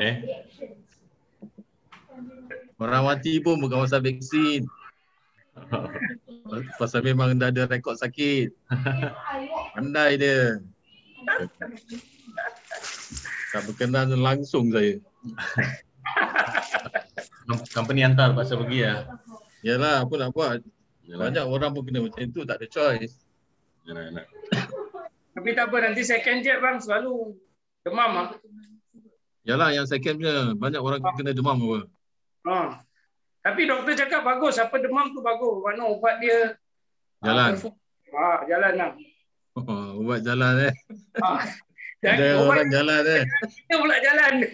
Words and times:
Eh? 0.00 0.16
Orang 2.78 3.06
mati 3.06 3.38
pun 3.38 3.58
bukan 3.58 3.86
pasal 3.86 4.02
vaksin. 4.02 4.66
Pasal 6.76 7.00
memang 7.06 7.34
dah 7.38 7.48
ada 7.48 7.64
rekod 7.64 7.96
sakit. 7.96 8.52
Pandai 9.74 10.20
dia. 10.20 10.60
Tak 13.54 13.62
berkenan 13.70 14.12
langsung 14.18 14.68
saya. 14.74 14.98
Company 17.72 18.04
hantar 18.04 18.34
pasal 18.36 18.60
pergi 18.66 18.84
lah. 18.84 19.08
Yalah, 19.64 20.04
apa 20.04 20.14
nak 20.20 20.30
buat? 20.36 20.60
Yalah. 21.08 21.32
Banyak 21.32 21.44
orang 21.48 21.70
pun 21.72 21.82
kena 21.88 22.04
macam 22.04 22.28
tu, 22.28 22.44
tak 22.44 22.60
ada 22.60 22.66
choice. 22.68 23.24
Yalah, 23.88 24.02
yalah. 24.12 24.26
Tapi 25.34 25.48
tak 25.56 25.66
apa 25.72 25.76
nanti 25.80 26.02
second 26.06 26.40
jet 26.44 26.62
bang 26.62 26.78
selalu 26.78 27.34
demam 27.82 28.12
ah. 28.16 28.28
Yalah, 29.44 29.76
yang 29.76 29.84
second 29.84 30.16
punya, 30.16 30.56
banyak 30.56 30.80
orang 30.80 31.04
kena 31.20 31.36
demam 31.36 31.60
apa. 31.60 31.78
Ha. 32.48 32.80
Tapi 33.44 33.68
doktor 33.68 33.92
cakap 33.92 34.24
bagus, 34.24 34.56
apa 34.56 34.80
demam 34.80 35.12
tu 35.12 35.20
bagus. 35.20 35.60
Mana 35.60 35.84
ubat 35.92 36.16
dia 36.16 36.56
Jalan. 37.24 37.56
Ah, 38.14 38.38
jalan 38.44 38.72
lah. 38.76 38.92
Oh, 39.56 40.04
ubat 40.04 40.20
jalan 40.24 40.68
eh. 40.68 40.74
Ah. 41.20 41.44
Ada 42.04 42.20
Dan 42.20 42.36
ubat 42.36 42.48
orang 42.52 42.68
jalan 42.68 43.02
eh. 43.08 43.24
dia 43.68 43.76
pula 43.80 43.96
jalan. 44.00 44.34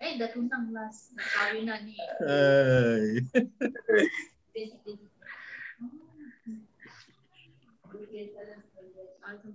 Eh 0.00 0.16
dah 0.16 0.32
tunang 0.32 0.72
last 0.72 1.12
kahwinan 1.12 1.84
ni. 1.84 1.92
Hai. 2.24 3.20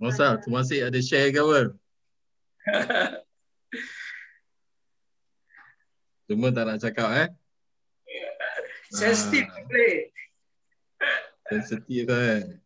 Masa 0.00 0.36
tu 0.40 0.48
masih 0.52 0.84
ada 0.86 1.00
share 1.00 1.32
ke 1.32 1.40
apa? 1.40 1.72
Cuma 6.26 6.50
tak 6.50 6.64
nak 6.66 6.78
cakap 6.82 7.08
eh. 7.14 7.28
Sensitif 8.98 9.46
Ah. 9.46 9.62
boleh. 9.62 10.10
Sensitif 11.46 12.02
kan. 12.10 12.58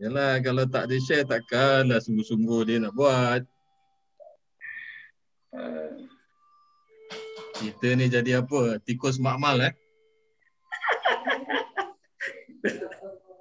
Yalah 0.00 0.40
kalau 0.40 0.64
tak 0.66 0.88
ada 0.88 0.96
share 0.98 1.28
takkanlah 1.28 2.00
sungguh-sungguh 2.00 2.60
dia 2.66 2.80
nak 2.80 2.96
buat. 2.96 3.44
Kita 7.62 7.94
ni 7.94 8.10
jadi 8.10 8.42
apa? 8.42 8.80
Tikus 8.82 9.20
makmal 9.22 9.60
eh. 9.62 9.74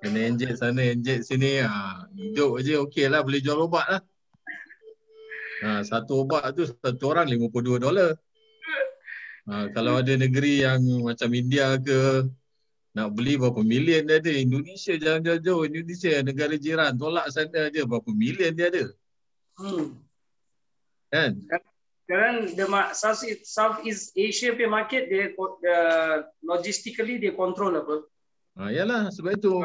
Kena 0.01 0.19
enjet 0.33 0.57
sana, 0.57 0.81
enjet 0.81 1.21
sini. 1.21 1.61
Ha, 1.61 2.09
hidup 2.17 2.57
je 2.65 2.73
okey 2.81 3.05
lah. 3.05 3.21
Boleh 3.21 3.37
jual 3.37 3.61
ubat 3.61 3.85
lah. 3.85 4.01
Ha, 5.61 5.85
satu 5.85 6.25
ubat 6.25 6.57
tu 6.57 6.65
satu 6.65 7.03
orang 7.13 7.29
52 7.29 7.77
dolar. 7.77 8.17
Ha, 9.45 9.69
kalau 9.69 10.01
ada 10.01 10.13
negeri 10.17 10.65
yang 10.65 10.81
macam 11.05 11.29
India 11.37 11.77
ke 11.77 12.25
nak 12.97 13.13
beli 13.13 13.37
berapa 13.37 13.61
million 13.61 14.03
dia 14.09 14.17
ada. 14.17 14.33
Indonesia 14.33 14.97
jangan 14.97 15.21
jauh-jauh. 15.21 15.69
Indonesia 15.69 16.17
negara 16.25 16.57
jiran. 16.57 16.97
Tolak 16.97 17.29
sana 17.29 17.69
je 17.69 17.85
berapa 17.85 18.09
million 18.09 18.51
dia 18.57 18.73
ada. 18.73 18.85
Hmm. 19.61 20.01
Kan? 21.13 21.45
Sekarang 22.09 22.35
the 22.57 22.65
South 22.91 23.23
Southeast 23.45 24.11
Asia 24.17 24.51
punya 24.51 24.67
market 24.67 25.07
dia 25.07 25.31
uh, 25.31 26.25
logistically 26.43 27.21
dia 27.21 27.31
control 27.37 27.79
apa. 27.79 28.10
Ha, 28.61 28.69
yalah 28.69 29.09
sebab 29.09 29.33
itu. 29.33 29.57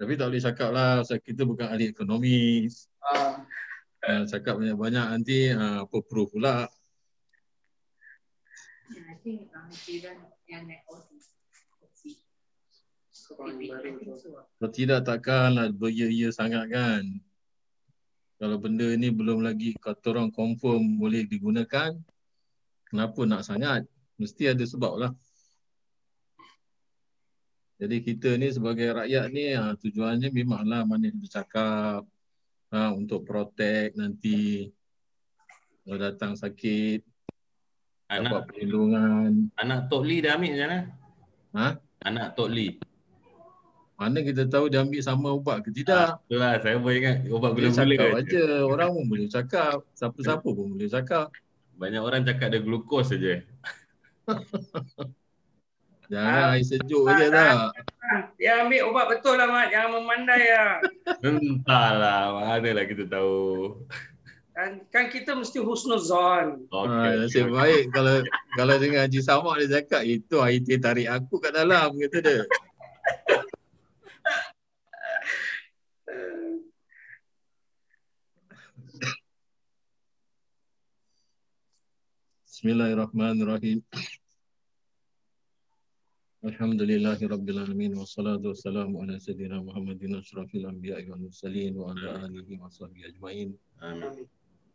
Tapi 0.00 0.16
tak 0.16 0.32
boleh 0.32 0.40
cakap 0.40 0.70
lah 0.72 1.04
kita 1.04 1.44
bukan 1.44 1.68
ahli 1.68 1.92
ekonomi. 1.92 2.64
Ah, 3.04 3.44
Ha, 4.04 4.28
cakap 4.28 4.60
banyak-banyak 4.60 5.16
nanti 5.16 5.48
ha, 5.48 5.88
apa 5.88 5.96
proof 6.04 6.28
pula. 6.36 6.68
I 8.92 9.16
think 9.24 9.48
jiran 9.88 10.28
yang 10.44 10.68
naik. 10.68 10.84
Kalau 14.60 14.70
tidak 14.72 15.08
takkanlah 15.08 15.72
beria-ia 15.72 16.28
sangat 16.36 16.68
kan. 16.68 17.00
Kalau 18.36 18.60
benda 18.60 18.84
ni 18.92 19.08
belum 19.08 19.40
lagi 19.40 19.72
kata 19.80 20.12
orang 20.12 20.28
confirm 20.28 21.00
boleh 21.00 21.24
digunakan, 21.24 21.96
kenapa 22.92 23.20
nak 23.24 23.48
sangat? 23.48 23.88
Mesti 24.20 24.52
ada 24.52 24.64
sebab 24.68 25.00
lah. 25.00 25.12
Jadi 27.74 27.96
kita 28.06 28.38
ni 28.38 28.48
sebagai 28.54 28.94
rakyat 28.94 29.24
ni 29.34 29.50
ha, 29.58 29.74
tujuannya 29.74 30.30
memanglah 30.30 30.86
mana 30.86 31.10
yang 31.10 31.18
bercakap 31.18 32.06
ha, 32.70 32.80
untuk 32.94 33.26
protect 33.26 33.98
nanti 33.98 34.70
kalau 35.84 36.00
datang 36.00 36.32
sakit, 36.32 37.04
dapat 38.08 38.24
Anak 38.24 38.42
perlindungan. 38.48 39.52
anak 39.60 39.92
Tok 39.92 40.00
Lee 40.00 40.24
dah 40.24 40.32
ambil 40.38 40.56
macam 40.56 40.64
mana? 40.64 40.80
Ha? 41.52 41.68
Anak 42.08 42.26
Tok 42.32 42.48
Lee. 42.48 42.80
Mana 44.00 44.24
kita 44.24 44.48
tahu 44.48 44.72
dia 44.72 44.80
ambil 44.80 45.02
sama 45.04 45.36
ubat 45.36 45.60
ke 45.60 45.70
tidak? 45.70 46.24
Itulah 46.24 46.56
saya 46.64 46.80
boleh 46.80 46.96
ingat 46.98 47.16
ubat 47.28 47.52
gula-gula 47.52 47.84
cakap 47.84 48.10
aja. 48.16 48.44
Orang 48.64 48.88
pun 48.96 49.04
boleh 49.12 49.28
cakap. 49.28 49.76
Siapa-siapa 49.92 50.48
pun 50.48 50.66
boleh 50.72 50.88
cakap. 50.88 51.28
Banyak 51.76 52.02
orang 52.02 52.22
cakap 52.24 52.48
ada 52.48 52.60
glukos 52.64 53.12
saja. 53.12 53.44
Jangan 56.14 56.54
air 56.54 56.62
sejuk 56.62 57.02
Ah, 57.10 57.18
je 57.18 57.26
tak. 57.26 57.56
Dia 58.38 58.62
ambil 58.62 58.86
ubat 58.86 59.06
betul 59.10 59.34
lah 59.34 59.50
Mat. 59.50 59.74
Jangan 59.74 59.90
memandai 59.98 60.46
lah. 60.46 60.78
Entahlah, 61.26 62.20
manalah 62.38 62.84
kita 62.86 63.10
tahu. 63.10 63.82
Kan, 64.54 64.86
kan 64.94 65.10
kita 65.10 65.34
mesti 65.34 65.58
husnuzon. 65.58 66.70
Okey. 66.70 67.10
Ha, 67.10 67.18
nasib 67.26 67.50
baik 67.50 67.90
kalau 67.90 68.22
kalau 68.54 68.74
dengan 68.78 69.10
Haji 69.10 69.18
Samak 69.18 69.58
dia 69.58 69.82
cakap 69.82 70.06
itu 70.06 70.38
air 70.38 70.62
teh 70.62 70.78
tarik 70.78 71.10
aku 71.10 71.42
kat 71.42 71.50
dalam 71.50 71.90
kata 71.98 72.18
dia. 72.22 72.46
Bismillahirrahmanirrahim. 82.46 83.82
Alamin 86.44 87.96
Wassalatu 87.96 88.52
wassalamu 88.52 89.00
ala 89.02 89.16
sayyidina 89.16 89.64
Muhammadin 89.64 90.12
ashrafil 90.20 90.66
anbiya'i 90.68 91.08
wal 91.08 91.16
mursalin 91.24 91.72
wa 91.72 91.96
ala 91.96 92.20
alihi 92.28 92.60
wa 92.60 92.68
sahbihi 92.68 93.16
ajma'in. 93.16 93.56
Amin. 93.80 94.28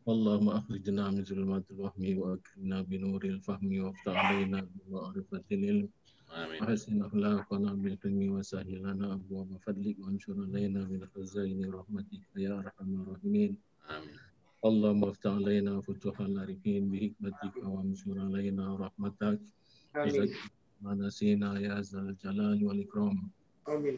اللهم 0.09 0.49
أخرجنا 0.49 1.11
من 1.13 1.21
ظلمات 1.23 1.69
الوهم 1.71 2.17
وأكرمنا 2.17 2.81
بنور 2.89 3.21
الفهم 3.25 3.69
وافتح 3.85 4.15
علينا 4.17 4.65
بمعرفة 4.65 5.45
العلم 5.51 5.89
Amin. 6.33 6.61
وحسن 6.61 7.01
أخلاقنا 7.05 7.69
بالحلم 7.73 8.21
وسهل 8.33 8.73
لنا 8.81 9.13
أبواب 9.13 9.49
فضلك 9.67 9.95
وانشر 10.01 10.33
علينا 10.49 10.81
من 10.89 11.05
خزائن 11.13 11.61
رحمتك 11.69 12.23
يا 12.41 12.57
أرحم 12.65 12.89
الراحمين 13.01 13.51
Amin. 13.85 14.17
اللهم 14.65 15.01
افتح 15.05 15.31
علينا 15.37 15.81
فتوح 15.85 16.17
العارفين 16.21 16.89
بحكمتك 16.89 17.55
وانشر 17.61 18.15
علينا 18.19 18.65
رحمتك 18.75 19.39
Amin. 19.93 20.33
ما 20.81 20.93
نسينا 20.95 21.59
يا 21.59 21.81
ذا 21.81 21.99
الجلال 21.99 22.65
والإكرام 22.65 23.17
Amin. 23.67 23.97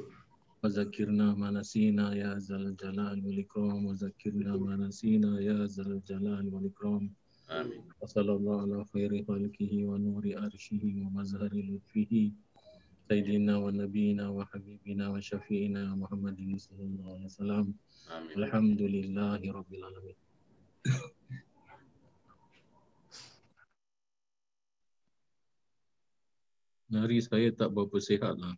وذكرنا 0.64 1.34
ما 1.36 1.50
نسينا 1.52 2.06
يا 2.16 2.38
ذا 2.38 2.56
الجلال 2.56 3.26
والإكرام 3.26 3.86
وذكرنا 3.86 4.52
ما 4.58 4.76
نسينا 4.76 5.40
يا 5.42 5.66
ذا 5.66 5.84
الجلال 5.84 6.54
والإكرام 6.54 7.04
Amin. 7.50 7.82
وصلى 8.02 8.32
الله 8.32 8.62
على 8.62 8.86
خير 8.94 9.12
خلقه 9.28 9.72
ونور 9.86 10.24
أرشه 10.38 10.84
ومظهر 11.06 11.52
لطفه 11.54 12.32
سيدنا 13.10 13.58
ونبينا 13.58 14.26
وحبيبنا 14.30 15.06
وشفيعنا 15.10 15.96
محمد 15.96 16.40
صلى 16.58 16.84
الله 16.84 17.08
عليه 17.14 17.26
وسلم 17.26 17.66
Amin. 18.08 18.38
الحمد 18.38 18.82
لله 18.82 19.42
رب 19.52 19.72
العالمين 19.74 20.16
Hari 26.92 27.24
saya 27.24 27.56
tak 27.56 27.72
berapa 27.72 27.96
sihat 28.04 28.36
lah. 28.36 28.52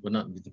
Penat 0.00 0.24
gitu. 0.32 0.48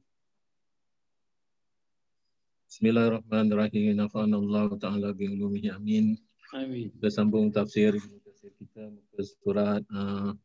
Bismillahirrahmanirrahim. 2.67 3.95
Nafa'an 3.95 4.35
Allah 4.35 4.67
Ta'ala 4.75 5.15
bi'ulumihi 5.15 5.71
amin. 5.71 6.19
Amin. 6.51 6.91
Kita 6.99 7.07
sambung 7.07 7.47
tafsir 7.55 7.95
tafsir 7.95 8.51
kita 8.59 8.91
muka 8.91 9.21
surat 9.23 9.83
uh, 9.95 10.35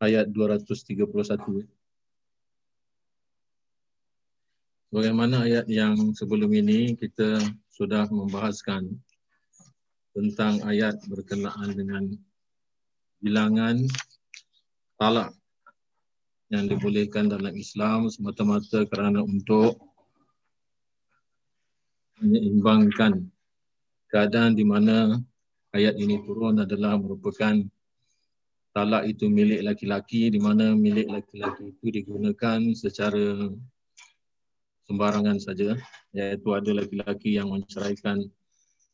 ayat 0.00 0.32
231. 0.32 1.04
Bagaimana 4.88 5.44
ayat 5.44 5.68
yang 5.68 6.16
sebelum 6.16 6.48
ini 6.56 6.96
kita 6.96 7.44
sudah 7.68 8.08
membahaskan 8.08 8.96
tentang 10.16 10.64
ayat 10.64 10.96
berkenaan 11.04 11.76
dengan 11.76 12.16
bilangan 13.20 13.80
talak 15.00 15.32
yang 16.52 16.70
dibolehkan 16.70 17.26
dalam 17.26 17.52
Islam 17.58 18.06
semata-mata 18.06 18.86
kerana 18.86 19.22
untuk 19.22 19.82
menyeimbangkan 22.22 23.28
keadaan 24.08 24.56
di 24.56 24.64
mana 24.64 25.20
ayat 25.76 25.98
ini 26.00 26.22
turun 26.24 26.62
adalah 26.62 26.96
merupakan 26.96 27.60
talak 28.72 29.08
itu 29.08 29.28
milik 29.28 29.64
laki-laki 29.64 30.28
di 30.28 30.40
mana 30.40 30.76
milik 30.76 31.08
laki-laki 31.08 31.72
itu 31.72 31.86
digunakan 31.88 32.60
secara 32.76 33.48
sembarangan 34.86 35.40
saja. 35.42 35.74
Iaitu 36.14 36.48
ada 36.54 36.70
laki-laki 36.72 37.36
yang 37.36 37.52
menceraikan 37.52 38.22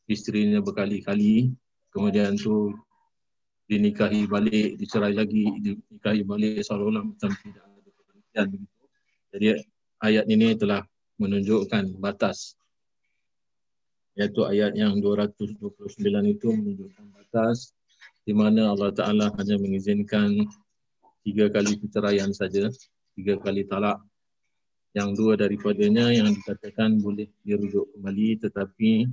isterinya 0.08 0.58
berkali-kali. 0.64 1.52
Kemudian 1.92 2.40
tu 2.40 2.72
dinikahi 3.72 4.28
balik 4.28 4.76
dicerai 4.76 5.16
lagi 5.16 5.48
dinikahi 5.64 6.20
balik 6.28 6.60
seolah-olah 6.60 7.08
macam 7.08 7.32
tidak 7.40 7.64
ada 7.64 7.90
perhentian 7.96 8.46
begitu 8.52 8.84
jadi 9.32 9.48
ayat 10.04 10.24
ini 10.28 10.52
telah 10.60 10.84
menunjukkan 11.16 11.96
batas 11.96 12.52
iaitu 14.12 14.44
ayat 14.44 14.76
yang 14.76 15.00
229 15.00 15.56
itu 16.28 16.48
menunjukkan 16.52 17.06
batas 17.16 17.72
di 18.28 18.36
mana 18.36 18.76
Allah 18.76 18.92
Ta'ala 18.92 19.32
hanya 19.40 19.56
mengizinkan 19.56 20.36
tiga 21.26 21.50
kali 21.50 21.78
perceraian 21.78 22.30
saja, 22.30 22.70
tiga 23.18 23.34
kali 23.40 23.66
talak. 23.66 23.98
Yang 24.92 25.10
dua 25.16 25.32
daripadanya 25.40 26.12
yang 26.12 26.28
dikatakan 26.36 27.00
boleh 27.00 27.24
dirujuk 27.40 27.88
kembali 27.96 28.44
tetapi 28.44 29.08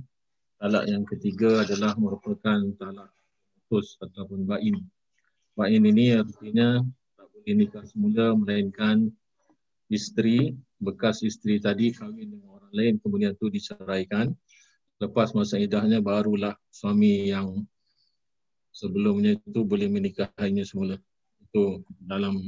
talak 0.60 0.84
yang 0.84 1.08
ketiga 1.08 1.64
adalah 1.64 1.96
merupakan 1.96 2.60
talak 2.76 3.08
putus 3.70 3.94
ataupun 4.02 4.50
ba'in. 4.50 4.82
Ba'in 5.54 5.86
ini 5.86 6.18
artinya 6.18 6.82
tak 7.14 7.30
boleh 7.30 7.54
nikah 7.54 7.86
semula 7.86 8.34
melainkan 8.34 9.06
isteri, 9.86 10.58
bekas 10.82 11.22
isteri 11.22 11.62
tadi 11.62 11.94
kahwin 11.94 12.34
dengan 12.34 12.58
orang 12.58 12.74
lain 12.74 12.94
kemudian 12.98 13.38
tu 13.38 13.46
diceraikan 13.46 14.34
lepas 14.98 15.30
masa 15.38 15.54
idahnya 15.62 16.02
barulah 16.02 16.58
suami 16.74 17.30
yang 17.30 17.62
sebelumnya 18.74 19.38
itu 19.38 19.62
boleh 19.62 19.86
menikahinya 19.86 20.66
semula. 20.66 20.98
Itu 21.38 21.86
dalam 22.02 22.42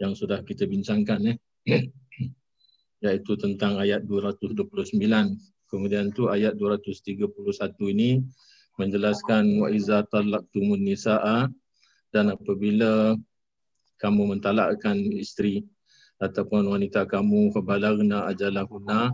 yang 0.00 0.16
sudah 0.16 0.40
kita 0.40 0.64
bincangkan 0.64 1.36
eh. 1.36 1.36
iaitu 3.04 3.36
tentang 3.36 3.76
ayat 3.76 4.08
229. 4.08 4.88
Kemudian 5.68 6.16
tu 6.16 6.32
ayat 6.32 6.56
231 6.56 7.28
ini 7.92 8.24
menjelaskan 8.80 9.60
wa 9.60 9.68
iza 9.68 10.00
talaqtumun 10.08 10.80
nisaa 10.80 11.52
dan 12.08 12.32
apabila 12.32 13.14
kamu 14.00 14.36
mentalakkan 14.36 14.96
isteri 15.12 15.68
ataupun 16.16 16.64
wanita 16.72 17.04
kamu 17.04 17.52
fabalagna 17.52 18.24
ajalahuna 18.32 19.12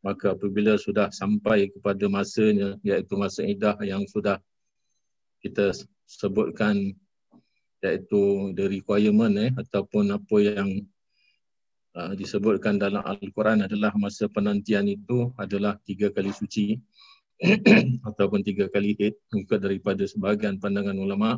maka 0.00 0.32
apabila 0.32 0.78
sudah 0.80 1.12
sampai 1.12 1.68
kepada 1.72 2.08
masanya 2.08 2.80
iaitu 2.80 3.14
masa 3.20 3.44
iddah 3.44 3.76
yang 3.84 4.08
sudah 4.08 4.40
kita 5.44 5.76
sebutkan 6.08 6.96
iaitu 7.84 8.52
the 8.56 8.64
requirement 8.66 9.36
eh 9.36 9.52
ataupun 9.54 10.14
apa 10.14 10.36
yang 10.42 10.70
uh, 11.96 12.12
disebutkan 12.14 12.78
dalam 12.80 13.02
al-Quran 13.02 13.66
adalah 13.66 13.92
masa 13.94 14.26
penantian 14.26 14.86
itu 14.86 15.30
adalah 15.36 15.78
tiga 15.84 16.12
kali 16.12 16.30
suci 16.30 16.80
ataupun 18.08 18.40
tiga 18.40 18.68
kali 18.72 18.96
haid 18.96 19.14
mengikut 19.28 19.60
daripada 19.60 20.02
sebahagian 20.08 20.56
pandangan 20.56 20.96
ulama. 20.96 21.36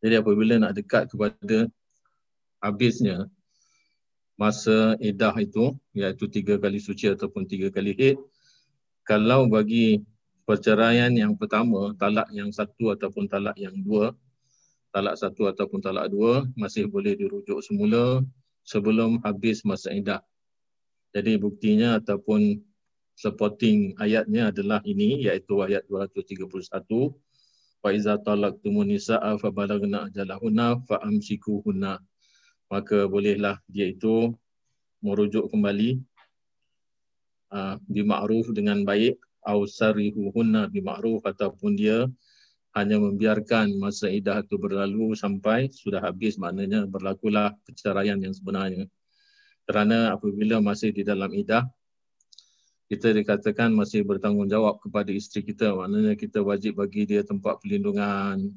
Jadi 0.00 0.16
apabila 0.16 0.56
nak 0.56 0.72
dekat 0.72 1.12
kepada 1.12 1.68
habisnya 2.64 3.28
masa 4.40 4.96
edah 4.96 5.36
itu 5.36 5.76
iaitu 5.92 6.24
tiga 6.32 6.56
kali 6.56 6.80
suci 6.80 7.12
ataupun 7.12 7.44
tiga 7.44 7.68
kali 7.68 7.92
haid 7.92 8.16
kalau 9.04 9.44
bagi 9.44 10.00
perceraian 10.48 11.12
yang 11.12 11.36
pertama 11.36 11.92
talak 12.00 12.32
yang 12.32 12.48
satu 12.48 12.96
ataupun 12.96 13.28
talak 13.28 13.52
yang 13.60 13.76
dua 13.84 14.16
talak 14.90 15.20
satu 15.20 15.52
ataupun 15.52 15.84
talak 15.84 16.08
dua 16.08 16.48
masih 16.56 16.88
boleh 16.88 17.12
dirujuk 17.14 17.60
semula 17.60 18.24
sebelum 18.64 19.22
habis 19.22 19.62
masa 19.62 19.94
edah. 19.94 20.22
Jadi 21.10 21.38
buktinya 21.38 21.98
ataupun 21.98 22.62
supporting 23.20 23.92
ayatnya 24.00 24.48
adalah 24.48 24.80
ini 24.88 25.28
iaitu 25.28 25.60
ayat 25.60 25.84
231 25.92 26.48
wa 27.84 27.90
iza 27.92 28.16
talaqtumun 28.16 28.88
nisaa 28.88 29.36
fa 29.36 29.52
balagna 29.52 30.08
ajalahunna 30.08 30.80
fa 30.88 31.04
amsikuhunna 31.04 32.00
maka 32.72 33.04
bolehlah 33.04 33.60
dia 33.68 33.92
itu 33.92 34.32
merujuk 35.04 35.52
kembali 35.52 36.00
uh, 37.52 37.76
bima'ruf 37.84 38.48
dengan 38.56 38.88
baik 38.88 39.20
au 39.44 39.68
sarihuhunna 39.68 40.72
bima'ruf 40.72 41.20
ataupun 41.28 41.76
dia 41.76 42.08
hanya 42.72 43.02
membiarkan 43.02 43.74
masa 43.76 44.06
idah 44.06 44.46
itu 44.46 44.54
berlalu 44.54 45.12
sampai 45.18 45.68
sudah 45.74 45.98
habis 45.98 46.38
maknanya 46.38 46.86
berlakulah 46.86 47.50
perceraian 47.66 48.14
yang 48.22 48.30
sebenarnya. 48.30 48.86
Kerana 49.66 50.14
apabila 50.14 50.62
masih 50.62 50.94
di 50.94 51.02
dalam 51.02 51.34
idah 51.34 51.66
kita 52.90 53.14
dikatakan 53.14 53.70
masih 53.70 54.02
bertanggungjawab 54.02 54.82
kepada 54.82 55.14
isteri 55.14 55.46
kita 55.46 55.70
maknanya 55.78 56.18
kita 56.18 56.42
wajib 56.42 56.82
bagi 56.82 57.06
dia 57.06 57.22
tempat 57.22 57.62
perlindungan 57.62 58.50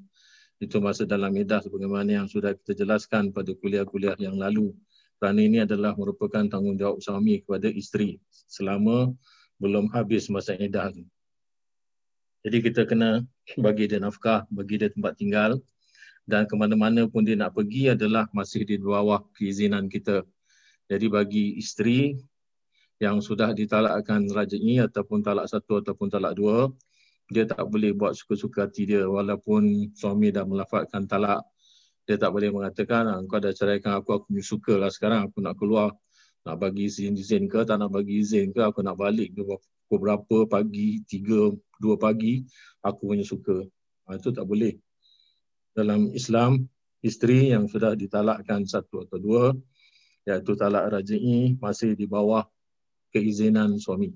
itu 0.57 0.81
masa 0.81 1.05
dalam 1.05 1.29
edah 1.37 1.61
sebagaimana 1.61 2.23
yang 2.23 2.27
sudah 2.31 2.57
kita 2.57 2.81
jelaskan 2.81 3.29
pada 3.29 3.51
kuliah-kuliah 3.53 4.15
yang 4.17 4.39
lalu. 4.39 4.71
Kerana 5.19 5.39
ini 5.39 5.61
adalah 5.61 5.93
merupakan 5.93 6.43
tanggungjawab 6.47 7.03
suami 7.03 7.43
kepada 7.43 7.67
isteri 7.69 8.17
selama 8.49 9.11
belum 9.61 9.91
habis 9.93 10.27
masa 10.33 10.57
edah 10.57 10.91
itu. 10.91 11.05
Jadi 12.43 12.57
kita 12.59 12.81
kena 12.83 13.23
bagi 13.55 13.87
dia 13.87 14.03
nafkah, 14.03 14.43
bagi 14.51 14.81
dia 14.81 14.91
tempat 14.91 15.15
tinggal 15.15 15.63
dan 16.27 16.43
ke 16.47 16.55
mana-mana 16.55 17.07
pun 17.07 17.23
dia 17.23 17.39
nak 17.39 17.55
pergi 17.55 17.95
adalah 17.95 18.27
masih 18.35 18.67
di 18.67 18.75
bawah 18.79 19.23
keizinan 19.35 19.87
kita. 19.87 20.27
Jadi 20.91 21.05
bagi 21.07 21.45
isteri 21.55 22.19
yang 23.01 23.21
sudah 23.21 23.55
ditalakkan 23.55 24.25
rajai 24.29 24.83
ataupun 24.85 25.25
talak 25.25 25.49
satu 25.49 25.81
ataupun 25.81 26.07
talak 26.09 26.37
dua, 26.37 26.69
dia 27.31 27.47
tak 27.47 27.65
boleh 27.65 27.95
buat 27.95 28.13
suka-suka 28.13 28.67
hati 28.67 28.85
dia 28.89 29.07
walaupun 29.07 29.93
suami 29.95 30.29
dah 30.29 30.43
melafazkan 30.43 31.07
talak. 31.07 31.41
Dia 32.03 32.19
tak 32.19 32.35
boleh 32.35 32.51
mengatakan 32.51 33.07
ah, 33.07 33.19
kau 33.23 33.39
dah 33.39 33.55
ceraikan 33.55 34.03
aku 34.03 34.19
aku 34.19 34.27
suka 34.43 34.75
lah 34.75 34.91
sekarang 34.91 35.31
aku 35.31 35.39
nak 35.39 35.55
keluar. 35.55 35.95
Nak 36.43 36.59
bagi 36.59 36.91
izin-izin 36.91 37.47
ke 37.47 37.63
tak 37.63 37.79
nak 37.79 37.95
bagi 37.95 38.19
izin 38.19 38.51
ke 38.51 38.59
aku 38.59 38.83
nak 38.83 38.99
balik 38.99 39.31
pukul 39.31 39.97
berapa 40.03 40.37
pagi 40.49 40.99
tiga 41.07 41.55
dua 41.79 41.95
pagi 41.95 42.43
aku 42.83 43.15
punya 43.15 43.23
suka. 43.23 43.63
Ha, 44.09 44.19
itu 44.19 44.35
tak 44.35 44.43
boleh. 44.43 44.75
Dalam 45.71 46.11
Islam 46.11 46.67
isteri 46.99 47.55
yang 47.55 47.71
sudah 47.71 47.95
ditalakkan 47.95 48.67
satu 48.67 49.07
atau 49.07 49.17
dua 49.17 49.43
iaitu 50.27 50.59
talak 50.59 50.91
rajai 50.91 51.55
masih 51.55 51.95
di 51.95 52.03
bawah 52.03 52.43
keizinan 53.13 53.77
suami. 53.77 54.09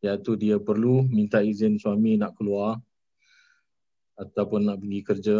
Iaitu 0.00 0.32
dia 0.40 0.56
perlu 0.56 1.04
minta 1.04 1.44
izin 1.44 1.76
suami 1.76 2.16
nak 2.16 2.32
keluar 2.40 2.80
ataupun 4.16 4.64
nak 4.64 4.80
pergi 4.80 5.00
kerja 5.04 5.38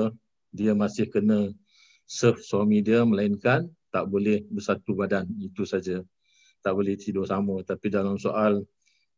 dia 0.52 0.76
masih 0.76 1.08
kena 1.08 1.48
serve 2.04 2.44
suami 2.44 2.84
dia 2.84 3.00
melainkan 3.08 3.64
tak 3.88 4.04
boleh 4.06 4.44
bersatu 4.52 4.92
badan. 4.92 5.26
Itu 5.40 5.64
saja. 5.64 6.04
Tak 6.60 6.72
boleh 6.76 6.94
tidur 7.00 7.24
sama. 7.24 7.64
Tapi 7.64 7.88
dalam 7.88 8.20
soal 8.20 8.60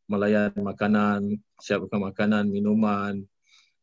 melayan 0.06 0.54
makanan 0.54 1.42
siapkan 1.58 1.98
makanan 1.98 2.46
minuman 2.46 3.18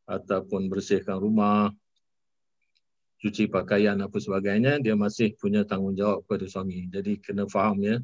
ataupun 0.07 0.71
bersihkan 0.71 1.19
rumah 1.19 1.69
cuci 3.19 3.51
pakaian 3.51 3.99
apa 3.99 4.15
sebagainya 4.15 4.79
dia 4.79 4.95
masih 4.95 5.35
punya 5.35 5.67
tanggungjawab 5.67 6.23
kepada 6.23 6.45
suami. 6.47 6.87
Jadi 6.87 7.19
kena 7.19 7.45
faham 7.45 7.83
ya 7.83 7.99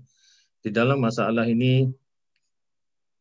di 0.65 0.73
dalam 0.73 0.97
masalah 0.97 1.45
ini 1.45 1.85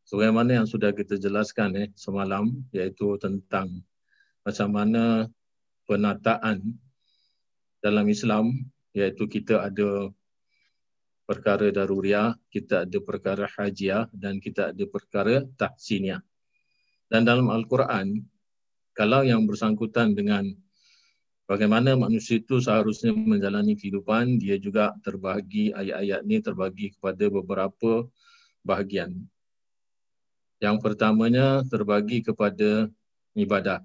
sebagaimana 0.08 0.64
yang 0.64 0.66
sudah 0.66 0.96
kita 0.96 1.20
jelaskan 1.20 1.76
eh 1.76 1.88
semalam 1.92 2.48
iaitu 2.72 3.20
tentang 3.20 3.84
macam 4.40 4.68
mana 4.72 5.28
penataan 5.84 6.72
dalam 7.84 8.08
Islam 8.08 8.48
iaitu 8.96 9.28
kita 9.28 9.60
ada 9.60 10.08
perkara 11.28 11.68
daruriah, 11.68 12.32
kita 12.48 12.88
ada 12.88 12.98
perkara 13.04 13.44
hajiah 13.44 14.08
dan 14.16 14.40
kita 14.40 14.72
ada 14.72 14.84
perkara 14.88 15.44
tahsiniah. 15.60 16.24
Dan 17.12 17.28
dalam 17.28 17.52
Al-Quran, 17.52 18.24
kalau 18.96 19.20
yang 19.20 19.44
bersangkutan 19.44 20.16
dengan 20.16 20.48
bagaimana 21.44 21.96
manusia 21.96 22.40
itu 22.40 22.60
seharusnya 22.60 23.12
menjalani 23.12 23.76
kehidupan, 23.76 24.40
dia 24.40 24.56
juga 24.56 24.92
terbahagi, 25.04 25.72
ayat-ayat 25.76 26.20
ini 26.24 26.36
terbagi 26.40 26.86
kepada 26.96 27.24
beberapa 27.28 28.08
bahagian. 28.64 29.24
Yang 30.62 30.76
pertamanya 30.80 31.60
terbagi 31.68 32.24
kepada 32.24 32.88
ibadah. 33.36 33.84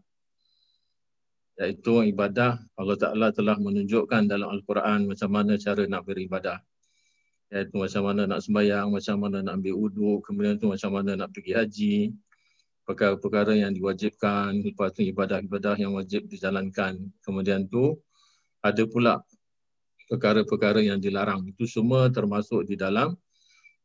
Iaitu 1.59 2.07
ibadah 2.15 2.55
Allah 2.79 2.95
Ta'ala 2.95 3.27
telah 3.35 3.59
menunjukkan 3.59 4.31
dalam 4.31 4.47
Al-Quran 4.47 5.11
macam 5.11 5.27
mana 5.27 5.59
cara 5.59 5.83
nak 5.83 6.07
beribadah. 6.07 6.63
iaitu 7.49 7.75
macam 7.81 8.05
mana 8.05 8.29
nak 8.29 8.45
sembahyang, 8.45 8.93
macam 8.93 9.15
mana 9.19 9.41
nak 9.41 9.57
ambil 9.57 9.75
uduk, 9.75 10.21
kemudian 10.21 10.61
tu 10.61 10.69
macam 10.69 10.93
mana 10.93 11.17
nak 11.17 11.33
pergi 11.33 11.51
haji, 11.57 11.97
perkara-perkara 12.89 13.53
yang 13.53 13.69
diwajibkan, 13.77 14.65
lepas 14.65 14.97
tu 14.97 15.05
ibadah-ibadah 15.05 15.77
yang 15.77 15.93
wajib 15.93 16.25
dijalankan. 16.25 16.97
Kemudian 17.21 17.69
tu 17.69 18.01
ada 18.65 18.81
pula 18.89 19.21
perkara-perkara 20.09 20.81
yang 20.81 20.97
dilarang. 20.97 21.45
Itu 21.45 21.69
semua 21.69 22.09
termasuk 22.09 22.65
di 22.65 22.73
dalam 22.73 23.13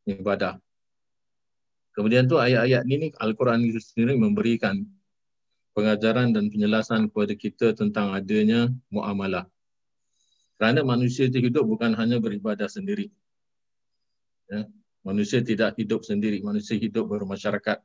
ibadah. 0.08 0.56
Kemudian 1.92 2.24
tu 2.24 2.40
ayat-ayat 2.40 2.88
ini 2.88 3.12
Al-Quran 3.20 3.68
itu 3.68 3.76
sendiri 3.76 4.16
memberikan 4.16 4.80
pengajaran 5.76 6.32
dan 6.32 6.48
penjelasan 6.48 7.12
kepada 7.12 7.36
kita 7.36 7.76
tentang 7.76 8.16
adanya 8.16 8.72
muamalah. 8.88 9.44
Kerana 10.56 10.80
manusia 10.80 11.28
itu 11.28 11.44
hidup 11.44 11.68
bukan 11.68 11.92
hanya 11.92 12.16
beribadah 12.16 12.72
sendiri. 12.72 13.12
Ya. 14.48 14.64
Manusia 15.04 15.44
tidak 15.44 15.76
hidup 15.76 16.08
sendiri, 16.08 16.40
manusia 16.40 16.80
hidup 16.80 17.12
bermasyarakat. 17.12 17.84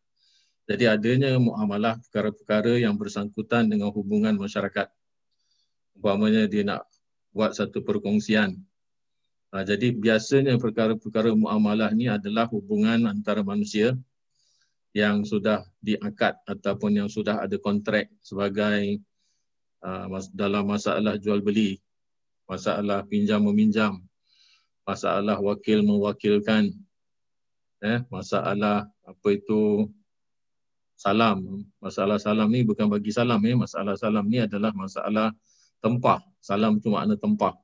Jadi 0.70 0.86
adanya 0.86 1.34
muamalah 1.42 1.98
perkara-perkara 1.98 2.78
yang 2.78 2.94
bersangkutan 2.94 3.66
dengan 3.74 3.90
hubungan 3.90 4.38
masyarakat. 4.38 4.86
Umpamanya 5.98 6.46
dia 6.46 6.62
nak 6.62 6.86
buat 7.34 7.58
satu 7.58 7.82
perkongsian. 7.82 8.54
Ha, 9.50 9.66
jadi 9.66 9.90
biasanya 9.98 10.62
perkara-perkara 10.62 11.34
muamalah 11.34 11.90
ni 11.98 12.06
adalah 12.06 12.46
hubungan 12.54 13.10
antara 13.10 13.42
manusia 13.42 13.98
yang 14.94 15.26
sudah 15.26 15.66
diangkat 15.82 16.38
ataupun 16.46 17.02
yang 17.02 17.10
sudah 17.10 17.42
ada 17.42 17.58
kontrak 17.58 18.14
sebagai 18.22 19.02
uh, 19.82 20.06
dalam 20.38 20.70
masalah 20.70 21.18
jual 21.18 21.42
beli, 21.42 21.82
masalah 22.46 23.02
pinjam 23.10 23.42
meminjam, 23.42 24.06
masalah 24.86 25.42
wakil 25.42 25.82
mewakilkan, 25.82 26.70
eh, 27.82 28.06
masalah 28.14 28.86
apa 29.02 29.28
itu 29.34 29.90
salam. 31.00 31.64
Masalah 31.80 32.20
salam 32.20 32.52
ni 32.52 32.68
bukan 32.68 32.92
bagi 32.92 33.16
salam 33.16 33.40
eh. 33.48 33.56
Masalah 33.56 33.96
salam 33.96 34.28
ni 34.28 34.44
adalah 34.44 34.76
masalah 34.76 35.32
tempah. 35.80 36.20
Salam 36.44 36.84
tu 36.84 36.92
makna 36.92 37.16
tempah. 37.16 37.56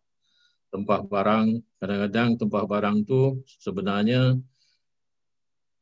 Tempah 0.71 1.03
barang. 1.03 1.59
Kadang-kadang 1.83 2.39
tempah 2.39 2.63
barang 2.63 2.97
tu 3.03 3.43
sebenarnya 3.59 4.39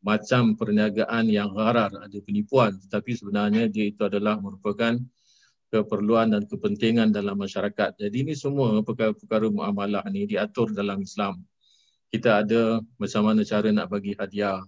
macam 0.03 0.60
perniagaan 0.60 1.31
yang 1.31 1.55
gharar, 1.55 1.93
ada 1.95 2.17
penipuan. 2.19 2.75
Tetapi 2.75 3.12
sebenarnya 3.15 3.72
dia 3.72 3.88
itu 3.88 4.03
adalah 4.03 4.36
merupakan 4.36 5.00
keperluan 5.72 6.36
dan 6.36 6.43
kepentingan 6.50 7.15
dalam 7.15 7.39
masyarakat. 7.39 7.98
Jadi 7.98 8.17
ini 8.17 8.33
semua 8.36 8.81
perkara-perkara 8.83 9.48
muamalah 9.48 10.03
ni 10.12 10.27
diatur 10.27 10.75
dalam 10.75 11.00
Islam. 11.01 11.39
Kita 12.13 12.45
ada 12.45 12.77
macam 13.01 13.22
mana 13.25 13.41
cara 13.41 13.74
nak 13.74 13.89
bagi 13.89 14.13
hadiah, 14.13 14.62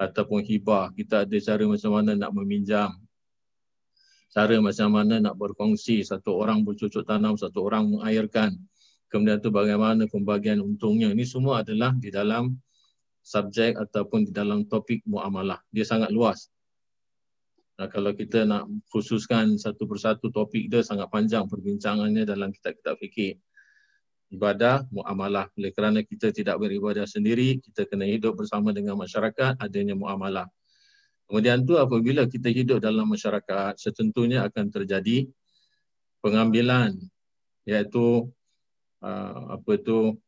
ataupun 0.00 0.40
hibah. 0.40 0.88
Kita 0.96 1.28
ada 1.28 1.36
cara 1.36 1.64
macam 1.68 1.90
mana 1.92 2.16
nak 2.16 2.32
meminjam. 2.32 2.88
Cara 4.32 4.56
macam 4.56 4.88
mana 4.88 5.20
nak 5.20 5.36
berkongsi. 5.36 6.00
Satu 6.00 6.40
orang 6.40 6.64
bercucuk 6.64 7.04
tanam, 7.04 7.36
satu 7.36 7.68
orang 7.68 7.92
mengairkan. 7.92 8.56
Kemudian 9.12 9.44
tu 9.44 9.52
bagaimana 9.52 10.08
pembagian 10.08 10.64
untungnya. 10.64 11.12
Ini 11.12 11.28
semua 11.28 11.60
adalah 11.60 11.92
di 11.92 12.08
dalam 12.08 12.56
subjek 13.20 13.76
ataupun 13.76 14.24
di 14.24 14.32
dalam 14.32 14.64
topik 14.64 15.04
muamalah. 15.04 15.60
Dia 15.68 15.84
sangat 15.84 16.08
luas. 16.08 16.48
Nah, 17.76 17.88
kalau 17.88 18.12
kita 18.12 18.44
nak 18.44 18.68
khususkan 18.92 19.56
satu 19.56 19.88
persatu 19.88 20.28
topik 20.28 20.68
dia 20.68 20.84
sangat 20.84 21.08
panjang 21.08 21.48
perbincangannya 21.48 22.28
dalam 22.28 22.52
kitab-kitab 22.52 23.00
fikir 23.00 23.40
ibadah 24.30 24.86
muamalah. 24.94 25.50
Oleh 25.58 25.74
kerana 25.74 26.00
kita 26.06 26.30
tidak 26.30 26.56
beribadah 26.62 27.04
sendiri, 27.04 27.58
kita 27.58 27.84
kena 27.84 28.06
hidup 28.06 28.38
bersama 28.38 28.70
dengan 28.70 28.94
masyarakat, 28.96 29.58
adanya 29.58 29.98
muamalah. 29.98 30.46
Kemudian 31.26 31.62
tu 31.62 31.78
apabila 31.78 32.26
kita 32.26 32.50
hidup 32.50 32.82
dalam 32.82 33.06
masyarakat, 33.06 33.78
setentunya 33.78 34.42
akan 34.46 34.66
terjadi 34.70 35.30
pengambilan 36.22 36.98
iaitu 37.66 38.26
uh, 39.02 39.54
apa 39.54 39.70
itu 39.78 40.18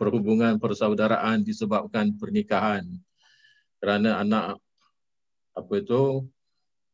perhubungan 0.00 0.56
persaudaraan 0.56 1.44
disebabkan 1.44 2.16
pernikahan. 2.16 2.88
Kerana 3.80 4.20
anak 4.24 4.60
apa 5.56 5.72
itu 5.76 6.24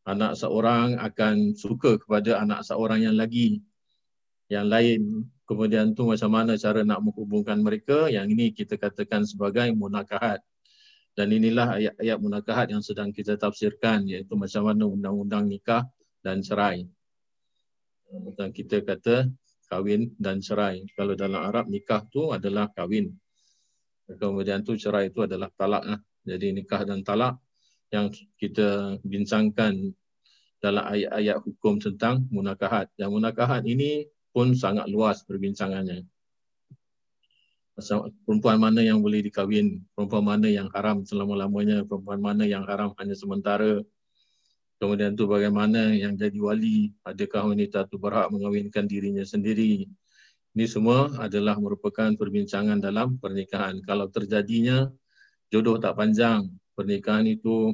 anak 0.06 0.34
seorang 0.38 0.98
akan 0.98 1.54
suka 1.54 1.98
kepada 1.98 2.42
anak 2.42 2.66
seorang 2.66 3.06
yang 3.06 3.14
lagi 3.14 3.62
yang 4.50 4.66
lain 4.66 5.26
kemudian 5.52 5.92
tu 5.92 6.08
macam 6.08 6.32
mana 6.32 6.56
cara 6.56 6.80
nak 6.82 7.04
menghubungkan 7.04 7.60
mereka? 7.60 8.08
Yang 8.08 8.26
ini 8.32 8.46
kita 8.56 8.80
katakan 8.80 9.28
sebagai 9.28 9.68
munakahat. 9.76 10.40
Dan 11.12 11.28
inilah 11.28 11.76
ayat-ayat 11.76 12.18
munakahat 12.18 12.66
yang 12.72 12.80
sedang 12.80 13.12
kita 13.12 13.36
tafsirkan 13.36 14.08
iaitu 14.08 14.32
macam 14.32 14.72
mana 14.72 14.88
undang-undang 14.88 15.44
nikah 15.44 15.84
dan 16.24 16.40
cerai. 16.40 16.88
Macam 18.08 18.48
kita 18.48 18.80
kata 18.80 19.28
kahwin 19.68 20.16
dan 20.16 20.40
cerai. 20.40 20.88
Kalau 20.96 21.12
dalam 21.12 21.44
Arab 21.44 21.68
nikah 21.68 22.00
tu 22.08 22.32
adalah 22.32 22.72
kahwin. 22.72 23.12
Kemudian 24.08 24.64
tu 24.64 24.76
cerai 24.76 25.12
itu 25.12 25.24
adalah 25.24 25.52
talak 25.52 25.84
lah. 25.84 26.00
jadi 26.24 26.54
nikah 26.54 26.86
dan 26.86 27.04
talak 27.04 27.36
yang 27.92 28.08
kita 28.40 28.96
bincangkan 29.04 29.92
dalam 30.62 30.84
ayat-ayat 30.86 31.44
hukum 31.44 31.76
tentang 31.76 32.24
munakahat. 32.32 32.88
Dan 32.96 33.12
munakahat 33.12 33.66
ini 33.68 34.08
pun 34.32 34.56
sangat 34.56 34.88
luas 34.88 35.20
perbincangannya. 35.22 36.08
Perempuan 38.28 38.60
mana 38.60 38.84
yang 38.84 39.00
boleh 39.00 39.24
dikahwin, 39.24 39.80
perempuan 39.96 40.24
mana 40.24 40.48
yang 40.48 40.68
haram 40.76 41.04
selama-lamanya, 41.04 41.84
perempuan 41.88 42.20
mana 42.20 42.44
yang 42.44 42.64
haram 42.68 42.92
hanya 43.00 43.16
sementara. 43.16 43.80
Kemudian 44.76 45.14
tu 45.14 45.30
bagaimana 45.30 45.94
yang 45.94 46.18
jadi 46.18 46.36
wali, 46.42 46.90
adakah 47.06 47.54
wanita 47.54 47.86
tu 47.86 48.02
berhak 48.02 48.28
mengawinkan 48.34 48.84
dirinya 48.84 49.22
sendiri. 49.22 49.86
Ini 50.52 50.66
semua 50.68 51.08
adalah 51.16 51.56
merupakan 51.56 52.12
perbincangan 52.12 52.76
dalam 52.76 53.16
pernikahan. 53.16 53.80
Kalau 53.86 54.12
terjadinya 54.12 54.90
jodoh 55.48 55.80
tak 55.80 55.96
panjang, 55.96 56.50
pernikahan 56.76 57.24
itu 57.24 57.72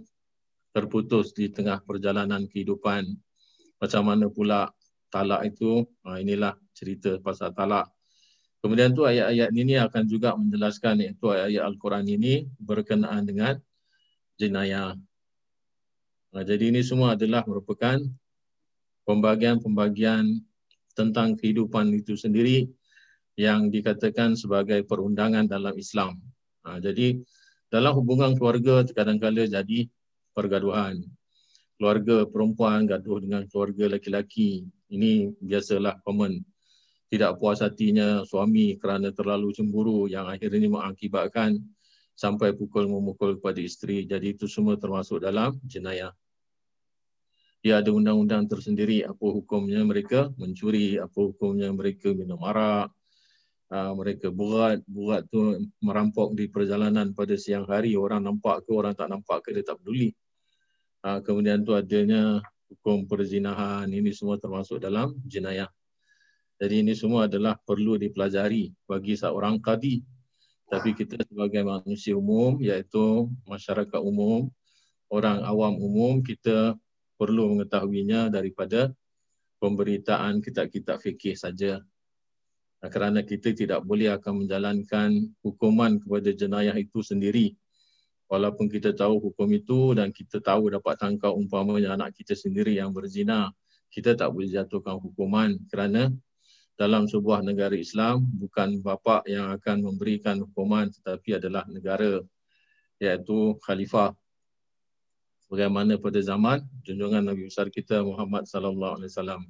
terputus 0.71 1.35
di 1.35 1.50
tengah 1.50 1.83
perjalanan 1.83 2.47
kehidupan. 2.47 3.09
Macam 3.83 4.03
mana 4.07 4.31
pula 4.31 4.71
talak 5.09 5.45
itu 5.49 5.85
ha, 6.05 6.21
inilah 6.21 6.57
cerita 6.77 7.17
pasal 7.21 7.53
talak. 7.53 7.88
Kemudian 8.59 8.91
tu 8.91 9.07
ayat-ayat 9.07 9.50
ini 9.55 9.79
akan 9.79 10.05
juga 10.11 10.35
menjelaskan 10.35 11.05
iaitu 11.05 11.31
ayat-ayat 11.31 11.62
Al-Quran 11.62 12.07
ini 12.11 12.47
berkenaan 12.59 13.23
dengan 13.23 13.55
jenayah. 14.38 14.99
Ha, 16.35 16.45
jadi 16.45 16.75
ini 16.75 16.85
semua 16.85 17.15
adalah 17.15 17.47
merupakan 17.47 17.97
pembagian-pembagian 19.09 20.45
tentang 20.93 21.38
kehidupan 21.38 21.95
itu 21.95 22.19
sendiri 22.19 22.69
yang 23.38 23.71
dikatakan 23.71 24.35
sebagai 24.35 24.83
perundangan 24.85 25.47
dalam 25.47 25.73
Islam. 25.79 26.19
Ha, 26.67 26.83
jadi 26.83 27.23
dalam 27.71 27.95
hubungan 27.97 28.35
keluarga 28.35 28.83
kadang-kadang 28.91 29.49
jadi 29.49 29.87
pergaduhan. 30.35 31.00
Keluarga 31.78 32.26
perempuan 32.26 32.90
gaduh 32.90 33.23
dengan 33.23 33.47
keluarga 33.47 33.87
lelaki-lelaki 33.87 34.66
ini 34.90 35.30
biasalah 35.38 36.02
common 36.02 36.42
tidak 37.08 37.40
puas 37.40 37.64
hatinya 37.64 38.26
suami 38.26 38.76
kerana 38.76 39.08
terlalu 39.14 39.54
cemburu 39.56 40.11
yang 40.11 40.28
akhirnya 40.28 40.68
mengakibatkan 40.68 41.56
sampai 42.18 42.52
pukul 42.52 42.85
memukul 42.90 43.40
kepada 43.40 43.62
isteri. 43.62 44.04
Jadi 44.04 44.37
itu 44.37 44.44
semua 44.44 44.76
termasuk 44.76 45.25
dalam 45.25 45.56
jenayah. 45.64 46.12
Dia 47.64 47.80
ada 47.80 47.90
undang-undang 47.90 48.47
tersendiri 48.47 49.02
apa 49.02 49.25
hukumnya 49.25 49.82
mereka 49.82 50.30
mencuri, 50.37 51.00
apa 51.00 51.16
hukumnya 51.16 51.73
mereka 51.75 52.11
minum 52.14 52.38
arak, 52.44 52.92
uh, 53.73 53.92
mereka 53.99 54.30
buat, 54.30 54.85
buat 54.87 55.26
tu 55.26 55.66
merampok 55.82 56.38
di 56.38 56.47
perjalanan 56.47 57.11
pada 57.16 57.35
siang 57.35 57.66
hari, 57.66 57.99
orang 57.99 58.23
nampak 58.23 58.62
ke, 58.62 58.70
orang 58.70 58.94
tak 58.94 59.11
nampak 59.11 59.42
ke, 59.42 59.58
dia 59.58 59.64
tak 59.66 59.82
peduli. 59.82 60.14
Uh, 60.99 61.23
kemudian 61.23 61.62
tu 61.62 61.78
adanya 61.78 62.43
hukum 62.69 63.07
perzinahan 63.07 63.87
ini 63.87 64.11
semua 64.11 64.35
termasuk 64.37 64.83
dalam 64.83 65.14
jenayah. 65.25 65.71
Jadi 66.59 66.83
ini 66.83 66.93
semua 66.99 67.31
adalah 67.31 67.55
perlu 67.55 67.95
dipelajari 67.95 68.75
bagi 68.83 69.14
seorang 69.14 69.62
kadi. 69.62 70.02
Tapi 70.69 70.93
kita 70.93 71.23
sebagai 71.25 71.64
manusia 71.64 72.12
umum 72.19 72.59
iaitu 72.61 73.31
masyarakat 73.47 74.00
umum, 74.05 74.50
orang 75.09 75.40
awam 75.47 75.78
umum 75.81 76.21
kita 76.21 76.76
perlu 77.17 77.57
mengetahuinya 77.57 78.28
daripada 78.28 78.93
pemberitaan 79.62 80.45
kitab-kitab 80.45 80.99
fikih 81.00 81.38
saja. 81.38 81.81
Kerana 82.78 83.23
kita 83.23 83.55
tidak 83.55 83.83
boleh 83.83 84.12
akan 84.19 84.45
menjalankan 84.45 85.31
hukuman 85.43 85.99
kepada 85.99 86.31
jenayah 86.31 86.76
itu 86.78 87.02
sendiri 87.02 87.55
walaupun 88.28 88.68
kita 88.68 88.92
tahu 88.92 89.18
hukum 89.18 89.49
itu 89.50 89.97
dan 89.97 90.12
kita 90.12 90.38
tahu 90.38 90.68
dapat 90.68 91.00
tangkap 91.00 91.32
umpamanya 91.32 91.97
anak 91.97 92.14
kita 92.14 92.37
sendiri 92.37 92.76
yang 92.76 92.92
berzina, 92.92 93.50
kita 93.88 94.14
tak 94.14 94.30
boleh 94.30 94.52
jatuhkan 94.52 95.00
hukuman 95.00 95.56
kerana 95.73 96.12
dalam 96.78 97.11
sebuah 97.11 97.42
negara 97.42 97.75
Islam 97.75 98.23
bukan 98.38 98.78
bapa 98.85 99.26
yang 99.26 99.50
akan 99.50 99.82
memberikan 99.82 100.38
hukuman 100.38 100.87
tetapi 100.92 101.42
adalah 101.42 101.66
negara 101.66 102.23
iaitu 103.02 103.58
khalifah 103.66 104.14
bagaimana 105.50 105.99
pada 105.99 106.20
zaman 106.23 106.62
junjungan 106.87 107.25
Nabi 107.25 107.50
besar 107.50 107.73
kita 107.73 108.04
Muhammad 108.04 108.47
sallallahu 108.47 109.02
alaihi 109.02 109.11
wasallam. 109.11 109.42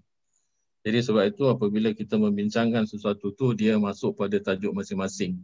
Jadi 0.87 0.99
sebab 1.05 1.25
itu 1.29 1.45
apabila 1.51 1.91
kita 1.93 2.17
membincangkan 2.17 2.87
sesuatu 2.87 3.35
tu 3.35 3.53
dia 3.53 3.77
masuk 3.77 4.15
pada 4.17 4.39
tajuk 4.41 4.73
masing-masing. 4.73 5.37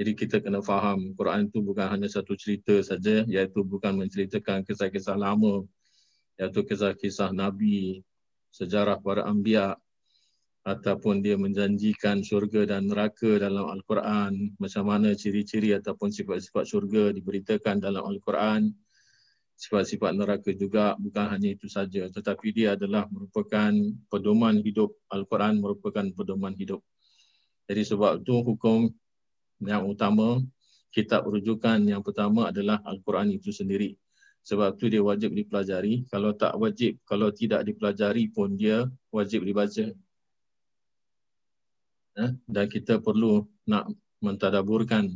Jadi 0.00 0.16
kita 0.16 0.40
kena 0.40 0.64
faham 0.64 1.12
Quran 1.12 1.52
itu 1.52 1.60
bukan 1.60 1.92
hanya 1.92 2.08
satu 2.08 2.32
cerita 2.32 2.72
saja 2.80 3.20
iaitu 3.28 3.60
bukan 3.60 4.00
menceritakan 4.00 4.64
kisah-kisah 4.64 5.12
lama 5.12 5.68
iaitu 6.40 6.64
kisah-kisah 6.64 7.36
nabi, 7.36 8.00
sejarah 8.48 8.96
para 9.04 9.28
anbiya, 9.28 9.76
ataupun 10.64 11.24
dia 11.24 11.36
menjanjikan 11.40 12.20
syurga 12.20 12.68
dan 12.68 12.88
neraka 12.88 13.40
dalam 13.40 13.68
Al-Quran, 13.68 14.56
macam 14.60 14.84
mana 14.88 15.16
ciri-ciri 15.16 15.72
ataupun 15.76 16.12
sifat-sifat 16.12 16.64
syurga 16.68 17.12
diberitakan 17.16 17.80
dalam 17.80 18.04
Al-Quran, 18.04 18.72
sifat-sifat 19.56 20.16
neraka 20.16 20.52
juga 20.52 20.96
bukan 20.96 21.26
hanya 21.32 21.52
itu 21.52 21.68
saja, 21.68 22.08
tetapi 22.08 22.52
dia 22.52 22.76
adalah 22.76 23.08
merupakan 23.08 23.72
pedoman 24.08 24.60
hidup. 24.64 24.96
Al-Quran 25.12 25.60
merupakan 25.60 26.04
pedoman 26.12 26.52
hidup. 26.56 26.80
Jadi 27.68 27.82
sebab 27.84 28.20
itu 28.24 28.34
hukum 28.44 28.90
yang 29.62 29.86
utama, 29.86 30.40
kitab 30.90 31.24
rujukan 31.28 31.78
yang 31.84 32.02
pertama 32.02 32.50
adalah 32.50 32.82
Al-Quran 32.82 33.36
itu 33.36 33.52
sendiri. 33.54 33.94
Sebab 34.40 34.80
itu 34.80 34.88
dia 34.88 35.02
wajib 35.04 35.36
dipelajari. 35.36 36.08
Kalau 36.08 36.32
tak 36.32 36.56
wajib, 36.56 36.96
kalau 37.04 37.28
tidak 37.28 37.62
dipelajari 37.68 38.32
pun 38.32 38.56
dia 38.56 38.88
wajib 39.12 39.44
dibaca 39.44 39.92
eh, 42.18 42.30
dan 42.48 42.64
kita 42.66 42.98
perlu 42.98 43.44
nak 43.68 43.88
mentadaburkan 44.20 45.12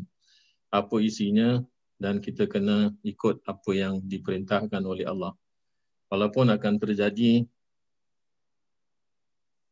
apa 0.72 0.96
isinya 1.00 1.60
dan 2.00 2.18
kita 2.18 2.50
kena 2.50 2.90
ikut 3.06 3.44
apa 3.46 3.70
yang 3.72 4.02
diperintahkan 4.02 4.82
oleh 4.82 5.06
Allah. 5.06 5.32
Walaupun 6.10 6.52
akan 6.52 6.74
terjadi 6.78 7.48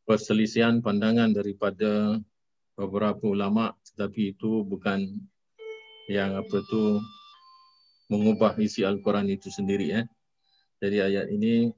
perselisihan 0.09 0.83
pandangan 0.83 1.31
daripada 1.31 2.19
beberapa 2.83 3.23
ulama 3.31 3.73
tetapi 3.93 4.35
itu 4.35 4.67
bukan 4.67 5.07
yang 6.11 6.35
apa 6.35 6.59
tu 6.67 6.99
mengubah 8.11 8.59
isi 8.59 8.83
Al-Quran 8.83 9.31
itu 9.31 9.49
sendiri 9.49 10.03
eh. 10.03 10.07
Jadi 10.83 10.99
ayat 10.99 11.31
ini 11.31 11.71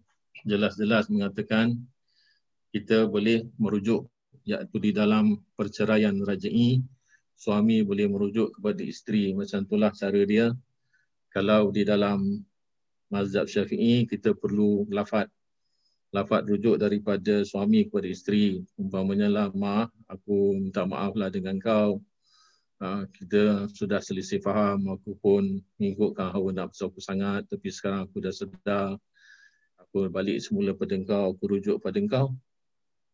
jelas-jelas 0.48 1.12
mengatakan 1.12 1.76
kita 2.72 3.06
boleh 3.06 3.46
merujuk 3.60 4.08
iaitu 4.44 4.76
di 4.82 4.90
dalam 4.90 5.38
perceraian 5.54 6.16
raja'i 6.20 6.82
suami 7.38 7.86
boleh 7.86 8.10
merujuk 8.10 8.56
kepada 8.58 8.82
isteri 8.82 9.30
macam 9.32 9.62
itulah 9.62 9.92
cara 9.94 10.20
dia 10.26 10.46
kalau 11.32 11.70
di 11.70 11.82
dalam 11.86 12.42
mazhab 13.08 13.46
syafi'i 13.46 14.04
kita 14.10 14.34
perlu 14.34 14.86
lafad 14.90 15.30
lafad 16.14 16.46
rujuk 16.46 16.78
daripada 16.78 17.42
suami 17.42 17.90
kepada 17.90 18.06
isteri 18.06 18.62
umpamanya 18.78 19.26
lah 19.26 19.48
mak 19.50 19.90
aku 20.06 20.62
minta 20.62 20.86
maaf 20.86 21.18
lah 21.18 21.26
dengan 21.26 21.58
kau 21.58 21.98
ha, 22.78 23.02
kita 23.10 23.66
sudah 23.74 23.98
selisih 23.98 24.38
faham 24.38 24.86
aku 24.94 25.18
pun 25.18 25.58
mengikutkan 25.82 26.30
hawa 26.30 26.54
nafsu 26.54 26.86
aku 26.86 27.02
sangat 27.02 27.42
tapi 27.50 27.74
sekarang 27.74 28.06
aku 28.06 28.22
dah 28.22 28.30
sedar 28.30 28.94
aku 29.82 30.06
balik 30.06 30.38
semula 30.38 30.70
pada 30.78 30.94
kau 31.02 31.34
aku 31.34 31.58
rujuk 31.58 31.82
pada 31.82 31.98
kau 32.06 32.30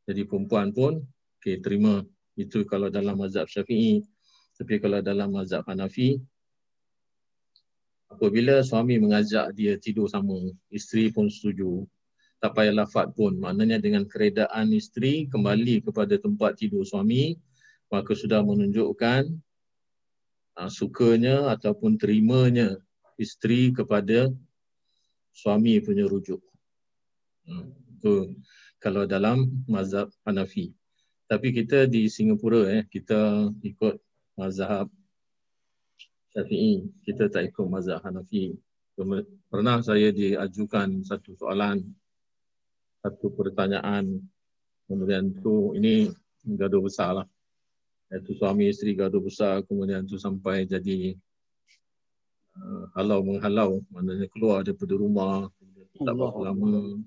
jadi 0.05 0.29
perempuan 0.29 0.77
pun 0.77 1.01
Okey, 1.41 1.57
terima. 1.65 2.05
Itu 2.37 2.69
kalau 2.69 2.93
dalam 2.93 3.17
mazhab 3.17 3.49
syafi'i. 3.49 4.05
Tapi 4.61 4.77
kalau 4.77 5.01
dalam 5.01 5.33
mazhab 5.33 5.65
Hanafi, 5.65 6.21
apabila 8.13 8.61
suami 8.61 9.01
mengajak 9.01 9.57
dia 9.57 9.81
tidur 9.81 10.05
sama, 10.05 10.37
isteri 10.69 11.09
pun 11.09 11.33
setuju. 11.33 11.89
Tak 12.41 12.57
payah 12.57 12.73
lafad 12.73 13.13
pun. 13.13 13.37
Maknanya 13.37 13.77
dengan 13.77 14.09
keredaan 14.09 14.73
isteri 14.73 15.29
kembali 15.29 15.85
kepada 15.85 16.17
tempat 16.17 16.57
tidur 16.57 16.89
suami, 16.89 17.37
maka 17.93 18.17
sudah 18.17 18.41
menunjukkan 18.41 19.29
uh, 20.57 20.71
sukanya 20.73 21.53
ataupun 21.53 22.01
terimanya 22.01 22.81
isteri 23.21 23.77
kepada 23.77 24.33
suami 25.37 25.77
punya 25.85 26.09
rujuk. 26.09 26.41
Hmm. 27.45 27.77
Itu 28.01 28.33
kalau 28.81 29.05
dalam 29.05 29.53
mazhab 29.69 30.09
Hanafi. 30.25 30.73
Tapi 31.29 31.53
kita 31.53 31.85
di 31.85 32.09
Singapura 32.09 32.67
eh 32.73 32.83
kita 32.89 33.53
ikut 33.63 34.01
mazhab 34.35 34.89
Syafi'i, 36.33 36.89
kita 37.05 37.29
tak 37.29 37.53
ikut 37.53 37.67
mazhab 37.69 38.01
Hanafi. 38.01 38.57
Pernah 39.53 39.85
saya 39.85 40.09
diajukan 40.13 41.05
satu 41.05 41.37
soalan, 41.37 41.85
satu 43.01 43.33
pertanyaan, 43.33 44.21
kemudian 44.85 45.33
tu 45.41 45.73
ini 45.77 46.13
gaduh 46.45 46.85
besar 46.85 47.25
lah. 47.25 47.27
Itu 48.11 48.35
suami 48.37 48.69
isteri 48.69 48.93
gaduh 48.99 49.23
besar, 49.23 49.63
kemudian 49.65 50.05
tu 50.05 50.19
sampai 50.19 50.67
jadi 50.67 51.15
uh, 52.59 52.85
halau 52.99 53.23
menghalau, 53.23 53.81
maknanya 53.89 54.27
keluar 54.29 54.67
daripada 54.67 54.95
rumah, 54.99 55.47
tak 55.95 56.15
berapa 56.17 56.41
lama. 56.53 57.01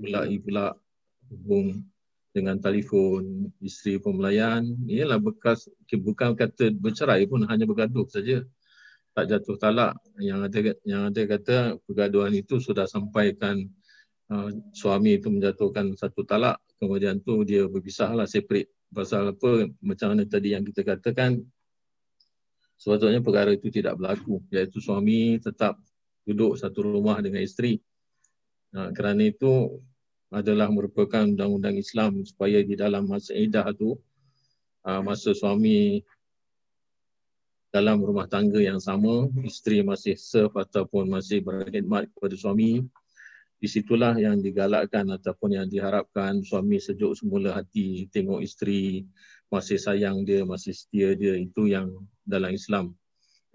Mulai 0.00 0.40
pula 0.40 0.74
hubung 1.30 1.84
dengan 2.34 2.58
telefon, 2.58 3.52
isteri 3.62 4.02
pun 4.02 4.18
melayan. 4.18 4.66
Inilah 4.90 5.22
bekas, 5.22 5.70
bukan 5.86 6.34
kata 6.34 6.74
bercerai 6.74 7.22
pun 7.30 7.46
hanya 7.46 7.62
bergaduh 7.68 8.10
saja. 8.10 8.42
Tak 9.14 9.30
jatuh 9.30 9.54
talak. 9.54 9.94
Yang 10.18 10.40
ada 10.42 10.58
yang 10.82 11.02
ada 11.12 11.22
kata 11.22 11.56
pergaduhan 11.86 12.34
itu 12.34 12.58
sudah 12.58 12.90
sampaikan 12.90 13.62
uh, 14.30 14.50
suami 14.72 15.18
itu 15.18 15.28
menjatuhkan 15.28 15.92
satu 15.98 16.22
talak. 16.22 16.60
Kemudian 16.78 17.20
tu 17.20 17.42
dia 17.42 17.66
berpisahlah 17.66 18.28
separate. 18.28 18.70
Pasal 18.94 19.34
apa, 19.34 19.66
macam 19.82 20.14
mana 20.14 20.22
tadi 20.22 20.54
yang 20.54 20.62
kita 20.62 20.86
katakan, 20.86 21.42
sebetulnya 22.78 23.18
perkara 23.18 23.50
itu 23.50 23.72
tidak 23.72 23.98
berlaku. 23.98 24.38
Iaitu 24.54 24.78
suami 24.78 25.42
tetap 25.42 25.80
duduk 26.22 26.54
satu 26.56 26.84
rumah 26.86 27.18
dengan 27.18 27.42
isteri. 27.42 27.80
Uh, 28.74 28.90
kerana 28.94 29.28
itu 29.28 29.82
adalah 30.34 30.66
merupakan 30.66 31.22
undang-undang 31.22 31.78
Islam 31.78 32.26
supaya 32.26 32.58
di 32.66 32.74
dalam 32.74 33.06
masa 33.06 33.30
idah 33.38 33.70
tu 33.70 33.94
ah, 34.82 34.98
masa 34.98 35.30
suami 35.30 36.02
dalam 37.70 38.02
rumah 38.02 38.26
tangga 38.26 38.58
yang 38.58 38.78
sama 38.78 39.30
isteri 39.46 39.82
masih 39.86 40.14
serve 40.18 40.54
ataupun 40.54 41.10
masih 41.10 41.42
berkhidmat 41.42 42.10
kepada 42.14 42.34
suami 42.34 42.82
di 43.64 43.68
situlah 43.72 44.12
yang 44.20 44.44
digalakkan 44.44 45.08
ataupun 45.08 45.56
yang 45.56 45.64
diharapkan 45.64 46.44
suami 46.44 46.76
sejuk 46.76 47.16
semula 47.16 47.56
hati 47.56 48.04
tengok 48.12 48.44
isteri 48.44 49.08
masih 49.48 49.80
sayang 49.80 50.20
dia 50.20 50.44
masih 50.44 50.76
setia 50.76 51.16
dia 51.16 51.32
itu 51.32 51.72
yang 51.72 51.88
dalam 52.28 52.52
Islam. 52.52 52.92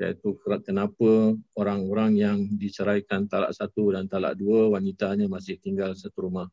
Iaitu 0.02 0.34
kenapa 0.66 1.38
orang-orang 1.54 2.18
yang 2.18 2.38
diceraikan 2.58 3.30
talak 3.30 3.54
satu 3.54 3.94
dan 3.94 4.10
talak 4.10 4.34
dua 4.34 4.74
wanitanya 4.74 5.30
masih 5.30 5.62
tinggal 5.62 5.94
satu 5.94 6.26
rumah. 6.26 6.50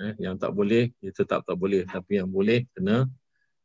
Eh, 0.00 0.16
yang 0.16 0.40
tak 0.40 0.56
boleh 0.56 0.88
dia 1.04 1.12
tetap 1.12 1.44
tak 1.44 1.58
boleh. 1.60 1.84
Tapi 1.84 2.16
yang 2.16 2.32
boleh 2.32 2.64
kena 2.72 3.04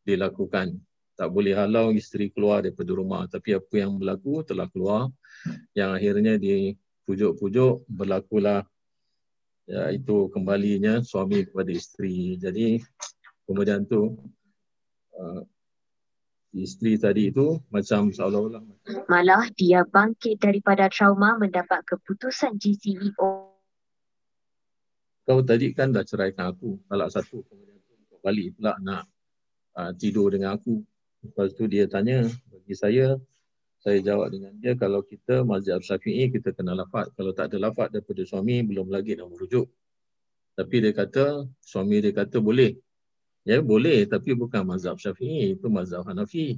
dilakukan. 0.04 0.76
Tak 1.16 1.32
boleh 1.32 1.56
halau 1.56 1.96
isteri 1.96 2.28
keluar 2.36 2.68
daripada 2.68 2.92
rumah. 2.92 3.32
Tapi 3.32 3.56
apa 3.56 3.76
yang 3.80 3.96
berlaku 3.96 4.44
telah 4.44 4.68
keluar. 4.68 5.08
Yang 5.72 5.90
akhirnya 5.96 6.34
dipujuk-pujuk 6.36 7.88
berlakulah 7.88 8.68
ya, 9.70 9.92
itu 9.94 10.30
kembalinya 10.32 11.00
suami 11.04 11.48
kepada 11.48 11.72
isteri. 11.72 12.40
Jadi 12.40 12.80
kemudian 13.48 13.84
tu 13.88 14.18
uh, 15.18 15.42
isteri 16.54 16.96
tadi 17.02 17.34
itu 17.34 17.58
macam 17.74 18.14
seolah-olah 18.14 18.62
malah 19.10 19.50
dia 19.58 19.82
bangkit 19.90 20.38
daripada 20.38 20.86
trauma 20.86 21.36
mendapat 21.42 21.82
keputusan 21.90 22.62
GCEO 22.62 23.54
kau 25.24 25.40
tadi 25.40 25.72
kan 25.72 25.96
dah 25.96 26.04
ceraikan 26.04 26.52
aku. 26.52 26.80
Talak 26.88 27.10
satu 27.12 27.44
kemudian 27.48 27.80
tu 27.88 27.96
balik 28.20 28.56
pula 28.60 28.76
nak 28.84 29.08
uh, 29.76 29.92
tidur 29.96 30.32
dengan 30.32 30.60
aku. 30.60 30.84
Lepas 31.24 31.56
tu 31.56 31.64
dia 31.72 31.88
tanya 31.88 32.28
bagi 32.52 32.76
saya 32.76 33.16
saya 33.84 34.00
jawab 34.00 34.32
dengan 34.32 34.56
dia 34.58 34.74
kalau 34.80 35.04
kita 35.04 35.44
mazhab 35.44 35.84
syafi'i 35.84 36.32
kita 36.32 36.56
kena 36.56 36.72
lafad 36.74 37.12
kalau 37.20 37.36
tak 37.36 37.52
ada 37.52 37.68
lafad 37.68 37.92
daripada 37.92 38.24
suami 38.24 38.64
belum 38.64 38.88
lagi 38.88 39.20
nak 39.20 39.28
merujuk 39.28 39.68
tapi 40.56 40.76
dia 40.80 40.96
kata 40.96 41.44
suami 41.60 42.00
dia 42.00 42.16
kata 42.16 42.40
boleh 42.40 42.80
ya 43.44 43.60
boleh 43.60 44.08
tapi 44.08 44.32
bukan 44.34 44.64
mazhab 44.64 44.96
syafi'i 44.96 45.60
itu 45.60 45.68
mazhab 45.68 46.08
hanafi 46.08 46.58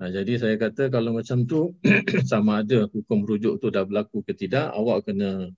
Nah, 0.00 0.08
jadi 0.08 0.40
saya 0.40 0.56
kata 0.56 0.88
kalau 0.88 1.12
macam 1.12 1.44
tu 1.44 1.76
sama 2.32 2.64
ada 2.64 2.88
hukum 2.88 3.20
rujuk 3.20 3.60
tu 3.60 3.68
dah 3.68 3.84
berlaku 3.84 4.24
ke 4.24 4.32
tidak 4.32 4.72
awak 4.72 5.04
kena 5.04 5.52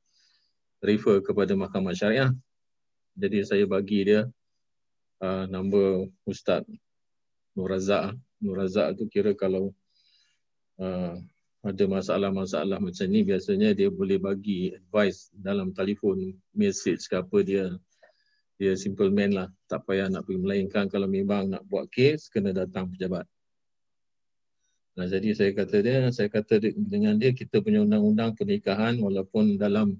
refer 0.82 1.22
kepada 1.22 1.54
mahkamah 1.54 1.94
syariah. 1.94 2.34
Jadi 3.14 3.46
saya 3.46 3.64
bagi 3.70 4.02
dia 4.02 4.26
uh, 5.22 5.46
nama 5.46 6.02
Ustaz 6.26 6.66
Nur 7.54 7.70
Razak. 7.70 8.18
Nur 8.42 8.58
Razak 8.58 8.98
tu 8.98 9.06
kira 9.06 9.30
kalau 9.38 9.70
uh, 10.82 11.14
ada 11.62 11.84
masalah-masalah 11.86 12.82
macam 12.82 13.06
ni 13.06 13.22
biasanya 13.22 13.70
dia 13.70 13.86
boleh 13.86 14.18
bagi 14.18 14.74
advice 14.74 15.30
dalam 15.30 15.70
telefon, 15.70 16.34
message 16.50 17.06
ke 17.06 17.22
apa 17.22 17.38
dia 17.46 17.70
dia 18.58 18.74
simple 18.74 19.10
man 19.14 19.30
lah. 19.34 19.48
Tak 19.70 19.86
payah 19.86 20.10
nak 20.10 20.26
pergi 20.26 20.42
melainkan 20.42 20.90
kalau 20.90 21.06
memang 21.06 21.50
nak 21.54 21.62
buat 21.70 21.86
kes, 21.86 22.30
kena 22.30 22.50
datang 22.50 22.90
pejabat. 22.90 23.26
Nah, 24.92 25.08
jadi 25.08 25.32
saya 25.32 25.50
kata 25.56 25.76
dia, 25.80 25.98
saya 26.12 26.28
kata 26.28 26.60
dengan 26.76 27.16
dia 27.16 27.32
kita 27.32 27.64
punya 27.64 27.80
undang-undang 27.80 28.36
pernikahan 28.36 29.00
walaupun 29.00 29.56
dalam 29.56 29.96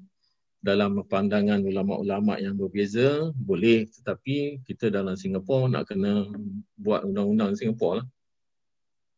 dalam 0.63 1.03
pandangan 1.11 1.59
ulama-ulama 1.67 2.39
yang 2.39 2.55
berbeza 2.55 3.35
boleh 3.35 3.83
tetapi 3.91 4.63
kita 4.63 4.95
dalam 4.95 5.19
Singapura 5.19 5.67
nak 5.67 5.91
kena 5.91 6.31
buat 6.79 7.03
undang-undang 7.03 7.59
Singapura 7.59 8.03
lah. 8.03 8.07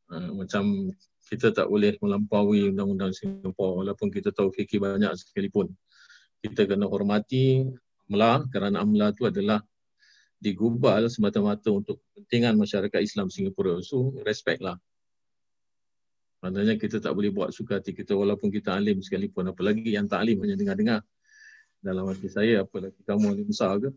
Ha, 0.09 0.31
macam 0.33 0.88
kita 1.24 1.50
tak 1.56 1.66
boleh 1.72 1.96
melampaui 2.04 2.68
undang-undang 2.68 3.16
Singapura 3.16 3.80
walaupun 3.80 4.12
kita 4.12 4.30
tahu 4.30 4.52
fikir 4.52 4.80
banyak 4.80 5.12
sekalipun. 5.16 5.72
Kita 6.44 6.68
kena 6.68 6.84
hormati 6.84 7.64
AMLA 8.12 8.52
kerana 8.52 8.84
AMLA 8.84 9.16
itu 9.16 9.24
adalah 9.24 9.64
digubal 10.37 11.08
semata-mata 11.08 11.72
untuk 11.72 12.04
kepentingan 12.12 12.60
masyarakat 12.60 13.00
Islam 13.00 13.32
Singapura. 13.32 13.80
So 13.80 14.12
respect 14.28 14.60
lah. 14.60 14.76
Maknanya 16.44 16.76
kita 16.76 17.00
tak 17.00 17.16
boleh 17.16 17.32
buat 17.32 17.56
suka 17.56 17.80
hati 17.80 17.96
kita 17.96 18.12
walaupun 18.12 18.52
kita 18.52 18.76
alim 18.76 19.00
sekalipun. 19.00 19.48
Apalagi 19.48 19.88
yang 19.88 20.04
tak 20.04 20.28
alim 20.28 20.44
hanya 20.44 20.60
dengar-dengar. 20.60 21.00
Dalam 21.80 22.04
hati 22.04 22.28
saya, 22.28 22.68
apalagi 22.68 23.00
kamu 23.08 23.32
alim 23.32 23.48
besar 23.48 23.80
ke? 23.80 23.88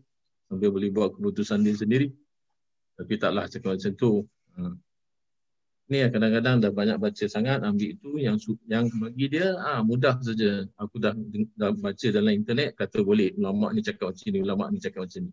Sampai 0.48 0.72
boleh 0.72 0.88
buat 0.88 1.12
keputusan 1.12 1.60
dia 1.60 1.76
sendiri. 1.76 2.08
Tapi 2.96 3.12
taklah 3.20 3.44
cakap 3.52 3.76
macam 3.76 3.92
tu. 3.92 4.24
Ha. 4.56 4.72
Ni 5.88 6.04
kadang-kadang 6.12 6.60
dah 6.60 6.68
banyak 6.68 7.00
baca 7.00 7.24
sangat, 7.24 7.64
ambil 7.64 7.96
itu 7.96 8.20
yang 8.20 8.36
yang 8.68 8.92
bagi 8.92 9.26
dia 9.32 9.56
ah 9.56 9.80
mudah 9.80 10.20
saja. 10.20 10.68
Aku 10.76 11.00
dah, 11.00 11.16
dah 11.56 11.72
baca 11.72 12.06
dalam 12.12 12.36
internet, 12.36 12.76
kata 12.76 13.00
boleh. 13.00 13.32
Ulama 13.40 13.72
ni 13.72 13.80
cakap 13.80 14.12
macam 14.12 14.28
ni, 14.28 14.38
ulama 14.44 14.68
ni 14.68 14.84
cakap 14.84 15.08
macam 15.08 15.20
ni. 15.24 15.32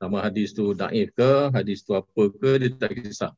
Sama 0.00 0.24
hadis 0.24 0.56
tu 0.56 0.72
daif 0.72 1.12
ke, 1.12 1.52
hadis 1.52 1.84
tu 1.84 1.92
apa 1.92 2.22
ke, 2.32 2.50
dia 2.64 2.70
tak 2.80 2.96
kisah. 2.96 3.36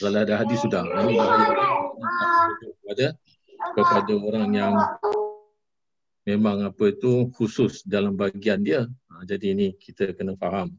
Kalau 0.00 0.18
ada 0.24 0.40
hadis 0.40 0.56
sudah. 0.64 0.88
Ini 0.88 1.16
kepada 2.80 3.06
kepada 3.76 4.14
orang 4.16 4.50
yang 4.56 4.72
memang 6.24 6.64
apa 6.64 6.96
itu 6.96 7.28
khusus 7.36 7.84
dalam 7.84 8.16
bagian 8.16 8.64
dia. 8.64 8.88
Ha, 8.88 9.28
jadi 9.28 9.52
ini 9.52 9.76
kita 9.76 10.16
kena 10.16 10.32
faham. 10.40 10.72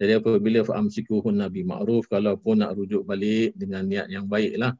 Jadi 0.00 0.16
apabila 0.16 0.64
faham 0.64 0.88
sikuhun 0.88 1.36
Nabi 1.36 1.60
Ma'ruf, 1.60 2.08
kalau 2.08 2.40
pun 2.40 2.56
nak 2.56 2.72
rujuk 2.72 3.04
balik 3.04 3.52
dengan 3.52 3.84
niat 3.84 4.08
yang 4.08 4.24
baik 4.24 4.56
lah. 4.56 4.72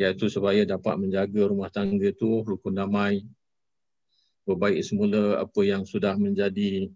Iaitu 0.00 0.32
supaya 0.32 0.64
dapat 0.64 0.96
menjaga 0.96 1.44
rumah 1.44 1.68
tangga 1.68 2.08
itu 2.08 2.40
rukun 2.40 2.72
damai. 2.72 3.20
Berbaik 4.48 4.80
semula 4.80 5.44
apa 5.44 5.60
yang 5.62 5.84
sudah 5.84 6.16
menjadi 6.16 6.88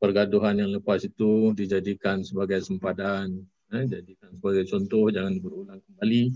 pergaduhan 0.00 0.56
yang 0.56 0.70
lepas 0.72 1.04
itu 1.04 1.52
dijadikan 1.52 2.24
sebagai 2.24 2.64
sempadan 2.64 3.36
eh, 3.76 3.84
jadikan 3.84 4.32
sebagai 4.32 4.64
contoh 4.64 5.12
jangan 5.12 5.36
berulang 5.38 5.78
kembali 5.84 6.32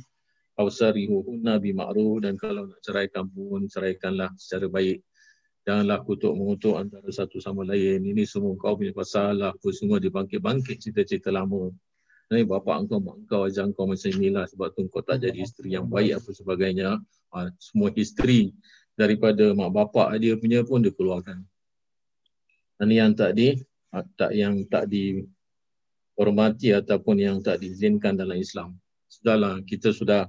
awsarihuhunna 0.61 1.59
bima'ruf 1.59 2.23
dan 2.23 2.37
kalau 2.37 2.69
nak 2.69 2.79
ceraikan 2.85 3.27
pun 3.27 3.65
ceraikanlah 3.67 4.31
secara 4.37 4.69
baik 4.69 5.01
janganlah 5.65 6.05
kutuk 6.05 6.33
mengutuk 6.37 6.77
antara 6.77 7.09
satu 7.09 7.41
sama 7.41 7.65
lain. 7.65 8.05
Ini 8.05 8.23
semua 8.29 8.53
kau 8.61 8.77
punya 8.77 8.93
pasal 8.93 9.41
lah. 9.41 9.51
Apa 9.57 9.69
semua 9.73 9.97
dibangkit-bangkit 9.99 10.77
cerita-cerita 10.81 11.33
lama. 11.33 11.73
Ini 12.33 12.45
bapa 12.49 12.81
engkau 12.81 13.01
mak 13.01 13.25
engkau 13.25 13.49
ajar 13.49 13.69
engkau 13.69 13.89
macam 13.89 14.09
inilah. 14.13 14.45
Sebab 14.49 14.77
tu 14.77 14.85
kau 14.93 15.01
tak 15.01 15.25
jadi 15.25 15.41
isteri 15.41 15.77
yang 15.77 15.89
baik 15.89 16.21
apa 16.21 16.31
sebagainya. 16.33 17.01
Ha, 17.33 17.51
semua 17.57 17.89
history 17.93 18.53
daripada 18.95 19.57
mak 19.57 19.73
bapak 19.73 20.21
dia 20.21 20.37
punya 20.37 20.61
pun 20.65 20.85
dia 20.85 20.93
keluarkan. 20.93 21.43
Ini 22.85 22.95
yang 23.01 23.13
tak 23.17 23.37
di 23.37 23.57
tak 24.19 24.31
yang 24.37 24.67
tak 24.69 24.91
di 24.91 25.25
hormati 26.15 26.75
ataupun 26.75 27.17
yang 27.19 27.37
tak 27.43 27.63
diizinkan 27.63 28.15
dalam 28.15 28.39
Islam. 28.39 28.75
Sudahlah, 29.11 29.63
kita 29.63 29.95
sudah 29.95 30.27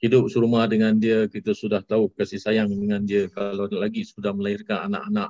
hidup 0.00 0.32
serumah 0.32 0.64
dengan 0.64 0.96
dia, 0.96 1.28
kita 1.28 1.52
sudah 1.52 1.84
tahu 1.84 2.08
kasih 2.16 2.40
sayang 2.40 2.72
dengan 2.72 3.04
dia. 3.04 3.28
Kalau 3.28 3.68
lagi 3.68 4.02
sudah 4.08 4.32
melahirkan 4.32 4.88
anak-anak 4.88 5.28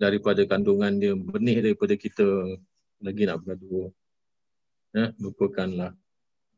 daripada 0.00 0.40
kandungan 0.48 0.96
dia, 0.96 1.12
benih 1.12 1.60
daripada 1.60 1.92
kita, 1.94 2.56
lagi 3.04 3.22
nak 3.28 3.44
bergaduh. 3.44 3.92
Ya, 4.96 5.12
lupakanlah. 5.20 5.94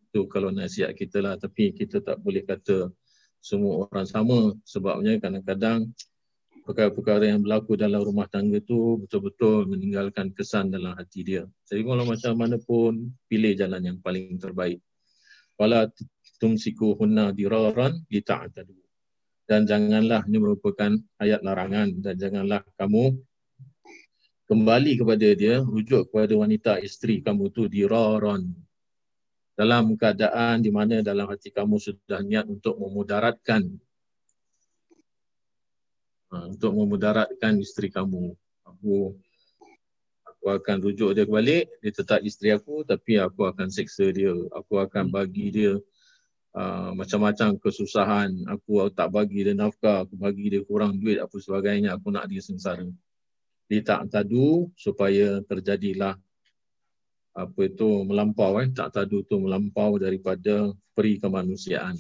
Itu 0.08 0.30
kalau 0.30 0.54
nasihat 0.54 0.94
kita 0.94 1.18
lah. 1.18 1.34
Tapi 1.36 1.74
kita 1.74 1.98
tak 2.00 2.22
boleh 2.22 2.46
kata 2.46 2.88
semua 3.42 3.90
orang 3.90 4.06
sama. 4.06 4.54
Sebabnya 4.62 5.18
kadang-kadang 5.18 5.90
perkara-perkara 6.62 7.34
yang 7.34 7.42
berlaku 7.42 7.74
dalam 7.74 8.06
rumah 8.06 8.30
tangga 8.30 8.62
tu 8.62 9.02
betul-betul 9.02 9.66
meninggalkan 9.66 10.30
kesan 10.30 10.70
dalam 10.70 10.94
hati 10.94 11.26
dia. 11.26 11.42
Jadi 11.66 11.82
kalau 11.82 12.06
macam 12.06 12.32
mana 12.38 12.56
pun 12.62 13.10
pilih 13.26 13.52
jalan 13.58 13.82
yang 13.82 13.98
paling 13.98 14.38
terbaik. 14.38 14.78
Wala 15.58 15.90
tumsiku 16.42 16.98
hunna 16.98 17.30
diraran 17.30 18.02
li 18.10 18.18
ta'tadu. 18.18 18.74
Dan 19.46 19.70
janganlah 19.70 20.26
ini 20.26 20.38
merupakan 20.42 20.90
ayat 21.22 21.46
larangan 21.46 21.94
dan 22.02 22.14
janganlah 22.18 22.66
kamu 22.74 23.14
kembali 24.50 24.92
kepada 24.98 25.28
dia 25.38 25.62
rujuk 25.62 26.10
kepada 26.10 26.34
wanita 26.34 26.72
isteri 26.82 27.22
kamu 27.22 27.54
tu 27.54 27.70
diraran 27.70 28.50
dalam 29.54 29.94
keadaan 29.94 30.58
di 30.58 30.74
mana 30.74 30.98
dalam 31.06 31.30
hati 31.30 31.54
kamu 31.54 31.78
sudah 31.78 32.18
niat 32.26 32.50
untuk 32.50 32.74
memudaratkan 32.82 33.70
Ha, 36.32 36.48
untuk 36.48 36.72
memudaratkan 36.72 37.60
isteri 37.60 37.92
kamu. 37.92 38.32
Aku 38.64 39.12
aku 40.24 40.46
akan 40.48 40.76
rujuk 40.80 41.12
dia 41.12 41.28
balik, 41.28 41.68
dia 41.84 41.92
tetap 41.92 42.24
isteri 42.24 42.56
aku 42.56 42.80
tapi 42.88 43.20
aku 43.20 43.44
akan 43.52 43.68
seksa 43.68 44.08
dia. 44.08 44.32
Aku 44.56 44.80
akan 44.80 45.12
bagi 45.12 45.52
dia 45.52 45.76
uh, 46.56 46.90
macam-macam 46.96 47.56
kesusahan. 47.60 48.30
Aku 48.48 48.88
tak 48.92 49.12
bagi 49.12 49.44
dia 49.44 49.56
nafkah, 49.56 50.04
aku 50.04 50.16
bagi 50.16 50.52
dia 50.52 50.62
kurang 50.64 51.00
duit 51.00 51.20
apa 51.20 51.36
sebagainya, 51.36 51.96
aku 51.96 52.12
nak 52.12 52.28
dia 52.28 52.40
sengsara. 52.40 52.88
Dia 53.68 53.80
tak 53.80 54.12
tadu 54.12 54.68
supaya 54.76 55.40
terjadilah 55.44 56.16
apa 57.32 57.60
itu 57.64 58.04
melampau 58.04 58.60
eh 58.60 58.68
tak 58.68 58.92
tadu 58.92 59.24
tu 59.24 59.40
melampau 59.40 59.96
daripada 59.96 60.68
peri 60.92 61.16
kemanusiaan. 61.16 61.96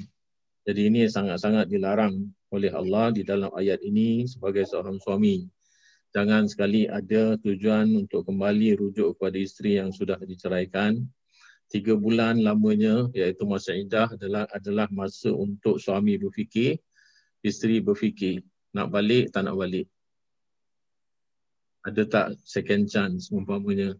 Jadi 0.62 0.92
ini 0.92 1.08
sangat-sangat 1.08 1.66
dilarang 1.72 2.28
oleh 2.52 2.70
Allah 2.70 3.10
di 3.10 3.24
dalam 3.24 3.50
ayat 3.56 3.80
ini 3.80 4.28
sebagai 4.28 4.68
seorang 4.68 5.00
suami. 5.00 5.48
Jangan 6.12 6.44
sekali 6.44 6.84
ada 6.84 7.40
tujuan 7.40 7.88
untuk 7.96 8.28
kembali 8.28 8.76
rujuk 8.76 9.16
kepada 9.16 9.36
isteri 9.40 9.80
yang 9.80 9.90
sudah 9.90 10.20
diceraikan. 10.20 11.00
Tiga 11.72 11.96
bulan 11.96 12.44
lamanya 12.44 13.08
iaitu 13.16 13.48
masa 13.48 13.72
indah 13.72 14.04
adalah 14.12 14.44
adalah 14.52 14.92
masa 14.92 15.32
untuk 15.32 15.80
suami 15.80 16.20
berfikir, 16.20 16.76
isteri 17.40 17.80
berfikir 17.80 18.44
nak 18.76 18.92
balik 18.92 19.32
tak 19.32 19.48
nak 19.48 19.56
balik. 19.56 19.88
Ada 21.88 22.04
tak 22.04 22.26
second 22.44 22.92
chance 22.92 23.32
umpamanya 23.32 23.96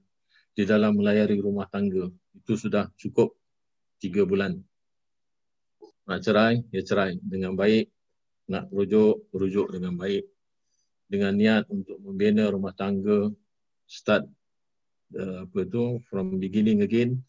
di 0.53 0.69
dalam 0.69 1.01
melayari 1.01 1.41
rumah 1.41 1.65
tangga. 1.73 2.13
Itu 2.37 2.61
sudah 2.61 2.93
cukup 3.01 3.33
tiga 3.97 4.29
bulan. 4.29 4.61
Nak 6.05 6.21
cerai, 6.21 6.61
ya 6.77 6.85
cerai 6.85 7.17
dengan 7.25 7.57
baik, 7.57 7.89
nak 8.53 8.69
rujuk, 8.69 9.33
rujuk 9.33 9.73
dengan 9.73 9.97
baik 9.97 10.29
dengan 11.09 11.37
niat 11.37 11.65
untuk 11.73 11.97
membina 12.05 12.49
rumah 12.53 12.73
tangga 12.77 13.33
start 13.85 14.25
uh, 15.17 15.45
apa 15.45 15.61
tu 15.69 16.01
from 16.09 16.41
beginning 16.41 16.81
again 16.81 17.21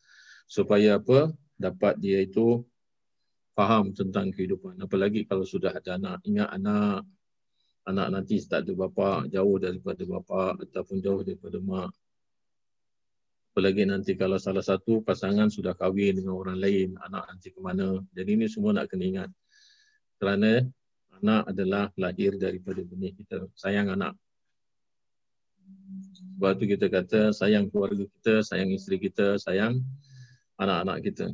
supaya 0.47 0.99
apa? 0.99 1.31
Dapat 1.57 1.99
dia 2.01 2.19
itu 2.23 2.65
faham 3.53 3.93
tentang 3.93 4.33
kehidupan. 4.33 4.81
Apalagi 4.81 5.23
kalau 5.29 5.45
sudah 5.45 5.73
ada 5.73 5.95
anak. 5.97 6.21
Ingat 6.25 6.49
anak. 6.53 7.01
Anak 7.83 8.07
nanti 8.15 8.39
tak 8.47 8.63
ada 8.63 8.73
bapa 8.79 9.27
jauh 9.27 9.59
daripada 9.59 10.01
bapa 10.07 10.55
ataupun 10.55 11.03
jauh 11.03 11.19
daripada 11.19 11.59
mak. 11.59 11.91
Apalagi 13.53 13.85
nanti 13.85 14.17
kalau 14.17 14.41
salah 14.41 14.65
satu 14.65 15.05
pasangan 15.05 15.51
sudah 15.51 15.77
kahwin 15.77 16.17
dengan 16.17 16.33
orang 16.33 16.57
lain 16.57 16.97
anak 17.05 17.27
nanti 17.29 17.53
ke 17.53 17.59
mana? 17.61 18.01
Jadi 18.15 18.39
ini 18.39 18.45
semua 18.49 18.73
nak 18.73 18.89
kena 18.89 19.05
ingat. 19.05 19.29
Kerana 20.17 20.63
anak 21.21 21.53
adalah 21.53 21.91
lahir 21.99 22.39
daripada 22.39 22.81
benih 22.81 23.13
kita. 23.13 23.45
Sayang 23.53 23.93
anak. 23.93 24.17
Sebab 26.33 26.57
itu 26.57 26.65
kita 26.73 26.85
kata 26.89 27.29
sayang 27.29 27.69
keluarga 27.69 28.09
kita, 28.09 28.41
sayang 28.41 28.73
isteri 28.73 28.97
kita, 28.97 29.37
sayang 29.37 29.85
anak-anak 30.59 30.97
kita. 31.05 31.27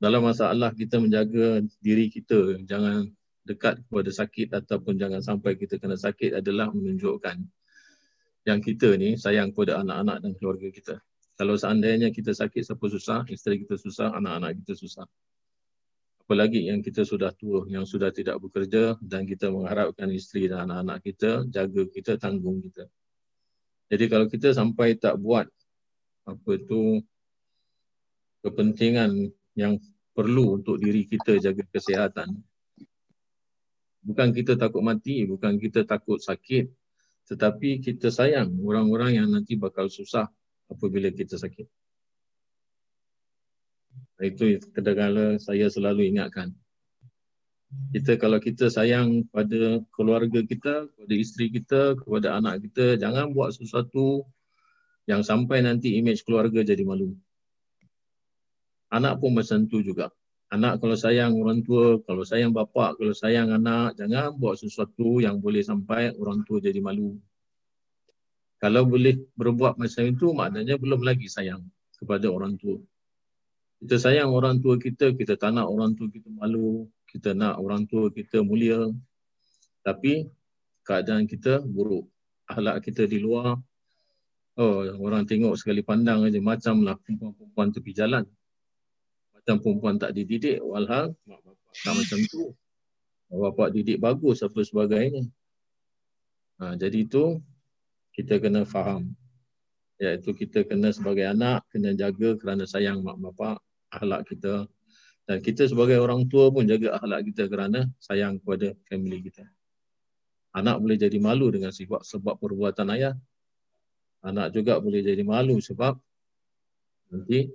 Dalam 0.00 0.24
masalah 0.24 0.72
kita 0.72 0.96
menjaga 0.96 1.60
diri 1.84 2.08
kita, 2.08 2.56
jangan 2.64 3.04
dekat 3.44 3.84
kepada 3.84 4.10
sakit 4.12 4.48
ataupun 4.56 4.96
jangan 4.96 5.20
sampai 5.20 5.56
kita 5.56 5.76
kena 5.76 5.96
sakit 5.96 6.40
adalah 6.40 6.72
menunjukkan 6.72 7.36
yang 8.48 8.60
kita 8.64 8.96
ni 8.96 9.20
sayang 9.20 9.52
kepada 9.52 9.84
anak-anak 9.84 10.24
dan 10.24 10.32
keluarga 10.40 10.68
kita. 10.72 10.96
Kalau 11.36 11.56
seandainya 11.56 12.12
kita 12.12 12.36
sakit, 12.36 12.64
siapa 12.64 12.84
susah, 12.88 13.24
isteri 13.32 13.64
kita 13.64 13.80
susah, 13.80 14.12
anak-anak 14.12 14.60
kita 14.64 14.76
susah. 14.76 15.08
Apalagi 16.24 16.68
yang 16.68 16.84
kita 16.84 17.02
sudah 17.02 17.32
tua, 17.34 17.66
yang 17.66 17.88
sudah 17.88 18.12
tidak 18.12 18.38
bekerja 18.38 18.94
dan 19.02 19.24
kita 19.24 19.50
mengharapkan 19.50 20.06
isteri 20.12 20.46
dan 20.46 20.68
anak-anak 20.68 21.00
kita 21.00 21.48
jaga 21.48 21.82
kita, 21.90 22.20
tanggung 22.20 22.60
kita. 22.60 22.86
Jadi 23.90 24.04
kalau 24.06 24.30
kita 24.30 24.54
sampai 24.54 24.94
tak 24.94 25.18
buat 25.18 25.50
apa 26.28 26.52
tu 26.62 27.02
kepentingan 28.40 29.32
yang 29.56 29.76
perlu 30.16 30.60
untuk 30.60 30.80
diri 30.80 31.06
kita 31.06 31.38
jaga 31.40 31.64
kesihatan. 31.70 32.40
Bukan 34.00 34.32
kita 34.32 34.56
takut 34.56 34.80
mati, 34.80 35.28
bukan 35.28 35.60
kita 35.60 35.84
takut 35.84 36.18
sakit, 36.20 36.72
tetapi 37.28 37.84
kita 37.84 38.08
sayang 38.08 38.56
orang-orang 38.64 39.20
yang 39.20 39.28
nanti 39.28 39.54
bakal 39.60 39.92
susah 39.92 40.26
apabila 40.72 41.12
kita 41.12 41.36
sakit. 41.36 41.68
Itu 44.20 44.60
kadang-kadang 44.76 45.40
saya 45.40 45.68
selalu 45.72 46.12
ingatkan. 46.12 46.52
Kita 47.94 48.18
kalau 48.18 48.42
kita 48.42 48.66
sayang 48.66 49.30
pada 49.30 49.78
keluarga 49.94 50.42
kita, 50.42 50.90
kepada 50.90 51.14
isteri 51.14 51.46
kita, 51.54 51.94
kepada 51.94 52.34
anak 52.36 52.66
kita, 52.66 52.98
jangan 52.98 53.30
buat 53.30 53.54
sesuatu 53.54 54.26
yang 55.06 55.22
sampai 55.22 55.62
nanti 55.62 55.94
image 55.96 56.26
keluarga 56.26 56.66
jadi 56.66 56.82
malu. 56.82 57.14
Anak 58.90 59.22
pun 59.22 59.38
macam 59.38 59.66
tu 59.70 59.80
juga. 59.80 60.10
Anak 60.50 60.82
kalau 60.82 60.98
sayang 60.98 61.38
orang 61.38 61.62
tua, 61.62 62.02
kalau 62.02 62.26
sayang 62.26 62.50
bapa, 62.50 62.98
kalau 62.98 63.14
sayang 63.14 63.54
anak, 63.54 63.94
jangan 63.94 64.34
buat 64.34 64.58
sesuatu 64.58 65.22
yang 65.22 65.38
boleh 65.38 65.62
sampai 65.62 66.10
orang 66.18 66.42
tua 66.42 66.58
jadi 66.58 66.82
malu. 66.82 67.14
Kalau 68.58 68.82
boleh 68.84 69.14
berbuat 69.38 69.78
macam 69.78 70.02
itu, 70.10 70.26
maknanya 70.34 70.74
belum 70.74 71.06
lagi 71.06 71.30
sayang 71.30 71.62
kepada 72.02 72.26
orang 72.28 72.58
tua. 72.58 72.82
Kita 73.80 73.96
sayang 73.96 74.34
orang 74.34 74.58
tua 74.58 74.76
kita, 74.76 75.14
kita 75.14 75.38
tak 75.38 75.54
nak 75.54 75.70
orang 75.70 75.94
tua 75.94 76.10
kita 76.10 76.28
malu, 76.28 76.84
kita 77.08 77.32
nak 77.32 77.56
orang 77.62 77.86
tua 77.86 78.10
kita 78.10 78.42
mulia. 78.42 78.90
Tapi 79.86 80.28
keadaan 80.84 81.24
kita 81.30 81.62
buruk. 81.64 82.04
Ahlak 82.50 82.82
kita 82.84 83.06
di 83.06 83.22
luar, 83.22 83.54
oh 84.58 84.78
orang 84.98 85.24
tengok 85.24 85.54
sekali 85.54 85.86
pandang 85.86 86.26
aja 86.26 86.42
macamlah 86.42 86.98
perempuan-perempuan 86.98 87.70
tepi 87.70 87.92
jalan. 87.94 88.26
Macam 89.50 89.66
perempuan 89.66 89.98
tak 89.98 90.14
dididik, 90.14 90.62
walhal 90.62 91.10
mak 91.26 91.42
bapak 91.42 91.74
tak 91.82 91.94
macam 91.98 92.18
tu. 92.30 92.54
Bapak 93.34 93.68
didik 93.74 93.98
bagus 93.98 94.46
apa 94.46 94.62
sebagainya. 94.62 95.26
Ha, 96.62 96.78
jadi 96.78 97.02
itu 97.02 97.42
kita 98.14 98.38
kena 98.38 98.62
faham 98.62 99.10
iaitu 99.98 100.38
kita 100.38 100.62
kena 100.70 100.94
sebagai 100.94 101.26
anak 101.26 101.66
kena 101.66 101.98
jaga 101.98 102.38
kerana 102.38 102.62
sayang 102.62 103.02
mak 103.02 103.18
bapak 103.18 103.58
akhlak 103.90 104.22
kita 104.30 104.70
dan 105.26 105.42
kita 105.42 105.66
sebagai 105.66 105.98
orang 105.98 106.30
tua 106.30 106.54
pun 106.54 106.62
jaga 106.70 106.94
akhlak 106.94 107.26
kita 107.26 107.50
kerana 107.50 107.90
sayang 107.98 108.38
kepada 108.38 108.70
family 108.86 109.18
kita 109.26 109.50
anak 110.54 110.78
boleh 110.78 110.94
jadi 110.94 111.18
malu 111.18 111.50
dengan 111.50 111.74
sebab 111.74 112.06
sebab 112.06 112.38
perbuatan 112.38 112.86
ayah 112.94 113.18
anak 114.22 114.54
juga 114.54 114.78
boleh 114.78 115.02
jadi 115.02 115.26
malu 115.26 115.58
sebab 115.58 115.98
nanti 117.10 117.50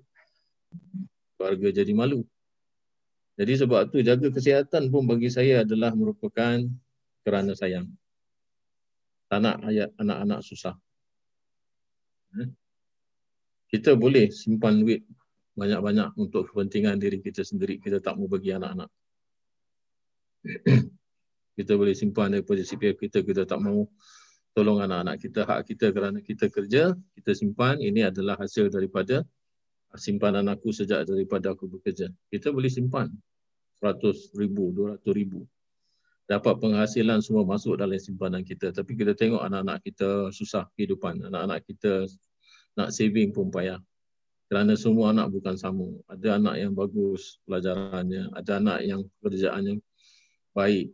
keluarga 1.45 1.69
jadi 1.69 1.93
malu 1.93 2.25
jadi 3.37 3.53
sebab 3.61 3.93
tu 3.93 4.01
jaga 4.01 4.33
kesihatan 4.33 4.89
pun 4.89 5.05
bagi 5.05 5.29
saya 5.29 5.61
adalah 5.61 5.93
merupakan 5.93 6.65
kerana 7.21 7.53
sayang 7.53 7.85
tak 9.25 9.39
nak 9.41 9.57
ayat 9.65 9.89
anak-anak 9.97 10.39
susah. 10.45 10.75
Eh? 12.39 12.49
Kita 13.67 13.97
boleh 13.97 14.29
simpan 14.29 14.85
duit 14.85 15.03
banyak-banyak 15.57 16.13
untuk 16.19 16.51
kepentingan 16.51 17.01
diri 17.01 17.19
kita 17.19 17.41
sendiri. 17.41 17.81
Kita 17.81 17.99
tak 17.99 18.15
mau 18.21 18.29
bagi 18.29 18.53
anak-anak. 18.53 18.89
kita 21.57 21.73
boleh 21.73 21.95
simpan 21.97 22.37
daripada 22.37 22.61
CPF 22.61 22.95
kita. 23.01 23.25
Kita 23.25 23.49
tak 23.49 23.59
mau 23.65 23.89
tolong 24.53 24.79
anak-anak 24.85 25.17
kita. 25.19 25.43
Hak 25.43 25.73
kita 25.73 25.89
kerana 25.89 26.21
kita 26.21 26.45
kerja, 26.47 26.93
kita 27.17 27.31
simpan. 27.33 27.81
Ini 27.81 28.13
adalah 28.13 28.37
hasil 28.37 28.69
daripada 28.69 29.25
simpanan 29.97 30.47
aku 30.51 30.71
sejak 30.71 31.07
daripada 31.07 31.51
aku 31.55 31.67
bekerja. 31.67 32.11
Kita 32.31 32.51
boleh 32.51 32.71
simpan 32.71 33.11
100 33.79 34.35
ribu, 34.35 34.71
200 34.71 35.01
ribu 35.15 35.43
dapat 36.25 36.57
penghasilan 36.57 37.21
semua 37.21 37.45
masuk 37.45 37.77
dalam 37.77 37.97
simpanan 38.01 38.41
kita. 38.41 38.73
Tapi 38.73 38.97
kita 38.97 39.13
tengok 39.13 39.45
anak-anak 39.45 39.85
kita 39.85 40.33
susah 40.33 40.65
kehidupan. 40.73 41.21
Anak-anak 41.29 41.61
kita 41.69 42.09
nak 42.75 42.89
saving 42.89 43.29
pun 43.29 43.53
payah. 43.53 43.77
Kerana 44.49 44.77
semua 44.77 45.13
anak 45.13 45.33
bukan 45.33 45.57
sama. 45.57 45.89
Ada 46.09 46.37
anak 46.41 46.55
yang 46.57 46.73
bagus 46.73 47.37
pelajarannya. 47.45 48.33
Ada 48.33 48.51
anak 48.61 48.79
yang 48.85 49.01
kerjaannya 49.21 49.81
baik. 50.53 50.93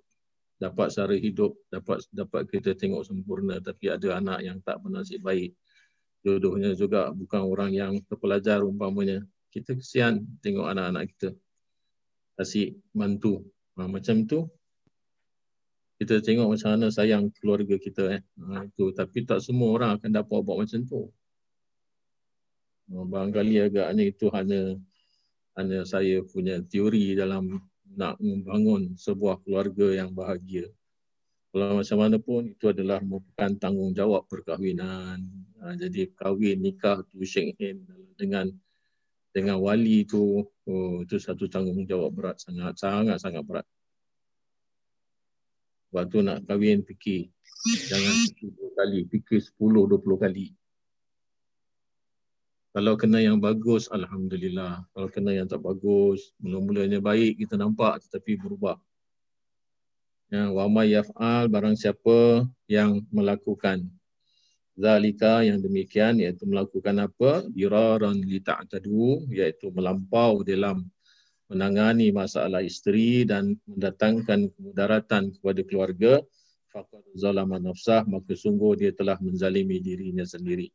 Dapat 0.59 0.87
cara 0.93 1.15
hidup. 1.15 1.51
Dapat 1.71 1.97
dapat 2.11 2.41
kita 2.51 2.75
tengok 2.75 3.07
sempurna. 3.07 3.63
Tapi 3.63 3.87
ada 3.87 4.19
anak 4.19 4.39
yang 4.43 4.59
tak 4.63 4.83
bernasib 4.83 5.23
baik. 5.23 5.55
Jodohnya 6.21 6.77
juga 6.77 7.10
bukan 7.10 7.41
orang 7.41 7.71
yang 7.73 7.93
terpelajar 8.05 8.62
umpamanya. 8.62 9.25
Kita 9.49 9.73
kesian 9.73 10.21
tengok 10.39 10.69
anak-anak 10.69 11.10
kita. 11.17 11.29
Asyik 12.38 12.77
mantu. 12.93 13.41
Ha, 13.77 13.89
macam 13.89 14.29
tu 14.29 14.45
kita 16.01 16.17
tengok 16.17 16.57
macam 16.57 16.69
mana 16.73 16.89
sayang 16.89 17.29
keluarga 17.38 17.77
kita 17.77 18.03
eh. 18.17 18.21
Ha, 18.41 18.65
itu 18.65 18.93
tapi 18.93 19.25
tak 19.25 19.41
semua 19.41 19.73
orang 19.73 19.97
akan 19.97 20.10
dapat 20.13 20.39
buat 20.45 20.57
macam 20.65 20.81
tu. 20.86 21.10
Ha, 22.93 23.05
barangkali 23.05 23.55
agaknya 23.69 24.03
itu 24.05 24.25
hanya 24.34 24.77
hanya 25.57 25.84
saya 25.84 26.23
punya 26.25 26.62
teori 26.63 27.17
dalam 27.17 27.60
nak 27.91 28.15
membangun 28.23 28.95
sebuah 28.95 29.43
keluarga 29.43 29.91
yang 29.91 30.15
bahagia. 30.15 30.71
Kalau 31.51 31.84
macam 31.84 31.97
mana 31.99 32.15
pun 32.15 32.47
itu 32.47 32.71
adalah 32.71 33.03
merupakan 33.03 33.51
tanggungjawab 33.60 34.23
perkahwinan. 34.31 35.19
Ha, 35.62 35.78
jadi 35.78 36.10
kahwin 36.17 36.58
nikah 36.58 37.06
tu 37.06 37.21
hand 37.21 37.86
dengan 38.17 38.50
dengan 39.30 39.62
wali 39.62 40.10
tu 40.10 40.41
oh, 40.41 40.95
itu 41.06 41.21
satu 41.21 41.45
tanggungjawab 41.45 42.10
berat 42.10 42.41
sangat 42.41 42.82
sangat 42.82 43.21
sangat 43.21 43.45
berat. 43.45 43.67
Waktu 45.93 46.26
nak 46.26 46.50
kahwin 46.50 46.82
fikir. 46.82 47.30
Jangan 47.93 48.15
fikir 48.34 48.50
kali. 48.74 49.06
Fikir 49.06 49.38
sepuluh, 49.38 49.86
dua 49.86 50.02
puluh 50.02 50.17
kali. 50.17 50.50
Kalau 52.71 52.95
kena 52.95 53.19
yang 53.19 53.38
bagus, 53.38 53.91
Alhamdulillah. 53.91 54.88
Kalau 54.95 55.10
kena 55.12 55.36
yang 55.36 55.45
tak 55.45 55.62
bagus, 55.62 56.32
mula-mulanya 56.39 57.04
baik 57.04 57.38
kita 57.43 57.60
nampak 57.60 58.02
tetapi 58.08 58.39
berubah. 58.39 58.80
Ya, 60.32 60.47
wa 60.47 60.65
ma 60.71 60.88
yaf'al 60.88 61.52
barang 61.52 61.76
siapa 61.76 62.47
yang 62.71 63.04
melakukan 63.12 63.91
zalika 64.81 65.45
yang 65.45 65.61
demikian 65.61 66.17
iaitu 66.17 66.49
melakukan 66.49 67.05
apa? 67.05 67.45
Diraran 67.53 68.17
li 68.17 68.41
ta'tadu 68.41 69.29
iaitu 69.29 69.69
melampau 69.69 70.41
dalam 70.41 70.81
menangani 71.45 72.09
masalah 72.09 72.65
isteri 72.65 73.21
dan 73.27 73.53
mendatangkan 73.69 74.49
kemudaratan 74.57 75.37
kepada 75.37 75.61
keluarga. 75.61 76.13
Faqad 76.73 77.03
zalama 77.13 77.59
nafsah 77.61 78.07
maka 78.07 78.33
sungguh 78.33 78.79
dia 78.79 78.91
telah 78.95 79.19
menzalimi 79.21 79.77
dirinya 79.77 80.25
sendiri. 80.25 80.71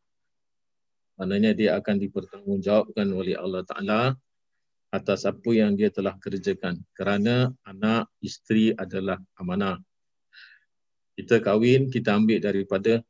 Maknanya 1.17 1.57
dia 1.57 1.71
akan 1.81 1.97
dipertanggungjawabkan 1.97 3.09
oleh 3.09 3.35
Allah 3.35 3.65
taala 3.65 4.01
atas 4.93 5.25
apa 5.25 5.51
yang 5.57 5.73
dia 5.75 5.89
telah 5.89 6.15
kerjakan. 6.21 6.79
Kerana 6.93 7.49
anak 7.65 8.13
isteri 8.21 8.77
adalah 8.77 9.17
amanah. 9.41 9.81
Kita 11.17 11.41
kahwin 11.41 11.89
kita 11.89 12.13
ambil 12.13 12.45
daripada 12.45 13.01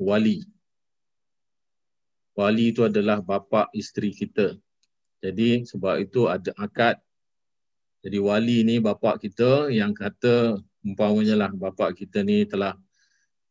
wali 0.00 0.44
wali 2.34 2.74
itu 2.74 2.86
adalah 2.86 3.22
bapa 3.22 3.70
isteri 3.76 4.10
kita 4.10 4.58
jadi 5.24 5.64
sebab 5.64 6.02
itu 6.02 6.26
ada 6.28 6.50
akad 6.58 6.98
jadi 8.04 8.20
wali 8.20 8.60
ni 8.68 8.84
bapa 8.84 9.16
kita 9.16 9.72
yang 9.72 9.96
kata 9.96 10.60
umpamanya 10.84 11.48
lah 11.48 11.50
bapa 11.56 11.96
kita 11.96 12.20
ni 12.20 12.44
telah 12.44 12.76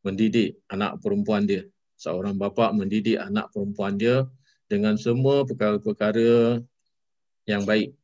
mendidik 0.05 0.61
anak 0.69 1.01
perempuan 1.01 1.47
dia. 1.47 1.65
Seorang 1.97 2.37
bapa 2.37 2.69
mendidik 2.69 3.17
anak 3.17 3.49
perempuan 3.49 3.97
dia 3.97 4.27
dengan 4.67 4.99
semua 4.99 5.47
perkara-perkara 5.47 6.59
yang 7.47 7.63
baik. 7.63 7.95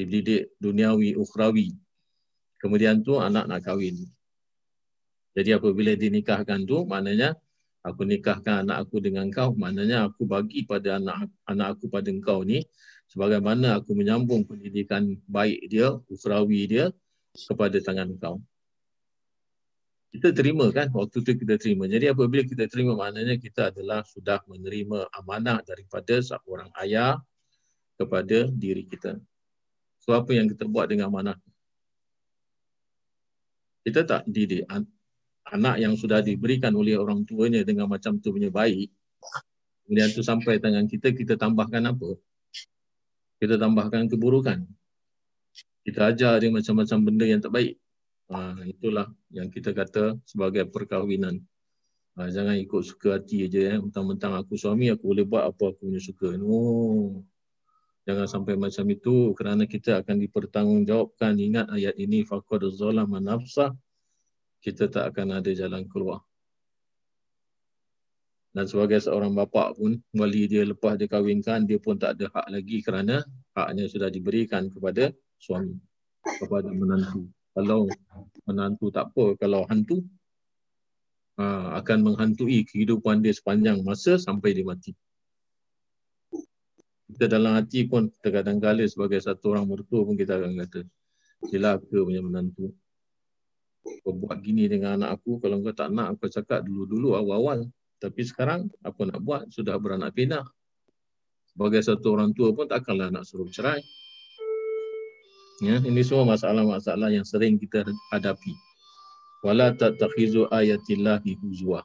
Dididik 0.00 0.56
duniawi, 0.56 1.14
ukhrawi. 1.14 1.76
Kemudian 2.56 3.04
tu 3.04 3.20
anak 3.20 3.46
nak 3.46 3.60
kahwin. 3.60 4.08
Jadi 5.36 5.54
apabila 5.54 5.94
dinikahkan 5.94 6.66
tu 6.66 6.82
maknanya 6.86 7.38
aku 7.86 8.02
nikahkan 8.04 8.66
anak 8.66 8.88
aku 8.88 9.00
dengan 9.00 9.30
kau 9.30 9.56
maknanya 9.56 10.10
aku 10.10 10.26
bagi 10.28 10.66
pada 10.68 11.00
anak 11.00 11.30
anak 11.48 11.78
aku 11.78 11.88
pada 11.88 12.10
engkau 12.12 12.44
ni 12.44 12.66
sebagaimana 13.08 13.80
aku 13.80 13.94
menyambung 13.96 14.46
pendidikan 14.46 15.18
baik 15.26 15.66
dia, 15.70 15.96
ukrawi 16.10 16.66
dia 16.70 16.86
kepada 17.46 17.78
tangan 17.82 18.14
kau. 18.18 18.38
kita 20.10 20.34
terima 20.34 20.66
kan 20.74 20.90
waktu 20.90 21.22
tu 21.22 21.32
kita 21.38 21.54
terima. 21.54 21.86
Jadi 21.86 22.10
apabila 22.10 22.42
kita 22.42 22.66
terima 22.66 22.98
maknanya 22.98 23.38
kita 23.38 23.70
adalah 23.70 24.02
sudah 24.02 24.42
menerima 24.50 25.06
amanah 25.14 25.62
daripada 25.62 26.18
seorang 26.18 26.66
ayah 26.82 27.22
kepada 27.94 28.50
diri 28.50 28.90
kita. 28.90 29.22
So 30.02 30.10
apa 30.18 30.34
yang 30.34 30.50
kita 30.50 30.66
buat 30.66 30.90
dengan 30.90 31.14
amanah? 31.14 31.38
Kita 33.86 34.02
tak 34.02 34.26
didik 34.26 34.66
anak 35.48 35.80
yang 35.80 35.96
sudah 35.96 36.20
diberikan 36.20 36.76
oleh 36.76 37.00
orang 37.00 37.24
tuanya 37.24 37.64
dengan 37.64 37.88
macam 37.88 38.20
tu 38.20 38.34
punya 38.34 38.52
baik 38.52 38.92
kemudian 39.88 40.12
tu 40.12 40.20
sampai 40.20 40.60
tangan 40.60 40.84
kita 40.84 41.16
kita 41.16 41.40
tambahkan 41.40 41.88
apa 41.88 42.20
kita 43.40 43.56
tambahkan 43.56 44.06
keburukan 44.12 44.68
kita 45.80 46.12
ajar 46.12 46.36
dia 46.44 46.52
macam-macam 46.52 46.98
benda 47.00 47.24
yang 47.24 47.40
tak 47.40 47.56
baik 47.56 47.80
Ha, 48.30 48.62
itulah 48.62 49.10
yang 49.34 49.50
kita 49.50 49.74
kata 49.74 50.14
sebagai 50.22 50.62
perkahwinan. 50.70 51.42
Ha, 52.14 52.30
jangan 52.30 52.54
ikut 52.62 52.86
suka 52.86 53.18
hati 53.18 53.50
aja 53.50 53.74
ya. 53.74 53.76
Mentang-mentang 53.82 54.38
aku 54.38 54.54
suami 54.54 54.86
aku 54.86 55.10
boleh 55.10 55.26
buat 55.26 55.50
apa 55.50 55.74
aku 55.74 55.90
punya 55.90 55.98
suka. 55.98 56.38
No. 56.38 57.26
Jangan 58.06 58.30
sampai 58.30 58.54
macam 58.54 58.86
itu 58.86 59.34
kerana 59.34 59.66
kita 59.66 59.98
akan 60.06 60.22
dipertanggungjawabkan. 60.22 61.34
Ingat 61.42 61.66
ayat 61.74 61.98
ini 61.98 62.22
faqad 62.22 62.70
zalama 62.70 63.18
nafsah. 63.18 63.74
Kita 64.60 64.92
tak 64.92 65.16
akan 65.16 65.40
ada 65.40 65.50
jalan 65.56 65.88
keluar. 65.88 66.20
Dan 68.50 68.66
sebagai 68.66 68.98
seorang 68.98 69.30
bapa 69.32 69.72
pun, 69.72 69.96
wali 70.10 70.50
dia 70.50 70.66
lepas 70.66 70.98
dia 70.98 71.06
kahwinkan, 71.06 71.64
dia 71.70 71.78
pun 71.78 71.94
tak 71.94 72.18
ada 72.18 72.26
hak 72.34 72.46
lagi 72.50 72.82
kerana 72.82 73.22
haknya 73.54 73.86
sudah 73.86 74.10
diberikan 74.10 74.66
kepada 74.68 75.14
suami, 75.38 75.78
kepada 76.26 76.68
menantu. 76.74 77.30
Kalau 77.54 77.86
menantu 78.46 78.90
tak 78.90 79.14
apa 79.14 79.38
kalau 79.38 79.66
hantu 79.70 80.02
ha, 81.38 81.78
akan 81.78 81.98
menghantui 82.10 82.66
kehidupan 82.66 83.22
dia 83.22 83.30
sepanjang 83.30 83.86
masa 83.86 84.18
sampai 84.18 84.50
dia 84.50 84.66
mati. 84.66 84.98
Kita 87.10 87.26
dalam 87.30 87.54
hati 87.54 87.86
pun 87.86 88.10
terkadang-kala 88.22 88.86
sebagai 88.86 89.22
satu 89.22 89.54
orang 89.54 89.66
mertua 89.66 90.06
pun 90.06 90.14
kita 90.18 90.38
akan 90.38 90.58
kata 90.62 90.80
celaka 91.50 91.98
punya 92.02 92.22
menantu 92.22 92.74
kau 93.80 94.12
buat 94.12 94.40
gini 94.44 94.68
dengan 94.68 95.00
anak 95.00 95.20
aku 95.20 95.40
kalau 95.40 95.60
kau 95.64 95.72
tak 95.72 95.92
nak 95.92 96.16
aku 96.16 96.28
cakap 96.28 96.64
dulu-dulu 96.64 97.16
awal-awal. 97.16 97.68
Tapi 98.00 98.24
sekarang 98.24 98.72
apa 98.80 99.00
nak 99.04 99.20
buat? 99.20 99.48
Sudah 99.52 99.76
beranak 99.76 100.16
pinak 100.16 100.48
sebagai 101.60 101.82
satu 101.84 102.16
orang 102.16 102.32
tua 102.32 102.54
pun 102.54 102.64
takkanlah 102.64 103.12
nak 103.12 103.26
suruh 103.26 103.50
cerai. 103.50 103.82
Ya, 105.60 105.76
ini 105.76 106.00
semua 106.00 106.24
masalah-masalah 106.24 107.12
yang 107.12 107.26
sering 107.26 107.60
kita 107.60 107.84
hadapi. 108.08 108.56
Wala 109.44 109.76
tatakhizu 109.76 110.48
ayatillahi 110.48 111.36
huzwa. 111.36 111.84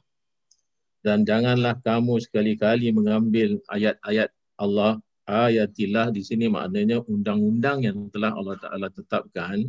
Dan 1.04 1.28
janganlah 1.28 1.76
kamu 1.84 2.24
sekali-kali 2.24 2.88
mengambil 2.96 3.60
ayat-ayat 3.68 4.32
Allah 4.56 4.96
ayatillah 5.28 6.08
di 6.08 6.24
sini 6.24 6.48
maknanya 6.48 7.04
undang-undang 7.04 7.84
yang 7.84 8.08
telah 8.08 8.32
Allah 8.32 8.56
Taala 8.56 8.88
tetapkan. 8.88 9.60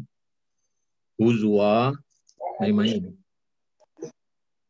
Huzwa 1.20 1.92
main-main. 2.62 3.14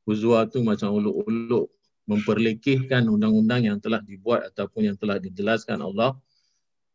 Huzwa 0.08 0.48
tu 0.48 0.64
macam 0.64 0.96
uluk-uluk 0.96 1.68
memperlekehkan 2.08 3.04
undang-undang 3.12 3.68
yang 3.68 3.78
telah 3.84 4.00
dibuat 4.00 4.48
ataupun 4.56 4.88
yang 4.88 4.98
telah 4.98 5.20
dijelaskan 5.20 5.84
Allah 5.84 6.16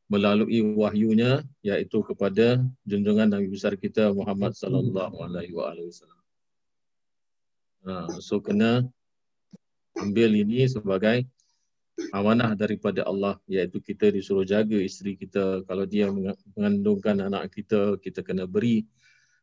melalui 0.08 0.60
wahyunya 0.76 1.44
iaitu 1.60 2.00
kepada 2.04 2.60
junjungan 2.88 3.28
Nabi 3.28 3.48
besar 3.52 3.76
kita 3.76 4.12
Muhammad 4.12 4.56
sallallahu 4.56 5.20
alaihi 5.24 5.52
wasallam. 5.52 6.20
Ha, 7.84 7.92
so 8.20 8.40
kena 8.40 8.88
ambil 10.00 10.32
ini 10.32 10.64
sebagai 10.68 11.28
amanah 12.12 12.56
daripada 12.56 13.04
Allah 13.04 13.36
iaitu 13.44 13.80
kita 13.80 14.08
disuruh 14.08 14.48
jaga 14.48 14.80
isteri 14.80 15.16
kita 15.16 15.64
kalau 15.68 15.84
dia 15.84 16.08
mengandungkan 16.56 17.20
anak 17.20 17.52
kita 17.52 18.00
kita 18.00 18.24
kena 18.24 18.48
beri 18.48 18.88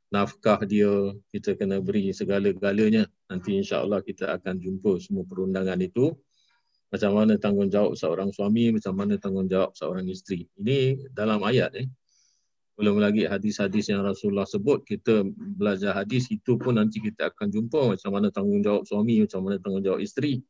nafkah 0.09 0.65
dia 0.65 0.89
kita 1.29 1.53
kena 1.53 1.77
beri 1.81 2.09
segala-galanya 2.09 3.05
nanti 3.29 3.57
insya-Allah 3.61 4.01
kita 4.01 4.33
akan 4.41 4.57
jumpa 4.57 4.97
semua 4.97 5.21
perundangan 5.25 5.77
itu 5.81 6.17
macam 6.89 7.11
mana 7.13 7.37
tanggungjawab 7.37 7.93
seorang 7.93 8.33
suami, 8.33 8.73
macam 8.73 8.97
mana 8.97 9.13
tanggungjawab 9.21 9.77
seorang 9.77 10.09
isteri. 10.09 10.49
Ini 10.57 11.09
dalam 11.13 11.45
ayat 11.45 11.77
eh. 11.77 11.87
Belum 12.73 12.97
lagi 12.97 13.27
hadis-hadis 13.27 13.91
yang 13.91 14.01
Rasulullah 14.01 14.47
sebut, 14.47 14.87
kita 14.87 15.21
belajar 15.37 15.93
hadis 15.93 16.31
itu 16.31 16.55
pun 16.55 16.79
nanti 16.79 17.03
kita 17.03 17.29
akan 17.29 17.51
jumpa 17.51 17.93
macam 17.93 18.09
mana 18.09 18.33
tanggungjawab 18.33 18.87
suami, 18.87 19.21
macam 19.21 19.39
mana 19.45 19.61
tanggungjawab 19.61 20.01
isteri. 20.01 20.41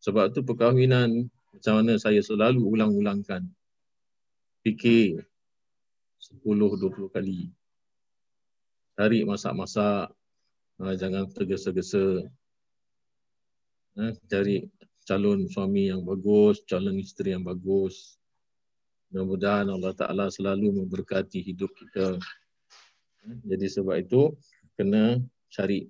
Sebab 0.00 0.32
itu 0.32 0.40
perkahwinan 0.42 1.28
macam 1.28 1.72
mana 1.78 2.00
saya 2.00 2.18
selalu 2.24 2.64
ulang-ulangkan. 2.64 3.44
Fikir 4.64 5.22
10-20 6.42 7.12
kali. 7.12 7.52
Cari 9.00 9.24
masak-masak. 9.24 10.12
Ha, 10.76 10.92
jangan 10.92 11.24
tergesa-gesa. 11.32 12.20
Ha, 13.96 14.12
cari 14.28 14.68
calon 15.08 15.48
suami 15.48 15.88
yang 15.88 16.04
bagus, 16.04 16.60
calon 16.68 17.00
isteri 17.00 17.32
yang 17.32 17.40
bagus. 17.40 18.20
Mudah-mudahan 19.08 19.72
Allah 19.72 19.96
Ta'ala 19.96 20.28
selalu 20.28 20.84
memberkati 20.84 21.40
hidup 21.40 21.72
kita. 21.80 22.20
Jadi 23.24 23.66
sebab 23.72 23.96
itu, 24.04 24.36
kena 24.76 25.16
cari. 25.48 25.88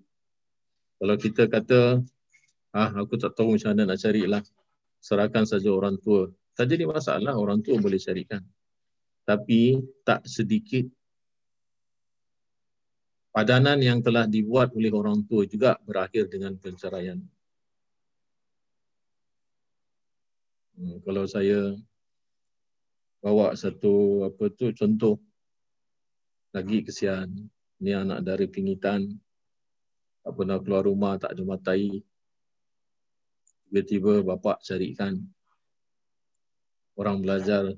Kalau 1.02 1.18
kita 1.18 1.50
kata, 1.50 1.98
ah 2.70 2.90
aku 2.94 3.18
tak 3.18 3.34
tahu 3.34 3.58
macam 3.58 3.74
mana 3.74 3.90
nak 3.90 3.98
carilah, 3.98 4.42
serahkan 5.02 5.50
saja 5.50 5.66
orang 5.74 5.98
tua. 5.98 6.30
Tak 6.54 6.70
jadi 6.70 6.86
masalah, 6.86 7.34
orang 7.34 7.58
tua 7.58 7.74
boleh 7.82 7.98
carikan. 7.98 8.46
Tapi 9.26 9.82
tak 10.06 10.22
sedikit 10.30 10.86
padanan 13.30 13.78
yang 13.78 14.02
telah 14.02 14.26
dibuat 14.26 14.74
oleh 14.74 14.90
orang 14.90 15.22
tua 15.26 15.46
juga 15.46 15.78
berakhir 15.82 16.30
dengan 16.30 16.54
penceraian. 16.58 17.18
Hmm, 20.74 20.98
kalau 21.02 21.24
saya 21.26 21.74
bawa 23.20 23.52
satu 23.52 24.26
apa 24.26 24.48
tu 24.54 24.72
contoh 24.74 25.20
lagi 26.50 26.82
kesian. 26.82 27.30
Ni 27.80 27.96
anak 27.96 28.20
dari 28.20 28.44
pingitan 28.44 29.08
tak 30.20 30.36
pernah 30.36 30.60
keluar 30.60 30.84
rumah 30.84 31.16
tak 31.16 31.32
ada 31.32 31.42
matai 31.48 32.04
tiba-tiba 33.70 34.20
bapa 34.20 34.60
carikan 34.60 35.16
orang 36.98 37.24
belajar 37.24 37.72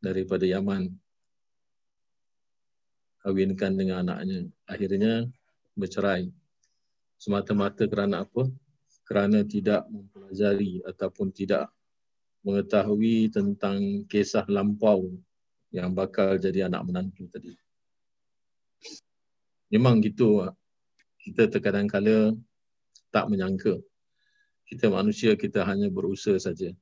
daripada 0.00 0.48
Yaman 0.48 0.88
kawinkan 3.24 3.72
dengan 3.72 4.04
anaknya 4.04 4.44
akhirnya 4.68 5.24
bercerai 5.72 6.28
semata-mata 7.16 7.88
kerana 7.88 8.22
apa 8.28 8.44
kerana 9.08 9.40
tidak 9.44 9.88
mempelajari 9.88 10.84
ataupun 10.84 11.32
tidak 11.32 11.72
mengetahui 12.44 13.32
tentang 13.32 14.04
kisah 14.04 14.44
lampau 14.48 15.08
yang 15.72 15.96
bakal 15.96 16.36
jadi 16.36 16.68
anak 16.68 16.84
menantu 16.84 17.24
tadi. 17.32 17.56
Memang 19.72 20.04
gitu 20.04 20.44
kita 21.24 21.48
terkadang 21.48 21.88
kala 21.88 22.36
tak 23.08 23.26
menyangka. 23.32 23.80
Kita 24.68 24.92
manusia 24.92 25.36
kita 25.36 25.64
hanya 25.64 25.88
berusaha 25.88 26.36
saja. 26.36 26.72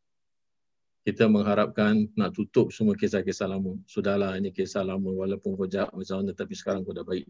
Kita 1.03 1.27
mengharapkan 1.27 2.07
nak 2.15 2.31
tutup 2.39 2.71
semua 2.71 2.95
kisah-kisah 2.95 3.51
lama. 3.51 3.75
Sudahlah 3.91 4.39
ini 4.39 4.55
kisah 4.55 4.87
lama 4.87 5.11
walaupun 5.11 5.59
kau 5.59 5.67
jahat 5.67 5.91
macam 5.91 6.23
mana 6.23 6.31
tapi 6.31 6.55
sekarang 6.55 6.87
kau 6.87 6.95
dah 6.95 7.03
baik. 7.03 7.27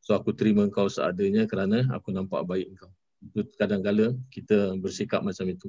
So 0.00 0.16
aku 0.16 0.32
terima 0.32 0.64
kau 0.72 0.88
seadanya 0.88 1.44
kerana 1.44 1.84
aku 1.92 2.08
nampak 2.16 2.48
baik 2.48 2.80
kau. 2.80 2.88
Itu 3.20 3.44
kadang-kala 3.60 4.16
kita 4.32 4.72
bersikap 4.80 5.20
macam 5.20 5.52
itu 5.52 5.68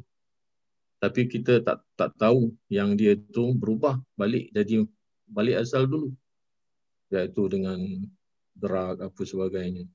tapi 1.00 1.32
kita 1.32 1.64
tak 1.64 1.80
tak 1.96 2.12
tahu 2.20 2.52
yang 2.68 3.00
dia 3.00 3.16
tu 3.16 3.56
berubah 3.56 3.96
balik 4.20 4.52
jadi 4.52 4.84
balik 5.32 5.64
asal 5.64 5.88
dulu 5.88 6.12
iaitu 7.10 7.48
dengan 7.48 7.80
drug 8.60 9.00
apa 9.00 9.22
sebagainya 9.24 9.88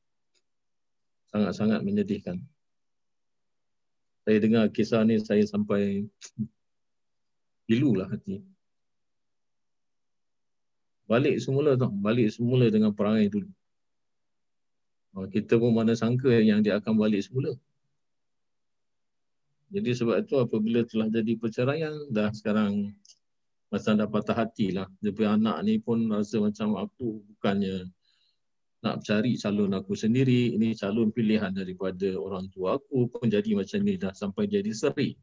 sangat-sangat 1.28 1.84
menyedihkan 1.84 2.40
saya 4.24 4.40
dengar 4.40 4.64
kisah 4.72 5.04
ni 5.04 5.20
saya 5.20 5.44
sampai 5.44 6.08
lah 7.70 8.08
hati. 8.12 8.44
Balik 11.04 11.36
semula 11.40 11.76
tu 11.76 11.88
balik 12.00 12.32
semula 12.32 12.68
dengan 12.72 12.92
perangai 12.92 13.28
dulu. 13.28 13.50
Kita 15.30 15.60
pun 15.60 15.70
mana 15.70 15.94
sangka 15.94 16.32
yang 16.42 16.64
dia 16.64 16.80
akan 16.80 16.98
balik 16.98 17.22
semula. 17.22 17.54
Jadi 19.74 19.90
sebab 19.90 20.22
itu 20.22 20.34
apabila 20.38 20.86
telah 20.86 21.10
jadi 21.10 21.34
perceraian, 21.34 21.94
dah 22.10 22.30
sekarang 22.30 22.94
macam 23.74 23.92
dah 23.98 24.06
patah 24.06 24.36
hati 24.38 24.70
lah. 24.70 24.86
Punya 25.02 25.34
anak 25.34 25.66
ni 25.66 25.82
pun 25.82 26.06
rasa 26.10 26.38
macam 26.38 26.78
aku 26.78 27.22
bukannya 27.26 27.90
nak 28.84 29.00
cari 29.00 29.34
calon 29.40 29.72
aku 29.72 29.96
sendiri, 29.96 30.54
ini 30.54 30.76
calon 30.76 31.08
pilihan 31.08 31.50
daripada 31.56 32.14
orang 32.20 32.52
tua 32.52 32.76
aku 32.76 33.08
pun 33.08 33.26
jadi 33.26 33.56
macam 33.56 33.80
ni 33.80 33.96
dah 33.96 34.12
sampai 34.12 34.44
jadi 34.44 34.68
seri. 34.76 35.16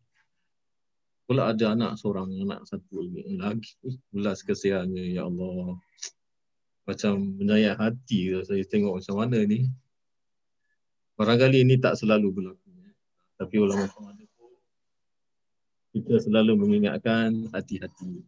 Pula 1.32 1.48
ada 1.48 1.72
anak 1.72 1.96
seorang, 1.96 2.28
anak 2.44 2.68
satu 2.68 3.08
lagi. 3.40 3.72
Belas 4.12 4.44
kesiannya, 4.44 5.16
ya 5.16 5.32
Allah. 5.32 5.80
Macam 6.84 7.40
menyayat 7.40 7.80
hati 7.80 8.36
saya 8.44 8.60
tengok 8.68 9.00
macam 9.00 9.16
mana 9.16 9.40
ni. 9.48 9.64
Barangkali 11.16 11.64
ini 11.64 11.80
tak 11.80 11.96
selalu 11.96 12.36
berlaku. 12.36 12.68
Tapi 13.40 13.56
ulama 13.64 13.88
ada 13.88 14.26
pun 14.36 14.52
kita 15.96 16.20
selalu 16.20 16.68
mengingatkan 16.68 17.48
hati-hati. 17.56 18.28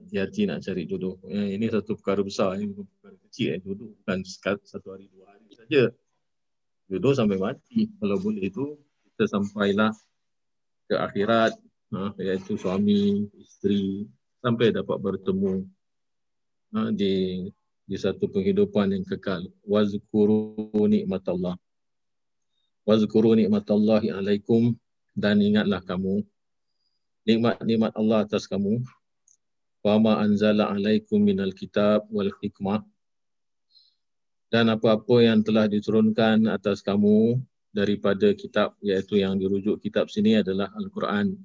Hati-hati 0.00 0.48
nak 0.48 0.64
cari 0.64 0.88
jodoh. 0.88 1.20
Eh, 1.28 1.52
ini 1.52 1.68
satu 1.68 2.00
perkara 2.00 2.24
besar, 2.24 2.56
ini 2.56 2.72
bukan 2.72 2.88
perkara 2.96 3.16
kecil. 3.28 3.48
Eh. 3.54 3.60
Jodoh 3.60 3.92
bukan 3.92 4.24
satu 4.64 4.88
hari, 4.96 5.04
dua 5.12 5.36
hari 5.36 5.52
saja. 5.52 5.92
Jodoh 6.88 7.12
sampai 7.12 7.36
mati. 7.36 7.92
Kalau 8.00 8.16
boleh 8.16 8.48
itu, 8.48 8.80
kita 9.04 9.28
sampailah 9.28 9.92
ke 10.90 10.98
akhirat, 10.98 11.54
ha, 11.94 12.10
iaitu 12.18 12.58
suami, 12.58 13.30
isteri, 13.38 14.10
sampai 14.42 14.74
dapat 14.74 14.98
bertemu 14.98 15.62
ha, 16.74 16.90
di 16.90 17.46
di 17.86 17.94
satu 17.98 18.26
penghidupan 18.26 18.90
yang 18.90 19.06
kekal. 19.06 19.46
Wazkuru 19.62 20.66
nikmatallah. 20.90 21.54
Wazkuru 22.86 23.38
nikmatallahi 23.38 24.10
alaikum 24.10 24.74
dan 25.14 25.38
ingatlah 25.38 25.78
kamu 25.82 26.26
nikmat-nikmat 27.26 27.92
Allah 27.98 28.22
atas 28.22 28.46
kamu. 28.46 28.78
Wa 29.82 29.98
ma 29.98 30.22
anzala 30.22 30.70
alaikum 30.70 31.18
minal 31.18 31.50
kitab 31.50 32.06
wal 32.14 32.30
hikmah. 32.42 32.82
Dan 34.50 34.66
apa-apa 34.66 35.22
yang 35.22 35.46
telah 35.46 35.70
diturunkan 35.70 36.50
atas 36.50 36.82
kamu 36.82 37.38
daripada 37.70 38.34
kitab 38.34 38.74
iaitu 38.82 39.22
yang 39.22 39.38
dirujuk 39.38 39.78
kitab 39.78 40.10
sini 40.10 40.42
adalah 40.42 40.70
Al-Quran. 40.74 41.38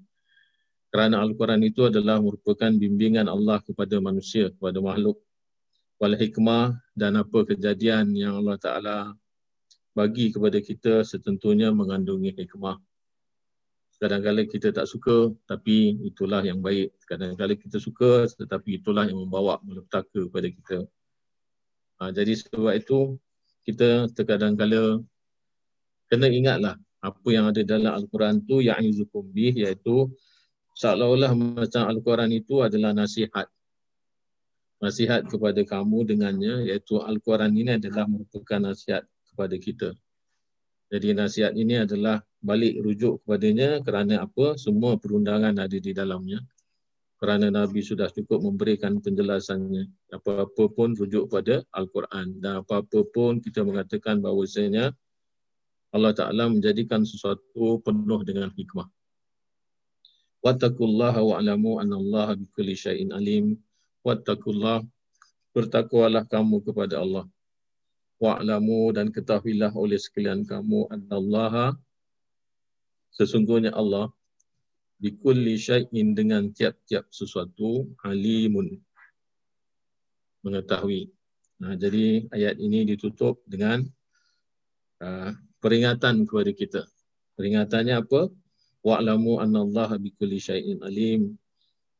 Kerana 0.90 1.22
Al-Quran 1.22 1.62
itu 1.66 1.86
adalah 1.86 2.18
merupakan 2.18 2.72
bimbingan 2.72 3.30
Allah 3.30 3.62
kepada 3.62 4.00
manusia, 4.02 4.50
kepada 4.50 4.82
makhluk 4.82 5.22
wal 6.02 6.16
hikmah 6.16 6.76
dan 6.98 7.16
apa 7.20 7.48
kejadian 7.48 8.12
yang 8.16 8.42
Allah 8.44 8.58
Taala 8.60 8.98
bagi 9.96 10.34
kepada 10.34 10.60
kita 10.60 11.08
setentunya 11.08 11.72
mengandungi 11.72 12.36
hikmah. 12.36 12.76
Kadang-kadang 13.96 14.52
kita 14.52 14.76
tak 14.76 14.92
suka 14.92 15.32
tapi 15.48 15.96
itulah 16.04 16.44
yang 16.44 16.60
baik. 16.60 16.92
Kadang-kadang 17.08 17.56
kita 17.56 17.80
suka 17.80 18.28
tetapi 18.28 18.84
itulah 18.84 19.08
yang 19.08 19.24
membawa 19.24 19.56
malapetaka 19.64 20.28
kepada 20.28 20.48
kita. 20.52 20.78
Ha, 22.04 22.12
jadi 22.12 22.36
sebab 22.36 22.76
itu 22.76 23.16
kita 23.64 24.12
terkadang-kala 24.12 25.00
kena 26.10 26.28
ingatlah 26.30 26.76
apa 27.06 27.28
yang 27.30 27.50
ada 27.54 27.62
dalam 27.62 27.94
Al-Quran 27.94 28.42
tu 28.46 28.66
yang 28.66 28.82
yuzukum 28.82 29.26
bih 29.30 29.54
iaitu 29.54 30.10
seolah-olah 30.74 31.32
macam 31.38 31.86
Al-Quran 31.86 32.32
itu 32.34 32.66
adalah 32.66 32.92
nasihat 32.92 33.46
nasihat 34.84 35.26
kepada 35.26 35.62
kamu 35.64 36.04
dengannya 36.06 36.68
iaitu 36.68 37.00
Al-Quran 37.00 37.54
ini 37.56 37.78
adalah 37.80 38.06
merupakan 38.10 38.60
nasihat 38.60 39.06
kepada 39.32 39.56
kita. 39.58 39.90
Jadi 40.94 41.18
nasihat 41.18 41.54
ini 41.58 41.82
adalah 41.82 42.22
balik 42.40 42.78
rujuk 42.78 43.26
kepadanya 43.26 43.82
kerana 43.82 44.22
apa? 44.22 44.54
Semua 44.56 45.02
perundangan 45.02 45.58
ada 45.58 45.78
di 45.78 45.92
dalamnya. 45.92 46.40
Kerana 47.18 47.50
Nabi 47.50 47.82
sudah 47.82 48.12
cukup 48.12 48.44
memberikan 48.46 49.02
penjelasannya. 49.02 49.90
Apa-apa 50.14 50.70
pun 50.70 50.94
rujuk 50.94 51.32
pada 51.32 51.66
Al-Quran. 51.74 52.38
Dan 52.38 52.62
apa-apa 52.62 53.02
pun 53.10 53.42
kita 53.42 53.66
mengatakan 53.66 54.22
bahawasanya 54.22 54.94
Allah 55.96 56.12
Ta'ala 56.12 56.52
menjadikan 56.52 57.08
sesuatu 57.08 57.80
penuh 57.80 58.22
dengan 58.28 58.52
hikmah. 58.52 58.92
Wattakullaha 60.44 61.24
wa'alamu 61.24 61.80
anallaha 61.80 62.36
bikulli 62.36 62.76
syai'in 62.76 63.16
alim 63.16 63.56
wattaqullah 64.04 64.84
bertakwalah 65.56 66.28
kamu 66.28 66.62
kepada 66.62 67.00
Allah 67.00 67.26
wa'lamu 68.22 68.94
dan 68.94 69.10
ketahuilah 69.10 69.74
oleh 69.74 69.98
sekalian 69.98 70.46
kamu 70.46 70.86
annallaha 70.94 71.74
sesungguhnya 73.16 73.74
Allah 73.74 74.12
bikulli 75.00 75.58
syai'in 75.58 76.14
dengan 76.14 76.52
tiap-tiap 76.52 77.10
sesuatu 77.12 77.90
alimun 78.06 78.80
mengetahui. 80.46 81.10
Nah, 81.58 81.74
jadi 81.74 82.28
ayat 82.30 82.62
ini 82.62 82.86
ditutup 82.86 83.42
dengan 83.48 83.82
uh, 85.02 85.34
peringatan 85.66 86.30
kepada 86.30 86.52
kita. 86.54 86.82
Peringatannya 87.34 87.98
apa? 88.06 88.30
Wa'lamu 88.86 89.42
annallaha 89.42 89.98
bikulli 89.98 90.38
syai'in 90.38 90.78
alim 90.86 91.34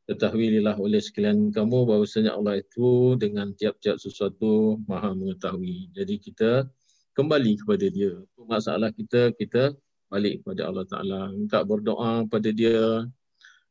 ketahuilah 0.06 0.78
oleh 0.78 1.02
sekalian 1.02 1.50
kamu 1.50 1.82
bahawasanya 1.82 2.38
Allah 2.38 2.62
itu 2.62 3.18
dengan 3.18 3.50
tiap-tiap 3.58 3.98
sesuatu 3.98 4.78
maha 4.86 5.10
mengetahui. 5.18 5.90
Jadi 5.90 6.14
kita 6.22 6.70
kembali 7.18 7.58
kepada 7.58 7.86
dia. 7.90 8.14
Masalah 8.38 8.94
kita, 8.94 9.34
kita 9.34 9.74
balik 10.06 10.46
kepada 10.46 10.70
Allah 10.70 10.86
Ta'ala. 10.86 11.20
Minta 11.34 11.66
berdoa 11.66 12.22
kepada 12.22 12.54
dia 12.54 13.02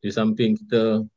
di 0.03 0.11
samping 0.11 0.59
kita 0.59 1.07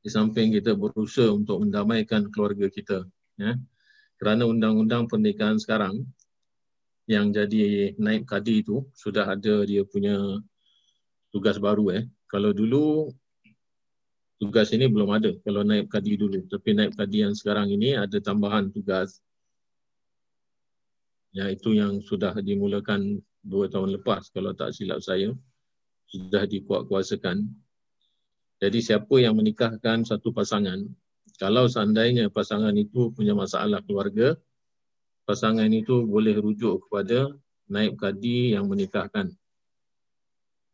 di 0.00 0.08
samping 0.08 0.54
kita 0.56 0.72
berusaha 0.72 1.28
untuk 1.28 1.60
mendamaikan 1.60 2.32
keluarga 2.32 2.72
kita. 2.72 3.04
Ya. 3.36 3.60
Kerana 4.16 4.48
undang-undang 4.48 5.12
pernikahan 5.12 5.60
sekarang 5.60 6.08
yang 7.06 7.30
jadi 7.30 7.94
naib 8.02 8.26
kadi 8.26 8.66
itu 8.66 8.82
sudah 8.94 9.30
ada 9.30 9.62
dia 9.62 9.86
punya 9.86 10.18
tugas 11.30 11.56
baru. 11.62 11.94
Eh. 11.94 12.04
Kalau 12.26 12.50
dulu 12.50 13.10
tugas 14.42 14.74
ini 14.74 14.90
belum 14.90 15.14
ada 15.14 15.30
kalau 15.46 15.62
naib 15.62 15.86
kadi 15.86 16.18
dulu. 16.18 16.44
Tapi 16.50 16.74
naib 16.74 16.92
kadi 16.98 17.22
yang 17.22 17.34
sekarang 17.38 17.70
ini 17.70 17.94
ada 17.94 18.18
tambahan 18.18 18.74
tugas 18.74 19.22
iaitu 21.36 21.76
yang 21.76 22.02
sudah 22.02 22.32
dimulakan 22.40 23.20
dua 23.44 23.70
tahun 23.70 24.00
lepas 24.00 24.32
kalau 24.34 24.56
tak 24.56 24.74
silap 24.74 24.98
saya 24.98 25.30
sudah 26.10 26.42
dikuat-kuasakan. 26.48 27.46
Jadi 28.56 28.78
siapa 28.80 29.20
yang 29.20 29.36
menikahkan 29.36 30.08
satu 30.08 30.32
pasangan, 30.32 30.80
kalau 31.36 31.68
seandainya 31.68 32.32
pasangan 32.32 32.72
itu 32.72 33.12
punya 33.12 33.36
masalah 33.36 33.84
keluarga, 33.84 34.32
pasangan 35.26 35.68
itu 35.68 36.06
boleh 36.06 36.38
rujuk 36.38 36.86
kepada 36.86 37.34
naib 37.66 37.98
kadi 37.98 38.54
yang 38.54 38.70
menikahkan. 38.70 39.34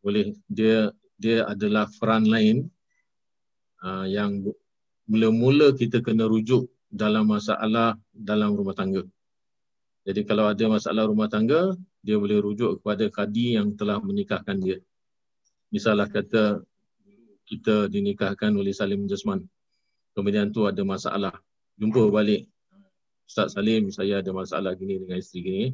Boleh 0.05 0.37
dia 0.45 0.93
dia 1.17 1.49
adalah 1.49 1.89
front 1.89 2.29
line 2.29 2.69
uh, 3.81 4.05
yang 4.05 4.45
mula-mula 5.09 5.73
kita 5.73 5.99
kena 5.99 6.29
rujuk 6.29 6.69
dalam 6.87 7.27
masalah 7.27 7.97
dalam 8.13 8.53
rumah 8.53 8.77
tangga. 8.77 9.01
Jadi 10.03 10.21
kalau 10.27 10.51
ada 10.51 10.65
masalah 10.67 11.07
rumah 11.07 11.31
tangga, 11.31 11.73
dia 12.03 12.19
boleh 12.19 12.43
rujuk 12.43 12.83
kepada 12.83 13.07
kadi 13.07 13.57
yang 13.57 13.71
telah 13.73 13.97
menikahkan 14.03 14.59
dia. 14.59 14.77
Misalnya 15.71 16.11
kata 16.11 16.61
kita 17.47 17.87
dinikahkan 17.87 18.51
oleh 18.53 18.75
Salim 18.75 19.07
Jasman. 19.07 19.41
Kemudian 20.13 20.53
tu 20.53 20.69
ada 20.69 20.83
masalah. 20.85 21.33
Jumpa 21.79 22.11
balik. 22.13 22.52
Ustaz 23.33 23.57
Salim, 23.57 23.89
saya 23.89 24.21
ada 24.21 24.29
masalah 24.29 24.77
gini 24.77 25.01
dengan 25.01 25.17
isteri 25.17 25.41
gini. 25.41 25.65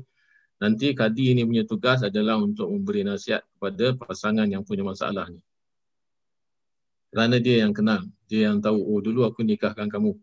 Nanti 0.64 0.96
kadi 0.96 1.36
ini 1.36 1.44
punya 1.44 1.68
tugas 1.68 2.00
adalah 2.08 2.40
untuk 2.40 2.72
memberi 2.72 3.04
nasihat 3.04 3.44
kepada 3.52 4.00
pasangan 4.00 4.48
yang 4.48 4.64
punya 4.64 4.88
masalah 4.88 5.28
ni. 5.28 5.44
Kerana 7.12 7.36
dia 7.44 7.68
yang 7.68 7.76
kenal 7.76 8.08
dia 8.32 8.48
yang 8.48 8.64
tahu 8.64 8.80
oh 8.80 9.04
dulu 9.04 9.28
aku 9.28 9.44
nikahkan 9.44 9.92
kamu. 9.92 10.16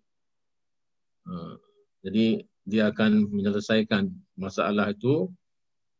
Uh, 1.28 1.60
jadi 2.00 2.46
dia 2.64 2.88
akan 2.88 3.28
menyelesaikan 3.28 4.08
masalah 4.32 4.96
itu 4.96 5.28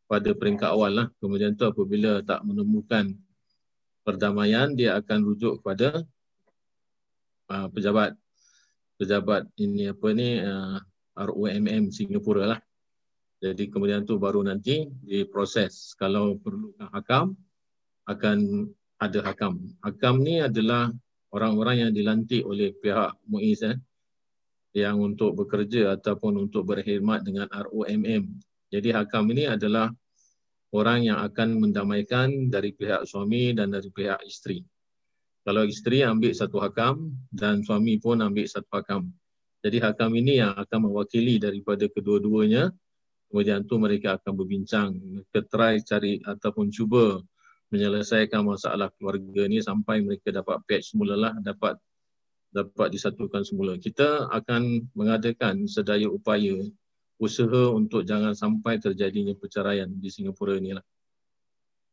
pada 0.09 0.33
peringkat 0.33 0.73
awal 0.73 0.89
lah. 0.89 1.07
Kemudian 1.21 1.53
tu 1.53 1.69
apabila 1.69 2.25
tak 2.25 2.41
menemukan 2.41 3.13
perdamaian 4.01 4.73
dia 4.73 4.97
akan 4.97 5.21
rujuk 5.21 5.61
kepada 5.61 6.01
uh, 7.53 7.69
pejabat. 7.69 8.17
Pejabat 8.97 9.45
ini 9.61 9.93
apa 9.93 10.07
ni 10.09 10.41
uh, 10.41 10.81
ROMM 11.17 11.89
Singapura 11.89 12.55
lah 12.55 12.59
jadi 13.37 13.69
kemudian 13.69 14.01
tu 14.01 14.17
baru 14.17 14.41
nanti 14.41 14.89
diproses 15.05 15.93
kalau 15.93 16.41
perlukan 16.41 16.89
hakam 16.89 17.37
akan 18.09 18.65
ada 18.97 19.19
hakam. 19.21 19.61
Hakam 19.85 20.25
ni 20.25 20.41
adalah 20.41 20.89
orang-orang 21.29 21.85
yang 21.85 21.91
dilantik 21.93 22.41
oleh 22.41 22.73
pihak 22.73 23.13
MUIS 23.29 23.61
eh, 23.69 23.77
yang 24.73 24.97
untuk 24.97 25.37
bekerja 25.37 25.93
ataupun 25.93 26.49
untuk 26.49 26.65
berkhidmat 26.65 27.21
dengan 27.21 27.45
ROMM. 27.53 28.25
Jadi 28.73 28.89
hakam 28.89 29.29
ini 29.29 29.45
adalah 29.45 29.93
orang 30.73 31.05
yang 31.05 31.21
akan 31.21 31.61
mendamaikan 31.61 32.49
dari 32.49 32.73
pihak 32.73 33.05
suami 33.05 33.53
dan 33.53 33.69
dari 33.69 33.93
pihak 33.93 34.25
isteri. 34.25 34.65
Kalau 35.45 35.63
isteri 35.63 36.01
ambil 36.03 36.33
satu 36.33 36.57
hakam 36.57 37.13
dan 37.29 37.61
suami 37.61 38.01
pun 38.01 38.17
ambil 38.19 38.49
satu 38.49 38.67
hakam. 38.73 39.13
Jadi 39.65 39.77
hakam 39.81 40.13
ini 40.13 40.39
yang 40.41 40.53
akan 40.53 40.89
mewakili 40.91 41.41
daripada 41.41 41.85
kedua-duanya. 41.89 42.69
Kemudian 43.27 43.67
tu 43.67 43.75
mereka 43.75 44.15
akan 44.15 44.33
berbincang, 44.39 44.89
try 45.51 45.83
cari 45.83 46.23
ataupun 46.23 46.71
cuba 46.71 47.19
menyelesaikan 47.67 48.47
masalah 48.47 48.87
keluarga 48.95 49.43
ni 49.51 49.59
sampai 49.59 49.99
mereka 49.99 50.31
dapat 50.31 50.63
patch 50.63 50.95
semula 50.95 51.19
lah, 51.19 51.33
dapat 51.43 51.75
dapat 52.55 52.87
disatukan 52.95 53.43
semula. 53.43 53.75
Kita 53.75 54.31
akan 54.31 54.87
mengadakan 54.95 55.67
sedaya 55.67 56.07
upaya 56.07 56.55
usaha 57.19 57.73
untuk 57.73 58.07
jangan 58.07 58.31
sampai 58.31 58.79
terjadinya 58.79 59.35
perceraian 59.35 59.89
di 59.89 60.07
Singapura 60.07 60.55
ni 60.61 60.71
lah. 60.71 60.85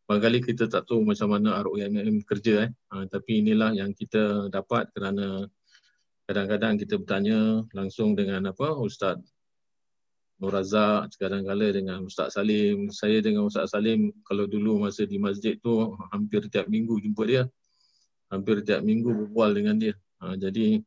Barangkali 0.05 0.45
kita 0.45 0.69
tak 0.69 0.85
tahu 0.85 1.01
macam 1.01 1.33
mana 1.33 1.65
ROMM 1.65 2.29
kerja 2.29 2.69
eh. 2.69 2.71
Ha, 2.93 3.09
tapi 3.09 3.41
inilah 3.41 3.73
yang 3.73 3.97
kita 3.97 4.53
dapat 4.53 4.93
kerana 4.93 5.49
kadang-kadang 6.25 6.81
kita 6.81 6.97
bertanya 7.01 7.65
langsung 7.77 8.17
dengan 8.17 8.45
apa 8.49 8.77
Ustaz 8.81 9.21
Nur 10.43 10.51
Razak, 10.51 11.15
kadang-kadang 11.15 11.73
dengan 11.73 11.99
Ustaz 12.03 12.35
Salim. 12.35 12.91
Saya 12.91 13.23
dengan 13.23 13.47
Ustaz 13.47 13.71
Salim 13.71 14.11
kalau 14.27 14.51
dulu 14.51 14.83
masa 14.83 15.07
di 15.07 15.15
masjid 15.15 15.55
tu 15.63 15.95
hampir 16.11 16.43
tiap 16.51 16.67
minggu 16.67 16.99
jumpa 16.99 17.23
dia. 17.23 17.45
Hampir 18.35 18.67
tiap 18.67 18.83
minggu 18.83 19.15
berbual 19.15 19.55
dengan 19.55 19.79
dia. 19.79 19.95
Ha, 20.19 20.35
jadi 20.35 20.83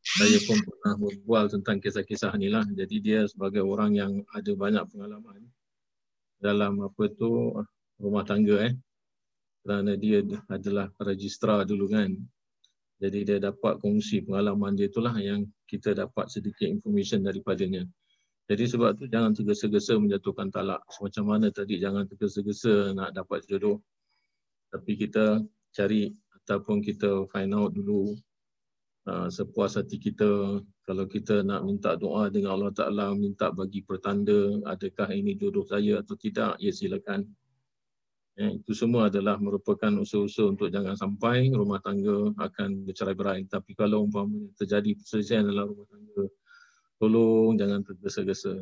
saya 0.00 0.38
pun 0.48 0.56
pernah 0.64 0.94
berbual 0.96 1.44
tentang 1.52 1.76
kisah-kisah 1.76 2.32
ni 2.40 2.48
lah. 2.48 2.64
Jadi 2.72 2.96
dia 3.04 3.28
sebagai 3.28 3.60
orang 3.60 3.92
yang 3.92 4.12
ada 4.32 4.52
banyak 4.56 4.84
pengalaman 4.88 5.44
dalam 6.40 6.80
apa 6.80 7.04
tu 7.12 7.52
rumah 8.00 8.24
tangga 8.24 8.64
eh 8.64 8.74
kerana 9.60 9.92
dia 9.92 10.24
adalah 10.48 10.88
registrar 10.96 11.68
dulu 11.68 11.84
kan 11.92 12.16
jadi 13.00 13.18
dia 13.24 13.38
dapat 13.40 13.80
kongsi 13.80 14.28
pengalaman 14.28 14.76
dia 14.76 14.92
itulah 14.92 15.16
yang 15.16 15.48
kita 15.64 15.96
dapat 15.96 16.28
sedikit 16.28 16.68
information 16.68 17.24
daripadanya. 17.24 17.88
Jadi 18.44 18.66
sebab 18.68 19.00
tu 19.00 19.08
jangan 19.08 19.32
tergesa-gesa 19.32 19.96
menjatuhkan 19.96 20.52
talak. 20.52 20.84
Macam 21.00 21.24
mana 21.24 21.48
tadi 21.48 21.80
jangan 21.80 22.04
tergesa-gesa 22.04 22.92
nak 22.92 23.16
dapat 23.16 23.40
jodoh. 23.48 23.80
Tapi 24.68 25.00
kita 25.00 25.40
cari 25.72 26.12
ataupun 26.44 26.84
kita 26.84 27.24
find 27.32 27.56
out 27.56 27.72
dulu 27.72 28.18
uh, 29.08 29.32
sepuas 29.32 29.80
hati 29.80 29.96
kita. 29.96 30.60
Kalau 30.60 31.06
kita 31.06 31.46
nak 31.46 31.62
minta 31.64 31.94
doa 31.94 32.26
dengan 32.28 32.58
Allah 32.58 32.74
Ta'ala, 32.74 33.14
minta 33.14 33.54
bagi 33.54 33.80
pertanda 33.86 34.58
adakah 34.66 35.14
ini 35.14 35.38
jodoh 35.38 35.62
saya 35.64 36.02
atau 36.02 36.18
tidak, 36.18 36.58
ya 36.58 36.74
silakan. 36.74 37.30
Ya, 38.38 38.48
itu 38.56 38.72
semua 38.72 39.10
adalah 39.10 39.36
merupakan 39.36 39.90
usaha-usaha 40.00 40.54
untuk 40.54 40.68
jangan 40.72 40.96
sampai 40.96 41.50
rumah 41.52 41.82
tangga 41.82 42.30
akan 42.40 42.86
bercerai 42.88 43.16
berai. 43.18 43.40
Tapi 43.46 43.74
kalau 43.76 44.06
umpamanya 44.06 44.48
terjadi 44.56 44.96
perselisihan 44.96 45.44
dalam 45.44 45.70
rumah 45.70 45.86
tangga, 45.90 46.24
tolong 46.96 47.52
jangan 47.60 47.80
tergesa-gesa. 47.84 48.54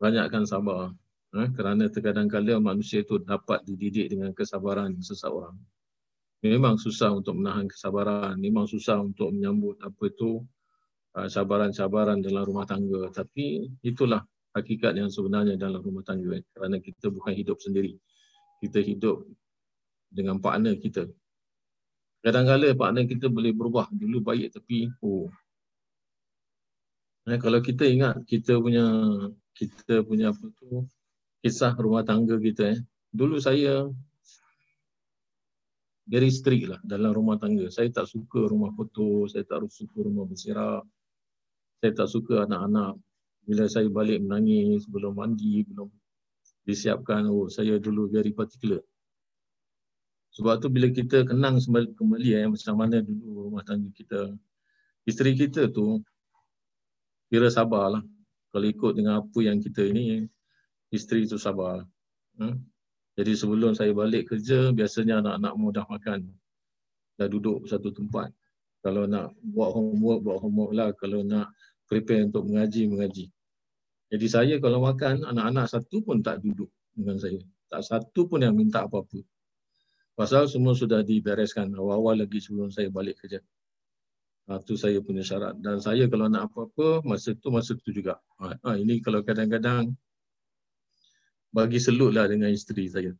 Banyakkan 0.00 0.44
sabar. 0.46 0.94
Ha? 1.34 1.42
Kerana 1.56 1.90
terkadang-kadang 1.90 2.62
manusia 2.62 3.02
itu 3.02 3.18
dapat 3.22 3.64
dididik 3.66 4.12
dengan 4.12 4.30
kesabaran 4.36 4.94
seseorang 5.02 5.56
memang 6.40 6.80
susah 6.80 7.12
untuk 7.12 7.36
menahan 7.36 7.68
kesabaran, 7.68 8.40
memang 8.40 8.64
susah 8.64 9.00
untuk 9.00 9.32
menyambut 9.32 9.76
apa 9.84 10.02
itu 10.08 10.40
uh, 11.16 11.28
cabaran-cabaran 11.28 12.24
dalam 12.24 12.42
rumah 12.48 12.64
tangga. 12.64 13.12
Tapi 13.12 13.68
itulah 13.84 14.24
hakikat 14.54 14.98
yang 14.98 15.10
sebenarnya 15.10 15.54
dalam 15.54 15.80
rumah 15.82 16.02
tangga. 16.02 16.38
Kerana 16.54 16.82
kita 16.82 17.10
bukan 17.10 17.32
hidup 17.34 17.58
sendiri. 17.62 17.94
Kita 18.60 18.82
hidup 18.82 19.24
dengan 20.10 20.42
partner 20.42 20.76
kita. 20.76 21.06
Kadang-kadang 22.20 22.76
partner 22.76 23.04
kita 23.08 23.32
boleh 23.32 23.54
berubah. 23.54 23.88
Dulu 23.94 24.20
baik 24.20 24.60
tapi 24.60 24.90
oh. 25.00 25.30
Nah, 27.28 27.36
kalau 27.38 27.62
kita 27.62 27.86
ingat 27.86 28.26
kita 28.26 28.58
punya 28.58 28.84
kita 29.54 30.02
punya 30.02 30.32
apa 30.32 30.50
tu 30.56 30.88
kisah 31.44 31.72
rumah 31.78 32.04
tangga 32.04 32.36
kita 32.36 32.76
eh. 32.76 32.80
Dulu 33.10 33.40
saya 33.40 33.86
very 36.10 36.28
strict 36.28 36.66
lah 36.68 36.80
dalam 36.82 37.14
rumah 37.14 37.38
tangga. 37.38 37.70
Saya 37.70 37.88
tak 37.88 38.10
suka 38.10 38.50
rumah 38.50 38.74
kotor, 38.74 39.30
saya 39.30 39.46
tak 39.46 39.64
suka 39.70 39.98
rumah 40.04 40.26
bersirap. 40.26 40.84
Saya 41.80 41.92
tak 41.96 42.08
suka 42.12 42.44
anak-anak 42.44 42.98
bila 43.50 43.66
saya 43.66 43.90
balik 43.90 44.22
menangis, 44.22 44.86
belum 44.86 45.18
mandi, 45.18 45.66
belum 45.66 45.90
disiapkan. 46.62 47.26
Oh, 47.26 47.50
saya 47.50 47.82
dulu 47.82 48.06
very 48.06 48.30
particular. 48.30 48.78
Sebab 50.38 50.62
tu 50.62 50.70
bila 50.70 50.86
kita 50.94 51.26
kenang 51.26 51.58
kembali 51.98 52.30
eh, 52.38 52.46
macam 52.46 52.74
mana 52.78 53.02
dulu 53.02 53.50
rumah 53.50 53.66
tangga 53.66 53.90
kita, 53.90 54.30
isteri 55.02 55.34
kita 55.34 55.66
tu 55.74 55.98
kira 57.26 57.50
sabarlah. 57.50 58.06
Kalau 58.54 58.66
ikut 58.70 58.92
dengan 58.94 59.26
apa 59.26 59.38
yang 59.42 59.58
kita 59.58 59.82
ini, 59.90 60.30
isteri 60.94 61.26
tu 61.26 61.34
sabar. 61.34 61.82
Hmm? 62.38 62.54
Jadi 63.18 63.34
sebelum 63.34 63.74
saya 63.74 63.90
balik 63.90 64.30
kerja, 64.30 64.70
biasanya 64.70 65.26
anak-anak 65.26 65.52
mau 65.58 65.74
dah 65.74 65.86
makan. 65.90 66.30
Dah 67.18 67.26
duduk 67.26 67.66
satu 67.66 67.90
tempat. 67.90 68.30
Kalau 68.86 69.10
nak 69.10 69.34
buat 69.42 69.74
homework, 69.74 70.22
buat 70.22 70.38
homework 70.38 70.72
lah. 70.72 70.88
Kalau 70.94 71.26
nak 71.26 71.50
prepare 71.90 72.30
untuk 72.30 72.46
mengaji, 72.46 72.86
mengaji. 72.86 73.26
Jadi 74.10 74.26
saya 74.26 74.54
kalau 74.58 74.82
makan, 74.82 75.22
anak-anak 75.22 75.70
satu 75.70 76.02
pun 76.02 76.18
tak 76.18 76.42
duduk 76.42 76.68
dengan 76.92 77.16
saya. 77.16 77.38
Tak 77.70 77.86
satu 77.86 78.26
pun 78.26 78.42
yang 78.42 78.58
minta 78.58 78.82
apa-apa. 78.82 79.22
Pasal 80.18 80.50
semua 80.50 80.74
sudah 80.74 81.06
dibereskan 81.06 81.70
awal-awal 81.78 82.18
lagi 82.26 82.42
sebelum 82.42 82.74
saya 82.74 82.90
balik 82.90 83.22
kerja. 83.22 83.38
Itu 84.50 84.74
ha, 84.74 84.80
saya 84.82 84.98
punya 84.98 85.22
syarat. 85.22 85.62
Dan 85.62 85.78
saya 85.78 86.10
kalau 86.10 86.26
nak 86.26 86.50
apa-apa, 86.50 87.06
masa 87.06 87.38
tu 87.38 87.54
masa 87.54 87.78
tu 87.78 87.94
juga. 87.94 88.18
Ha, 88.42 88.58
ha 88.66 88.74
ini 88.74 88.98
kalau 88.98 89.22
kadang-kadang 89.22 89.94
bagi 91.54 91.78
selut 91.78 92.10
lah 92.10 92.26
dengan 92.26 92.50
isteri 92.50 92.90
saya. 92.90 93.14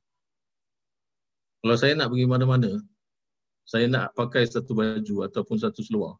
Kalau 1.62 1.76
saya 1.78 1.94
nak 1.94 2.10
pergi 2.10 2.26
mana-mana, 2.26 2.82
saya 3.62 3.86
nak 3.86 4.10
pakai 4.18 4.42
satu 4.48 4.74
baju 4.74 5.30
ataupun 5.30 5.56
satu 5.60 5.86
seluar. 5.86 6.18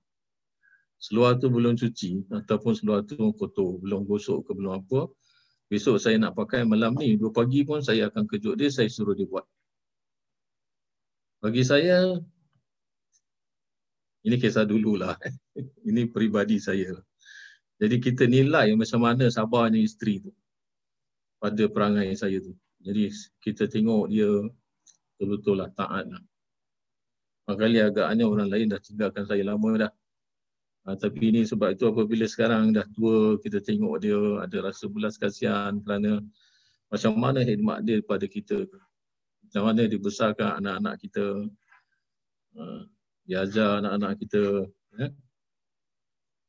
Seluar 1.00 1.40
tu 1.40 1.48
belum 1.48 1.80
cuci 1.80 2.28
ataupun 2.28 2.76
seluar 2.76 3.00
tu 3.08 3.32
kotor, 3.32 3.80
belum 3.80 4.04
gosok 4.04 4.44
ke 4.44 4.50
belum 4.52 4.84
apa. 4.84 5.08
Besok 5.72 5.96
saya 5.96 6.20
nak 6.20 6.36
pakai 6.36 6.68
malam 6.68 6.92
ni, 7.00 7.16
dua 7.16 7.32
pagi 7.32 7.64
pun 7.64 7.80
saya 7.80 8.12
akan 8.12 8.28
kejut 8.28 8.60
dia, 8.60 8.68
saya 8.68 8.92
suruh 8.92 9.16
dia 9.16 9.24
buat. 9.24 9.48
Bagi 11.40 11.64
saya, 11.64 12.20
ini 14.28 14.36
kisah 14.36 14.68
dululah. 14.68 15.16
ini 15.88 16.04
peribadi 16.04 16.60
saya. 16.60 16.92
Jadi 17.80 17.96
kita 17.96 18.28
nilai 18.28 18.76
macam 18.76 19.00
mana 19.00 19.32
sabarnya 19.32 19.80
isteri 19.80 20.20
tu 20.20 20.36
pada 21.40 21.64
perangai 21.72 22.12
saya 22.12 22.44
tu. 22.44 22.52
Jadi 22.84 23.08
kita 23.40 23.64
tengok 23.72 24.12
dia 24.12 24.28
betul-betul 25.16 25.64
lah 25.64 25.72
taat 25.72 26.04
lah. 26.12 26.20
Kali 27.50 27.82
agaknya 27.82 28.28
orang 28.28 28.52
lain 28.52 28.68
dah 28.68 28.80
tinggalkan 28.84 29.24
saya 29.24 29.42
lama 29.48 29.88
dah. 29.88 29.92
Ha, 30.88 30.96
tapi 30.96 31.28
ini 31.28 31.44
sebab 31.44 31.76
itu 31.76 31.84
apabila 31.92 32.24
sekarang 32.24 32.72
dah 32.72 32.88
tua, 32.96 33.36
kita 33.44 33.60
tengok 33.60 34.00
dia 34.00 34.16
ada 34.40 34.72
rasa 34.72 34.88
belas 34.88 35.20
kasihan 35.20 35.76
kerana 35.84 36.24
macam 36.88 37.12
mana 37.20 37.44
khidmat 37.44 37.84
dia 37.84 38.00
kepada 38.00 38.24
kita. 38.24 38.64
Macam 39.44 39.62
mana 39.68 39.84
dibesarkan 39.84 40.64
anak-anak 40.64 40.94
kita. 41.04 41.26
Ha, 42.56 42.62
diajar 43.28 43.84
anak-anak 43.84 44.12
kita. 44.24 44.44
Ya. 44.96 45.08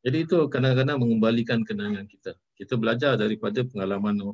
Jadi 0.01 0.17
itu 0.25 0.37
kadang-kadang 0.49 0.97
mengembalikan 0.97 1.61
kenangan 1.61 2.09
kita. 2.09 2.33
Kita 2.57 2.73
belajar 2.79 3.19
daripada 3.19 3.61
pengalaman 3.61 4.33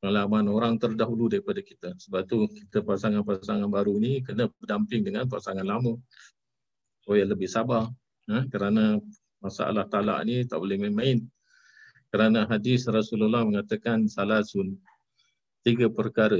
pengalaman 0.00 0.48
orang 0.48 0.74
terdahulu 0.80 1.28
daripada 1.28 1.60
kita. 1.60 1.92
Sebab 2.00 2.24
tu 2.24 2.48
kita 2.48 2.80
pasangan-pasangan 2.80 3.68
baru 3.68 4.00
ni 4.00 4.24
kena 4.24 4.48
berdamping 4.56 5.04
dengan 5.04 5.28
pasangan 5.28 5.66
lama. 5.66 6.00
Supaya 7.04 7.28
lebih 7.28 7.50
sabar. 7.50 7.92
Ha? 8.30 8.46
Kerana 8.46 9.02
masalah 9.42 9.84
talak 9.90 10.22
ni 10.22 10.46
tak 10.46 10.62
boleh 10.62 10.78
main-main. 10.78 11.18
Kerana 12.10 12.46
hadis 12.46 12.86
Rasulullah 12.86 13.42
mengatakan 13.42 14.06
salah 14.06 14.42
sun 14.46 14.78
tiga 15.66 15.90
perkara. 15.90 16.38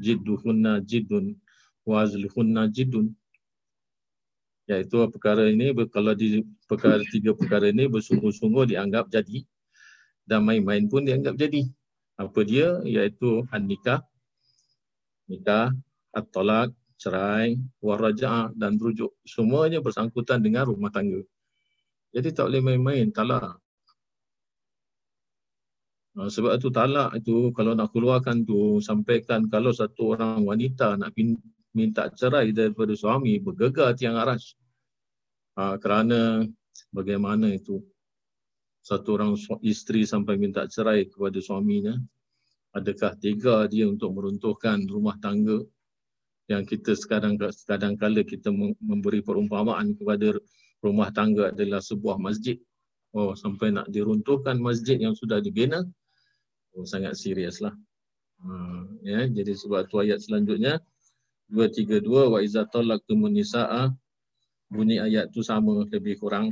Jidduhunna 0.00 0.80
jiddun 0.84 1.36
wazluhunna 1.84 2.68
jiddun. 2.72 3.12
Iaitu 4.70 4.96
perkara 5.10 5.50
ini 5.50 5.74
kalau 5.90 6.14
di 6.14 6.40
perkara 6.64 7.02
tiga 7.10 7.34
perkara 7.34 7.68
ini 7.68 7.90
bersungguh-sungguh 7.90 8.70
dianggap 8.70 9.10
jadi 9.10 9.44
dan 10.24 10.46
main-main 10.46 10.86
pun 10.86 11.04
dianggap 11.04 11.36
jadi. 11.36 11.66
Apa 12.16 12.44
dia? 12.44 12.80
Iaitu 12.84 13.44
an-nikah. 13.50 14.04
Nikah 15.28 15.72
at-talak 16.16 16.72
cerai 17.00 17.56
waraja'ah 17.80 18.52
dan 18.52 18.76
rujuk. 18.76 19.16
Semuanya 19.24 19.80
bersangkutan 19.80 20.44
dengan 20.44 20.68
rumah 20.68 20.92
tangga. 20.92 21.24
Jadi 22.12 22.28
tak 22.36 22.52
boleh 22.52 22.62
main-main 22.62 23.08
talak 23.08 23.56
ha, 26.20 26.28
sebab 26.28 26.58
itu 26.58 26.68
talak 26.68 27.16
itu 27.16 27.54
kalau 27.56 27.72
nak 27.72 27.94
keluarkan 27.94 28.44
tu 28.44 28.82
sampaikan 28.82 29.46
kalau 29.48 29.70
satu 29.70 30.18
orang 30.18 30.44
wanita 30.44 31.00
nak 31.00 31.14
minta 31.72 32.10
cerai 32.12 32.50
daripada 32.50 32.92
suami 32.92 33.38
bergegar 33.38 33.94
tiang 33.94 34.18
aras. 34.18 34.58
Uh, 35.54 35.78
kerana 35.78 36.44
bagaimana 36.90 37.50
itu? 37.54 37.80
Satu 38.80 39.20
orang 39.20 39.36
isteri 39.60 40.08
sampai 40.08 40.40
minta 40.40 40.64
cerai 40.64 41.04
kepada 41.04 41.36
suaminya 41.38 41.94
adakah 42.72 43.12
tega 43.20 43.68
dia 43.68 43.84
untuk 43.84 44.14
meruntuhkan 44.14 44.88
rumah 44.88 45.20
tangga 45.20 45.60
yang 46.50 46.66
kita 46.66 46.98
sekarang 46.98 47.38
kadang 47.38 47.94
kala 47.94 48.26
kita 48.26 48.50
mem- 48.50 48.74
memberi 48.82 49.22
perumpamaan 49.22 49.94
kepada 49.94 50.34
rumah 50.82 51.14
tangga 51.14 51.54
adalah 51.54 51.78
sebuah 51.78 52.18
masjid. 52.18 52.58
Oh 53.14 53.38
sampai 53.38 53.70
nak 53.70 53.86
diruntuhkan 53.86 54.58
masjid 54.58 54.98
yang 54.98 55.14
sudah 55.14 55.38
dibina 55.38 55.86
oh 56.74 56.82
sangat 56.82 57.14
serius 57.14 57.62
lah. 57.62 57.74
Ha, 58.42 58.50
ya 59.06 59.20
jadi 59.30 59.54
sebab 59.54 59.86
tu 59.86 60.02
ayat 60.02 60.18
selanjutnya 60.18 60.82
232 61.54 62.06
wa 62.06 62.38
iza 62.42 62.66
talaqtumun 62.66 63.30
nisaa 63.30 63.94
bunyi 64.70 64.98
ayat 64.98 65.30
tu 65.30 65.46
sama 65.46 65.86
lebih 65.86 66.18
kurang. 66.18 66.50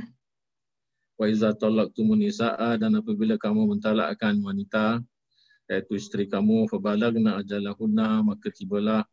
Wa 1.19 1.27
iza 1.27 1.51
talaqtumun 1.51 2.23
nisaa 2.23 2.79
dan 2.79 2.95
apabila 2.95 3.35
kamu 3.35 3.75
mentalakkan 3.75 4.39
wanita 4.39 5.03
iaitu 5.67 5.99
isteri 5.99 6.23
kamu 6.27 6.71
fabalagna 6.71 7.39
ajalahunna 7.43 8.23
maka 8.23 8.47
tibalah 8.49 9.03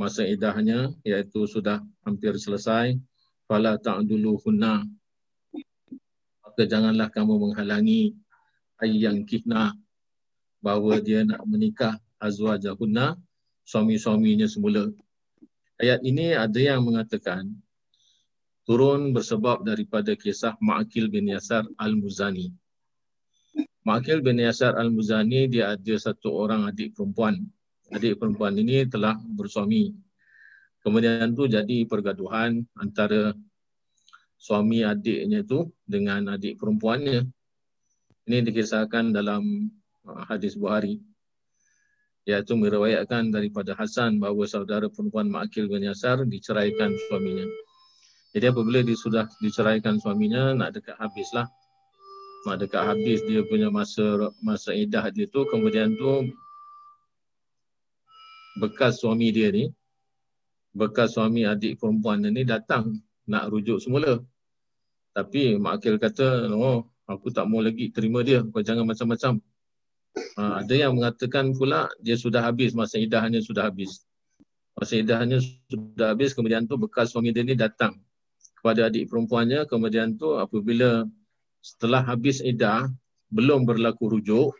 masa 0.00 0.24
idahnya 0.24 0.96
iaitu 1.04 1.44
sudah 1.44 1.84
hampir 2.08 2.32
selesai 2.40 2.96
fala 3.44 3.76
ta'duluhunna 3.76 4.88
maka 6.40 6.62
janganlah 6.64 7.12
kamu 7.12 7.36
menghalangi 7.36 8.16
ayyang 8.80 9.28
kihna 9.28 9.76
bahawa 10.64 11.00
dia 11.04 11.24
nak 11.28 11.44
menikah 11.44 12.00
azwajahunna 12.20 13.16
suami-suaminya 13.64 14.50
semula. 14.50 14.90
Ayat 15.80 16.04
ini 16.04 16.36
ada 16.36 16.60
yang 16.60 16.84
mengatakan 16.84 17.48
turun 18.68 19.16
bersebab 19.16 19.64
daripada 19.64 20.12
kisah 20.12 20.58
Ma'akil 20.60 21.08
bin 21.08 21.30
Yasar 21.32 21.64
Al-Muzani. 21.80 22.52
Ma'akil 23.88 24.20
bin 24.20 24.36
Yasar 24.42 24.76
Al-Muzani 24.76 25.48
dia 25.48 25.72
ada 25.72 25.94
satu 25.96 26.34
orang 26.34 26.68
adik 26.68 26.92
perempuan. 26.92 27.40
Adik 27.90 28.22
perempuan 28.22 28.54
ini 28.54 28.86
telah 28.86 29.18
bersuami. 29.18 29.90
Kemudian 30.80 31.34
tu 31.36 31.44
jadi 31.44 31.84
pergaduhan 31.84 32.64
antara 32.78 33.36
suami 34.40 34.80
adiknya 34.80 35.44
tu 35.44 35.68
dengan 35.84 36.32
adik 36.32 36.56
perempuannya. 36.56 37.28
Ini 38.30 38.38
dikisahkan 38.46 39.12
dalam 39.12 39.68
uh, 40.08 40.22
hadis 40.24 40.56
Bukhari 40.56 41.02
iaitu 42.28 42.54
meriwayatkan 42.54 43.32
daripada 43.32 43.74
Hasan 43.74 44.20
bahawa 44.20 44.44
saudara 44.46 44.86
perempuan 44.86 45.26
Ma'akil 45.32 45.66
bin 45.66 45.82
Yasar 45.82 46.22
diceraikan 46.28 46.94
suaminya. 47.08 47.48
Jadi 48.30 48.46
apabila 48.46 48.80
dia 48.86 48.94
sudah 48.94 49.26
diceraikan 49.42 49.98
suaminya 49.98 50.54
nak 50.54 50.78
dekat 50.78 50.94
habislah. 51.00 51.50
Nak 52.46 52.56
dekat 52.62 52.82
habis 52.86 53.20
dia 53.26 53.44
punya 53.44 53.68
masa 53.68 54.30
masa 54.40 54.72
iddah 54.72 55.10
dia 55.12 55.28
tu 55.28 55.44
kemudian 55.50 55.92
tu 55.98 56.30
bekas 58.58 59.02
suami 59.02 59.30
dia 59.30 59.52
ni 59.54 59.70
bekas 60.74 61.18
suami 61.18 61.46
adik 61.46 61.82
perempuan 61.82 62.22
dia 62.22 62.30
ni 62.30 62.42
datang 62.46 62.98
nak 63.26 63.50
rujuk 63.50 63.78
semula. 63.78 64.18
Tapi 65.10 65.58
Ma'akil 65.58 65.98
kata, 65.98 66.46
"No, 66.46 66.86
aku 67.06 67.34
tak 67.34 67.50
mau 67.50 67.58
lagi 67.58 67.90
terima 67.90 68.22
dia. 68.22 68.46
Kau 68.46 68.62
jangan 68.62 68.86
macam-macam." 68.86 69.42
Ha, 70.38 70.66
ada 70.66 70.74
yang 70.74 70.98
mengatakan 70.98 71.54
pula 71.54 71.86
dia 72.02 72.18
sudah 72.18 72.42
habis 72.42 72.74
masa 72.74 72.98
idahnya 72.98 73.38
sudah 73.42 73.70
habis. 73.70 74.02
Masa 74.74 74.98
idahnya 74.98 75.38
sudah 75.70 76.14
habis 76.14 76.34
kemudian 76.34 76.66
tu 76.66 76.74
bekas 76.78 77.14
suami 77.14 77.30
dia 77.30 77.46
ni 77.46 77.54
datang 77.54 77.94
kepada 78.58 78.90
adik 78.90 79.06
perempuannya 79.08 79.64
kemudian 79.70 80.18
tu 80.18 80.34
apabila 80.36 81.06
setelah 81.62 82.04
habis 82.04 82.42
idah 82.42 82.90
belum 83.30 83.64
berlaku 83.64 84.18
rujuk 84.18 84.52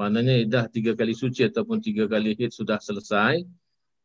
maknanya 0.00 0.34
idah 0.40 0.64
tiga 0.68 0.92
kali 0.96 1.12
suci 1.12 1.44
ataupun 1.48 1.80
tiga 1.84 2.08
kali 2.08 2.36
hid 2.36 2.52
sudah 2.52 2.80
selesai 2.80 3.44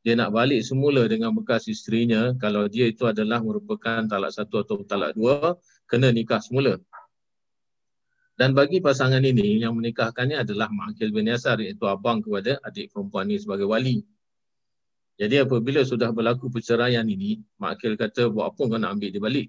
dia 0.04 0.14
nak 0.16 0.32
balik 0.32 0.64
semula 0.64 1.04
dengan 1.08 1.36
bekas 1.36 1.68
isterinya 1.68 2.36
kalau 2.40 2.68
dia 2.72 2.88
itu 2.88 3.04
adalah 3.08 3.44
merupakan 3.44 4.06
talak 4.08 4.32
satu 4.32 4.64
atau 4.64 4.84
talak 4.88 5.16
dua 5.16 5.58
kena 5.88 6.12
nikah 6.12 6.40
semula 6.40 6.80
dan 8.38 8.54
bagi 8.54 8.78
pasangan 8.78 9.26
ini 9.26 9.66
yang 9.66 9.74
menikahkannya 9.74 10.46
adalah 10.46 10.70
Ma'akil 10.70 11.10
bin 11.10 11.26
Yasar 11.26 11.58
iaitu 11.58 11.90
abang 11.90 12.22
kepada 12.22 12.62
adik 12.62 12.94
perempuan 12.94 13.26
ini 13.34 13.42
sebagai 13.42 13.66
wali. 13.66 14.06
Jadi 15.18 15.42
apabila 15.42 15.82
sudah 15.82 16.14
berlaku 16.14 16.54
perceraian 16.54 17.02
ini, 17.02 17.42
Ma'akil 17.58 17.98
kata 17.98 18.30
buat 18.30 18.54
apa 18.54 18.62
kau 18.62 18.78
nak 18.78 18.94
ambil 18.94 19.10
dia 19.10 19.18
balik? 19.18 19.48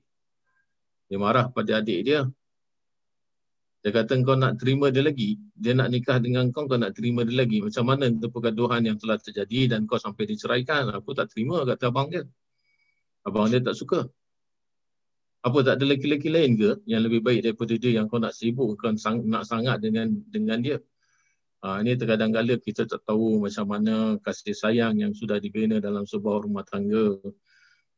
Dia 1.13 1.21
marah 1.21 1.53
pada 1.53 1.85
adik 1.85 2.01
dia. 2.01 2.25
Dia 3.79 3.95
kata 3.95 4.19
kau 4.27 4.35
nak 4.35 4.59
terima 4.59 4.91
dia 4.91 5.07
lagi. 5.07 5.39
Dia 5.55 5.71
nak 5.79 5.95
nikah 5.95 6.19
dengan 6.19 6.51
kau, 6.51 6.67
kau 6.67 6.75
nak 6.75 6.99
terima 6.99 7.23
dia 7.23 7.39
lagi. 7.39 7.63
Macam 7.63 7.85
mana 7.87 8.11
itu 8.11 8.27
pergaduhan 8.27 8.83
yang 8.83 8.99
telah 8.99 9.23
terjadi 9.23 9.77
dan 9.77 9.87
kau 9.87 10.03
sampai 10.03 10.27
diceraikan. 10.27 10.91
Aku 10.91 11.15
tak 11.15 11.31
terima 11.31 11.63
kata 11.63 11.95
abang 11.95 12.11
dia. 12.11 12.27
Abang 13.23 13.47
dia 13.47 13.63
tak 13.63 13.79
suka. 13.79 14.11
Apa 15.47 15.63
tak 15.63 15.79
ada 15.79 15.85
lelaki-lelaki 15.87 16.29
lain 16.35 16.51
ke 16.59 16.71
yang 16.91 17.07
lebih 17.07 17.23
baik 17.23 17.47
daripada 17.47 17.75
dia 17.79 18.03
yang 18.03 18.11
kau 18.11 18.19
nak 18.19 18.35
sibuk 18.35 18.75
kau 18.75 18.91
sang, 18.99 19.23
nak 19.23 19.47
sangat 19.47 19.79
dengan 19.79 20.11
dengan 20.27 20.59
dia. 20.59 20.83
Ha, 21.63 21.83
ini 21.83 21.95
terkadang 21.95 22.31
kala 22.35 22.59
kita 22.59 22.87
tak 22.87 23.03
tahu 23.07 23.43
macam 23.43 23.67
mana 23.67 24.19
kasih 24.23 24.55
sayang 24.55 24.99
yang 24.99 25.11
sudah 25.15 25.39
dibina 25.39 25.79
dalam 25.79 26.07
sebuah 26.07 26.47
rumah 26.47 26.67
tangga. 26.67 27.19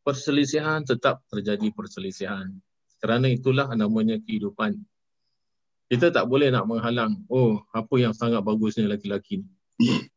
Perselisihan 0.04 0.84
tetap 0.84 1.24
terjadi 1.28 1.72
perselisihan. 1.72 2.52
Kerana 3.00 3.32
itulah 3.32 3.72
namanya 3.72 4.20
kehidupan. 4.20 4.80
Kita 5.90 6.14
tak 6.14 6.30
boleh 6.30 6.54
nak 6.54 6.70
menghalang, 6.70 7.26
oh 7.26 7.66
apa 7.74 7.98
yang 7.98 8.14
sangat 8.14 8.46
bagusnya 8.46 8.86
lelaki-lelaki 8.86 9.42
ni. 9.42 9.50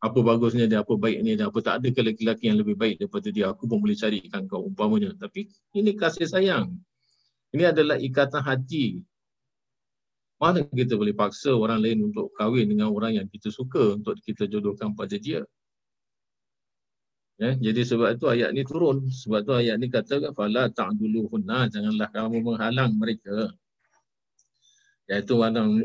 Apa 0.00 0.24
bagusnya 0.24 0.64
dia, 0.64 0.80
apa 0.80 0.96
baiknya 0.96 1.36
dia, 1.36 1.46
apa 1.52 1.60
tak 1.60 1.84
ada 1.84 1.92
ke 1.92 2.00
lelaki-lelaki 2.00 2.48
yang 2.48 2.56
lebih 2.56 2.72
baik 2.72 3.04
daripada 3.04 3.28
dia. 3.28 3.52
Aku 3.52 3.68
pun 3.68 3.84
boleh 3.84 3.92
carikan 3.92 4.48
kau 4.48 4.64
umpamanya. 4.64 5.12
Tapi 5.12 5.52
ini 5.76 5.92
kasih 5.92 6.24
sayang. 6.24 6.72
Ini 7.52 7.68
adalah 7.68 8.00
ikatan 8.00 8.40
hati. 8.40 9.04
Mana 10.40 10.64
kita 10.64 10.96
boleh 10.96 11.12
paksa 11.12 11.52
orang 11.52 11.84
lain 11.84 12.08
untuk 12.08 12.32
kahwin 12.32 12.64
dengan 12.72 12.88
orang 12.88 13.20
yang 13.20 13.28
kita 13.28 13.52
suka 13.52 14.00
untuk 14.00 14.16
kita 14.24 14.48
jodohkan 14.48 14.96
pada 14.96 15.20
dia. 15.20 15.44
Ya, 17.36 17.52
jadi 17.60 17.84
sebab 17.84 18.16
itu 18.16 18.24
ayat 18.24 18.56
ni 18.56 18.64
turun. 18.64 19.04
Sebab 19.12 19.44
tu 19.44 19.52
ayat 19.52 19.76
ni 19.76 19.92
kata 19.92 20.32
fala 20.32 20.72
ta'duluhunna 20.72 21.68
janganlah 21.68 22.08
kamu 22.08 22.40
menghalang 22.40 22.96
mereka. 22.96 23.52
Iaitu 25.10 25.34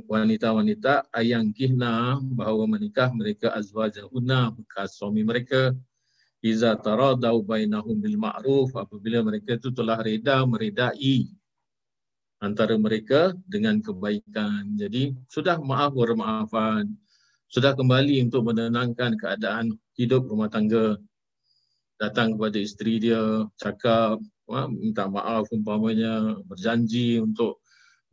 wanita-wanita 0.05 1.09
ayang 1.09 1.49
kihna 1.49 2.21
bahawa 2.21 2.69
menikah 2.69 3.09
mereka 3.09 3.49
azwajahunna 3.57 4.53
bekas 4.53 5.01
suami 5.01 5.25
mereka 5.25 5.73
iza 6.45 6.77
taradau 6.77 7.41
bainahum 7.41 7.97
bil 7.97 8.21
ma'ruf 8.21 8.77
apabila 8.77 9.25
mereka 9.25 9.57
itu 9.57 9.73
telah 9.73 9.97
reda 9.97 10.45
meredai 10.45 11.25
antara 12.37 12.77
mereka 12.77 13.33
dengan 13.49 13.81
kebaikan. 13.81 14.77
Jadi 14.77 15.17
sudah 15.25 15.57
maaf 15.57 15.97
bermaafan. 15.97 16.93
Sudah 17.49 17.73
kembali 17.73 18.29
untuk 18.29 18.45
menenangkan 18.45 19.17
keadaan 19.17 19.73
hidup 19.97 20.29
rumah 20.29 20.53
tangga. 20.53 21.01
Datang 21.97 22.37
kepada 22.37 22.61
isteri 22.61 23.01
dia, 23.01 23.47
cakap, 23.57 24.21
minta 24.69 25.09
maaf 25.09 25.49
umpamanya, 25.49 26.37
berjanji 26.45 27.17
untuk 27.17 27.64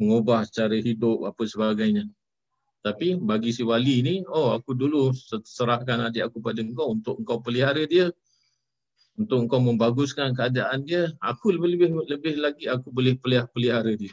mengubah 0.02 0.42
cara 0.50 0.74
hidup 0.74 1.30
apa 1.30 1.42
sebagainya. 1.46 2.10
Tapi 2.82 3.14
bagi 3.14 3.54
si 3.54 3.62
wali 3.62 4.02
ni, 4.02 4.14
oh 4.26 4.58
aku 4.58 4.74
dulu 4.74 5.14
serahkan 5.46 6.10
adik 6.10 6.26
aku 6.26 6.42
pada 6.42 6.58
engkau 6.66 6.98
untuk 6.98 7.22
engkau 7.22 7.38
pelihara 7.38 7.86
dia. 7.86 8.10
Untuk 9.14 9.46
engkau 9.46 9.62
membaguskan 9.62 10.34
keadaan 10.34 10.82
dia, 10.82 11.14
aku 11.22 11.54
lebih-lebih 11.54 12.10
lebih 12.10 12.34
lagi 12.42 12.66
aku 12.66 12.90
boleh 12.90 13.14
pelihara 13.22 13.94
dia. 13.94 14.10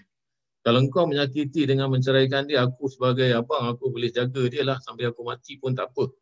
Kalau 0.61 0.85
engkau 0.85 1.09
menyakiti 1.09 1.65
dengan 1.65 1.89
menceraikan 1.89 2.45
dia, 2.45 2.61
aku 2.61 2.85
sebagai 2.91 3.31
abang, 3.33 3.73
aku 3.73 3.89
boleh 3.89 4.13
jaga 4.13 4.43
dia 4.45 4.61
lah 4.61 4.77
sampai 4.77 5.09
aku 5.09 5.25
mati 5.25 5.57
pun 5.57 5.73
tak 5.73 5.89
apa. 5.89 6.13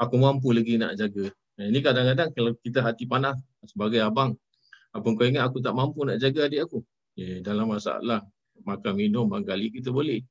Aku 0.00 0.18
mampu 0.18 0.50
lagi 0.50 0.74
nak 0.74 0.98
jaga. 0.98 1.30
Ini 1.60 1.78
kadang-kadang 1.84 2.32
kalau 2.32 2.56
kita 2.56 2.80
hati 2.80 3.04
panas 3.04 3.36
sebagai 3.68 4.00
abang, 4.00 4.32
apa 4.90 5.06
kau 5.06 5.22
ingat 5.22 5.44
aku 5.46 5.60
tak 5.62 5.76
mampu 5.76 6.02
nak 6.08 6.18
jaga 6.18 6.48
adik 6.48 6.66
aku? 6.66 6.82
Eh, 7.20 7.44
dalam 7.44 7.68
masalah 7.68 8.24
makan 8.64 8.94
minum 8.96 9.26
manggali 9.26 9.72
kita 9.72 9.90
boleh. 9.90 10.22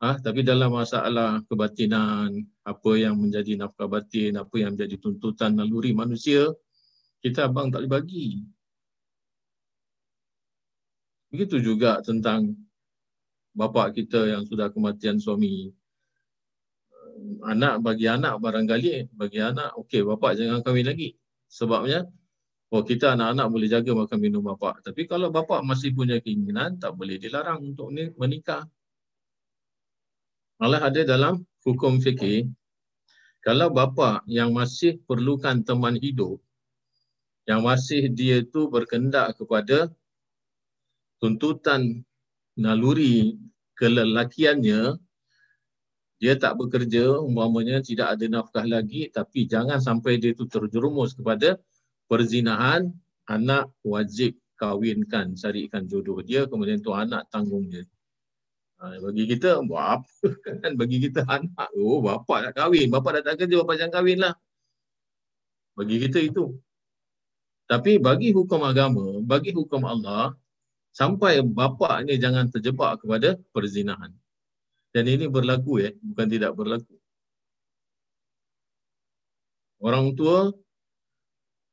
Ah, 0.00 0.16
tapi 0.16 0.40
dalam 0.40 0.72
masalah 0.72 1.44
kebatinan, 1.44 2.32
apa 2.64 2.90
yang 2.96 3.20
menjadi 3.20 3.60
nafkah 3.60 3.84
batin, 3.84 4.40
apa 4.40 4.56
yang 4.56 4.72
menjadi 4.72 4.96
tuntutan 4.96 5.52
naluri 5.52 5.92
manusia, 5.92 6.48
kita 7.20 7.52
abang 7.52 7.68
tak 7.68 7.84
boleh 7.84 7.92
bagi. 8.00 8.40
Begitu 11.28 11.60
juga 11.60 12.00
tentang 12.00 12.56
bapa 13.52 13.92
kita 13.92 14.24
yang 14.24 14.48
sudah 14.48 14.72
kematian 14.72 15.20
suami. 15.20 15.68
Anak 17.44 17.84
bagi 17.84 18.08
anak 18.08 18.40
barangkali, 18.40 19.12
bagi 19.12 19.38
anak, 19.44 19.76
okey 19.84 20.00
bapa 20.00 20.32
jangan 20.32 20.64
kahwin 20.64 20.88
lagi. 20.88 21.12
Sebabnya 21.52 22.08
Oh 22.70 22.86
kita 22.86 23.18
anak-anak 23.18 23.46
boleh 23.50 23.66
jaga 23.66 23.90
makan 23.98 24.18
minum 24.22 24.46
bapak. 24.46 24.86
Tapi 24.86 25.10
kalau 25.10 25.34
bapak 25.34 25.66
masih 25.66 25.90
punya 25.90 26.22
keinginan, 26.22 26.78
tak 26.78 26.94
boleh 26.94 27.18
dilarang 27.18 27.74
untuk 27.74 27.90
ni 27.90 28.14
menikah. 28.14 28.62
Malah 30.62 30.86
ada 30.86 31.02
dalam 31.02 31.42
hukum 31.66 31.98
fikir, 31.98 32.46
kalau 33.42 33.72
bapa 33.72 34.20
yang 34.30 34.52
masih 34.54 35.00
perlukan 35.08 35.64
teman 35.64 35.96
hidup, 35.96 36.38
yang 37.48 37.64
masih 37.64 38.12
dia 38.12 38.44
tu 38.44 38.68
berkendak 38.68 39.34
kepada 39.40 39.90
tuntutan 41.18 42.04
naluri 42.54 43.40
kelelakiannya, 43.80 45.00
dia 46.20 46.34
tak 46.36 46.60
bekerja, 46.60 47.16
umpamanya 47.18 47.80
tidak 47.80 48.14
ada 48.14 48.28
nafkah 48.28 48.68
lagi, 48.68 49.08
tapi 49.08 49.48
jangan 49.48 49.80
sampai 49.80 50.20
dia 50.20 50.36
tu 50.36 50.44
terjerumus 50.44 51.16
kepada 51.16 51.56
perzinahan, 52.10 52.90
anak 53.30 53.70
wajib 53.86 54.34
kawinkan, 54.58 55.38
carikan 55.38 55.86
jodoh 55.86 56.18
dia, 56.26 56.50
kemudian 56.50 56.82
tu 56.82 56.90
anak 56.90 57.30
tanggung 57.30 57.70
dia. 57.70 57.86
Ha, 58.82 58.98
bagi 58.98 59.30
kita, 59.30 59.62
buat 59.62 60.02
apa 60.02 60.28
kan? 60.66 60.74
Bagi 60.74 60.98
kita 60.98 61.22
anak, 61.30 61.70
oh 61.78 62.02
bapak 62.02 62.50
nak 62.50 62.52
kahwin, 62.58 62.90
bapak 62.90 63.22
dah 63.22 63.32
tak 63.32 63.46
kerja, 63.46 63.62
bapak 63.62 63.74
jangan 63.78 63.94
kahwin 64.02 64.18
lah. 64.26 64.34
Bagi 65.78 65.96
kita 66.02 66.18
itu. 66.18 66.58
Tapi 67.70 68.02
bagi 68.02 68.34
hukum 68.34 68.66
agama, 68.66 69.22
bagi 69.22 69.54
hukum 69.54 69.86
Allah, 69.86 70.34
sampai 70.90 71.38
bapak 71.46 72.10
ni 72.10 72.18
jangan 72.18 72.50
terjebak 72.50 72.98
kepada 72.98 73.38
perzinahan. 73.54 74.10
Dan 74.90 75.06
ini 75.06 75.30
berlaku 75.30 75.86
ya, 75.86 75.94
bukan 76.02 76.26
tidak 76.26 76.52
berlaku. 76.58 76.98
Orang 79.78 80.18
tua 80.18 80.50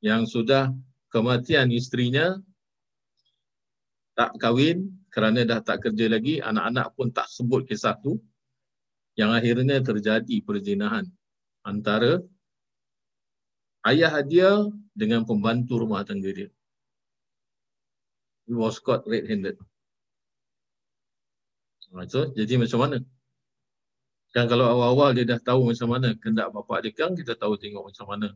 yang 0.01 0.29
sudah 0.29 0.73
kematian 1.09 1.73
istrinya 1.73 2.37
tak 4.17 4.33
kahwin 4.41 4.97
kerana 5.13 5.45
dah 5.45 5.61
tak 5.61 5.85
kerja 5.85 6.09
lagi, 6.09 6.41
anak-anak 6.41 6.93
pun 6.93 7.09
tak 7.13 7.29
sebut 7.29 7.65
kisah 7.65 7.97
tu 8.01 8.21
yang 9.17 9.33
akhirnya 9.33 9.81
terjadi 9.81 10.41
perzinahan 10.45 11.05
antara 11.65 12.21
ayah 13.89 14.21
dia 14.21 14.61
dengan 14.93 15.25
pembantu 15.25 15.81
rumah 15.81 16.05
tangga 16.05 16.29
dia. 16.29 16.49
He 18.45 18.53
was 18.53 18.77
caught 18.77 19.03
red-handed. 19.09 19.57
So, 22.07 22.29
jadi 22.35 22.61
macam 22.61 22.79
mana? 22.83 22.97
Kan 24.35 24.45
kalau 24.51 24.69
awal-awal 24.69 25.17
dia 25.17 25.25
dah 25.25 25.39
tahu 25.41 25.71
macam 25.71 25.87
mana 25.97 26.13
kendak 26.19 26.51
bapak 26.51 26.85
dia 26.85 26.91
kan 26.93 27.15
kita 27.15 27.33
tahu 27.33 27.57
tengok 27.57 27.89
macam 27.89 28.05
mana 28.05 28.27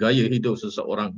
gaya 0.00 0.24
hidup 0.24 0.56
seseorang. 0.56 1.12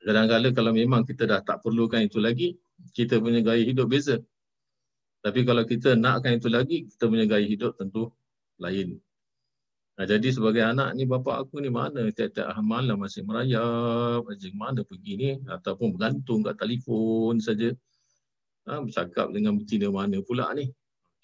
Kadang-kadang 0.00 0.54
kalau 0.56 0.72
memang 0.72 1.04
kita 1.04 1.28
dah 1.28 1.44
tak 1.44 1.60
perlukan 1.60 2.00
itu 2.00 2.16
lagi, 2.16 2.56
kita 2.96 3.20
punya 3.20 3.44
gaya 3.44 3.60
hidup 3.60 3.92
beza. 3.92 4.16
Tapi 5.20 5.42
kalau 5.44 5.66
kita 5.68 5.98
nakkan 5.98 6.40
itu 6.40 6.48
lagi, 6.48 6.88
kita 6.88 7.04
punya 7.10 7.28
gaya 7.28 7.44
hidup 7.44 7.76
tentu 7.76 8.08
lain. 8.56 8.96
Nah, 9.96 10.04
jadi 10.04 10.28
sebagai 10.28 10.60
anak 10.60 10.92
ni 10.92 11.08
bapa 11.08 11.40
aku 11.40 11.56
ni 11.58 11.72
mana 11.72 12.04
tiap-tiap 12.12 12.52
malam 12.60 13.00
masih 13.00 13.24
merayap, 13.24 14.28
macam 14.28 14.52
mana 14.54 14.80
pergi 14.84 15.12
ni 15.16 15.30
ataupun 15.48 15.96
bergantung 15.96 16.44
kat 16.44 16.56
telefon 16.60 17.40
saja. 17.40 17.72
Ha, 18.68 18.84
bercakap 18.84 19.32
dengan 19.32 19.56
betina 19.56 19.88
mana 19.88 20.20
pula 20.20 20.52
ni. 20.52 20.68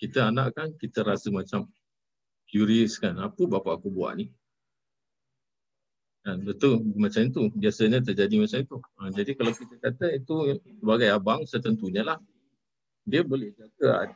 Kita 0.00 0.32
anak 0.32 0.56
kan 0.56 0.68
kita 0.74 1.04
rasa 1.04 1.28
macam 1.28 1.68
curious 2.48 2.96
kan 2.96 3.20
apa 3.20 3.42
bapa 3.44 3.76
aku 3.76 3.92
buat 3.92 4.16
ni. 4.16 4.32
Ha, 6.22 6.38
betul 6.38 6.86
macam 6.94 7.26
itu 7.26 7.50
biasanya 7.50 7.98
terjadi 7.98 8.34
macam 8.38 8.58
itu. 8.62 8.76
Ha, 8.78 9.10
jadi 9.10 9.30
kalau 9.34 9.52
kita 9.52 9.74
kata 9.82 10.06
itu 10.14 10.34
sebagai 10.78 11.08
abang 11.10 11.42
setentunya 11.42 12.06
lah 12.06 12.18
dia 13.02 13.26
boleh 13.26 13.50
jaga 13.58 14.14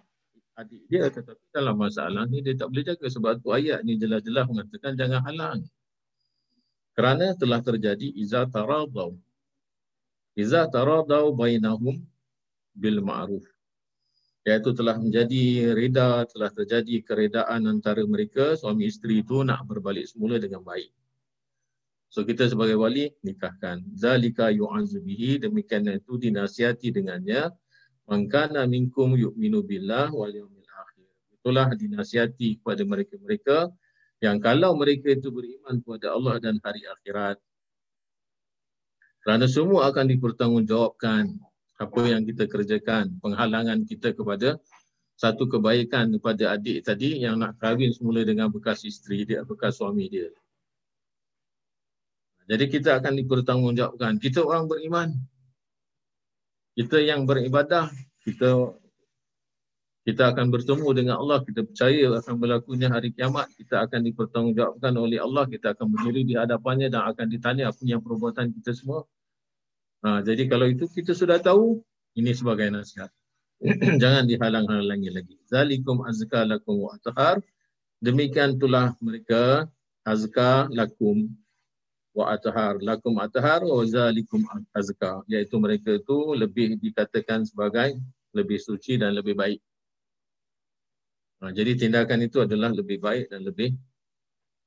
adik 0.57 0.87
dia 0.87 1.11
tetapi 1.11 1.43
dalam 1.51 1.77
masalah 1.77 2.25
ni 2.31 2.41
dia 2.41 2.55
tak 2.55 2.71
boleh 2.71 2.87
jaga 2.87 3.07
sebab 3.11 3.43
tu 3.43 3.51
ayat 3.51 3.83
ni 3.83 3.99
jelas-jelas 3.99 4.47
mengatakan 4.47 4.95
jangan 4.95 5.21
halang. 5.27 5.61
Kerana 6.97 7.37
telah 7.37 7.61
terjadi 7.61 8.09
iza 8.17 8.49
taradau. 8.49 9.21
Iza 10.33 10.65
taradau 10.73 11.37
bainahum 11.37 12.01
bil 12.73 13.05
ma'ruf. 13.05 13.45
Iaitu 14.49 14.73
telah 14.73 14.97
menjadi 14.97 15.75
reda, 15.75 16.25
telah 16.25 16.49
terjadi 16.55 17.03
keredaan 17.03 17.69
antara 17.69 18.01
mereka, 18.07 18.55
suami 18.57 18.87
isteri 18.89 19.21
itu 19.21 19.43
nak 19.43 19.67
berbalik 19.69 20.07
semula 20.09 20.39
dengan 20.41 20.63
baik. 20.63 20.89
So 22.09 22.23
kita 22.23 22.47
sebagai 22.47 22.79
wali 22.79 23.13
nikahkan. 23.27 23.83
Zalika 23.93 24.49
yu'azu 24.49 25.03
bihi 25.03 25.43
demikian 25.43 25.91
itu 25.91 26.17
dinasihati 26.17 26.95
dengannya. 26.95 27.51
Mangkana 28.07 28.65
minkum 28.71 29.19
yu'minu 29.19 29.67
billah 29.67 30.15
wal 30.15 30.31
yawmil 30.31 30.71
akhir. 30.71 31.09
Itulah 31.35 31.69
dinasihati 31.75 32.63
kepada 32.63 32.87
mereka-mereka 32.87 33.75
yang 34.25 34.41
kalau 34.41 34.73
mereka 34.79 35.13
itu 35.13 35.29
beriman 35.29 35.83
kepada 35.83 36.15
Allah 36.15 36.41
dan 36.41 36.57
hari 36.63 36.87
akhirat. 36.87 37.37
Kerana 39.27 39.51
semua 39.51 39.91
akan 39.91 40.07
dipertanggungjawabkan 40.07 41.35
apa 41.77 42.01
yang 42.09 42.23
kita 42.25 42.47
kerjakan, 42.49 43.19
penghalangan 43.21 43.85
kita 43.85 44.15
kepada 44.15 44.57
satu 45.19 45.49
kebaikan 45.51 46.15
kepada 46.15 46.57
adik 46.57 46.87
tadi 46.87 47.21
yang 47.25 47.41
nak 47.41 47.59
kahwin 47.59 47.93
semula 47.93 48.23
dengan 48.23 48.49
bekas 48.49 48.87
isteri 48.87 49.27
dia, 49.27 49.43
bekas 49.43 49.83
suami 49.83 50.09
dia. 50.09 50.31
Jadi 52.47 52.65
kita 52.71 53.03
akan 53.03 53.19
dipertanggungjawabkan. 53.19 54.23
Kita 54.23 54.47
orang 54.47 54.71
beriman. 54.71 55.09
Kita 56.79 57.03
yang 57.03 57.27
beribadah, 57.27 57.91
kita 58.23 58.77
kita 60.07 60.31
akan 60.31 60.55
bertemu 60.55 60.89
dengan 60.95 61.19
Allah, 61.19 61.43
kita 61.43 61.67
percaya 61.67 62.15
akan 62.23 62.35
berlakunya 62.39 62.87
hari 62.87 63.11
kiamat, 63.11 63.51
kita 63.59 63.83
akan 63.91 64.07
dipertanggungjawabkan 64.07 64.95
oleh 64.95 65.19
Allah, 65.19 65.51
kita 65.51 65.75
akan 65.75 65.91
berdiri 65.91 66.23
di 66.23 66.39
hadapannya 66.39 66.87
dan 66.87 67.11
akan 67.11 67.27
ditanya 67.27 67.75
apa 67.75 67.83
yang 67.83 67.99
perbuatan 67.99 68.55
kita 68.55 68.71
semua. 68.71 69.03
Ha, 70.07 70.23
jadi 70.23 70.47
kalau 70.47 70.71
itu 70.71 70.87
kita 70.87 71.11
sudah 71.11 71.43
tahu, 71.43 71.83
ini 72.15 72.31
sebagai 72.31 72.71
nasihat. 72.71 73.11
Jangan 74.03 74.31
dihalang-halangi 74.31 75.11
lagi. 75.11 75.35
Zalikum 75.51 76.07
azka 76.07 76.47
lakum 76.47 76.87
wa 76.87 76.95
atahar. 76.95 77.43
Demikian 77.99 78.63
itulah 78.63 78.95
mereka 79.03 79.67
azka 80.07 80.71
lakum 80.71 81.35
wa 82.17 82.33
atahar 82.33 82.81
lakum 82.81 83.21
atahar 83.21 83.61
wa 83.61 83.85
zalikum 83.85 84.41
azka 84.73 85.21
iaitu 85.29 85.61
mereka 85.61 86.01
itu 86.01 86.33
lebih 86.33 86.81
dikatakan 86.81 87.45
sebagai 87.45 88.01
lebih 88.33 88.57
suci 88.57 88.97
dan 88.97 89.13
lebih 89.13 89.37
baik. 89.37 89.61
Ha, 91.45 91.53
jadi 91.53 91.77
tindakan 91.77 92.25
itu 92.25 92.41
adalah 92.41 92.73
lebih 92.73 92.97
baik 92.97 93.29
dan 93.29 93.45
lebih 93.45 93.77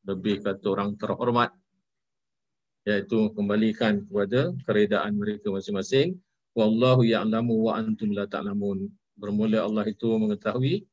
lebih 0.06 0.45
kata 0.45 0.66
orang 0.70 0.93
terhormat 0.93 1.50
iaitu 2.86 3.34
kembalikan 3.34 4.06
kepada 4.06 4.54
keredaan 4.70 5.18
mereka 5.18 5.50
masing-masing. 5.50 6.22
Wallahu 6.54 7.02
ya'lamu 7.02 7.66
wa 7.66 7.78
antum 7.78 8.14
la 8.14 8.30
ta'lamun. 8.30 8.89
Bermula 9.18 9.66
Allah 9.66 9.86
itu 9.89 10.06
mengetahui 10.06 10.86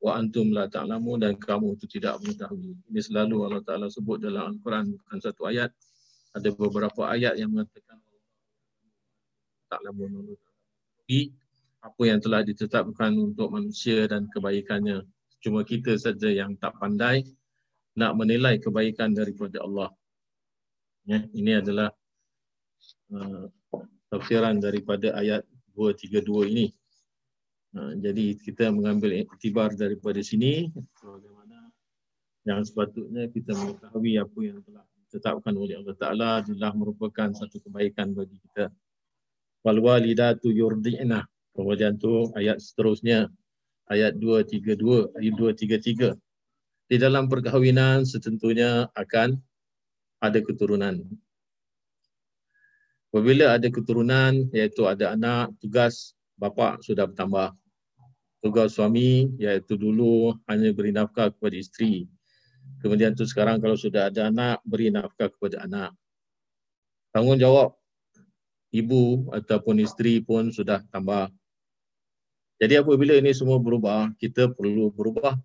wa 0.00 0.16
antum 0.16 0.52
la 0.56 0.68
ta'lamun 0.72 1.20
dan 1.20 1.36
kamu 1.36 1.76
itu 1.76 2.00
tidak 2.00 2.20
mengetahui. 2.24 2.76
Ini 2.88 3.00
selalu 3.04 3.36
Allah 3.44 3.62
Taala 3.64 3.86
sebut 3.92 4.20
dalam 4.24 4.56
Al-Quran 4.56 4.96
bukan 4.96 5.18
satu 5.20 5.48
ayat 5.48 5.70
ada 6.36 6.48
beberapa 6.52 7.08
ayat 7.08 7.40
yang 7.40 7.52
mengatakan 7.54 7.96
tak 9.68 9.80
lama 9.84 10.36
tapi 11.04 11.32
apa 11.84 12.02
yang 12.04 12.20
telah 12.20 12.40
ditetapkan 12.44 13.12
untuk 13.16 13.52
manusia 13.52 14.08
dan 14.08 14.26
kebaikannya 14.32 15.04
cuma 15.38 15.62
kita 15.62 15.94
saja 15.94 16.28
yang 16.28 16.58
tak 16.58 16.74
pandai 16.80 17.22
nak 17.98 18.14
menilai 18.14 18.62
kebaikan 18.62 19.10
daripada 19.10 19.58
Allah. 19.66 19.90
Ya 21.02 21.26
ini 21.34 21.58
adalah 21.58 21.90
uh, 23.10 23.50
tafsiran 24.12 24.62
daripada 24.62 25.18
ayat 25.18 25.42
232 25.74 26.52
ini. 26.54 26.66
Uh, 27.74 27.98
jadi 27.98 28.38
kita 28.38 28.70
mengambil 28.70 29.18
iktibar 29.26 29.74
daripada 29.74 30.22
sini. 30.22 30.70
Bagaimana 31.02 31.74
yang 32.46 32.62
sepatutnya 32.62 33.26
kita 33.34 33.56
mengetahui 33.58 34.14
apa 34.22 34.38
yang 34.46 34.58
telah 34.62 34.84
ditetapkan 35.08 35.56
oleh 35.56 35.80
Allah 35.80 35.96
Ta'ala 35.96 36.28
adalah 36.44 36.76
merupakan 36.76 37.32
satu 37.32 37.64
kebaikan 37.64 38.12
bagi 38.12 38.36
kita. 38.44 38.68
Wal 39.64 39.80
walidatu 39.80 40.52
yurdi'na. 40.52 41.24
Kemudian 41.56 41.96
tu 41.96 42.28
ayat 42.36 42.60
seterusnya. 42.60 43.32
Ayat 43.88 44.20
232, 44.20 45.16
ayat 45.16 45.32
233. 45.32 46.12
Di 46.92 46.96
dalam 47.00 47.24
perkahwinan 47.32 48.04
setentunya 48.04 48.84
akan 48.92 49.40
ada 50.20 50.38
keturunan. 50.44 51.08
Apabila 53.08 53.56
ada 53.56 53.64
keturunan, 53.72 54.52
iaitu 54.52 54.84
ada 54.84 55.16
anak, 55.16 55.56
tugas 55.56 56.12
bapa 56.36 56.76
sudah 56.84 57.08
bertambah. 57.08 57.56
Tugas 58.44 58.76
suami, 58.76 59.32
iaitu 59.40 59.80
dulu 59.80 60.36
hanya 60.44 60.68
beri 60.76 60.92
nafkah 60.92 61.32
kepada 61.32 61.56
isteri. 61.56 62.04
Kemudian 62.78 63.16
tu 63.18 63.26
sekarang 63.26 63.58
kalau 63.58 63.74
sudah 63.74 64.12
ada 64.12 64.30
anak, 64.30 64.62
beri 64.62 64.92
nafkah 64.94 65.28
kepada 65.28 65.66
anak. 65.66 65.90
Tanggungjawab 67.10 67.74
ibu 68.70 69.32
ataupun 69.32 69.80
isteri 69.82 70.20
pun 70.20 70.52
sudah 70.52 70.84
tambah. 70.92 71.32
Jadi 72.58 72.74
apabila 72.78 73.14
ini 73.16 73.30
semua 73.32 73.62
berubah, 73.62 74.10
kita 74.18 74.50
perlu 74.50 74.90
berubah. 74.90 75.38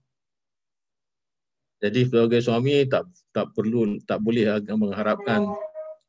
Jadi 1.84 2.08
sebagai 2.08 2.40
suami 2.40 2.88
tak 2.88 3.12
tak 3.36 3.52
perlu 3.52 4.00
tak 4.08 4.24
boleh 4.24 4.64
mengharapkan 4.72 5.52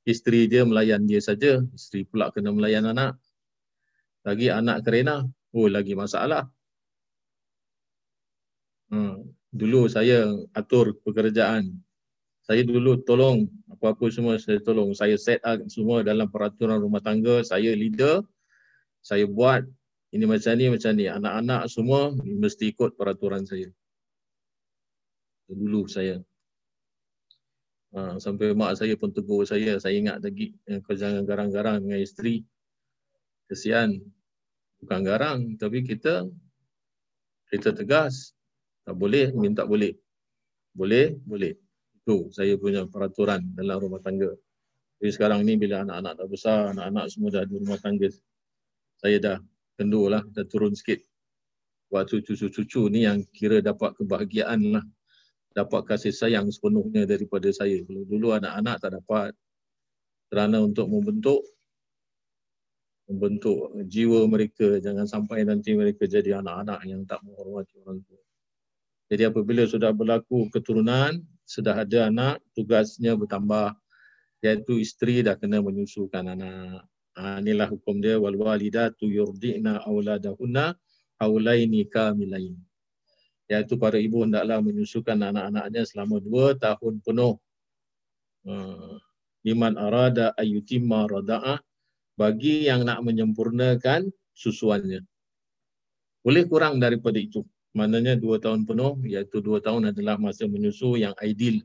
isteri 0.06 0.46
dia 0.46 0.62
melayan 0.62 1.02
dia 1.04 1.18
saja, 1.18 1.60
isteri 1.74 2.06
pula 2.06 2.30
kena 2.30 2.54
melayan 2.54 2.88
anak. 2.88 3.18
Lagi 4.24 4.48
anak 4.48 4.86
kerena, 4.86 5.26
oh 5.52 5.68
lagi 5.68 5.92
masalah. 5.92 6.48
Hmm. 8.88 9.34
Dulu 9.54 9.86
saya 9.86 10.34
atur 10.50 10.98
pekerjaan. 11.06 11.70
Saya 12.42 12.66
dulu 12.66 12.98
tolong 13.06 13.46
apa-apa 13.70 14.10
semua 14.10 14.34
saya 14.42 14.58
tolong. 14.58 14.90
Saya 14.98 15.14
set 15.14 15.38
up 15.46 15.62
semua 15.70 16.02
dalam 16.02 16.26
peraturan 16.26 16.82
rumah 16.82 16.98
tangga. 16.98 17.38
Saya 17.46 17.70
leader. 17.70 18.26
Saya 18.98 19.30
buat 19.30 19.62
ini 20.10 20.26
macam 20.26 20.58
ni, 20.58 20.66
macam 20.66 20.90
ni. 20.98 21.06
Anak-anak 21.06 21.70
semua 21.70 22.10
mesti 22.18 22.74
ikut 22.74 22.98
peraturan 22.98 23.46
saya. 23.46 23.70
Dulu 25.46 25.86
saya. 25.86 26.18
Ha, 27.94 28.18
sampai 28.18 28.58
mak 28.58 28.74
saya 28.74 28.98
pun 28.98 29.14
tegur 29.14 29.46
saya. 29.46 29.78
Saya 29.78 29.94
ingat 29.94 30.18
lagi 30.18 30.50
eh, 30.66 30.82
kau 30.82 30.98
jangan 30.98 31.22
garang-garang 31.22 31.78
dengan 31.78 32.02
isteri. 32.02 32.42
Kesian. 33.46 34.02
Bukan 34.82 35.00
garang. 35.06 35.54
Tapi 35.54 35.86
kita 35.86 36.26
kita 37.54 37.70
tegas. 37.70 38.33
Tak 38.84 38.94
boleh, 38.96 39.32
minta 39.32 39.64
boleh. 39.64 39.96
Boleh, 40.76 41.16
boleh. 41.24 41.56
Itu 42.04 42.28
saya 42.36 42.60
punya 42.60 42.84
peraturan 42.84 43.40
dalam 43.56 43.80
rumah 43.80 44.00
tangga. 44.04 44.28
Jadi 45.00 45.10
sekarang 45.10 45.40
ni 45.44 45.56
bila 45.56 45.84
anak-anak 45.84 46.12
dah 46.20 46.28
besar, 46.28 46.60
anak-anak 46.76 47.04
semua 47.08 47.28
dah 47.32 47.44
di 47.48 47.56
rumah 47.60 47.80
tangga, 47.80 48.08
saya 49.00 49.16
dah 49.20 49.36
kendur 49.76 50.12
lah, 50.12 50.22
dah 50.32 50.44
turun 50.44 50.76
sikit. 50.76 51.00
Waktu 51.92 52.24
cucu-cucu 52.26 52.90
ni 52.90 53.06
yang 53.06 53.22
kira 53.32 53.60
dapat 53.62 53.94
kebahagiaan 54.00 54.80
lah. 54.80 54.84
Dapat 55.54 55.86
kasih 55.86 56.10
sayang 56.10 56.50
sepenuhnya 56.50 57.06
daripada 57.06 57.46
saya. 57.54 57.78
Dulu 57.86 58.34
anak-anak 58.34 58.82
tak 58.82 58.98
dapat. 58.98 59.30
Kerana 60.26 60.58
untuk 60.58 60.90
membentuk 60.90 61.46
membentuk 63.04 63.68
jiwa 63.84 64.24
mereka 64.24 64.80
jangan 64.80 65.04
sampai 65.04 65.44
nanti 65.44 65.76
mereka 65.76 66.08
jadi 66.08 66.40
anak-anak 66.40 66.80
yang 66.88 67.04
tak 67.04 67.20
menghormati 67.22 67.76
orang 67.84 68.00
tua. 68.02 68.23
Jadi 69.08 69.22
apabila 69.28 69.68
sudah 69.68 69.92
berlaku 69.92 70.48
keturunan, 70.48 71.20
sudah 71.44 71.84
ada 71.84 72.08
anak, 72.08 72.40
tugasnya 72.56 73.12
bertambah 73.14 73.76
iaitu 74.40 74.80
isteri 74.80 75.24
dah 75.24 75.36
kena 75.36 75.60
menyusukan 75.60 76.24
anak. 76.24 76.84
Ha, 77.14 77.38
inilah 77.40 77.70
hukum 77.70 78.02
dia 78.02 78.18
wal 78.18 78.34
walidatu 78.34 79.06
yurdi'na 79.06 79.84
auladahunna 79.86 80.74
haulaini 81.20 81.86
kamilain. 81.86 82.58
Iaitu 83.46 83.76
para 83.76 84.00
ibu 84.00 84.24
hendaklah 84.24 84.58
menyusukan 84.64 85.20
anak-anaknya 85.20 85.84
selama 85.84 86.16
dua 86.18 86.56
tahun 86.56 87.04
penuh. 87.04 87.36
Uh, 88.44 89.00
liman 89.44 89.76
arada 89.76 90.32
ayyutimma 90.36 91.08
rada'ah 91.08 91.60
bagi 92.16 92.68
yang 92.68 92.88
nak 92.88 93.04
menyempurnakan 93.04 94.08
susuannya. 94.32 95.04
Boleh 96.24 96.44
kurang 96.48 96.80
daripada 96.80 97.20
itu. 97.20 97.44
Maknanya 97.74 98.14
dua 98.16 98.38
tahun 98.38 98.64
penuh, 98.64 99.02
iaitu 99.02 99.42
dua 99.42 99.58
tahun 99.58 99.90
adalah 99.90 100.14
masa 100.14 100.46
menyusu 100.46 100.94
yang 100.94 101.14
ideal 101.18 101.58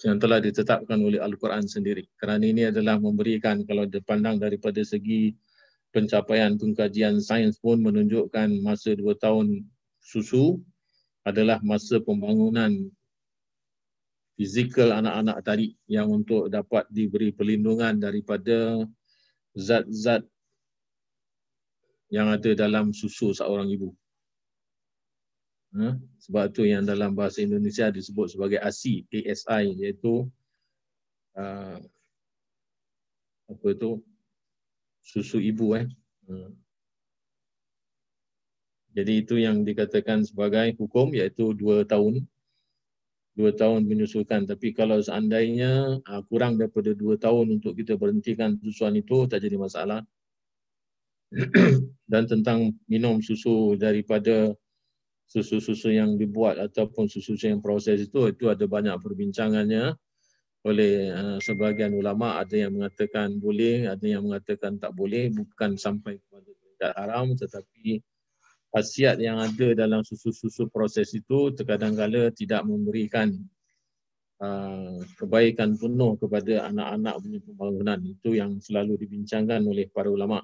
yang 0.00 0.16
telah 0.16 0.40
ditetapkan 0.40 0.96
oleh 0.96 1.20
Al-Quran 1.20 1.68
sendiri. 1.68 2.08
Kerana 2.16 2.44
ini 2.44 2.68
adalah 2.72 2.96
memberikan 2.96 3.64
kalau 3.68 3.84
dipandang 3.84 4.40
daripada 4.40 4.80
segi 4.80 5.36
pencapaian 5.92 6.56
pengkajian 6.56 7.20
sains 7.20 7.60
pun 7.60 7.78
menunjukkan 7.84 8.64
masa 8.64 8.96
dua 8.96 9.14
tahun 9.14 9.62
susu 10.00 10.58
adalah 11.24 11.60
masa 11.64 12.00
pembangunan 12.00 12.88
fizikal 14.34 14.90
anak-anak 14.90 15.38
tadi 15.46 15.66
yang 15.86 16.10
untuk 16.10 16.50
dapat 16.50 16.84
diberi 16.90 17.30
perlindungan 17.30 18.02
daripada 18.02 18.82
zat-zat 19.54 20.26
yang 22.10 22.28
ada 22.28 22.50
dalam 22.58 22.90
susu 22.90 23.30
seorang 23.30 23.70
ibu. 23.70 23.94
Ha? 25.74 25.98
Sebab 26.22 26.54
tu 26.54 26.62
yang 26.62 26.86
dalam 26.86 27.18
bahasa 27.18 27.42
Indonesia 27.42 27.90
disebut 27.90 28.30
sebagai 28.30 28.62
ASI, 28.62 29.10
ASI 29.10 29.74
iaitu 29.74 30.30
uh, 31.34 31.78
apa 33.50 33.66
itu 33.74 33.98
susu 35.02 35.42
ibu 35.42 35.74
eh. 35.74 35.86
Uh. 36.30 36.54
Jadi 38.94 39.26
itu 39.26 39.34
yang 39.42 39.66
dikatakan 39.66 40.22
sebagai 40.22 40.78
hukum 40.78 41.10
iaitu 41.10 41.50
dua 41.58 41.82
tahun 41.82 42.22
dua 43.34 43.50
tahun 43.50 43.82
menyusukan. 43.90 44.46
Tapi 44.46 44.70
kalau 44.72 45.02
seandainya 45.02 45.98
uh, 46.06 46.22
kurang 46.30 46.54
daripada 46.54 46.94
dua 46.94 47.18
tahun 47.18 47.58
untuk 47.58 47.74
kita 47.74 47.98
berhentikan 47.98 48.54
susuan 48.62 48.94
itu 48.94 49.26
tak 49.26 49.42
jadi 49.42 49.58
masalah. 49.58 50.06
Dan 52.10 52.30
tentang 52.30 52.78
minum 52.86 53.18
susu 53.18 53.74
daripada 53.74 54.54
susu-susu 55.34 55.90
yang 55.90 56.14
dibuat 56.14 56.62
ataupun 56.62 57.10
susu-susu 57.10 57.50
yang 57.50 57.58
proses 57.58 58.06
itu 58.06 58.30
itu 58.30 58.46
ada 58.46 58.62
banyak 58.70 58.94
perbincangannya 59.02 59.98
oleh 60.62 61.10
uh, 61.10 61.38
sebahagian 61.42 61.90
ulama. 61.98 62.38
Ada 62.38 62.66
yang 62.66 62.78
mengatakan 62.78 63.42
boleh 63.42 63.90
ada 63.90 64.06
yang 64.06 64.22
mengatakan 64.22 64.78
tak 64.78 64.94
boleh 64.94 65.34
bukan 65.34 65.74
sampai 65.74 66.22
kepada 66.22 66.50
tidak 66.54 66.92
haram. 66.94 67.26
Tetapi 67.34 67.98
khasiat 68.70 69.18
yang 69.18 69.42
ada 69.42 69.74
dalam 69.74 70.06
susu-susu 70.06 70.70
proses 70.70 71.10
itu 71.18 71.50
terkadang 71.50 71.98
kala 71.98 72.30
tidak 72.30 72.62
memberikan 72.62 73.34
uh, 74.38 75.02
kebaikan 75.18 75.74
penuh 75.74 76.14
kepada 76.14 76.70
anak-anak 76.70 77.14
punya 77.18 77.40
pembangunan. 77.42 77.98
Itu 78.06 78.38
yang 78.38 78.62
selalu 78.62 79.02
dibincangkan 79.02 79.66
oleh 79.66 79.90
para 79.90 80.06
ulama. 80.06 80.38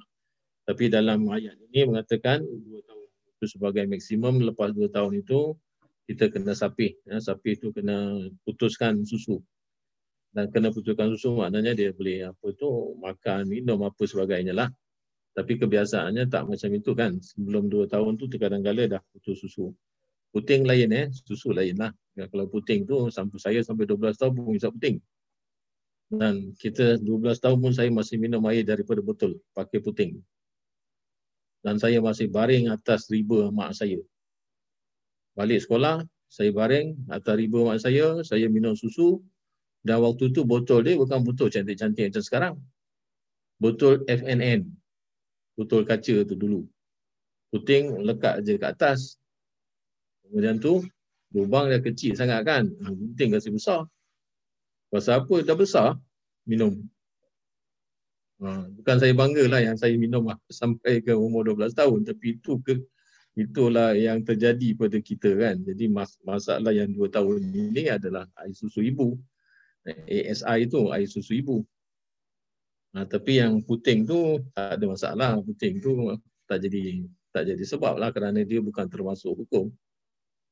Tapi 0.66 0.92
dalam 0.92 1.30
ayat 1.32 1.56
ini 1.70 1.88
mengatakan 1.88 2.44
dua 2.44 2.82
tahun 2.84 2.99
itu 3.40 3.56
sebagai 3.56 3.88
maksimum 3.88 4.44
lepas 4.52 4.76
dua 4.76 4.92
tahun 4.92 5.24
itu 5.24 5.56
kita 6.04 6.28
kena 6.28 6.52
sapih 6.52 6.92
ya, 7.08 7.16
sapih 7.24 7.56
itu 7.56 7.72
kena 7.72 8.28
putuskan 8.44 9.00
susu. 9.08 9.40
Dan 10.36 10.52
kena 10.52 10.68
putuskan 10.68 11.08
susu 11.16 11.40
maknanya 11.40 11.72
dia 11.72 11.96
boleh 11.96 12.28
apa 12.28 12.52
tu 12.52 12.92
makan 13.00 13.48
minum 13.48 13.80
apa 13.80 14.04
sebagainya 14.04 14.52
lah. 14.52 14.68
Tapi 15.32 15.56
kebiasaannya 15.56 16.28
tak 16.28 16.52
macam 16.52 16.70
itu 16.76 16.92
kan. 16.92 17.16
Sebelum 17.16 17.72
dua 17.72 17.88
tahun 17.88 18.20
tu 18.20 18.28
terkadang-kala 18.28 18.90
dah 18.92 19.02
putus 19.16 19.40
susu. 19.40 19.72
Puting 20.36 20.68
lain 20.68 20.90
eh. 20.92 21.06
Susu 21.08 21.56
lain 21.56 21.80
lah. 21.80 21.94
Ya, 22.18 22.28
kalau 22.28 22.44
puting 22.50 22.84
tu 22.84 23.08
sampai 23.08 23.38
saya 23.40 23.60
sampai 23.64 23.88
12 23.88 24.20
tahun 24.20 24.36
pun 24.36 24.52
bisa 24.52 24.68
puting. 24.68 25.00
Dan 26.10 26.52
kita 26.58 26.98
12 26.98 27.38
tahun 27.38 27.58
pun 27.62 27.72
saya 27.72 27.88
masih 27.88 28.18
minum 28.18 28.42
air 28.50 28.66
daripada 28.66 28.98
botol 28.98 29.38
pakai 29.54 29.78
puting 29.78 30.18
dan 31.60 31.76
saya 31.76 32.00
masih 32.00 32.32
baring 32.32 32.72
atas 32.72 33.08
riba 33.12 33.52
mak 33.52 33.76
saya. 33.76 34.00
Balik 35.36 35.64
sekolah, 35.64 36.04
saya 36.26 36.50
baring 36.50 37.08
atas 37.12 37.34
riba 37.36 37.58
mak 37.64 37.78
saya, 37.80 38.20
saya 38.24 38.46
minum 38.48 38.72
susu 38.72 39.20
dan 39.80 40.04
waktu 40.04 40.32
tu 40.32 40.44
botol 40.44 40.84
dia 40.84 40.96
bukan 40.96 41.24
botol 41.24 41.48
cantik-cantik 41.48 42.12
macam 42.12 42.24
sekarang. 42.24 42.54
Botol 43.60 44.04
FNN. 44.08 44.68
Botol 45.56 45.84
kaca 45.84 46.24
tu 46.24 46.34
dulu. 46.36 46.64
Puting 47.52 48.06
lekat 48.06 48.46
je 48.46 48.56
kat 48.56 48.78
atas. 48.78 49.20
Kemudian 50.24 50.62
tu, 50.62 50.86
lubang 51.34 51.68
dia 51.68 51.82
kecil 51.82 52.14
sangat 52.14 52.46
kan. 52.46 52.70
Puting 52.70 53.36
kasi 53.36 53.50
besar. 53.50 53.84
Pasal 54.88 55.22
apa 55.22 55.34
dah 55.42 55.56
besar, 55.58 55.88
minum. 56.46 56.78
Ha, 58.40 58.64
bukan 58.72 58.96
saya 58.96 59.12
bangga 59.12 59.44
lah 59.52 59.60
yang 59.60 59.76
saya 59.76 59.92
minum 60.00 60.24
lah 60.24 60.40
sampai 60.48 61.04
ke 61.04 61.12
umur 61.12 61.44
12 61.44 61.76
tahun 61.76 62.08
tapi 62.08 62.40
itu 62.40 62.56
ke 62.64 62.80
itulah 63.36 63.92
yang 63.94 64.24
terjadi 64.24 64.74
pada 64.74 64.98
kita 64.98 65.30
kan. 65.36 65.56
Jadi 65.62 65.84
mas, 65.86 66.16
masalah 66.24 66.72
yang 66.72 66.90
2 66.90 67.08
tahun 67.12 67.40
ini 67.52 67.92
adalah 67.92 68.26
air 68.42 68.56
susu 68.56 68.82
ibu. 68.82 69.16
ASI 69.86 70.68
itu 70.68 70.90
air 70.92 71.08
susu 71.08 71.36
ibu. 71.36 71.64
Nah, 72.90 73.06
tapi 73.06 73.38
yang 73.38 73.62
puting 73.62 74.02
tu 74.02 74.42
tak 74.52 74.76
ada 74.76 74.84
masalah. 74.88 75.30
Puting 75.40 75.78
tu 75.78 76.10
tak 76.44 76.58
jadi 76.66 77.06
tak 77.30 77.46
jadi 77.46 77.62
sebab 77.62 77.94
lah 77.96 78.10
kerana 78.10 78.42
dia 78.42 78.58
bukan 78.58 78.90
termasuk 78.90 79.30
hukum. 79.36 79.70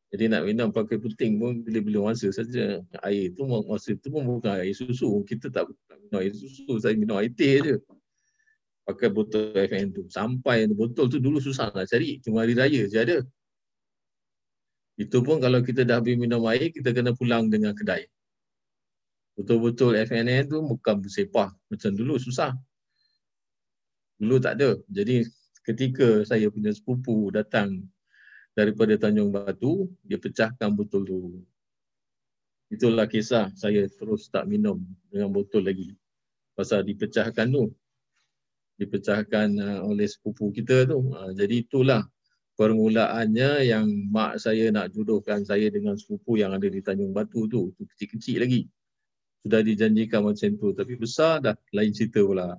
Jadi 0.09 0.25
nak 0.33 0.43
minum 0.49 0.73
pakai 0.73 0.97
puting 0.97 1.37
pun 1.37 1.61
bila-bila 1.61 2.13
masa 2.13 2.33
saja. 2.33 2.81
Air 3.05 3.37
tu 3.37 3.45
masa 3.45 3.93
tu 3.93 4.09
pun 4.09 4.25
bukan 4.25 4.57
air 4.57 4.73
susu. 4.73 5.21
Kita 5.29 5.53
tak 5.53 5.69
minum 6.09 6.25
air 6.25 6.33
susu, 6.33 6.81
saya 6.81 6.97
minum 6.97 7.21
air 7.21 7.29
teh 7.29 7.61
je. 7.61 7.77
Pakai 8.89 9.13
botol 9.13 9.53
FN 9.53 9.93
tu. 9.93 10.09
Sampai 10.09 10.65
botol 10.73 11.13
tu 11.13 11.21
dulu 11.21 11.45
susah 11.45 11.69
nak 11.77 11.85
cari. 11.93 12.25
Cuma 12.25 12.41
hari 12.41 12.57
raya 12.57 12.89
je 12.89 12.97
ada. 12.97 13.19
Itu 14.97 15.21
pun 15.21 15.45
kalau 15.45 15.61
kita 15.61 15.85
dah 15.85 16.01
habis 16.01 16.17
minum 16.17 16.43
air, 16.49 16.73
kita 16.73 16.91
kena 16.97 17.13
pulang 17.13 17.53
dengan 17.53 17.77
kedai. 17.77 18.09
Betul-betul 19.39 19.95
FNN 20.09 20.51
tu 20.51 20.59
bukan 20.65 21.05
bersepah. 21.05 21.53
Macam 21.69 21.91
dulu 21.95 22.19
susah. 22.19 22.57
Dulu 24.19 24.41
tak 24.43 24.59
ada. 24.59 24.75
Jadi 24.91 25.23
ketika 25.63 26.25
saya 26.25 26.49
punya 26.51 26.73
sepupu 26.75 27.31
datang 27.31 27.87
daripada 28.59 28.99
Tanjung 28.99 29.31
Batu, 29.31 29.87
dia 30.03 30.19
pecahkan 30.19 30.75
botol 30.75 31.07
tu. 31.07 31.19
Itulah 32.75 33.07
kisah 33.07 33.55
saya 33.55 33.87
terus 33.87 34.27
tak 34.27 34.51
minum 34.51 34.83
dengan 35.07 35.31
botol 35.31 35.63
lagi. 35.63 35.95
Pasal 36.59 36.83
dipecahkan 36.83 37.47
tu. 37.55 37.71
Dipecahkan 38.83 39.49
uh, 39.63 39.81
oleh 39.87 40.11
sepupu 40.11 40.51
kita 40.51 40.91
tu. 40.91 41.15
Uh, 41.15 41.31
jadi 41.39 41.63
itulah 41.63 42.03
permulaannya 42.59 43.71
yang 43.71 43.87
mak 44.11 44.43
saya 44.43 44.75
nak 44.75 44.91
jodohkan 44.91 45.47
saya 45.47 45.71
dengan 45.71 45.95
sepupu 45.95 46.35
yang 46.35 46.51
ada 46.51 46.67
di 46.67 46.83
Tanjung 46.83 47.15
Batu 47.15 47.47
tu. 47.47 47.71
Tu 47.79 47.87
kecil-kecil 47.95 48.43
lagi. 48.43 48.67
Sudah 49.47 49.63
dijanjikan 49.63 50.27
macam 50.27 50.51
tu. 50.59 50.75
Tapi 50.75 50.99
besar 50.99 51.47
dah 51.47 51.55
lain 51.71 51.95
cerita 51.95 52.27
pula. 52.27 52.59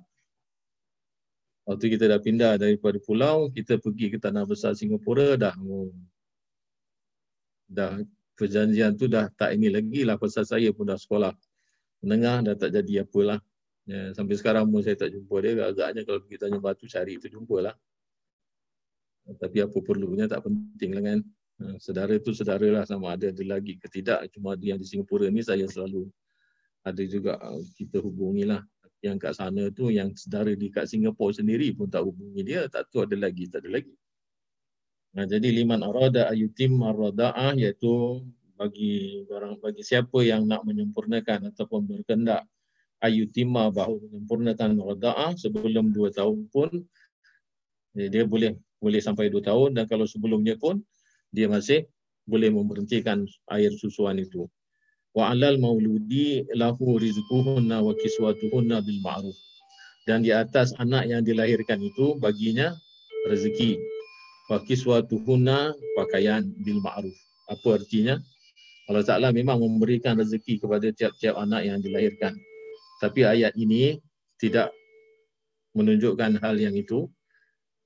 Waktu 1.70 1.86
kita 1.94 2.10
dah 2.10 2.18
pindah 2.18 2.58
daripada 2.58 2.98
pulau, 2.98 3.46
kita 3.46 3.78
pergi 3.78 4.10
ke 4.10 4.18
tanah 4.18 4.42
besar 4.42 4.74
Singapura 4.74 5.38
dah 5.38 5.54
dah 7.70 8.02
perjanjian 8.34 8.98
tu 8.98 9.06
dah 9.06 9.30
tak 9.38 9.54
ini 9.54 9.70
lagi 9.70 10.02
lah 10.02 10.18
pasal 10.18 10.42
saya 10.42 10.74
pun 10.74 10.90
dah 10.90 10.98
sekolah 10.98 11.30
menengah 12.02 12.50
dah 12.50 12.54
tak 12.58 12.74
jadi 12.74 13.06
apalah. 13.06 13.38
Ya, 13.86 14.10
sampai 14.18 14.34
sekarang 14.34 14.66
pun 14.66 14.82
saya 14.82 14.98
tak 14.98 15.14
jumpa 15.14 15.38
dia. 15.46 15.62
Agaknya 15.62 16.02
kalau 16.02 16.18
pergi 16.26 16.42
tanya 16.42 16.58
batu 16.58 16.90
cari 16.90 17.22
tu 17.22 17.30
jumpa 17.30 17.56
lah. 17.62 17.74
Tapi 19.38 19.62
apa 19.62 19.78
perlunya 19.78 20.26
tak 20.26 20.50
penting 20.50 20.90
lah 20.98 21.02
kan. 21.06 21.18
Ha, 21.62 21.64
sedara 21.78 22.18
tu 22.18 22.34
sedara 22.34 22.66
lah 22.66 22.82
sama 22.82 23.14
ada 23.14 23.30
ada 23.30 23.44
lagi 23.46 23.78
ke 23.78 23.86
tidak. 23.86 24.26
Cuma 24.34 24.58
yang 24.58 24.74
di 24.74 24.86
Singapura 24.90 25.30
ni 25.30 25.46
saya 25.46 25.70
selalu 25.70 26.10
ada 26.82 27.02
juga 27.06 27.38
kita 27.78 28.02
hubungi 28.02 28.42
lah 28.42 28.58
yang 29.00 29.16
kat 29.16 29.32
sana 29.32 29.72
tu 29.72 29.88
yang 29.88 30.12
sedara 30.12 30.52
di 30.52 30.68
kat 30.68 30.84
Singapura 30.84 31.32
sendiri 31.32 31.72
pun 31.72 31.88
tak 31.88 32.04
hubungi 32.04 32.44
dia 32.44 32.68
tak 32.68 32.92
tahu 32.92 33.08
ada 33.08 33.16
lagi 33.16 33.48
tak 33.48 33.64
ada 33.64 33.80
lagi. 33.80 33.94
Nah 35.16 35.24
jadi 35.26 35.48
liman 35.50 35.80
arada 35.82 36.28
ayutim 36.28 36.78
aradaah 36.84 37.56
iaitu 37.56 38.22
bagi 38.60 39.24
barang 39.24 39.56
bagi 39.64 39.80
siapa 39.80 40.20
yang 40.20 40.44
nak 40.44 40.68
menyempurnakan 40.68 41.48
ataupun 41.48 41.88
berkendak 41.88 42.44
ayutima 43.00 43.72
bahu 43.72 44.04
menyempurnakan 44.04 44.76
radaah 44.76 45.32
sebelum 45.32 45.96
dua 45.96 46.12
tahun 46.12 46.44
pun 46.52 46.68
dia 47.96 48.28
boleh 48.28 48.54
boleh 48.76 49.00
sampai 49.00 49.32
dua 49.32 49.40
tahun 49.40 49.80
dan 49.80 49.88
kalau 49.88 50.04
sebelumnya 50.04 50.60
pun 50.60 50.84
dia 51.32 51.48
masih 51.48 51.88
boleh 52.28 52.52
memberhentikan 52.52 53.24
air 53.48 53.72
susuan 53.74 54.20
itu 54.20 54.44
wa 55.14 55.34
alal 55.34 55.58
mauludi 55.58 56.46
lahu 56.54 56.98
rizquhunna 56.98 57.82
wa 57.82 57.92
kiswatuhunna 57.98 58.82
bil 58.82 59.00
ma'ruf. 59.02 59.36
Dan 60.06 60.24
di 60.24 60.32
atas 60.34 60.74
anak 60.78 61.06
yang 61.06 61.22
dilahirkan 61.26 61.82
itu 61.82 62.18
baginya 62.18 62.74
rezeki. 63.26 63.78
Wa 64.50 64.62
kiswatuhunna 64.62 65.74
pakaian 65.98 66.46
bil 66.62 66.78
ma'ruf. 66.82 67.14
Apa 67.50 67.82
artinya? 67.82 68.18
Allah 68.90 69.06
Taala 69.06 69.30
memang 69.30 69.62
memberikan 69.62 70.18
rezeki 70.18 70.66
kepada 70.66 70.90
tiap-tiap 70.90 71.38
anak 71.38 71.62
yang 71.62 71.78
dilahirkan. 71.78 72.34
Tapi 72.98 73.22
ayat 73.22 73.54
ini 73.54 74.02
tidak 74.42 74.74
menunjukkan 75.78 76.42
hal 76.42 76.58
yang 76.58 76.74
itu. 76.74 77.06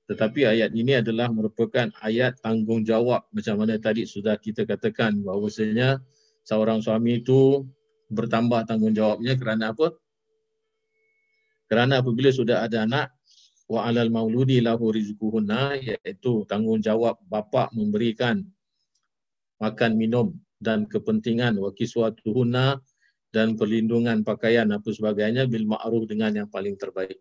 Tetapi 0.05 0.45
ayat 0.45 0.73
ini 0.73 1.01
adalah 1.01 1.33
merupakan 1.33 1.89
ayat 2.01 2.37
tanggungjawab 2.41 3.25
macam 3.33 3.55
mana 3.57 3.77
tadi 3.81 4.05
sudah 4.05 4.37
kita 4.37 4.65
katakan 4.65 5.17
bahawasanya 5.25 5.97
seorang 6.45 6.79
suami 6.79 7.25
itu 7.25 7.65
bertambah 8.13 8.69
tanggungjawabnya 8.69 9.33
kerana 9.35 9.73
apa? 9.73 9.97
Kerana 11.65 12.05
apabila 12.05 12.29
sudah 12.29 12.61
ada 12.61 12.85
anak 12.85 13.09
wa 13.65 13.89
alal 13.89 14.13
mauludi 14.13 14.61
lahu 14.61 14.93
rizquhunna 14.93 15.81
iaitu 15.81 16.45
tanggungjawab 16.45 17.17
bapa 17.25 17.73
memberikan 17.73 18.45
makan 19.57 19.97
minum 19.97 20.37
dan 20.61 20.85
kepentingan 20.85 21.57
wa 21.57 21.73
kiswatuhunna 21.73 22.77
dan 23.33 23.57
perlindungan 23.57 24.21
pakaian 24.21 24.69
apa 24.69 24.87
sebagainya 24.93 25.49
bil 25.49 25.67
ma'ruf 25.67 26.07
dengan 26.07 26.31
yang 26.31 26.47
paling 26.47 26.77
terbaik. 26.79 27.19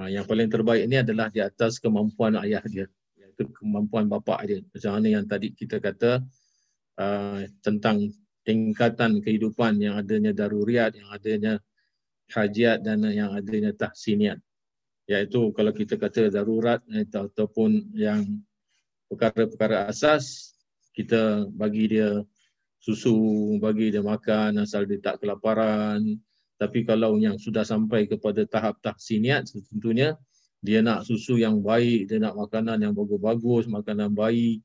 Nah, 0.00 0.08
yang 0.08 0.24
paling 0.24 0.48
terbaik 0.48 0.88
ini 0.88 1.04
adalah 1.04 1.28
di 1.28 1.44
atas 1.44 1.76
kemampuan 1.76 2.34
ayah 2.40 2.64
dia, 2.64 2.88
iaitu 3.20 3.46
kemampuan 3.52 4.08
bapa 4.08 4.40
dia. 4.48 4.64
Macam 4.64 4.96
mana 4.96 5.06
yang 5.12 5.28
tadi 5.28 5.52
kita 5.52 5.76
kata 5.76 6.24
Uh, 7.00 7.48
tentang 7.64 8.12
tingkatan 8.44 9.24
kehidupan 9.24 9.80
yang 9.80 9.96
adanya 9.96 10.36
daruriat, 10.36 10.92
yang 10.92 11.08
adanya 11.08 11.56
hajiat 12.28 12.84
dan 12.84 13.08
yang 13.08 13.32
adanya 13.32 13.72
tahsiniat. 13.72 14.36
Iaitu 15.08 15.48
kalau 15.56 15.72
kita 15.72 15.96
kata 15.96 16.28
darurat 16.28 16.84
ataupun 17.08 17.96
yang 17.96 18.44
perkara-perkara 19.08 19.88
asas, 19.88 20.52
kita 20.92 21.48
bagi 21.48 21.88
dia 21.88 22.20
susu, 22.84 23.56
bagi 23.56 23.88
dia 23.88 24.04
makan 24.04 24.60
asal 24.60 24.84
dia 24.84 25.00
tak 25.00 25.24
kelaparan. 25.24 26.04
Tapi 26.60 26.84
kalau 26.84 27.16
yang 27.16 27.40
sudah 27.40 27.64
sampai 27.64 28.12
kepada 28.12 28.44
tahap 28.44 28.76
tahsiniat, 28.84 29.48
tentunya 29.72 30.20
dia 30.60 30.84
nak 30.84 31.08
susu 31.08 31.40
yang 31.40 31.64
baik, 31.64 32.12
dia 32.12 32.20
nak 32.20 32.36
makanan 32.36 32.76
yang 32.84 32.92
bagus-bagus, 32.92 33.72
makanan 33.72 34.12
baik, 34.12 34.60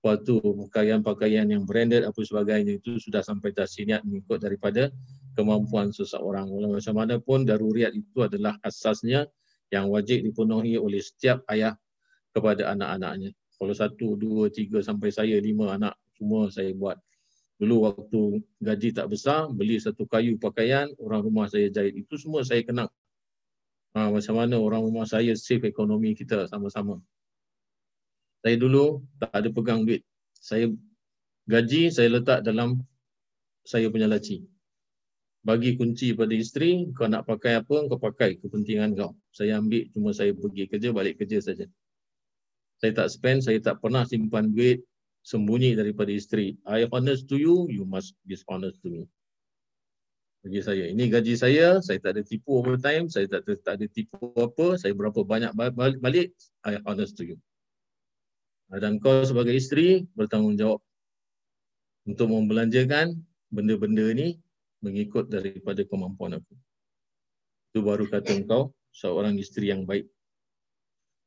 Lepas 0.00 0.24
tu 0.24 0.40
pakaian-pakaian 0.40 1.44
yang 1.44 1.68
branded 1.68 2.08
apa 2.08 2.16
sebagainya 2.24 2.80
itu 2.80 2.96
sudah 2.96 3.20
sampai 3.20 3.52
tahsiniat 3.52 4.00
mengikut 4.00 4.40
daripada 4.40 4.88
kemampuan 5.36 5.92
seseorang. 5.92 6.48
Walau 6.48 6.72
macam 6.72 6.96
mana 6.96 7.20
pun 7.20 7.44
daruriat 7.44 7.92
itu 7.92 8.24
adalah 8.24 8.56
asasnya 8.64 9.28
yang 9.68 9.92
wajib 9.92 10.24
dipenuhi 10.24 10.80
oleh 10.80 11.04
setiap 11.04 11.44
ayah 11.52 11.76
kepada 12.32 12.72
anak-anaknya. 12.72 13.36
Kalau 13.60 13.76
satu, 13.76 14.16
dua, 14.16 14.48
tiga 14.48 14.80
sampai 14.80 15.12
saya 15.12 15.36
lima 15.36 15.76
anak 15.76 15.92
semua 16.16 16.48
saya 16.48 16.72
buat. 16.72 16.96
Dulu 17.60 17.92
waktu 17.92 18.40
gaji 18.56 18.96
tak 18.96 19.12
besar, 19.12 19.52
beli 19.52 19.76
satu 19.76 20.08
kayu 20.08 20.40
pakaian, 20.40 20.88
orang 20.96 21.28
rumah 21.28 21.44
saya 21.44 21.68
jahit. 21.68 21.92
Itu 21.92 22.16
semua 22.16 22.40
saya 22.40 22.64
kenal. 22.64 22.88
Ha, 23.92 24.08
macam 24.08 24.32
mana 24.32 24.56
orang 24.56 24.80
rumah 24.80 25.04
saya 25.04 25.36
save 25.36 25.68
ekonomi 25.68 26.16
kita 26.16 26.48
sama-sama 26.48 27.04
saya 28.40 28.56
dulu 28.56 29.04
tak 29.20 29.32
ada 29.36 29.48
pegang 29.52 29.84
duit. 29.84 30.00
Saya 30.40 30.72
gaji 31.44 31.92
saya 31.92 32.08
letak 32.08 32.40
dalam 32.40 32.80
saya 33.64 33.92
punya 33.92 34.08
laci. 34.08 34.44
Bagi 35.40 35.76
kunci 35.80 36.12
pada 36.12 36.36
isteri, 36.36 36.84
kau 36.92 37.08
nak 37.08 37.24
pakai 37.24 37.64
apa, 37.64 37.88
kau 37.88 37.96
pakai 37.96 38.36
kepentingan 38.40 38.92
kau. 38.92 39.16
Saya 39.32 39.56
ambil, 39.56 39.88
cuma 39.88 40.12
saya 40.12 40.36
pergi 40.36 40.68
kerja, 40.68 40.92
balik 40.92 41.16
kerja 41.16 41.40
saja. 41.40 41.64
Saya 42.76 42.92
tak 42.92 43.08
spend, 43.08 43.40
saya 43.44 43.56
tak 43.60 43.80
pernah 43.80 44.04
simpan 44.04 44.52
duit 44.52 44.84
sembunyi 45.24 45.76
daripada 45.76 46.12
isteri. 46.12 46.60
I 46.68 46.88
honest 46.92 47.28
to 47.32 47.40
you, 47.40 47.68
you 47.72 47.88
must 47.88 48.16
be 48.28 48.36
honest 48.52 48.84
to 48.84 48.88
me. 48.92 49.02
Bagi 50.44 50.60
saya, 50.64 50.88
ini 50.88 51.08
gaji 51.08 51.36
saya, 51.36 51.80
saya 51.84 52.00
tak 52.00 52.16
ada 52.16 52.22
tipu 52.24 52.60
overtime, 52.60 53.12
saya 53.12 53.28
tak 53.28 53.44
tak 53.60 53.80
ada 53.80 53.86
tipu 53.92 54.32
apa, 54.40 54.80
saya 54.80 54.96
berapa 54.96 55.20
banyak 55.20 55.52
balik, 56.00 56.32
I 56.64 56.80
honest 56.88 57.16
to 57.20 57.28
you. 57.28 57.36
Dan 58.70 59.02
kau 59.02 59.26
sebagai 59.26 59.58
isteri 59.58 60.06
bertanggungjawab 60.14 60.78
untuk 62.06 62.28
membelanjakan 62.30 63.18
benda-benda 63.50 64.06
ni 64.14 64.38
mengikut 64.78 65.26
daripada 65.26 65.82
kemampuan 65.82 66.38
aku. 66.38 66.54
Itu 67.70 67.82
baru 67.82 68.06
kata 68.06 68.38
engkau 68.38 68.70
seorang 68.94 69.34
isteri 69.42 69.74
yang 69.74 69.82
baik. 69.82 70.06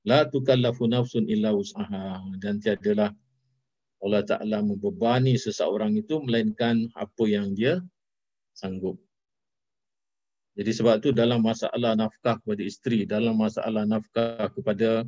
La 0.03 0.27
tukallafu 0.27 0.87
nafsun 0.87 1.27
illa 1.27 1.55
usaha 1.55 2.19
dan 2.39 2.59
tiadalah 2.59 3.11
Allah 4.03 4.23
Ta'ala 4.27 4.59
membebani 4.59 5.39
seseorang 5.39 5.95
itu 5.95 6.19
melainkan 6.19 6.91
apa 6.91 7.23
yang 7.23 7.55
dia 7.55 7.79
sanggup. 8.51 8.99
Jadi 10.59 10.71
sebab 10.75 10.99
tu 10.99 11.15
dalam 11.15 11.39
masalah 11.39 11.95
nafkah 11.95 12.37
kepada 12.43 12.61
isteri, 12.61 13.07
dalam 13.07 13.39
masalah 13.39 13.87
nafkah 13.87 14.51
kepada 14.51 15.07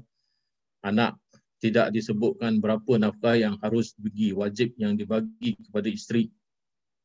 anak, 0.82 1.20
tidak 1.66 1.90
disebutkan 1.90 2.62
berapa 2.62 3.02
nafkah 3.02 3.34
yang 3.34 3.58
harus 3.66 3.98
bagi 3.98 4.30
wajib 4.38 4.78
yang 4.78 4.94
dibagi 4.94 5.58
kepada 5.58 5.90
isteri. 5.90 6.30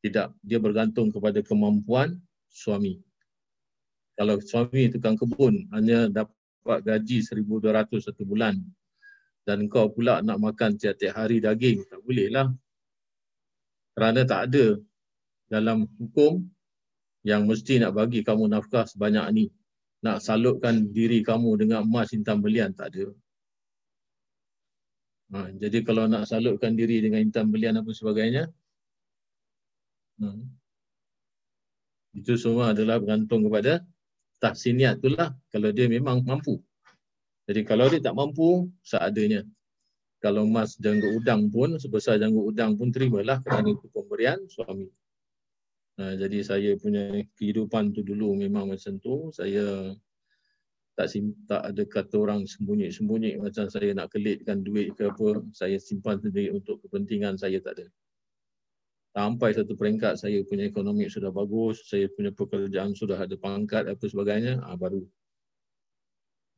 Tidak, 0.05 0.37
dia 0.45 0.59
bergantung 0.61 1.09
kepada 1.09 1.41
kemampuan 1.41 2.21
suami. 2.53 3.01
Kalau 4.21 4.37
suami 4.45 4.93
tukang 4.93 5.17
kebun 5.17 5.65
hanya 5.73 6.13
dapat 6.13 6.85
gaji 6.85 7.25
1200 7.25 8.05
satu 8.05 8.29
bulan 8.29 8.61
dan 9.49 9.65
kau 9.73 9.89
pula 9.89 10.21
nak 10.21 10.37
makan 10.37 10.77
tiap-tiap 10.77 11.17
hari 11.17 11.41
daging, 11.41 11.89
tak 11.89 12.05
boleh 12.05 12.29
lah. 12.29 12.53
Kerana 13.97 14.29
tak 14.29 14.53
ada 14.53 14.77
dalam 15.49 15.89
hukum 15.97 16.45
yang 17.25 17.49
mesti 17.49 17.81
nak 17.81 17.97
bagi 17.97 18.21
kamu 18.21 18.45
nafkah 18.53 18.85
sebanyak 18.85 19.25
ni. 19.33 19.47
Nak 20.05 20.21
salutkan 20.21 20.93
diri 20.93 21.25
kamu 21.25 21.61
dengan 21.61 21.85
emas 21.85 22.13
intan 22.13 22.41
belian, 22.41 22.73
tak 22.73 22.93
ada. 22.97 23.13
Ha, 25.31 25.47
jadi 25.55 25.87
kalau 25.87 26.11
nak 26.11 26.27
salutkan 26.27 26.75
diri 26.75 26.99
dengan 26.99 27.23
intan 27.23 27.55
belian 27.55 27.79
apa 27.79 27.95
sebagainya, 27.95 28.51
hmm, 30.19 30.43
itu 32.19 32.35
semua 32.35 32.75
adalah 32.75 32.99
bergantung 32.99 33.47
kepada 33.47 33.87
tahsiniat 34.43 34.99
itulah 34.99 35.31
kalau 35.55 35.71
dia 35.71 35.87
memang 35.87 36.27
mampu. 36.27 36.59
Jadi 37.47 37.63
kalau 37.63 37.87
dia 37.87 38.03
tak 38.03 38.19
mampu, 38.19 38.67
seadanya. 38.83 39.47
Kalau 40.21 40.45
mas 40.45 40.77
janggut 40.77 41.23
udang 41.23 41.49
pun, 41.49 41.81
sebesar 41.81 42.21
janggut 42.21 42.53
udang 42.53 42.77
pun 42.77 42.93
terimalah 42.93 43.41
kerana 43.41 43.73
itu 43.73 43.87
pemberian 43.89 44.37
suami. 44.51 44.91
Nah, 45.97 46.13
jadi 46.17 46.39
saya 46.45 46.71
punya 46.77 47.25
kehidupan 47.41 47.97
tu 47.97 48.05
dulu 48.05 48.37
memang 48.37 48.69
macam 48.69 49.01
tu. 49.01 49.33
Saya 49.33 49.97
tak 51.01 51.09
sim, 51.09 51.33
tak 51.49 51.65
ada 51.65 51.81
kata 51.89 52.13
orang 52.21 52.45
sembunyi-sembunyi 52.45 53.41
macam 53.41 53.73
saya 53.73 53.97
nak 53.97 54.13
kelitkan 54.13 54.61
duit 54.61 54.93
ke 54.93 55.09
apa, 55.09 55.41
saya 55.57 55.81
simpan 55.81 56.21
sendiri 56.21 56.53
untuk 56.53 56.77
kepentingan 56.85 57.41
saya 57.41 57.57
tak 57.65 57.81
ada. 57.81 57.87
Sampai 59.17 59.57
satu 59.57 59.81
peringkat 59.81 60.21
saya 60.21 60.45
punya 60.45 60.69
ekonomi 60.69 61.09
sudah 61.09 61.33
bagus, 61.33 61.89
saya 61.89 62.05
punya 62.13 62.37
pekerjaan 62.37 62.93
sudah 62.93 63.17
ada 63.17 63.33
pangkat 63.41 63.89
apa 63.89 64.05
sebagainya, 64.05 64.61
ah, 64.61 64.77
baru 64.77 65.01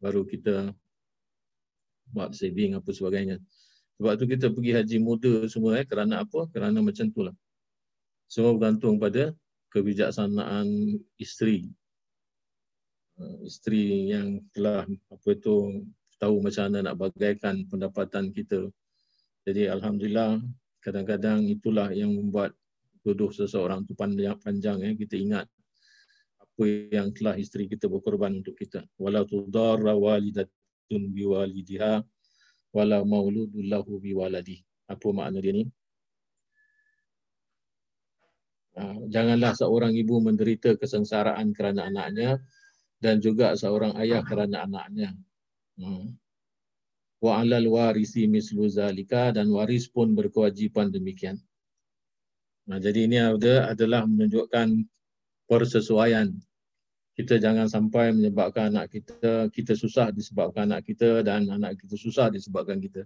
baru 0.02 0.26
kita 0.26 0.74
buat 2.10 2.34
saving 2.34 2.74
apa 2.74 2.90
sebagainya. 2.90 3.38
Sebab 4.02 4.18
tu 4.18 4.26
kita 4.26 4.50
pergi 4.50 4.74
haji 4.74 4.96
muda 4.98 5.46
semua 5.46 5.78
eh 5.78 5.86
kerana 5.86 6.26
apa? 6.26 6.50
Kerana 6.50 6.82
macam 6.82 7.06
tu 7.14 7.22
lah. 7.30 7.34
Semua 8.26 8.58
bergantung 8.58 8.98
pada 8.98 9.30
kebijaksanaan 9.70 10.98
isteri 11.14 11.70
isteri 13.44 14.10
yang 14.10 14.40
telah 14.54 14.86
apa 14.86 15.28
itu 15.32 15.84
tahu 16.16 16.38
macam 16.38 16.70
mana 16.70 16.78
nak 16.90 16.96
bagaikan 16.98 17.66
pendapatan 17.66 18.30
kita. 18.30 18.70
Jadi 19.42 19.66
alhamdulillah 19.66 20.38
kadang-kadang 20.78 21.46
itulah 21.50 21.90
yang 21.90 22.14
membuat 22.14 22.54
tuduh 23.02 23.34
seseorang 23.34 23.82
tu 23.82 23.98
panjang 23.98 24.38
panjang 24.38 24.78
eh 24.86 24.94
kita 24.94 25.18
ingat 25.18 25.46
apa 26.38 26.62
yang 26.94 27.10
telah 27.10 27.34
isteri 27.34 27.66
kita 27.66 27.90
berkorban 27.90 28.38
untuk 28.38 28.54
kita. 28.54 28.86
Wala 28.94 29.26
tudarra 29.26 29.98
walidatun 29.98 31.10
biwalidiha 31.10 31.98
wala 32.70 32.98
mauludun 33.02 33.66
lahu 33.66 33.98
biwaladi. 33.98 34.62
Apa 34.86 35.10
makna 35.10 35.42
dia 35.42 35.54
ni? 35.54 35.64
Uh, 38.72 39.04
janganlah 39.12 39.52
seorang 39.52 39.92
ibu 39.92 40.16
menderita 40.24 40.72
kesengsaraan 40.80 41.52
kerana 41.52 41.92
anaknya 41.92 42.40
dan 43.02 43.18
juga 43.18 43.58
seorang 43.58 43.98
ayah 43.98 44.22
kerana 44.22 44.62
anaknya. 44.62 45.10
Hmm. 45.74 46.14
Wa 47.18 47.42
alal 47.42 47.66
warisi 47.66 48.30
mislu 48.30 48.70
zalika 48.70 49.34
dan 49.34 49.50
waris 49.50 49.90
pun 49.90 50.14
berkewajipan 50.14 50.94
demikian. 50.94 51.42
Nah, 52.70 52.78
jadi 52.78 53.10
ini 53.10 53.18
ada 53.18 53.74
adalah 53.74 54.06
menunjukkan 54.06 54.86
persesuaian. 55.50 56.30
Kita 57.12 57.36
jangan 57.36 57.66
sampai 57.66 58.14
menyebabkan 58.14 58.72
anak 58.72 58.94
kita 58.94 59.50
kita 59.50 59.74
susah 59.74 60.14
disebabkan 60.14 60.70
anak 60.70 60.86
kita 60.86 61.26
dan 61.26 61.50
anak 61.50 61.76
kita 61.82 61.98
susah 61.98 62.30
disebabkan 62.30 62.78
kita. 62.78 63.04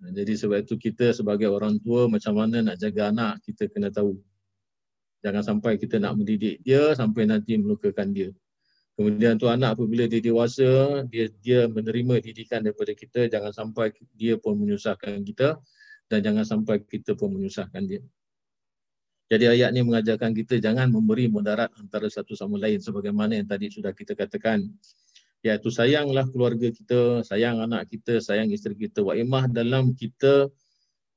Nah, 0.00 0.12
jadi 0.16 0.32
sebab 0.36 0.64
itu 0.64 0.76
kita 0.80 1.12
sebagai 1.12 1.48
orang 1.48 1.80
tua 1.80 2.08
macam 2.08 2.36
mana 2.36 2.64
nak 2.64 2.76
jaga 2.80 3.12
anak 3.12 3.44
kita 3.44 3.68
kena 3.68 3.92
tahu. 3.92 4.16
Jangan 5.20 5.44
sampai 5.44 5.76
kita 5.76 6.00
nak 6.00 6.16
mendidik 6.16 6.64
dia 6.64 6.96
sampai 6.96 7.28
nanti 7.28 7.60
melukakan 7.60 8.16
dia. 8.16 8.32
Kemudian 9.00 9.40
tu 9.40 9.48
anak 9.48 9.80
apabila 9.80 10.04
dia 10.04 10.20
dewasa, 10.20 11.00
dia 11.08 11.32
dia 11.40 11.64
menerima 11.64 12.20
didikan 12.20 12.60
daripada 12.60 12.92
kita, 12.92 13.32
jangan 13.32 13.48
sampai 13.48 13.96
dia 14.12 14.36
pun 14.36 14.60
menyusahkan 14.60 15.24
kita 15.24 15.56
dan 16.12 16.20
jangan 16.20 16.44
sampai 16.44 16.84
kita 16.84 17.16
pun 17.16 17.32
menyusahkan 17.32 17.80
dia. 17.88 18.04
Jadi 19.32 19.56
ayat 19.56 19.72
ni 19.72 19.80
mengajarkan 19.80 20.36
kita 20.36 20.60
jangan 20.60 20.92
memberi 20.92 21.32
mudarat 21.32 21.72
antara 21.80 22.12
satu 22.12 22.36
sama 22.36 22.60
lain 22.60 22.76
sebagaimana 22.76 23.40
yang 23.40 23.48
tadi 23.48 23.72
sudah 23.72 23.96
kita 23.96 24.12
katakan. 24.12 24.68
Iaitu 25.40 25.72
sayanglah 25.72 26.28
keluarga 26.28 26.68
kita, 26.68 27.24
sayang 27.24 27.56
anak 27.64 27.88
kita, 27.88 28.20
sayang 28.20 28.52
isteri 28.52 28.76
kita. 28.76 29.00
Wa 29.00 29.16
imah 29.16 29.48
dalam 29.48 29.96
kita 29.96 30.52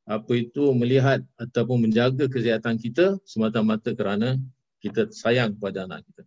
apa 0.08 0.32
itu 0.40 0.72
melihat 0.72 1.20
ataupun 1.36 1.84
menjaga 1.84 2.32
kesihatan 2.32 2.80
kita 2.80 3.20
semata-mata 3.28 3.92
kerana 3.92 4.40
kita 4.80 5.12
sayang 5.12 5.60
kepada 5.60 5.84
anak 5.84 6.08
kita. 6.08 6.24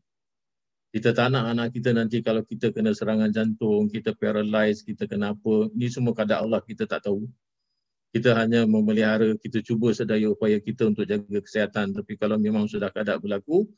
Kita 0.96 1.12
tak 1.12 1.28
nak 1.28 1.52
anak 1.52 1.76
kita 1.76 1.92
nanti 1.92 2.24
kalau 2.24 2.40
kita 2.40 2.72
kena 2.72 2.96
serangan 2.96 3.28
jantung, 3.28 3.92
kita 3.92 4.16
paralyze, 4.16 4.80
kita 4.80 5.04
kena 5.04 5.36
apa. 5.36 5.68
Ini 5.76 5.92
semua 5.92 6.16
kadar 6.16 6.40
Allah 6.40 6.64
kita 6.64 6.88
tak 6.88 7.04
tahu. 7.04 7.28
Kita 8.16 8.32
hanya 8.32 8.64
memelihara, 8.64 9.36
kita 9.36 9.60
cuba 9.60 9.92
sedaya 9.92 10.32
upaya 10.32 10.56
kita 10.56 10.88
untuk 10.88 11.04
jaga 11.04 11.44
kesihatan. 11.44 11.92
Tapi 11.92 12.16
kalau 12.16 12.40
memang 12.40 12.64
sudah 12.64 12.88
kadar 12.88 13.20
berlaku, 13.20 13.68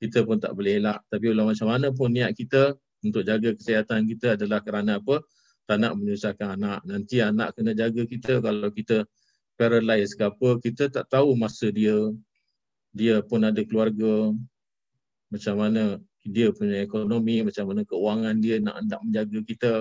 kita 0.00 0.24
pun 0.24 0.40
tak 0.40 0.56
boleh 0.56 0.80
elak. 0.80 1.04
Tapi 1.12 1.36
walau 1.36 1.52
macam 1.52 1.68
mana 1.68 1.92
pun 1.92 2.08
niat 2.08 2.32
kita 2.32 2.72
untuk 3.04 3.20
jaga 3.20 3.52
kesihatan 3.52 4.08
kita 4.08 4.40
adalah 4.40 4.64
kerana 4.64 4.96
apa? 4.96 5.20
Tak 5.68 5.76
nak 5.76 5.92
menyusahkan 6.00 6.56
anak. 6.56 6.88
Nanti 6.88 7.20
anak 7.20 7.52
kena 7.52 7.76
jaga 7.76 8.00
kita 8.08 8.40
kalau 8.40 8.72
kita 8.72 9.04
paralyze 9.60 10.16
ke 10.16 10.24
apa, 10.24 10.56
kita 10.56 10.88
tak 10.88 11.04
tahu 11.12 11.36
masa 11.36 11.68
dia 11.68 12.00
dia 12.96 13.20
pun 13.20 13.44
ada 13.44 13.60
keluarga 13.60 14.32
macam 15.28 15.54
mana 15.60 16.00
dia 16.22 16.54
punya 16.54 16.82
ekonomi, 16.82 17.42
macam 17.42 17.74
mana 17.74 17.82
keuangan 17.82 18.34
dia 18.38 18.62
nak 18.62 18.78
nak 18.86 19.00
menjaga 19.02 19.38
kita. 19.42 19.72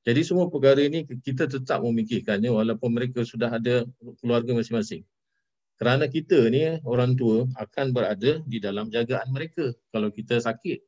Jadi 0.00 0.20
semua 0.24 0.48
perkara 0.48 0.80
ini 0.80 1.04
kita 1.04 1.44
tetap 1.44 1.84
memikirkannya 1.84 2.48
walaupun 2.48 2.96
mereka 2.96 3.20
sudah 3.20 3.52
ada 3.52 3.84
keluarga 4.24 4.56
masing-masing. 4.56 5.04
Kerana 5.76 6.08
kita 6.08 6.48
ni 6.48 6.80
orang 6.84 7.16
tua 7.16 7.44
akan 7.56 7.92
berada 7.92 8.40
di 8.44 8.60
dalam 8.60 8.88
jagaan 8.88 9.28
mereka 9.32 9.72
kalau 9.92 10.08
kita 10.08 10.40
sakit. 10.40 10.80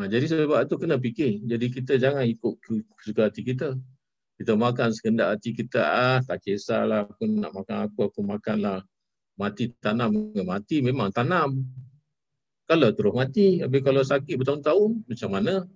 Nah, 0.00 0.08
jadi 0.08 0.24
sebab 0.32 0.64
itu 0.64 0.76
kena 0.80 0.96
fikir. 0.96 1.44
Jadi 1.44 1.66
kita 1.68 2.00
jangan 2.00 2.24
ikut 2.24 2.56
kesuka 2.96 3.28
hati 3.28 3.44
kita. 3.44 3.76
Kita 4.40 4.56
makan 4.56 4.96
sekendak 4.96 5.36
hati 5.36 5.52
kita, 5.52 5.84
ah 5.84 6.18
tak 6.24 6.40
kisahlah 6.40 7.04
aku 7.04 7.28
nak 7.28 7.52
makan 7.52 7.76
apa, 7.84 8.00
aku 8.08 8.20
makanlah. 8.24 8.80
Mati 9.36 9.72
tanam, 9.80 10.32
mati 10.44 10.80
memang 10.80 11.12
tanam 11.12 11.64
kalau 12.70 12.94
terus 12.94 13.10
mati, 13.10 13.58
tapi 13.58 13.82
kalau 13.82 14.06
sakit 14.06 14.38
bertahun-tahun, 14.38 15.02
macam 15.10 15.30
mana? 15.34 15.66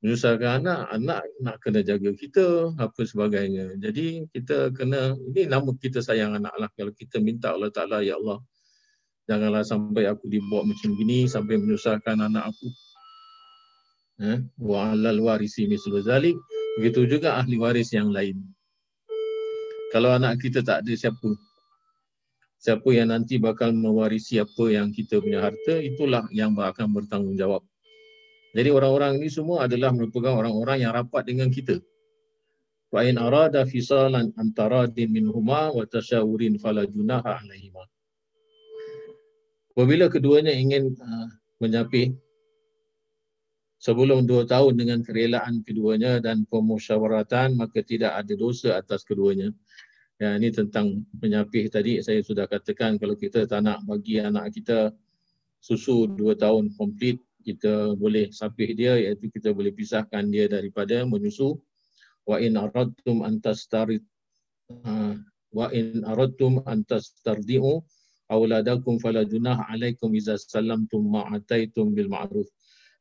Menyusahkan 0.00 0.64
anak, 0.64 0.80
anak 0.88 1.20
nak 1.44 1.56
kena 1.60 1.84
jaga 1.84 2.08
kita, 2.16 2.72
apa 2.80 3.00
sebagainya. 3.04 3.76
Jadi 3.76 4.32
kita 4.32 4.72
kena, 4.72 5.12
ini 5.28 5.44
nama 5.52 5.68
kita 5.76 6.00
sayang 6.00 6.40
anak 6.40 6.56
lah. 6.56 6.72
Kalau 6.72 6.96
kita 6.96 7.20
minta 7.20 7.52
Allah 7.52 7.68
Ta'ala, 7.68 8.00
Ya 8.00 8.16
Allah, 8.16 8.40
janganlah 9.28 9.60
sampai 9.60 10.08
aku 10.08 10.24
dibawa 10.32 10.64
macam 10.64 10.96
gini, 10.96 11.28
sampai 11.28 11.60
menyusahkan 11.60 12.16
anak 12.16 12.48
aku. 12.48 12.68
Eh? 14.24 14.38
Wa 14.56 14.96
alal 14.96 15.20
warisi 15.20 15.68
mislu 15.68 16.00
zalik. 16.00 16.34
Begitu 16.80 17.04
juga 17.20 17.36
ahli 17.36 17.60
waris 17.60 17.92
yang 17.92 18.08
lain. 18.08 18.40
Kalau 19.92 20.16
anak 20.16 20.40
kita 20.40 20.64
tak 20.64 20.88
ada 20.88 20.92
siapa, 20.96 21.28
siapa 22.62 22.86
yang 22.94 23.10
nanti 23.10 23.42
bakal 23.42 23.74
mewarisi 23.74 24.38
apa 24.38 24.70
yang 24.70 24.94
kita 24.94 25.18
punya 25.18 25.42
harta, 25.42 25.82
itulah 25.82 26.30
yang 26.30 26.54
akan 26.54 26.94
bertanggungjawab. 26.94 27.66
Jadi 28.54 28.70
orang-orang 28.70 29.18
ini 29.18 29.26
semua 29.34 29.66
adalah 29.66 29.90
merupakan 29.90 30.30
orang-orang 30.38 30.86
yang 30.86 30.94
rapat 30.94 31.26
dengan 31.26 31.50
kita. 31.50 31.82
Wa 32.94 33.02
in 33.02 33.18
arada 33.18 33.66
fisalan 33.66 34.30
antara 34.38 34.86
din 34.86 35.10
minhuma 35.10 35.74
wa 35.74 35.82
tasyawurin 35.82 36.60
fala 36.62 36.86
junaha 36.86 37.42
alaihima. 37.42 37.82
Apabila 39.72 40.06
keduanya 40.12 40.52
ingin 40.52 40.94
uh, 41.00 41.28
menyapih 41.58 42.14
sebelum 43.80 44.28
dua 44.28 44.44
tahun 44.46 44.76
dengan 44.78 45.00
kerelaan 45.02 45.64
keduanya 45.64 46.20
dan 46.20 46.44
pemusyawaratan, 46.46 47.58
maka 47.58 47.80
tidak 47.82 48.14
ada 48.14 48.34
dosa 48.38 48.78
atas 48.78 49.02
keduanya. 49.02 49.50
Ya, 50.20 50.38
ini 50.38 50.52
tentang 50.52 51.08
penyapih 51.18 51.72
tadi 51.72 51.98
saya 52.04 52.20
sudah 52.20 52.46
katakan 52.46 53.00
kalau 53.00 53.16
kita 53.16 53.48
tak 53.48 53.64
nak 53.64 53.82
bagi 53.88 54.20
anak 54.22 54.52
kita 54.54 54.92
susu 55.58 56.10
dua 56.10 56.34
tahun 56.34 56.74
komplit, 56.74 57.18
kita 57.42 57.98
boleh 57.98 58.30
sapih 58.30 58.70
dia 58.74 58.98
iaitu 58.98 59.30
kita 59.30 59.50
boleh 59.50 59.74
pisahkan 59.74 60.22
dia 60.30 60.46
daripada 60.46 61.02
menyusu. 61.02 61.58
Wa 62.22 62.38
in 62.38 62.54
aradtum 62.54 63.26
an 63.26 63.42
tastarid 63.42 64.02
uh, 64.86 65.18
wa 65.50 65.66
in 65.74 66.06
aradtum 66.06 66.62
an 66.70 66.86
tastardiu 66.86 67.82
auladakum 68.30 69.02
fala 69.02 69.26
junah 69.26 69.58
alaikum 69.68 70.14
iza 70.14 70.38
sallamtum 70.38 71.02
ma 71.02 71.26
ataitum 71.34 71.90
bil 71.90 72.06
ma'ruf. 72.06 72.46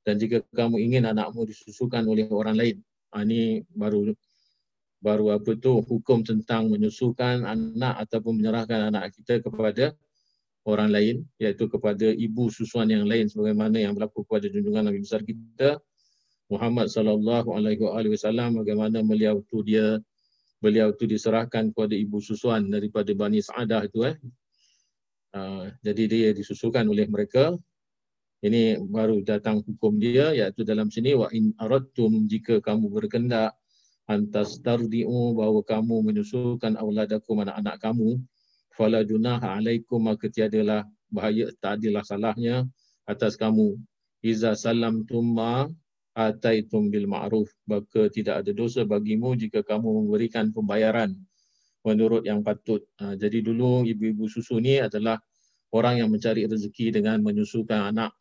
Dan 0.02 0.18
jika 0.18 0.42
kamu 0.58 0.82
ingin 0.82 1.06
anakmu 1.06 1.46
disusukan 1.46 2.02
oleh 2.10 2.26
orang 2.34 2.58
lain, 2.58 2.78
ini 3.14 3.62
baru 3.70 4.10
baru 5.02 5.34
apa 5.34 5.58
tu 5.58 5.82
hukum 5.82 6.22
tentang 6.22 6.70
menyusukan 6.70 7.44
anak 7.44 8.06
ataupun 8.08 8.38
menyerahkan 8.38 8.94
anak 8.94 9.12
kita 9.18 9.42
kepada 9.42 9.98
orang 10.64 10.94
lain 10.94 11.16
iaitu 11.42 11.66
kepada 11.66 12.14
ibu 12.14 12.54
susuan 12.54 12.86
yang 12.86 13.10
lain 13.10 13.26
sebagaimana 13.26 13.82
yang 13.82 13.98
berlaku 13.98 14.22
kepada 14.30 14.46
junjungan 14.46 14.94
Nabi 14.94 15.02
besar 15.02 15.26
kita 15.26 15.82
Muhammad 16.54 16.94
sallallahu 16.94 17.58
alaihi 17.58 18.14
wasallam 18.14 18.62
bagaimana 18.62 19.02
beliau 19.02 19.42
tu 19.50 19.66
dia 19.66 19.98
beliau 20.62 20.94
tu 20.94 21.10
diserahkan 21.10 21.74
kepada 21.74 21.98
ibu 21.98 22.22
susuan 22.22 22.70
daripada 22.70 23.10
Bani 23.18 23.42
Sa'adah 23.42 23.82
itu 23.90 24.06
eh. 24.06 24.16
Uh, 25.34 25.72
jadi 25.82 26.04
dia 26.06 26.30
disusukan 26.36 26.86
oleh 26.86 27.10
mereka. 27.10 27.58
Ini 28.42 28.82
baru 28.84 29.22
datang 29.22 29.62
hukum 29.62 30.02
dia 30.02 30.34
iaitu 30.34 30.66
dalam 30.66 30.90
sini 30.90 31.14
wa 31.14 31.30
in 31.30 31.54
aradtum 31.62 32.26
jika 32.26 32.58
kamu 32.58 32.90
berkendak 32.90 33.54
antas 34.10 34.58
tardi'u 34.62 35.38
bahawa 35.38 35.62
kamu 35.66 36.06
menyusukan 36.06 36.78
auladakum 36.78 37.42
anak-anak 37.42 37.78
kamu 37.82 38.18
fala 38.74 39.06
junaha 39.06 39.60
alaikum 39.60 40.02
maka 40.02 40.30
tiadalah 40.32 40.88
bahaya 41.12 41.52
tak 41.60 41.82
adalah 41.82 42.04
salahnya 42.06 42.66
atas 43.06 43.36
kamu 43.36 43.78
iza 44.24 44.56
salam 44.58 45.04
tumma 45.06 45.70
ataitum 46.16 46.92
bil 46.92 47.08
ma'ruf 47.08 47.50
maka 47.68 48.08
tidak 48.12 48.46
ada 48.46 48.52
dosa 48.52 48.84
bagimu 48.84 49.36
jika 49.38 49.64
kamu 49.64 50.06
memberikan 50.06 50.52
pembayaran 50.52 51.16
menurut 51.82 52.22
yang 52.22 52.46
patut. 52.46 52.86
Ha, 53.02 53.18
jadi 53.18 53.42
dulu 53.42 53.90
ibu-ibu 53.90 54.30
susu 54.30 54.62
ni 54.62 54.78
adalah 54.78 55.18
orang 55.74 56.04
yang 56.04 56.14
mencari 56.14 56.46
rezeki 56.46 56.94
dengan 57.02 57.26
menyusukan 57.26 57.90
anak 57.90 58.14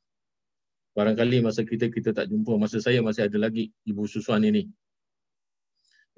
Barangkali 0.90 1.39
masa 1.39 1.62
kita 1.62 1.86
kita 1.86 2.11
tak 2.11 2.27
jumpa, 2.27 2.59
masa 2.59 2.82
saya 2.82 2.98
masih 2.98 3.31
ada 3.31 3.39
lagi 3.39 3.70
ibu 3.86 4.11
susuan 4.11 4.43
ini. 4.43 4.66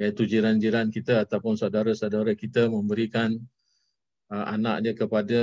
Iaitu 0.00 0.24
jiran-jiran 0.24 0.88
kita 0.88 1.24
ataupun 1.24 1.56
saudara-saudara 1.56 2.32
kita 2.32 2.68
memberikan 2.68 3.36
uh, 4.32 4.46
anak 4.48 4.84
dia 4.84 4.94
kepada 4.96 5.40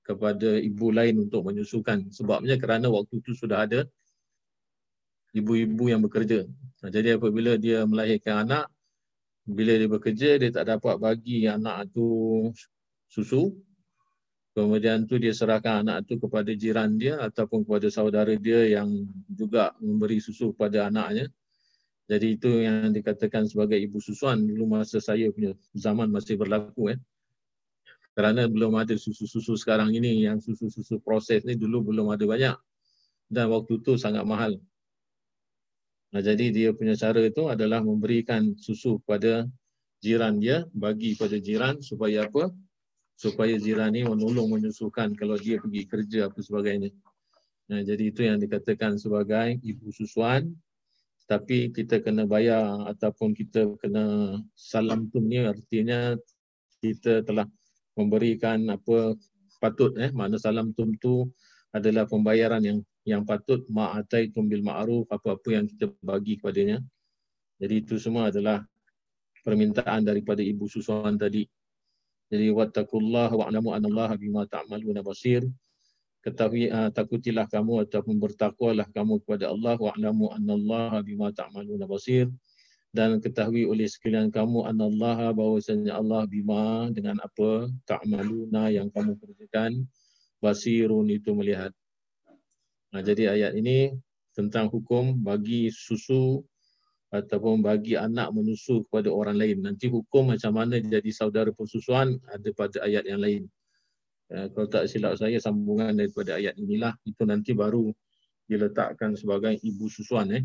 kepada 0.00 0.58
ibu 0.58 0.90
lain 0.90 1.28
untuk 1.28 1.46
menyusukan. 1.46 2.08
Sebabnya 2.10 2.56
kerana 2.56 2.88
waktu 2.88 3.20
itu 3.20 3.36
sudah 3.36 3.68
ada 3.68 3.86
ibu-ibu 5.36 5.92
yang 5.92 6.02
bekerja. 6.02 6.48
Jadi 6.82 7.14
apabila 7.14 7.54
dia 7.60 7.84
melahirkan 7.84 8.48
anak, 8.48 8.66
bila 9.44 9.76
dia 9.76 9.86
bekerja, 9.86 10.28
dia 10.40 10.50
tak 10.50 10.66
dapat 10.66 10.96
bagi 10.98 11.46
anak 11.46 11.92
itu 11.92 12.08
susu, 13.06 13.54
Kemudian 14.50 15.06
tu 15.06 15.14
dia 15.22 15.30
serahkan 15.30 15.86
anak 15.86 16.10
tu 16.10 16.18
kepada 16.18 16.50
jiran 16.50 16.98
dia 16.98 17.22
ataupun 17.22 17.62
kepada 17.62 17.86
saudara 17.86 18.34
dia 18.34 18.66
yang 18.66 18.90
juga 19.30 19.70
memberi 19.78 20.18
susu 20.18 20.50
kepada 20.50 20.90
anaknya. 20.90 21.30
Jadi 22.10 22.34
itu 22.34 22.50
yang 22.66 22.90
dikatakan 22.90 23.46
sebagai 23.46 23.78
ibu 23.78 24.02
susuan 24.02 24.42
dulu 24.42 24.66
masa 24.66 24.98
saya 24.98 25.30
punya 25.30 25.54
zaman 25.78 26.10
masih 26.10 26.34
berlaku. 26.34 26.90
Eh. 26.90 26.98
Kerana 28.18 28.50
belum 28.50 28.74
ada 28.74 28.98
susu-susu 28.98 29.54
sekarang 29.54 29.94
ini 29.94 30.26
yang 30.26 30.42
susu-susu 30.42 30.98
proses 30.98 31.46
ni 31.46 31.54
dulu 31.54 31.94
belum 31.94 32.10
ada 32.10 32.26
banyak. 32.26 32.56
Dan 33.30 33.46
waktu 33.54 33.78
tu 33.78 33.94
sangat 33.94 34.26
mahal. 34.26 34.58
Nah, 36.10 36.18
jadi 36.18 36.50
dia 36.50 36.74
punya 36.74 36.98
cara 36.98 37.22
itu 37.22 37.46
adalah 37.46 37.78
memberikan 37.78 38.58
susu 38.58 38.98
kepada 39.06 39.46
jiran 40.02 40.42
dia, 40.42 40.66
bagi 40.74 41.14
pada 41.14 41.38
jiran 41.38 41.78
supaya 41.78 42.26
apa? 42.26 42.50
supaya 43.20 43.52
jiran 43.60 43.92
ni 43.92 44.00
menolong 44.00 44.48
menyusukan 44.48 45.12
kalau 45.12 45.36
dia 45.36 45.60
pergi 45.60 45.84
kerja 45.84 46.32
apa 46.32 46.40
sebagainya. 46.40 46.88
Nah, 47.68 47.84
jadi 47.84 48.08
itu 48.08 48.24
yang 48.24 48.40
dikatakan 48.40 48.96
sebagai 48.96 49.60
ibu 49.60 49.92
susuan. 49.92 50.56
Tapi 51.30 51.70
kita 51.70 52.02
kena 52.02 52.26
bayar 52.26 52.90
ataupun 52.90 53.30
kita 53.30 53.78
kena 53.78 54.34
salam 54.58 55.06
tu 55.14 55.22
ni 55.22 55.38
artinya 55.38 56.18
kita 56.82 57.22
telah 57.22 57.46
memberikan 57.94 58.66
apa 58.66 59.14
patut 59.62 59.94
eh 59.94 60.10
mana 60.10 60.42
salam 60.42 60.74
tum 60.74 60.90
tu 60.98 61.30
adalah 61.70 62.02
pembayaran 62.10 62.58
yang 62.66 62.78
yang 63.06 63.22
patut 63.22 63.62
ma'atai 63.70 64.34
tumbil 64.34 64.58
ma'ruf 64.66 65.06
apa-apa 65.06 65.48
yang 65.54 65.70
kita 65.70 65.94
bagi 66.02 66.34
kepadanya. 66.34 66.82
Jadi 67.62 67.74
itu 67.78 67.94
semua 68.02 68.34
adalah 68.34 68.66
permintaan 69.46 70.02
daripada 70.02 70.42
ibu 70.42 70.66
susuan 70.66 71.14
tadi. 71.14 71.46
Jadi 72.26 72.50
wattaqullah 72.50 73.30
wa'lamu 73.30 73.70
anallaha 73.70 74.18
bima 74.18 74.50
ta'maluna 74.50 75.06
basir. 75.06 75.46
Ketahui 76.20 76.68
uh, 76.68 76.92
takutilah 76.92 77.48
kamu 77.48 77.88
ataupun 77.88 78.20
bertakwalah 78.20 78.84
kamu 78.92 79.24
kepada 79.24 79.48
Allah 79.48 79.80
wa'lamu 79.80 80.28
anallaha 80.36 81.00
bima 81.00 81.32
ta'maluna 81.32 81.88
basir. 81.88 82.28
Dan 82.90 83.22
ketahui 83.22 83.64
oleh 83.70 83.86
sekalian 83.86 84.34
kamu 84.34 84.66
anallaha 84.66 85.30
bahwasanya 85.30 85.96
Allah 85.96 86.26
bima 86.26 86.90
dengan 86.90 87.22
apa 87.22 87.70
ta'maluna 87.86 88.68
yang 88.68 88.90
kamu 88.90 89.14
kerjakan 89.16 89.86
basirun 90.42 91.06
itu 91.08 91.30
melihat. 91.32 91.70
Nah, 92.90 93.00
jadi 93.00 93.30
ayat 93.30 93.52
ini 93.54 93.94
tentang 94.34 94.66
hukum 94.66 95.22
bagi 95.22 95.70
susu 95.70 96.42
ataupun 97.10 97.62
bagi 97.62 97.94
anak 97.94 98.34
menyusu 98.34 98.86
kepada 98.86 99.10
orang 99.10 99.38
lain. 99.38 99.62
Nanti 99.62 99.86
hukum 99.86 100.34
macam 100.34 100.52
mana 100.54 100.82
jadi 100.82 101.10
saudara 101.14 101.54
persusuan 101.54 102.18
ada 102.26 102.48
pada 102.54 102.82
ayat 102.82 103.06
yang 103.06 103.22
lain. 103.22 103.42
Uh, 104.30 104.46
kalau 104.54 104.70
tak 104.70 104.86
silap 104.86 105.18
saya 105.18 105.42
sambungan 105.42 105.90
daripada 105.90 106.38
ayat 106.38 106.54
inilah 106.54 106.94
itu 107.02 107.26
nanti 107.26 107.50
baru 107.50 107.90
diletakkan 108.46 109.18
sebagai 109.18 109.58
ibu 109.58 109.90
susuan 109.90 110.30
eh. 110.30 110.44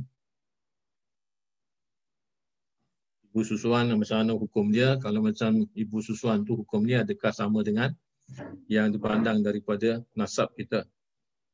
Ibu 3.29 3.45
susuan 3.45 3.93
macam 3.93 4.17
mana 4.25 4.33
hukum 4.33 4.73
dia? 4.73 4.97
Kalau 4.97 5.21
macam 5.21 5.69
ibu 5.77 5.97
susuan 6.01 6.41
tu 6.41 6.57
hukum 6.65 6.81
dia 6.81 7.05
adakah 7.05 7.29
sama 7.29 7.61
dengan 7.61 7.93
yang 8.65 8.89
dipandang 8.89 9.45
daripada 9.45 10.01
nasab 10.17 10.49
kita? 10.57 10.89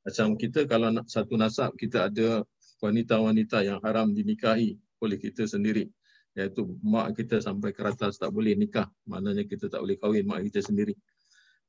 Macam 0.08 0.40
kita 0.40 0.64
kalau 0.72 0.88
satu 1.12 1.36
nasab 1.36 1.76
kita 1.76 2.08
ada 2.08 2.48
wanita-wanita 2.80 3.62
yang 3.62 3.84
haram 3.84 4.10
dinikahi 4.16 4.80
oleh 5.04 5.18
kita 5.20 5.46
sendiri 5.46 5.90
iaitu 6.32 6.64
mak 6.80 7.12
kita 7.14 7.44
sampai 7.44 7.76
ke 7.76 7.84
atas 7.84 8.16
tak 8.16 8.32
boleh 8.32 8.56
nikah 8.56 8.88
maknanya 9.04 9.44
kita 9.44 9.68
tak 9.68 9.84
boleh 9.84 10.00
kahwin 10.00 10.24
mak 10.24 10.48
kita 10.48 10.64
sendiri 10.64 10.96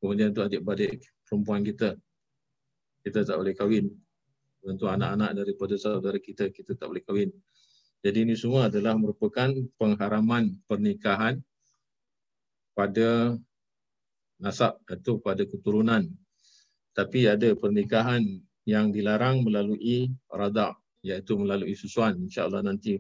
kemudian 0.02 0.34
tu 0.34 0.42
adik-beradik 0.42 1.06
perempuan 1.22 1.62
kita. 1.62 1.94
Kita 3.06 3.22
tak 3.22 3.38
boleh 3.38 3.54
kahwin. 3.54 3.86
Tentu 4.62 4.90
anak-anak 4.90 5.38
daripada 5.38 5.78
saudara 5.78 6.18
kita 6.18 6.50
kita 6.50 6.74
tak 6.74 6.90
boleh 6.90 7.06
kahwin. 7.06 7.30
Jadi 8.02 8.26
ini 8.26 8.34
semua 8.34 8.66
adalah 8.66 8.98
merupakan 8.98 9.54
pengharaman 9.78 10.58
pernikahan 10.66 11.38
pada 12.74 13.38
nasab 14.42 14.82
atau 14.90 15.22
pada 15.22 15.46
keturunan. 15.46 16.10
Tapi 16.98 17.30
ada 17.30 17.54
pernikahan 17.54 18.26
yang 18.66 18.90
dilarang 18.90 19.46
melalui 19.46 20.10
rada 20.26 20.74
iaitu 21.06 21.38
melalui 21.38 21.78
susuan. 21.78 22.18
Insyaallah 22.18 22.66
nanti 22.66 22.98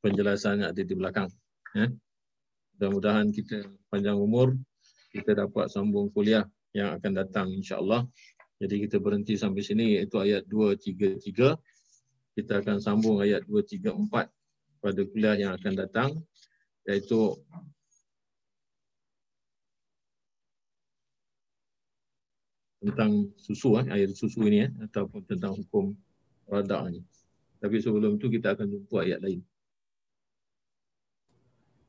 penjelasannya 0.00 0.72
ada 0.72 0.82
di 0.82 0.94
belakang. 0.96 1.28
Ya. 1.76 1.92
Mudah-mudahan 2.76 3.28
kita 3.34 3.68
panjang 3.92 4.16
umur, 4.16 4.56
kita 5.20 5.46
dapat 5.46 5.66
sambung 5.68 6.08
kuliah 6.14 6.46
yang 6.72 6.94
akan 6.96 7.12
datang 7.18 7.48
insyaAllah. 7.50 8.06
Jadi 8.58 8.86
kita 8.86 8.98
berhenti 8.98 9.38
sampai 9.38 9.62
sini 9.62 9.98
iaitu 9.98 10.18
ayat 10.18 10.46
233. 10.50 11.58
Kita 12.38 12.52
akan 12.62 12.78
sambung 12.78 13.18
ayat 13.22 13.46
234 13.46 14.30
pada 14.78 15.00
kuliah 15.10 15.34
yang 15.34 15.52
akan 15.58 15.74
datang 15.74 16.10
iaitu 16.86 17.34
tentang 22.78 23.26
susu 23.36 23.74
eh, 23.82 23.86
air 23.90 24.10
susu 24.14 24.46
ini 24.46 24.66
eh, 24.66 24.70
ataupun 24.86 25.26
tentang 25.26 25.58
hukum 25.58 25.94
rada 26.46 26.86
ini. 26.86 27.02
Tapi 27.58 27.82
sebelum 27.82 28.22
itu 28.22 28.30
kita 28.30 28.54
akan 28.54 28.66
jumpa 28.70 29.02
ayat 29.02 29.18
lain. 29.18 29.42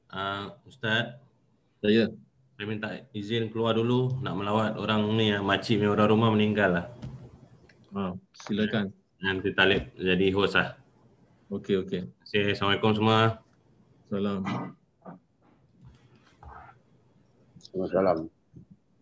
Uh, 0.10 0.50
Ustaz. 0.66 1.22
Saya. 1.80 2.10
Saya 2.60 2.68
minta 2.68 2.92
izin 3.16 3.48
keluar 3.56 3.72
dulu 3.72 4.20
nak 4.20 4.36
melawat 4.36 4.76
orang 4.76 5.16
ni 5.16 5.32
yang 5.32 5.48
makcik 5.48 5.80
ni 5.80 5.88
orang 5.88 6.12
rumah 6.12 6.28
meninggal 6.28 6.76
lah. 6.76 6.86
Ha, 7.96 8.12
silakan. 8.36 8.92
Nanti 9.24 9.56
Talib 9.56 9.96
jadi 9.96 10.28
host 10.36 10.60
lah. 10.60 10.76
Okey, 11.56 11.80
okey. 11.88 12.12
Okay, 12.28 12.52
Assalamualaikum 12.52 12.92
semua. 12.92 13.40
Salam. 14.12 14.44
Salam. 17.64 18.28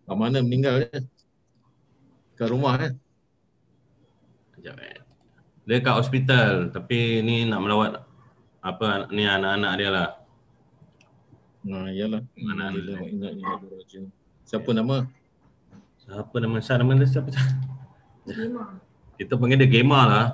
Kat 0.06 0.14
mana 0.14 0.38
meninggal 0.46 0.86
ya? 0.86 1.02
Kat 2.38 2.54
rumah 2.54 2.78
eh? 2.78 2.94
Sekejap 4.54 4.78
eh. 4.86 5.02
Dia 5.66 5.82
kat 5.82 5.98
hospital 5.98 6.70
tapi 6.70 7.26
ni 7.26 7.50
nak 7.50 7.66
melawat 7.66 8.06
apa 8.62 9.10
ni 9.10 9.26
anak-anak 9.26 9.72
dia 9.82 9.90
lah. 9.90 10.10
Nah, 11.68 11.92
iyalah. 11.92 12.24
Mana 12.40 12.72
Bila 12.72 12.96
ingat 13.04 13.34
ingat 13.36 13.60
raja. 13.68 14.02
Siapa 14.48 14.72
nama? 14.72 15.04
Siapa 16.00 16.36
nama 16.40 16.64
Syah 16.64 16.80
nama 16.80 16.96
dia 16.96 17.08
siapa? 17.12 17.28
Kita 19.20 19.36
panggil 19.36 19.60
dia 19.60 19.68
gamer 19.68 20.04
lah. 20.08 20.28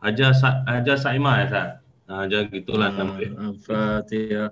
Hajar 0.00 0.32
Sa 0.32 0.64
Hajar 0.64 0.96
Saimah 0.96 1.44
ya 1.44 1.46
Sat. 1.52 1.68
Ha, 2.08 2.12
Hajar 2.24 2.48
gitulah 2.48 2.88
Ah, 2.88 2.96
nama 2.96 3.12
dia. 3.20 3.30
Al-Fatihah. 3.52 4.50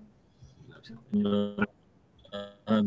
Ah, 2.69 2.85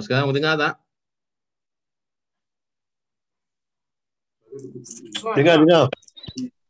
Ha, 0.00 0.04
sekarang 0.08 0.32
dengar 0.32 0.56
tak? 0.56 0.74
Dengar, 5.36 5.60
dengar. 5.60 5.84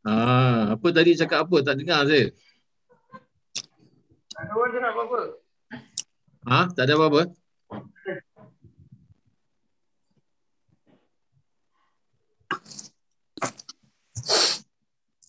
Ha, 0.03 0.75
apa 0.75 0.87
tadi 0.91 1.15
cakap 1.15 1.47
apa? 1.47 1.63
Tak 1.63 1.79
dengar 1.79 2.03
saya. 2.11 2.35
Ada 4.35 4.51
orang 4.51 4.71
cakap 4.75 4.91
apa-apa? 4.91 5.21
Ha, 6.43 6.59
tak 6.75 6.83
ada 6.83 6.93
apa-apa. 6.99 7.21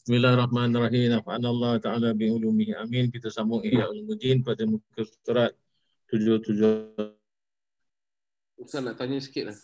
Bismillahirrahmanirrahim. 0.03 1.23
Nafa'an 1.23 1.47
Allah 1.47 1.79
Ta'ala 1.79 2.11
bi'ulumihi. 2.19 2.75
Amin. 2.83 3.15
Kita 3.15 3.31
sambung 3.31 3.63
Ihya 3.63 3.87
Ulumuddin 3.87 4.43
pada 4.43 4.67
muka 4.67 5.07
surat 5.23 5.55
77 6.11 7.22
Ustaz 8.63 8.79
nak 8.79 8.95
tanya 8.95 9.19
sikit 9.19 9.51
lah. 9.51 9.59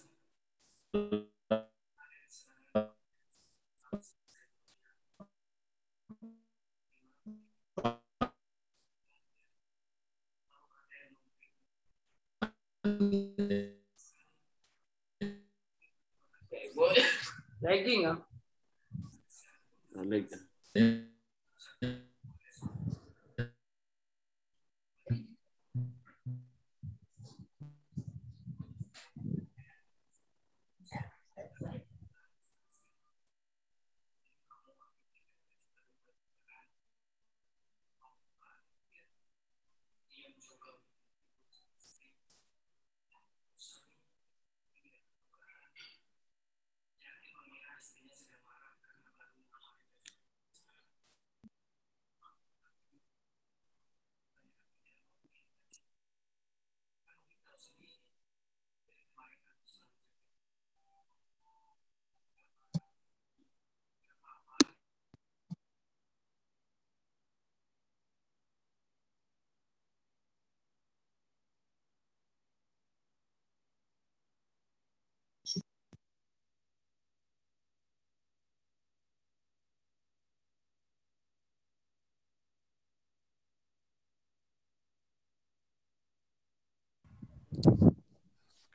Lagging 17.62 18.02
ah. 18.10 18.18
Ah, 19.94 20.02
lag. 20.02 20.26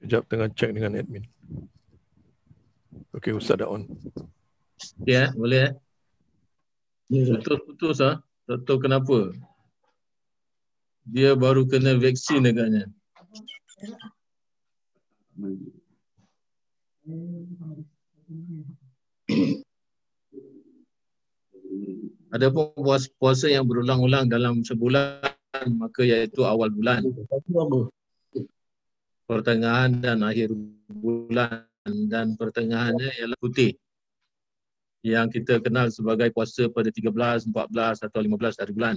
Kejap 0.03 0.27
tengah 0.27 0.49
check 0.51 0.73
dengan 0.75 0.97
admin. 0.97 1.23
Okey, 3.13 3.37
Ustaz 3.37 3.61
dah 3.61 3.69
on. 3.69 3.85
Ya, 5.05 5.31
boleh 5.37 5.71
eh? 5.71 5.73
Putus-putus 7.07 8.01
ah. 8.01 8.19
Tak 8.43 8.67
tahu 8.67 8.83
kenapa. 8.83 9.31
Dia 11.07 11.35
baru 11.37 11.63
kena 11.63 11.95
vaksin 11.95 12.43
agaknya. 12.43 12.91
Adapun 22.33 22.73
puasa, 22.75 23.07
puasa 23.15 23.45
yang 23.47 23.63
berulang-ulang 23.69 24.27
dalam 24.27 24.65
sebulan 24.65 25.21
maka 25.77 26.01
iaitu 26.01 26.43
awal 26.43 26.67
bulan, 26.73 27.05
pertengahan 29.33 29.97
dan 29.97 30.21
akhir 30.21 30.53
bulan 30.93 31.65
dan 32.05 32.37
pertengahannya 32.37 33.09
ialah 33.17 33.37
putih 33.41 33.73
yang 35.03 35.27
kita 35.27 35.59
kenal 35.59 35.89
sebagai 35.89 36.29
puasa 36.31 36.69
pada 36.69 36.87
13, 36.87 37.49
14 37.51 38.05
atau 38.07 38.19
15 38.23 38.61
hari 38.61 38.71
bulan. 38.71 38.95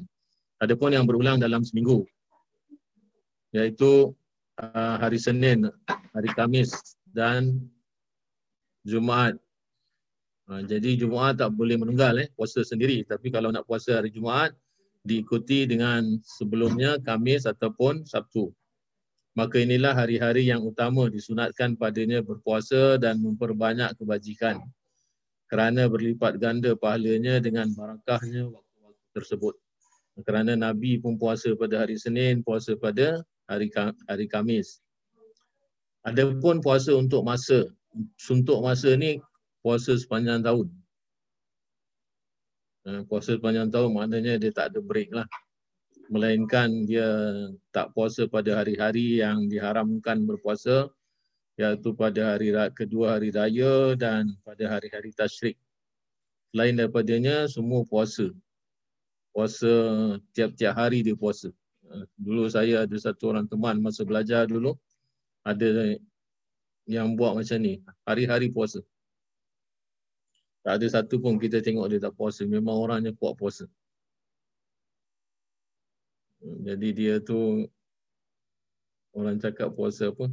Adapun 0.63 0.93
yang 0.93 1.09
berulang 1.09 1.41
dalam 1.41 1.65
seminggu 1.65 2.05
iaitu 3.57 4.13
uh, 4.61 4.97
hari 5.01 5.17
Senin, 5.17 5.73
hari 6.13 6.31
Kamis 6.37 7.01
dan 7.09 7.57
Jumaat. 8.85 9.41
Uh, 10.47 10.63
jadi 10.63 11.01
Jumaat 11.01 11.41
tak 11.41 11.57
boleh 11.57 11.81
menunggal 11.81 12.21
eh 12.23 12.29
puasa 12.37 12.63
sendiri 12.63 13.03
tapi 13.09 13.33
kalau 13.33 13.51
nak 13.51 13.67
puasa 13.67 13.99
hari 13.99 14.13
Jumaat 14.13 14.53
diikuti 15.03 15.67
dengan 15.67 16.21
sebelumnya 16.23 17.03
Kamis 17.03 17.49
ataupun 17.49 18.07
Sabtu. 18.07 18.55
Maka 19.37 19.61
inilah 19.61 19.93
hari-hari 19.93 20.49
yang 20.49 20.65
utama 20.65 21.13
disunatkan 21.13 21.77
padanya 21.77 22.25
berpuasa 22.25 22.97
dan 22.97 23.21
memperbanyak 23.21 23.93
kebajikan 24.01 24.65
kerana 25.47 25.87
berlipat 25.87 26.41
ganda 26.41 26.73
pahalanya 26.73 27.39
dengan 27.39 27.69
barakahnya 27.77 28.49
waktu-waktu 28.49 29.07
tersebut. 29.13 29.55
Kerana 30.25 30.57
Nabi 30.57 30.97
pun 30.97 31.21
puasa 31.21 31.53
pada 31.53 31.85
hari 31.85 32.01
Senin, 32.01 32.41
puasa 32.41 32.73
pada 32.81 33.21
hari 33.45 33.69
hari 34.09 34.27
Kamis. 34.27 34.81
Adapun 36.01 36.65
puasa 36.65 36.97
untuk 36.97 37.21
masa, 37.21 37.69
untuk 38.33 38.65
masa 38.65 38.97
ni 38.97 39.21
puasa 39.61 39.93
sepanjang 40.01 40.41
tahun. 40.41 40.73
Eh, 42.87 43.03
Puasa 43.11 43.35
sepanjang 43.35 43.69
tahun 43.69 43.91
maknanya 43.99 44.39
dia 44.39 44.55
tak 44.55 44.71
ada 44.71 44.79
break 44.79 45.11
lah. 45.11 45.27
Melainkan 46.07 46.87
dia 46.87 47.07
tak 47.75 47.91
puasa 47.91 48.31
pada 48.31 48.63
hari-hari 48.63 49.19
yang 49.19 49.51
diharamkan 49.51 50.23
berpuasa 50.23 50.87
iaitu 51.59 51.97
pada 51.97 52.37
hari 52.37 52.55
kedua 52.77 53.19
hari 53.19 53.35
raya 53.35 53.99
dan 53.99 54.31
pada 54.47 54.71
hari-hari 54.71 55.11
tasyrik. 55.11 55.57
Selain 56.55 56.79
daripadanya 56.79 57.51
semua 57.51 57.83
puasa. 57.83 58.31
Puasa 59.35 59.69
tiap-tiap 60.31 60.73
hari 60.79 61.03
dia 61.03 61.19
puasa. 61.19 61.51
Eh, 61.91 62.07
Dulu 62.17 62.47
saya 62.49 62.87
ada 62.87 62.97
satu 62.97 63.35
orang 63.35 63.51
teman 63.51 63.83
masa 63.83 64.07
belajar 64.07 64.47
dulu 64.47 64.79
ada 65.47 65.99
yang 66.87 67.15
buat 67.19 67.35
macam 67.35 67.59
ni, 67.63 67.83
hari-hari 68.07 68.51
puasa. 68.51 68.83
Tak 70.67 70.83
ada 70.83 70.87
satu 70.91 71.23
pun 71.23 71.39
kita 71.39 71.63
tengok 71.63 71.87
dia 71.87 72.03
tak 72.03 72.15
puasa, 72.19 72.43
memang 72.43 72.75
orangnya 72.75 73.15
kuat 73.15 73.39
puasa. 73.39 73.71
Jadi 76.41 76.89
dia 76.93 77.15
tu 77.23 77.65
orang 79.17 79.41
cakap 79.41 79.73
puasa 79.73 80.13
apa? 80.13 80.29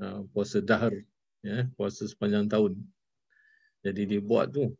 Uh, 0.00 0.24
puasa 0.32 0.58
dahar, 0.58 0.96
ya, 1.44 1.68
puasa 1.76 2.08
sepanjang 2.08 2.48
tahun. 2.48 2.80
Jadi 3.84 4.16
dia 4.16 4.20
buat 4.22 4.50
tu. 4.50 4.72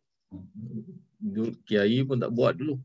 Kiai 1.69 2.03
pun 2.07 2.19
tak 2.19 2.33
buat 2.33 2.57
dulu. 2.57 2.81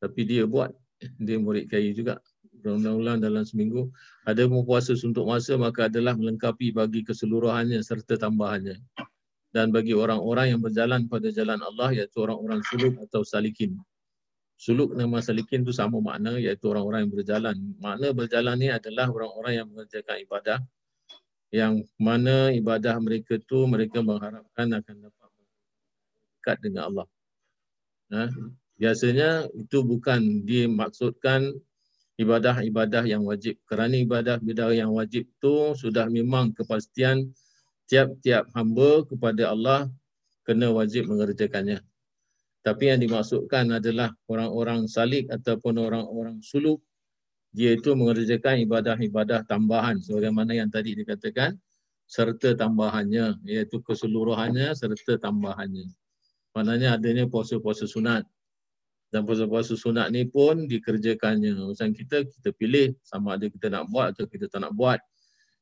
Tapi 0.00 0.20
dia 0.24 0.48
buat. 0.48 0.72
Dia 1.20 1.36
murid 1.36 1.68
kiai 1.68 1.92
juga. 1.92 2.22
Berulang-ulang 2.62 3.20
dalam 3.20 3.44
seminggu. 3.44 3.92
Ada 4.24 4.48
puasa 4.48 4.96
suntuk 4.96 5.28
masa 5.28 5.54
maka 5.60 5.86
adalah 5.86 6.16
melengkapi 6.16 6.72
bagi 6.72 7.04
keseluruhannya 7.04 7.78
serta 7.84 8.16
tambahannya. 8.16 8.80
Dan 9.54 9.70
bagi 9.70 9.92
orang-orang 9.94 10.56
yang 10.56 10.60
berjalan 10.60 11.06
pada 11.06 11.30
jalan 11.30 11.60
Allah 11.62 11.94
iaitu 11.94 12.18
orang-orang 12.22 12.60
suluk 12.66 12.96
atau 13.06 13.22
salikin. 13.22 13.76
Suluk 14.56 14.96
nama 14.96 15.20
salikin 15.20 15.62
tu 15.62 15.72
sama 15.72 16.00
makna 16.00 16.40
iaitu 16.40 16.72
orang-orang 16.72 17.06
yang 17.06 17.12
berjalan. 17.12 17.56
Makna 17.76 18.06
berjalan 18.16 18.56
ni 18.56 18.68
adalah 18.72 19.12
orang-orang 19.12 19.52
yang 19.62 19.66
mengerjakan 19.68 20.16
ibadah 20.24 20.58
yang 21.54 21.84
mana 21.96 22.50
ibadah 22.50 22.98
mereka 22.98 23.38
tu 23.44 23.68
mereka 23.70 24.02
mengharapkan 24.02 24.66
akan 24.72 24.96
dapat 25.06 25.26
dekat 26.46 26.62
dengan 26.62 26.82
Allah. 26.86 27.06
Ha? 28.14 28.30
Biasanya 28.78 29.50
itu 29.58 29.82
bukan 29.82 30.46
dimaksudkan 30.46 31.50
ibadah-ibadah 32.22 33.02
yang 33.02 33.26
wajib. 33.26 33.58
Kerana 33.66 33.98
ibadah-ibadah 33.98 34.78
yang 34.78 34.94
wajib 34.94 35.26
tu 35.42 35.74
sudah 35.74 36.06
memang 36.06 36.54
kepastian 36.54 37.34
tiap-tiap 37.90 38.46
hamba 38.54 39.02
kepada 39.10 39.50
Allah 39.50 39.90
kena 40.46 40.70
wajib 40.70 41.10
mengerjakannya. 41.10 41.82
Tapi 42.66 42.90
yang 42.90 42.98
dimaksudkan 42.98 43.70
adalah 43.78 44.10
orang-orang 44.26 44.90
salik 44.90 45.30
ataupun 45.30 45.78
orang-orang 45.78 46.42
suluk 46.42 46.82
dia 47.54 47.78
itu 47.78 47.94
mengerjakan 47.94 48.58
ibadah-ibadah 48.66 49.46
tambahan 49.46 50.02
sebagaimana 50.02 50.50
yang 50.50 50.66
tadi 50.66 50.98
dikatakan 50.98 51.54
serta 52.10 52.58
tambahannya 52.58 53.38
iaitu 53.46 53.78
keseluruhannya 53.86 54.74
serta 54.74 55.14
tambahannya. 55.22 55.86
Maknanya 56.58 56.98
adanya 56.98 57.30
puasa-puasa 57.30 57.86
sunat. 57.86 58.26
Dan 59.14 59.22
puasa-puasa 59.22 59.78
sunat 59.78 60.10
ni 60.10 60.26
pun 60.26 60.66
dikerjakannya. 60.66 61.54
Macam 61.70 61.94
kita, 61.94 62.26
kita 62.26 62.50
pilih 62.50 62.98
sama 63.06 63.38
ada 63.38 63.46
kita 63.46 63.70
nak 63.70 63.86
buat 63.94 64.18
atau 64.18 64.26
kita 64.26 64.50
tak 64.50 64.66
nak 64.66 64.74
buat. 64.74 64.98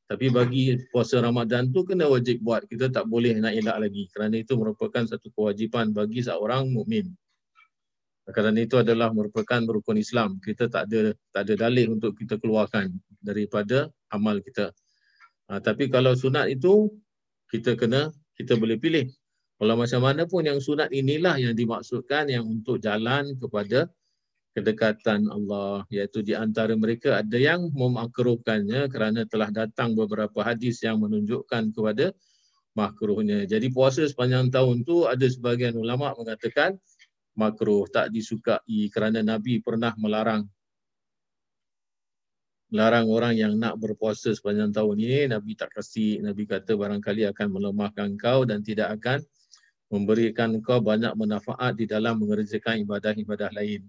Tapi 0.05 0.29
bagi 0.29 0.77
puasa 0.93 1.17
Ramadan 1.17 1.73
tu 1.73 1.81
kena 1.81 2.05
wajib 2.05 2.45
buat. 2.45 2.69
Kita 2.69 2.93
tak 2.93 3.09
boleh 3.09 3.41
nak 3.41 3.57
elak 3.57 3.89
lagi. 3.89 4.05
Kerana 4.13 4.37
itu 4.37 4.53
merupakan 4.53 5.01
satu 5.01 5.33
kewajipan 5.33 5.97
bagi 5.97 6.21
seorang 6.21 6.69
mukmin. 6.69 7.09
Kerana 8.25 8.57
itu 8.61 8.77
adalah 8.77 9.09
merupakan 9.09 9.61
rukun 9.65 9.97
Islam. 9.97 10.37
Kita 10.41 10.69
tak 10.69 10.89
ada 10.89 11.13
tak 11.33 11.49
ada 11.49 11.53
dalih 11.69 11.89
untuk 11.93 12.13
kita 12.17 12.37
keluarkan 12.37 12.93
daripada 13.17 13.89
amal 14.13 14.41
kita. 14.41 14.69
Ha, 15.49 15.61
tapi 15.61 15.89
kalau 15.89 16.13
sunat 16.17 16.49
itu 16.49 16.89
kita 17.49 17.77
kena 17.77 18.09
kita 18.37 18.57
boleh 18.57 18.77
pilih. 18.77 19.09
Kalau 19.57 19.73
macam 19.77 20.01
mana 20.05 20.25
pun 20.25 20.41
yang 20.41 20.57
sunat 20.61 20.89
inilah 20.89 21.37
yang 21.37 21.53
dimaksudkan 21.53 22.29
yang 22.29 22.45
untuk 22.45 22.81
jalan 22.81 23.33
kepada 23.37 23.89
kedekatan 24.55 25.27
Allah 25.27 25.83
iaitu 25.91 26.23
di 26.23 26.31
antara 26.31 26.71
mereka 26.79 27.19
ada 27.19 27.35
yang 27.35 27.67
memakruhkannya 27.75 28.87
kerana 28.87 29.27
telah 29.27 29.51
datang 29.51 29.91
beberapa 29.91 30.39
hadis 30.47 30.79
yang 30.79 31.03
menunjukkan 31.03 31.75
kepada 31.75 32.15
makruhnya. 32.71 33.43
Jadi 33.43 33.67
puasa 33.67 34.07
sepanjang 34.07 34.47
tahun 34.47 34.87
tu 34.87 35.03
ada 35.11 35.27
sebahagian 35.27 35.75
ulama 35.75 36.15
mengatakan 36.15 36.79
makruh 37.35 37.83
tak 37.91 38.15
disukai 38.15 38.87
kerana 38.87 39.19
Nabi 39.19 39.59
pernah 39.59 39.91
melarang 39.99 40.47
larang 42.75 43.07
orang 43.07 43.35
yang 43.39 43.53
nak 43.55 43.79
berpuasa 43.79 44.35
sepanjang 44.35 44.75
tahun 44.75 44.99
ini 44.99 45.31
Nabi 45.31 45.55
tak 45.55 45.71
kasih 45.75 46.19
Nabi 46.19 46.43
kata 46.43 46.75
barangkali 46.75 47.23
akan 47.31 47.47
melemahkan 47.51 48.19
kau 48.19 48.43
dan 48.43 48.59
tidak 48.59 48.99
akan 48.99 49.23
memberikan 49.87 50.59
kau 50.59 50.83
banyak 50.83 51.15
manfaat 51.15 51.79
di 51.79 51.87
dalam 51.87 52.19
mengerjakan 52.19 52.83
ibadah-ibadah 52.83 53.53
lain. 53.55 53.85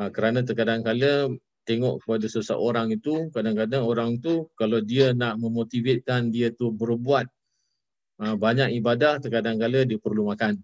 Ha, 0.00 0.08
kerana 0.08 0.40
terkadang 0.40 0.80
kala 0.80 1.28
tengok 1.68 2.02
kepada 2.02 2.26
seseorang 2.26 2.88
itu, 2.90 3.28
kadang-kadang 3.30 3.84
orang 3.84 4.18
tu 4.18 4.48
kalau 4.56 4.80
dia 4.80 5.12
nak 5.12 5.36
memotivatkan 5.36 6.32
dia 6.32 6.48
tu 6.50 6.72
berbuat 6.72 7.28
ha, 8.22 8.34
banyak 8.34 8.72
ibadah, 8.80 9.20
terkadang 9.20 9.60
kala 9.60 9.84
dia 9.84 10.00
perlu 10.00 10.26
makan. 10.32 10.62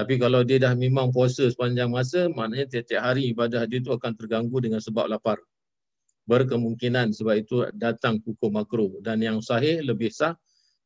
Tapi 0.00 0.16
kalau 0.16 0.40
dia 0.46 0.56
dah 0.56 0.72
memang 0.72 1.12
puasa 1.12 1.50
sepanjang 1.52 1.92
masa, 1.92 2.32
maknanya 2.32 2.72
tiap-tiap 2.72 3.02
hari 3.04 3.36
ibadah 3.36 3.68
dia 3.68 3.84
tu 3.84 3.92
akan 3.92 4.16
terganggu 4.16 4.56
dengan 4.62 4.80
sebab 4.80 5.10
lapar. 5.10 5.36
Berkemungkinan 6.24 7.12
sebab 7.12 7.34
itu 7.36 7.68
datang 7.76 8.22
hukum 8.24 8.54
makruh. 8.54 8.96
Dan 9.04 9.20
yang 9.20 9.44
sahih, 9.44 9.82
lebih 9.84 10.08
sah, 10.08 10.38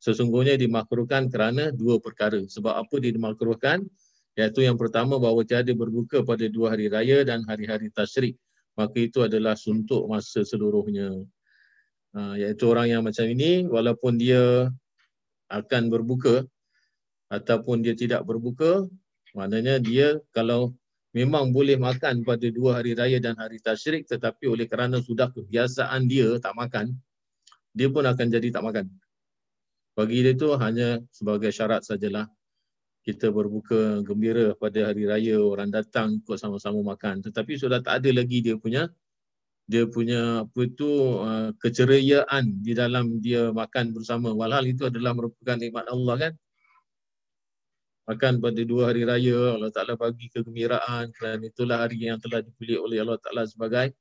sesungguhnya 0.02 0.59
dimakruhkan 0.59 1.30
kerana 1.30 1.70
dua 1.70 2.02
perkara. 2.02 2.42
Sebab 2.48 2.74
apa 2.74 2.94
dia 2.98 3.14
dimakruhkan? 3.14 3.86
Iaitu 4.35 4.66
yang 4.66 4.74
pertama 4.74 5.15
bahawa 5.23 5.47
tiada 5.47 5.70
berbuka 5.70 6.27
pada 6.27 6.43
dua 6.51 6.74
hari 6.74 6.90
raya 6.90 7.23
dan 7.23 7.47
hari-hari 7.47 7.90
tasyrik. 7.94 8.35
Maka 8.74 8.98
itu 8.98 9.23
adalah 9.23 9.55
suntuk 9.55 10.11
masa 10.11 10.43
seluruhnya. 10.43 11.23
Ha, 12.15 12.35
iaitu 12.35 12.66
orang 12.66 12.90
yang 12.90 13.02
macam 13.06 13.27
ini 13.31 13.66
walaupun 13.70 14.19
dia 14.19 14.70
akan 15.47 15.82
berbuka 15.86 16.43
ataupun 17.31 17.86
dia 17.86 17.94
tidak 17.94 18.27
berbuka, 18.27 18.86
maknanya 19.39 19.78
dia 19.78 20.19
kalau 20.35 20.74
memang 21.15 21.55
boleh 21.55 21.78
makan 21.78 22.27
pada 22.27 22.47
dua 22.51 22.82
hari 22.82 22.98
raya 22.98 23.23
dan 23.23 23.39
hari 23.39 23.62
tasyrik 23.62 24.11
tetapi 24.11 24.51
oleh 24.51 24.66
kerana 24.66 24.98
sudah 24.98 25.31
kebiasaan 25.31 26.11
dia 26.11 26.43
tak 26.43 26.59
makan, 26.59 26.98
dia 27.70 27.86
pun 27.86 28.02
akan 28.02 28.27
jadi 28.27 28.51
tak 28.51 28.66
makan. 28.66 28.86
Bagi 29.94 30.27
dia 30.27 30.35
itu 30.35 30.51
hanya 30.59 30.98
sebagai 31.15 31.55
syarat 31.55 31.86
sajalah 31.86 32.27
kita 33.05 33.28
berbuka 33.28 34.01
gembira 34.01 34.56
pada 34.56 34.89
hari 34.89 35.05
raya 35.05 35.36
orang 35.36 35.68
datang 35.68 36.24
ikut 36.24 36.40
sama-sama 36.40 36.81
makan. 36.97 37.20
Tetapi 37.20 37.60
sudah 37.60 37.85
tak 37.85 38.01
ada 38.01 38.10
lagi 38.16 38.40
dia 38.40 38.56
punya 38.56 38.89
dia 39.68 39.85
punya 39.89 40.44
apa 40.44 40.60
itu 40.64 41.20
uh, 41.20 41.52
keceriaan 41.60 42.64
di 42.64 42.72
dalam 42.72 43.20
dia 43.20 43.52
makan 43.52 43.93
bersama. 43.93 44.32
Walhal 44.32 44.64
itu 44.72 44.89
adalah 44.89 45.12
merupakan 45.12 45.56
nikmat 45.60 45.85
Allah 45.93 46.16
kan? 46.16 46.32
Makan 48.09 48.40
pada 48.40 48.60
dua 48.64 48.93
hari 48.93 49.05
raya 49.05 49.56
Allah 49.56 49.72
Taala 49.72 49.97
bagi 50.01 50.28
kegembiraan 50.32 51.12
kerana 51.12 51.44
itulah 51.44 51.85
hari 51.85 52.09
yang 52.09 52.20
telah 52.20 52.40
dipilih 52.40 52.89
oleh 52.89 53.05
Allah 53.05 53.20
Taala 53.20 53.44
sebagai 53.44 53.93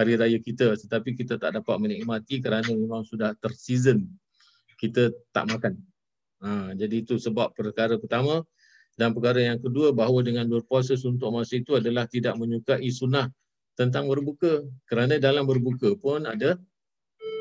hari 0.00 0.16
raya 0.16 0.40
kita. 0.40 0.80
Tetapi 0.80 1.12
kita 1.12 1.36
tak 1.36 1.60
dapat 1.60 1.76
menikmati 1.76 2.40
kerana 2.40 2.72
memang 2.72 3.04
sudah 3.04 3.36
terseason. 3.36 4.04
Kita 4.80 5.12
tak 5.32 5.44
makan 5.48 5.89
Ha, 6.40 6.72
jadi 6.72 7.04
itu 7.04 7.20
sebab 7.20 7.52
perkara 7.52 8.00
pertama. 8.00 8.44
Dan 8.98 9.16
perkara 9.16 9.40
yang 9.40 9.60
kedua 9.60 9.96
bahawa 9.96 10.20
dengan 10.20 10.44
berpuasa 10.44 10.92
untuk 11.08 11.32
masa 11.32 11.56
itu 11.56 11.72
adalah 11.72 12.04
tidak 12.04 12.36
menyukai 12.36 12.84
sunnah 12.92 13.32
tentang 13.72 14.08
berbuka. 14.12 14.60
Kerana 14.84 15.16
dalam 15.16 15.48
berbuka 15.48 15.96
pun 15.96 16.28
ada, 16.28 16.60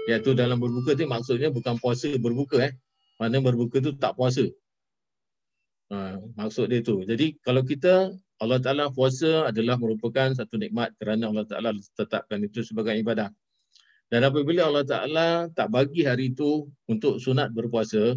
iaitu 0.07 0.31
dalam 0.31 0.55
berbuka 0.55 0.95
itu 0.95 1.03
maksudnya 1.03 1.51
bukan 1.51 1.75
puasa 1.79 2.15
berbuka. 2.15 2.63
Eh. 2.63 2.73
Mana 3.19 3.43
berbuka 3.43 3.83
itu 3.83 3.91
tak 3.99 4.15
puasa. 4.15 4.47
Ha, 5.89 6.21
maksud 6.37 6.69
dia 6.71 6.79
itu. 6.79 7.01
Jadi 7.03 7.35
kalau 7.43 7.65
kita, 7.65 8.13
Allah 8.39 8.59
Ta'ala 8.63 8.87
puasa 8.93 9.51
adalah 9.51 9.75
merupakan 9.75 10.31
satu 10.31 10.55
nikmat 10.55 10.95
kerana 10.95 11.27
Allah 11.27 11.43
Ta'ala 11.43 11.75
tetapkan 11.75 12.39
itu 12.39 12.63
sebagai 12.63 12.95
ibadah. 12.95 13.33
Dan 14.07 14.23
apabila 14.23 14.69
Allah 14.69 14.85
Ta'ala 14.87 15.27
tak 15.51 15.69
bagi 15.69 16.07
hari 16.07 16.31
itu 16.31 16.71
untuk 16.87 17.19
sunat 17.19 17.51
berpuasa, 17.51 18.15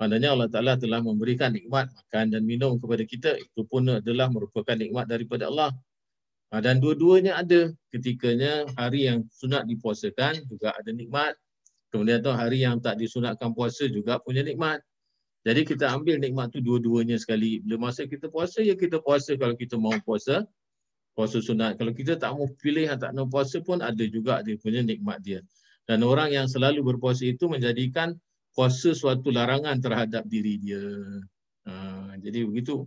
Maknanya 0.00 0.32
Allah 0.32 0.48
Ta'ala 0.48 0.72
telah 0.80 1.04
memberikan 1.04 1.52
nikmat 1.52 1.92
makan 1.92 2.32
dan 2.32 2.42
minum 2.48 2.80
kepada 2.80 3.04
kita. 3.04 3.36
Itu 3.36 3.68
pun 3.68 3.84
adalah 4.00 4.32
merupakan 4.32 4.72
nikmat 4.72 5.04
daripada 5.04 5.52
Allah. 5.52 5.76
Ha, 6.50 6.64
dan 6.64 6.80
dua-duanya 6.80 7.36
ada 7.36 7.68
ketikanya 7.92 8.64
hari 8.80 9.06
yang 9.06 9.28
sunat 9.28 9.68
dipuasakan 9.68 10.40
juga 10.48 10.72
ada 10.72 10.88
nikmat. 10.88 11.36
Kemudian 11.92 12.24
tu 12.24 12.32
hari 12.32 12.64
yang 12.64 12.80
tak 12.80 12.96
disunatkan 12.96 13.52
puasa 13.52 13.92
juga 13.92 14.16
punya 14.24 14.40
nikmat. 14.40 14.80
Jadi 15.44 15.68
kita 15.68 15.92
ambil 15.92 16.16
nikmat 16.16 16.48
tu 16.48 16.64
dua-duanya 16.64 17.20
sekali. 17.20 17.60
Bila 17.60 17.92
masa 17.92 18.08
kita 18.08 18.32
puasa, 18.32 18.64
ya 18.64 18.72
kita 18.80 19.04
puasa 19.04 19.36
kalau 19.36 19.52
kita 19.52 19.76
mau 19.76 19.92
puasa. 20.00 20.48
Puasa 21.12 21.44
sunat. 21.44 21.76
Kalau 21.76 21.92
kita 21.92 22.16
tak 22.16 22.32
mau 22.32 22.48
pilih 22.56 22.88
yang 22.88 22.96
tak 22.96 23.12
mau 23.12 23.28
puasa 23.28 23.60
pun 23.60 23.84
ada 23.84 24.04
juga 24.08 24.40
dia 24.40 24.56
punya 24.56 24.80
nikmat 24.80 25.20
dia. 25.20 25.44
Dan 25.84 26.00
orang 26.08 26.32
yang 26.32 26.48
selalu 26.48 26.80
berpuasa 26.80 27.28
itu 27.28 27.52
menjadikan 27.52 28.16
puasa 28.54 28.92
suatu 28.92 29.30
larangan 29.30 29.78
terhadap 29.78 30.26
diri 30.26 30.58
dia. 30.58 30.82
Ha, 31.66 32.16
jadi 32.18 32.46
begitu. 32.46 32.86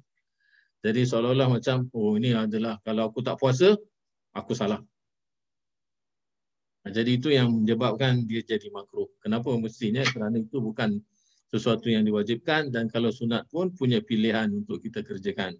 Jadi 0.84 1.08
seolah-olah 1.08 1.48
macam, 1.48 1.88
oh 1.96 2.20
ini 2.20 2.36
adalah 2.36 2.76
kalau 2.84 3.08
aku 3.08 3.24
tak 3.24 3.40
puasa, 3.40 3.76
aku 4.36 4.52
salah. 4.52 4.84
Ha, 6.84 6.92
jadi 6.92 7.16
itu 7.16 7.32
yang 7.32 7.52
menyebabkan 7.64 8.28
dia 8.28 8.44
jadi 8.44 8.68
makruh. 8.70 9.08
Kenapa 9.24 9.48
mestinya? 9.56 10.04
Kerana 10.04 10.36
itu 10.44 10.60
bukan 10.60 11.00
sesuatu 11.54 11.86
yang 11.88 12.04
diwajibkan 12.04 12.74
dan 12.74 12.90
kalau 12.90 13.14
sunat 13.14 13.46
pun 13.54 13.70
punya 13.72 14.02
pilihan 14.02 14.50
untuk 14.50 14.82
kita 14.82 15.06
kerjakan. 15.06 15.54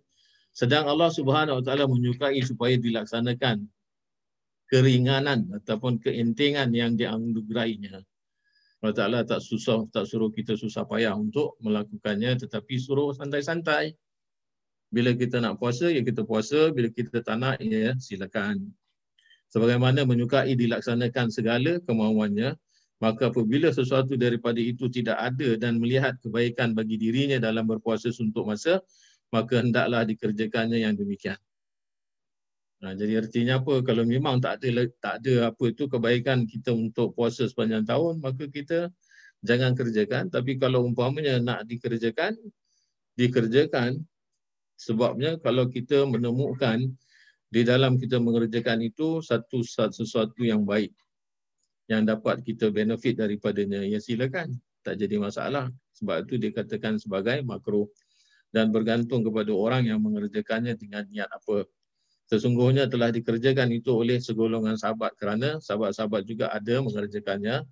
Sedang 0.50 0.90
Allah 0.90 1.10
Subhanahu 1.10 1.62
Wa 1.62 1.64
Taala 1.66 1.86
menyukai 1.86 2.42
supaya 2.42 2.78
dilaksanakan 2.78 3.66
keringanan 4.74 5.54
ataupun 5.54 6.02
keentingan 6.02 6.74
yang 6.74 6.98
dianugerahinya. 6.98 8.02
Allah 8.84 9.00
Ta'ala 9.00 9.20
tak 9.24 9.40
susah, 9.40 9.88
tak 9.96 10.12
suruh 10.12 10.28
kita 10.28 10.60
susah 10.60 10.84
payah 10.84 11.16
untuk 11.16 11.56
melakukannya 11.64 12.36
tetapi 12.36 12.76
suruh 12.76 13.16
santai-santai. 13.16 13.96
Bila 14.92 15.16
kita 15.16 15.40
nak 15.40 15.56
puasa, 15.56 15.88
ya 15.88 16.04
kita 16.04 16.28
puasa. 16.28 16.68
Bila 16.76 16.92
kita 16.92 17.24
tak 17.24 17.40
nak, 17.40 17.64
ya 17.64 17.96
silakan. 17.96 18.76
Sebagaimana 19.48 20.04
menyukai 20.04 20.60
dilaksanakan 20.60 21.32
segala 21.32 21.80
kemauannya, 21.88 22.60
maka 23.00 23.32
apabila 23.32 23.72
sesuatu 23.72 24.20
daripada 24.20 24.60
itu 24.60 24.92
tidak 24.92 25.16
ada 25.16 25.56
dan 25.56 25.80
melihat 25.80 26.20
kebaikan 26.20 26.76
bagi 26.76 27.00
dirinya 27.00 27.40
dalam 27.40 27.64
berpuasa 27.64 28.12
untuk 28.20 28.52
masa, 28.52 28.84
maka 29.32 29.64
hendaklah 29.64 30.04
dikerjakannya 30.04 30.84
yang 30.84 31.00
demikian. 31.00 31.40
Nah, 32.84 32.92
jadi 33.00 33.24
artinya 33.24 33.64
apa? 33.64 33.80
Kalau 33.80 34.04
memang 34.04 34.44
tak 34.44 34.60
ada 34.60 34.84
tak 35.00 35.24
ada 35.24 35.56
apa 35.56 35.64
itu 35.72 35.88
kebaikan 35.88 36.44
kita 36.44 36.76
untuk 36.76 37.16
puasa 37.16 37.48
sepanjang 37.48 37.88
tahun, 37.88 38.20
maka 38.20 38.44
kita 38.52 38.92
jangan 39.40 39.72
kerjakan. 39.72 40.28
Tapi 40.28 40.60
kalau 40.60 40.84
umpamanya 40.84 41.40
nak 41.40 41.64
dikerjakan, 41.64 42.36
dikerjakan. 43.16 44.04
Sebabnya 44.76 45.40
kalau 45.40 45.72
kita 45.72 46.04
menemukan 46.04 46.92
di 47.54 47.62
dalam 47.64 47.96
kita 47.96 48.20
mengerjakan 48.20 48.84
itu 48.84 49.24
satu 49.24 49.62
sesuatu 49.64 50.42
yang 50.42 50.66
baik 50.66 50.90
yang 51.86 52.02
dapat 52.02 52.42
kita 52.42 52.74
benefit 52.74 53.22
daripadanya 53.22 53.86
ya 53.86 54.02
silakan 54.02 54.58
tak 54.82 54.98
jadi 54.98 55.22
masalah 55.22 55.70
sebab 55.94 56.26
itu 56.26 56.42
dikatakan 56.42 56.98
sebagai 56.98 57.46
makruh 57.46 57.86
dan 58.50 58.74
bergantung 58.74 59.22
kepada 59.22 59.54
orang 59.54 59.86
yang 59.86 60.02
mengerjakannya 60.02 60.74
dengan 60.74 61.06
niat 61.06 61.30
apa 61.30 61.70
sesungguhnya 62.32 62.88
telah 62.88 63.12
dikerjakan 63.12 63.72
itu 63.74 63.92
oleh 63.92 64.20
segolongan 64.20 64.80
sahabat 64.80 65.16
kerana 65.20 65.60
sahabat-sahabat 65.60 66.24
juga 66.24 66.52
ada 66.52 66.80
mengerjakannya 66.80 67.68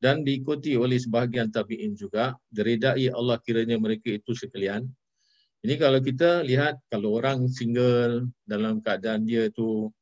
dan 0.00 0.24
diikuti 0.24 0.76
oleh 0.76 0.96
sebahagian 0.96 1.52
tabi'in 1.52 1.92
juga 1.92 2.32
diredai 2.48 3.12
Allah 3.12 3.36
kiranya 3.44 3.76
mereka 3.76 4.08
itu 4.12 4.32
sekalian 4.32 4.88
ini 5.60 5.76
kalau 5.76 6.00
kita 6.00 6.40
lihat 6.40 6.80
kalau 6.88 7.20
orang 7.20 7.44
single 7.52 8.32
dalam 8.48 8.80
keadaan 8.80 9.28
dia 9.28 9.52
tu 9.52 9.92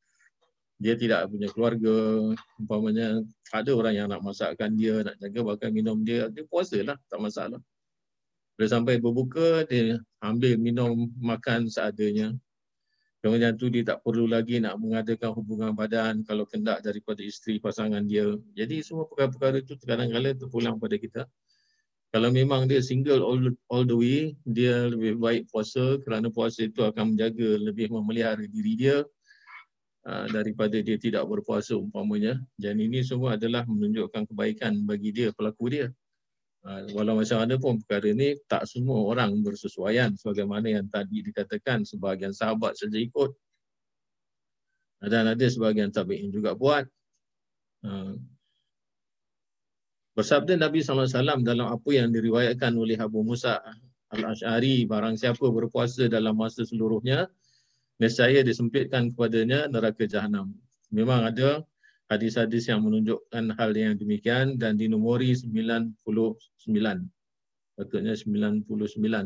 dia 0.79 0.95
tidak 0.95 1.27
punya 1.27 1.51
keluarga, 1.51 2.31
umpamanya 2.55 3.19
ada 3.51 3.71
orang 3.75 3.93
yang 3.99 4.07
nak 4.07 4.23
masakkan 4.23 4.71
dia, 4.79 5.03
nak 5.03 5.19
jaga 5.19 5.39
makan 5.43 5.71
minum 5.75 5.99
dia, 6.07 6.31
dia 6.31 6.47
puasa 6.47 6.79
lah, 6.79 6.95
tak 7.11 7.19
masalah. 7.19 7.59
Bila 8.55 8.67
sampai 8.71 8.95
berbuka, 9.03 9.67
dia 9.67 9.99
ambil 10.23 10.55
minum 10.55 11.11
makan 11.19 11.67
seadanya. 11.67 12.31
Kemudian 13.19 13.59
tu 13.59 13.67
dia 13.67 13.83
tak 13.83 13.99
perlu 13.99 14.31
lagi 14.31 14.63
nak 14.63 14.79
mengadakan 14.79 15.35
hubungan 15.35 15.75
badan 15.75 16.23
kalau 16.23 16.47
kendak 16.47 16.79
daripada 16.79 17.19
isteri 17.19 17.59
pasangan 17.59 18.03
dia. 18.07 18.23
Jadi 18.55 18.79
semua 18.79 19.07
perkara-perkara 19.11 19.59
itu 19.59 19.75
kadang-kadang 19.83 20.39
terpulang 20.39 20.79
pada 20.79 20.95
kita 20.95 21.27
kalau 22.09 22.33
memang 22.33 22.65
dia 22.65 22.81
single 22.81 23.21
all, 23.21 23.53
all 23.69 23.85
the 23.85 23.93
way, 23.93 24.33
dia 24.41 24.89
lebih 24.89 25.21
baik 25.21 25.45
puasa 25.53 26.01
kerana 26.01 26.33
puasa 26.33 26.65
itu 26.65 26.81
akan 26.81 27.13
menjaga 27.13 27.61
lebih 27.61 27.93
memelihara 27.93 28.41
diri 28.49 28.73
dia 28.73 29.05
uh, 30.09 30.25
daripada 30.33 30.81
dia 30.81 30.97
tidak 30.97 31.29
berpuasa 31.29 31.77
umpamanya. 31.77 32.41
Dan 32.57 32.81
ini 32.81 33.05
semua 33.05 33.37
adalah 33.37 33.61
menunjukkan 33.69 34.25
kebaikan 34.25 34.81
bagi 34.89 35.13
dia, 35.13 35.29
pelaku 35.37 35.69
dia. 35.69 35.93
Uh, 36.69 36.85
walau 36.93 37.17
macam 37.17 37.41
mana 37.41 37.57
pun 37.57 37.81
perkara 37.81 38.13
ini, 38.13 38.37
tak 38.45 38.69
semua 38.69 39.01
orang 39.09 39.33
bersesuaian 39.41 40.13
sebagaimana 40.13 40.69
yang 40.69 40.85
tadi 40.85 41.25
dikatakan 41.25 41.81
sebahagian 41.81 42.29
sahabat 42.29 42.77
saja 42.77 42.93
ikut. 43.01 43.33
Dan 45.01 45.33
ada 45.33 45.45
sebahagian 45.49 45.89
tabi'in 45.89 46.29
juga 46.29 46.53
buat. 46.53 46.85
Uh, 47.81 48.21
Bersabda 50.19 50.59
Nabi 50.59 50.83
SAW 50.83 51.47
dalam 51.47 51.71
apa 51.71 51.89
yang 51.95 52.11
diriwayatkan 52.11 52.75
oleh 52.75 52.99
Abu 52.99 53.23
Musa 53.23 53.63
Al-Ash'ari, 54.11 54.83
barang 54.83 55.15
siapa 55.15 55.47
berpuasa 55.47 56.11
dalam 56.11 56.35
masa 56.35 56.67
seluruhnya, 56.67 57.31
nescaya 58.03 58.43
disempitkan 58.43 59.15
kepadanya 59.15 59.71
neraka 59.71 60.03
jahanam. 60.03 60.51
Memang 60.91 61.23
ada 61.23 61.63
hadis-hadis 62.09 62.67
yang 62.67 62.81
menunjukkan 62.81 63.53
hal 63.53 63.71
yang 63.77 63.93
demikian 63.95 64.57
dan 64.57 64.75
dinomori 64.75 65.37
99. 65.37 65.93
Patutnya 67.77 68.13
99 68.17 68.65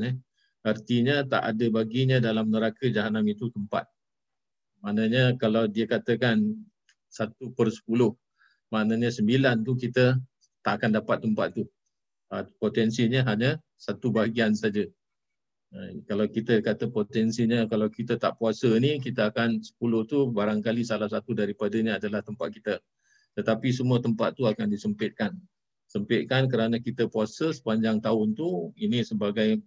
eh. 0.03 0.15
Artinya 0.63 1.23
tak 1.27 1.43
ada 1.43 1.65
baginya 1.71 2.17
dalam 2.19 2.51
neraka 2.51 2.87
jahanam 2.91 3.23
itu 3.27 3.51
tempat. 3.51 3.87
Maknanya 4.83 5.39
kalau 5.39 5.67
dia 5.67 5.87
katakan 5.87 6.43
satu 7.07 7.55
per 7.55 7.71
sepuluh, 7.71 8.11
maknanya 8.67 9.11
sembilan 9.11 9.63
tu 9.63 9.79
kita 9.79 10.19
tak 10.63 10.73
akan 10.79 10.99
dapat 10.99 11.17
tempat 11.23 11.47
tu. 11.55 11.63
Uh, 12.31 12.43
potensinya 12.59 13.23
hanya 13.27 13.59
satu 13.79 14.11
bahagian 14.11 14.55
saja. 14.55 14.87
Uh, 15.73 16.05
kalau 16.05 16.29
kita 16.29 16.61
kata 16.61 16.85
potensinya 16.85 17.65
kalau 17.65 17.89
kita 17.89 18.13
tak 18.21 18.37
puasa 18.37 18.69
ni 18.77 19.01
kita 19.01 19.33
akan 19.33 19.57
10 19.57 19.73
tu 20.05 20.29
barangkali 20.29 20.85
salah 20.85 21.09
satu 21.09 21.33
daripadanya 21.33 21.97
adalah 21.97 22.21
tempat 22.21 22.53
kita. 22.53 22.75
Tetapi 23.33 23.73
semua 23.73 23.97
tempat 23.97 24.37
tu 24.37 24.45
akan 24.45 24.69
disempitkan. 24.69 25.33
Sempitkan 25.89 26.45
kerana 26.45 26.77
kita 26.77 27.09
puasa 27.09 27.49
sepanjang 27.49 27.97
tahun 28.05 28.37
tu 28.37 28.69
ini 28.77 29.01
sebagai 29.01 29.65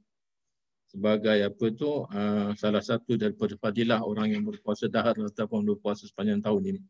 sebagai 0.87 1.43
apa 1.43 1.67
tu 1.75 2.07
uh, 2.07 2.55
salah 2.55 2.83
satu 2.83 3.19
daripada 3.19 3.59
fadilah 3.59 4.07
orang 4.07 4.31
yang 4.31 4.47
berpuasa 4.47 4.87
dahar 4.87 5.19
ataupun 5.19 5.67
berpuasa 5.75 6.07
sepanjang 6.07 6.39
tahun 6.39 6.63
ini. 6.71 6.83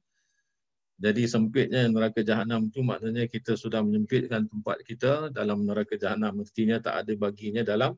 Jadi 0.97 1.29
sempitnya 1.29 1.89
neraka 1.89 2.21
jahanam 2.21 2.69
itu 2.69 2.81
maknanya 2.81 3.29
kita 3.29 3.57
sudah 3.57 3.81
menyempitkan 3.81 4.49
tempat 4.49 4.81
kita 4.85 5.29
dalam 5.33 5.65
neraka 5.65 5.97
jahanam. 5.97 6.45
Mestinya 6.45 6.81
tak 6.81 7.05
ada 7.05 7.13
baginya 7.17 7.65
dalam 7.65 7.97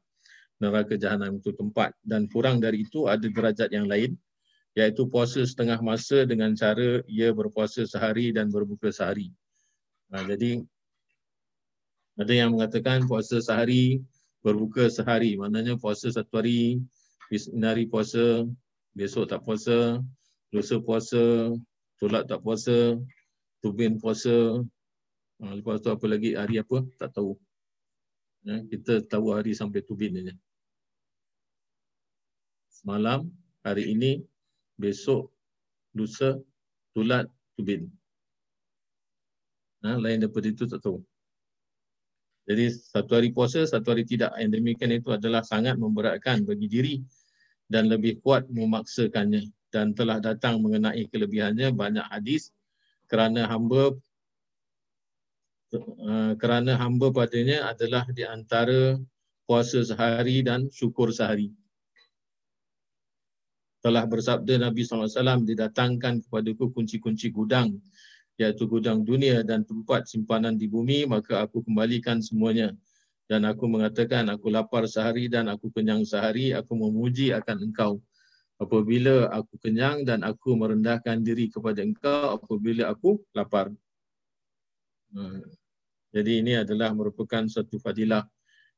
neraka 0.59 0.99
jahanam 0.99 1.39
itu 1.39 1.55
tempat. 1.55 1.95
Dan 2.03 2.27
kurang 2.31 2.59
dari 2.59 2.83
itu 2.87 3.07
ada 3.07 3.25
derajat 3.25 3.71
yang 3.71 3.87
lain 3.87 4.19
iaitu 4.79 5.11
puasa 5.11 5.43
setengah 5.43 5.83
masa 5.83 6.23
dengan 6.23 6.55
cara 6.55 7.03
ia 7.11 7.35
berpuasa 7.35 7.83
sehari 7.83 8.31
dan 8.31 8.47
berbuka 8.53 8.95
sehari. 8.95 9.35
Nah, 10.07 10.23
jadi 10.23 10.63
ada 12.19 12.35
yang 12.35 12.55
mengatakan 12.55 13.07
puasa 13.07 13.39
sehari, 13.39 14.03
berbuka 14.43 14.87
sehari. 14.91 15.35
Maknanya 15.39 15.79
puasa 15.79 16.11
satu 16.11 16.43
hari, 16.43 16.83
hari 17.31 17.85
puasa, 17.87 18.47
besok 18.95 19.31
tak 19.31 19.43
puasa, 19.47 20.03
lusa 20.51 20.77
puasa, 20.83 21.55
solat 21.99 22.27
tak 22.27 22.43
puasa, 22.43 22.99
tubin 23.63 23.99
puasa, 23.99 24.63
ha, 25.43 25.55
lepas 25.55 25.83
tu 25.83 25.91
apa 25.91 26.07
lagi 26.07 26.35
hari 26.35 26.63
apa, 26.63 26.83
tak 26.99 27.15
tahu. 27.15 27.39
Ya, 28.47 28.63
kita 28.67 29.03
tahu 29.07 29.35
hari 29.35 29.53
sampai 29.55 29.83
tubin 29.83 30.15
saja. 30.15 30.35
Semalam, 32.79 33.27
hari 33.67 33.91
ini, 33.91 34.23
besok, 34.79 35.35
lusa, 35.99 36.39
tulat, 36.95 37.27
tubin. 37.59 37.91
Ha, 39.83 39.99
lain 39.99 40.23
daripada 40.23 40.47
itu 40.47 40.63
tak 40.71 40.79
tahu. 40.87 41.03
Jadi 42.47 42.71
satu 42.71 43.19
hari 43.19 43.35
puasa, 43.35 43.67
satu 43.67 43.91
hari 43.91 44.07
tidak. 44.07 44.31
Yang 44.39 44.63
demikian 44.63 44.95
itu 44.95 45.11
adalah 45.11 45.43
sangat 45.43 45.75
memberatkan 45.75 46.47
bagi 46.47 46.71
diri 46.71 46.95
dan 47.67 47.91
lebih 47.91 48.23
kuat 48.23 48.47
memaksakannya 48.47 49.51
dan 49.75 49.93
telah 49.93 50.23
datang 50.23 50.63
mengenai 50.63 51.05
kelebihannya 51.13 51.75
banyak 51.75 52.07
hadis 52.09 52.55
kerana 53.05 53.45
hamba 53.45 53.93
uh, 55.77 56.33
kerana 56.41 56.81
hamba 56.81 57.13
padanya 57.13 57.69
adalah 57.69 58.09
di 58.09 58.25
antara 58.25 58.97
puasa 59.45 59.85
sehari 59.85 60.41
dan 60.41 60.73
syukur 60.73 61.13
sehari. 61.13 61.53
Telah 63.79 64.05
bersabda 64.11 64.59
Nabi 64.59 64.83
SAW 64.83 65.47
didatangkan 65.47 66.27
kepadaku 66.27 66.75
kunci-kunci 66.75 67.31
gudang 67.31 67.79
iaitu 68.39 68.71
gudang 68.71 69.03
dunia 69.03 69.43
dan 69.43 69.67
tempat 69.67 70.07
simpanan 70.07 70.55
di 70.55 70.71
bumi 70.71 71.07
maka 71.11 71.43
aku 71.43 71.63
kembalikan 71.67 72.23
semuanya 72.23 72.71
dan 73.27 73.43
aku 73.43 73.67
mengatakan 73.67 74.31
aku 74.31 74.47
lapar 74.47 74.87
sehari 74.87 75.27
dan 75.27 75.51
aku 75.51 75.75
kenyang 75.75 76.07
sehari 76.07 76.55
aku 76.55 76.79
memuji 76.79 77.35
akan 77.35 77.71
engkau 77.71 77.99
apabila 78.59 79.31
aku 79.31 79.55
kenyang 79.63 80.03
dan 80.03 80.27
aku 80.27 80.59
merendahkan 80.59 81.23
diri 81.23 81.47
kepada 81.49 81.81
engkau 81.81 82.39
apabila 82.39 82.91
aku 82.91 83.23
lapar. 83.33 83.71
Hmm. 85.15 85.47
Jadi 86.11 86.43
ini 86.43 86.59
adalah 86.59 86.91
merupakan 86.93 87.47
satu 87.47 87.79
fadilah 87.79 88.27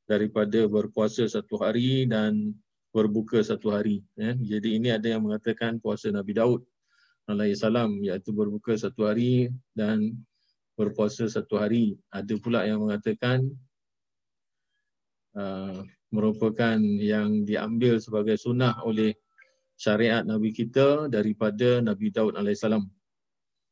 daripada 0.05 0.68
berpuasa 0.68 1.24
satu 1.27 1.59
hari 1.59 2.05
dan 2.05 2.52
berbuka 2.90 3.38
satu 3.42 3.70
hari. 3.70 4.02
Ya. 4.18 4.34
Jadi 4.34 4.78
ini 4.78 4.90
ada 4.90 5.06
yang 5.06 5.22
mengatakan 5.26 5.78
puasa 5.78 6.10
Nabi 6.10 6.34
Daud 6.34 6.62
alaihi 7.30 7.54
salam 7.54 8.02
iaitu 8.02 8.34
berbuka 8.34 8.74
satu 8.74 9.06
hari 9.06 9.50
dan 9.74 10.18
berpuasa 10.74 11.30
satu 11.30 11.58
hari. 11.58 11.94
Ada 12.10 12.34
pula 12.42 12.66
yang 12.66 12.82
mengatakan 12.82 13.46
uh, 15.38 15.86
merupakan 16.10 16.78
yang 16.98 17.46
diambil 17.46 18.02
sebagai 18.02 18.34
sunnah 18.34 18.82
oleh 18.82 19.14
syariat 19.78 20.26
Nabi 20.26 20.50
kita 20.50 21.06
daripada 21.06 21.78
Nabi 21.78 22.10
Daud 22.10 22.34
AS. 22.36 22.66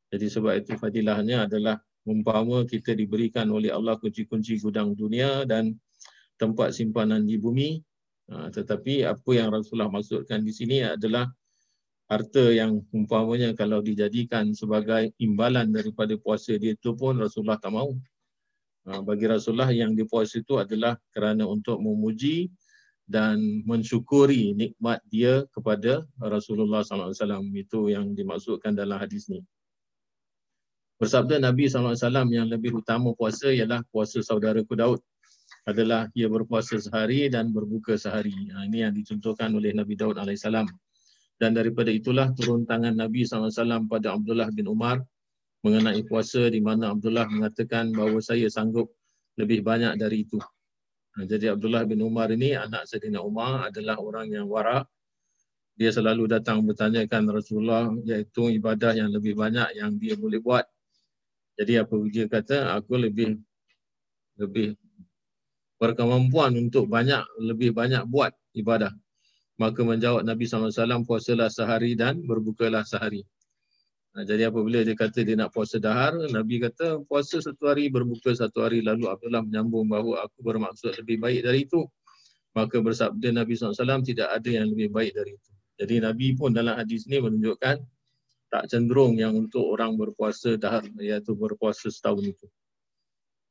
Jadi 0.09 0.27
sebab 0.33 0.57
itu 0.57 0.73
fadilahnya 0.79 1.45
adalah 1.45 1.77
umpama 2.09 2.65
kita 2.65 2.97
diberikan 2.97 3.53
oleh 3.53 3.69
Allah 3.69 4.01
kunci-kunci 4.01 4.57
gudang 4.57 4.97
dunia 4.97 5.45
dan 5.45 5.77
tempat 6.41 6.73
simpanan 6.73 7.29
di 7.29 7.37
bumi. 7.37 7.83
Ha, 8.29 8.53
tetapi 8.53 9.09
apa 9.09 9.31
yang 9.33 9.49
Rasulullah 9.49 9.89
maksudkan 9.89 10.45
di 10.45 10.53
sini 10.53 10.85
adalah 10.85 11.25
harta 12.09 12.53
yang 12.53 12.85
umpamanya 12.93 13.57
kalau 13.57 13.81
dijadikan 13.81 14.53
sebagai 14.53 15.13
imbalan 15.21 15.73
daripada 15.73 16.13
puasa 16.21 16.57
dia 16.61 16.77
itu 16.77 16.93
pun 16.93 17.17
Rasulullah 17.17 17.57
tak 17.57 17.73
mahu. 17.73 17.97
Ha, 18.89 19.01
bagi 19.01 19.29
Rasulullah 19.29 19.73
yang 19.73 19.97
dipuasa 19.97 20.41
itu 20.45 20.61
adalah 20.61 20.97
kerana 21.13 21.49
untuk 21.49 21.81
memuji 21.81 22.53
dan 23.09 23.41
mensyukuri 23.65 24.53
nikmat 24.53 25.01
dia 25.09 25.49
kepada 25.49 26.05
Rasulullah 26.21 26.85
wasallam 26.85 27.49
itu 27.57 27.89
yang 27.89 28.13
dimaksudkan 28.13 28.77
dalam 28.77 29.01
hadis 29.01 29.33
ni. 29.33 29.41
Bersabda 31.01 31.41
Nabi 31.41 31.73
wasallam 31.73 32.29
yang 32.29 32.53
lebih 32.53 32.77
utama 32.77 33.17
puasa 33.17 33.49
ialah 33.49 33.81
puasa 33.89 34.21
saudaraku 34.21 34.77
Daud 34.77 35.01
adalah 35.69 36.09
ia 36.17 36.33
berpuasa 36.33 36.81
sehari 36.81 37.29
dan 37.29 37.53
berbuka 37.53 38.01
sehari. 38.01 38.49
Ha, 38.57 38.65
ini 38.65 38.89
yang 38.89 38.97
dicontohkan 38.97 39.53
oleh 39.53 39.77
Nabi 39.77 40.01
Daud 40.01 40.17
alaihissalam. 40.17 40.65
Dan 41.37 41.53
daripada 41.53 41.93
itulah 41.93 42.33
turun 42.33 42.65
tangan 42.65 42.97
Nabi 42.97 43.29
SAW 43.29 43.85
pada 43.85 44.17
Abdullah 44.17 44.49
bin 44.49 44.65
Umar 44.65 45.05
mengenai 45.61 46.01
puasa 46.09 46.49
di 46.49 46.65
mana 46.65 46.97
Abdullah 46.97 47.29
mengatakan 47.29 47.93
bahawa 47.93 48.17
saya 48.25 48.49
sanggup 48.49 48.89
lebih 49.37 49.61
banyak 49.61 50.01
dari 50.01 50.25
itu. 50.25 50.41
Ha, 50.41 51.29
jadi 51.29 51.53
Abdullah 51.53 51.85
bin 51.85 52.01
Umar 52.01 52.33
ini 52.33 52.57
anak 52.57 52.89
Sayyidina 52.89 53.21
Umar 53.21 53.69
adalah 53.69 54.01
orang 54.01 54.33
yang 54.33 54.49
warak. 54.49 54.89
Dia 55.79 55.95
selalu 55.95 56.27
datang 56.27 56.65
bertanyakan 56.65 57.29
Rasulullah 57.31 57.93
iaitu 58.03 58.51
ibadah 58.57 58.97
yang 58.97 59.13
lebih 59.15 59.37
banyak 59.37 59.79
yang 59.79 59.95
dia 60.01 60.17
boleh 60.19 60.41
buat. 60.43 60.67
Jadi 61.61 61.77
apa 61.77 61.95
dia 62.11 62.27
kata 62.27 62.75
aku 62.75 62.99
lebih 62.99 63.39
lebih 64.39 64.75
berkemampuan 65.79 66.55
untuk 66.59 66.91
banyak 66.91 67.23
lebih 67.39 67.71
banyak 67.73 68.05
buat 68.11 68.35
ibadah. 68.55 68.91
Maka 69.59 69.83
menjawab 69.83 70.23
Nabi 70.23 70.47
SAW, 70.47 71.03
puasalah 71.03 71.51
sehari 71.51 71.99
dan 71.99 72.23
berbukalah 72.23 72.87
sehari. 72.87 73.27
Jadi 74.19 74.43
apabila 74.47 74.83
dia 74.83 74.99
kata 74.99 75.23
dia 75.23 75.39
nak 75.39 75.55
puasa 75.55 75.79
dahar, 75.79 76.15
Nabi 76.31 76.59
kata 76.59 77.07
puasa 77.07 77.39
satu 77.39 77.71
hari, 77.71 77.87
berbuka 77.87 78.35
satu 78.35 78.67
hari. 78.67 78.83
Lalu 78.83 79.07
Abdullah 79.07 79.47
menyambung 79.47 79.87
bahawa 79.87 80.27
aku 80.27 80.43
bermaksud 80.43 80.99
lebih 81.03 81.23
baik 81.23 81.47
dari 81.47 81.67
itu. 81.67 81.87
Maka 82.55 82.83
bersabda 82.83 83.31
Nabi 83.31 83.55
SAW, 83.55 84.03
tidak 84.03 84.35
ada 84.35 84.51
yang 84.51 84.67
lebih 84.75 84.91
baik 84.91 85.15
dari 85.15 85.39
itu. 85.39 85.51
Jadi 85.79 85.95
Nabi 86.03 86.27
pun 86.35 86.51
dalam 86.51 86.75
hadis 86.75 87.07
ini 87.07 87.23
menunjukkan 87.23 87.79
tak 88.51 88.65
cenderung 88.67 89.15
yang 89.15 89.39
untuk 89.39 89.63
orang 89.63 89.95
berpuasa 89.95 90.59
dahar, 90.59 90.83
iaitu 90.99 91.39
berpuasa 91.39 91.87
setahun 91.87 92.25
itu. 92.27 92.47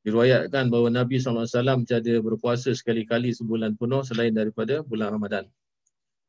Diriwayatkan 0.08 0.72
bahawa 0.72 1.04
Nabi 1.04 1.20
SAW 1.20 1.84
tiada 1.84 2.16
berpuasa 2.24 2.72
sekali-kali 2.72 3.28
sebulan 3.28 3.76
penuh 3.76 4.00
selain 4.00 4.32
daripada 4.32 4.80
bulan 4.80 5.12
Ramadan. 5.12 5.44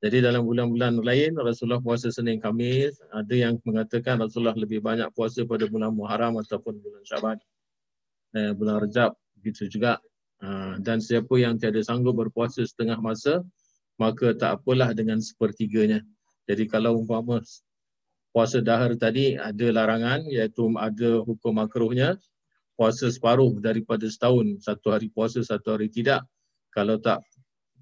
Jadi 0.03 0.19
dalam 0.19 0.43
bulan-bulan 0.43 0.99
lain 0.99 1.39
Rasulullah 1.39 1.79
puasa 1.79 2.11
Senin 2.11 2.43
Khamis, 2.43 2.99
ada 3.15 3.31
yang 3.31 3.55
mengatakan 3.63 4.19
Rasulullah 4.19 4.51
lebih 4.59 4.83
banyak 4.83 5.07
puasa 5.15 5.47
pada 5.47 5.63
bulan 5.71 5.95
Muharram 5.95 6.35
ataupun 6.43 6.75
bulan 6.75 7.03
Syaban. 7.07 7.39
Eh, 8.35 8.51
bulan 8.51 8.83
Rejab 8.83 9.15
begitu 9.39 9.71
juga. 9.71 10.03
Uh, 10.43 10.75
dan 10.83 10.99
siapa 10.99 11.31
yang 11.39 11.55
tiada 11.55 11.79
sanggup 11.79 12.19
berpuasa 12.19 12.67
setengah 12.67 12.99
masa, 12.99 13.47
maka 13.95 14.35
tak 14.35 14.59
apalah 14.59 14.91
dengan 14.91 15.23
sepertiganya. 15.23 16.03
Jadi 16.51 16.67
kalau 16.67 16.99
umpama 16.99 17.39
puasa 18.35 18.59
dahar 18.59 18.91
tadi 18.99 19.39
ada 19.39 19.71
larangan 19.71 20.27
iaitu 20.27 20.67
ada 20.75 21.23
hukum 21.23 21.55
makruhnya, 21.63 22.19
puasa 22.79 23.11
separuh 23.11 23.59
daripada 23.59 24.07
setahun, 24.07 24.63
satu 24.63 24.95
hari 24.95 25.11
puasa, 25.11 25.43
satu 25.43 25.75
hari 25.75 25.91
tidak. 25.91 26.23
Kalau 26.71 26.95
tak 26.95 27.27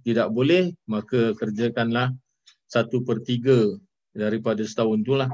tidak 0.01 0.33
boleh, 0.33 0.73
maka 0.89 1.37
kerjakanlah 1.37 2.17
satu 2.65 3.05
per 3.05 3.21
tiga 3.21 3.77
daripada 4.17 4.65
setahun 4.65 5.05
itulah 5.05 5.29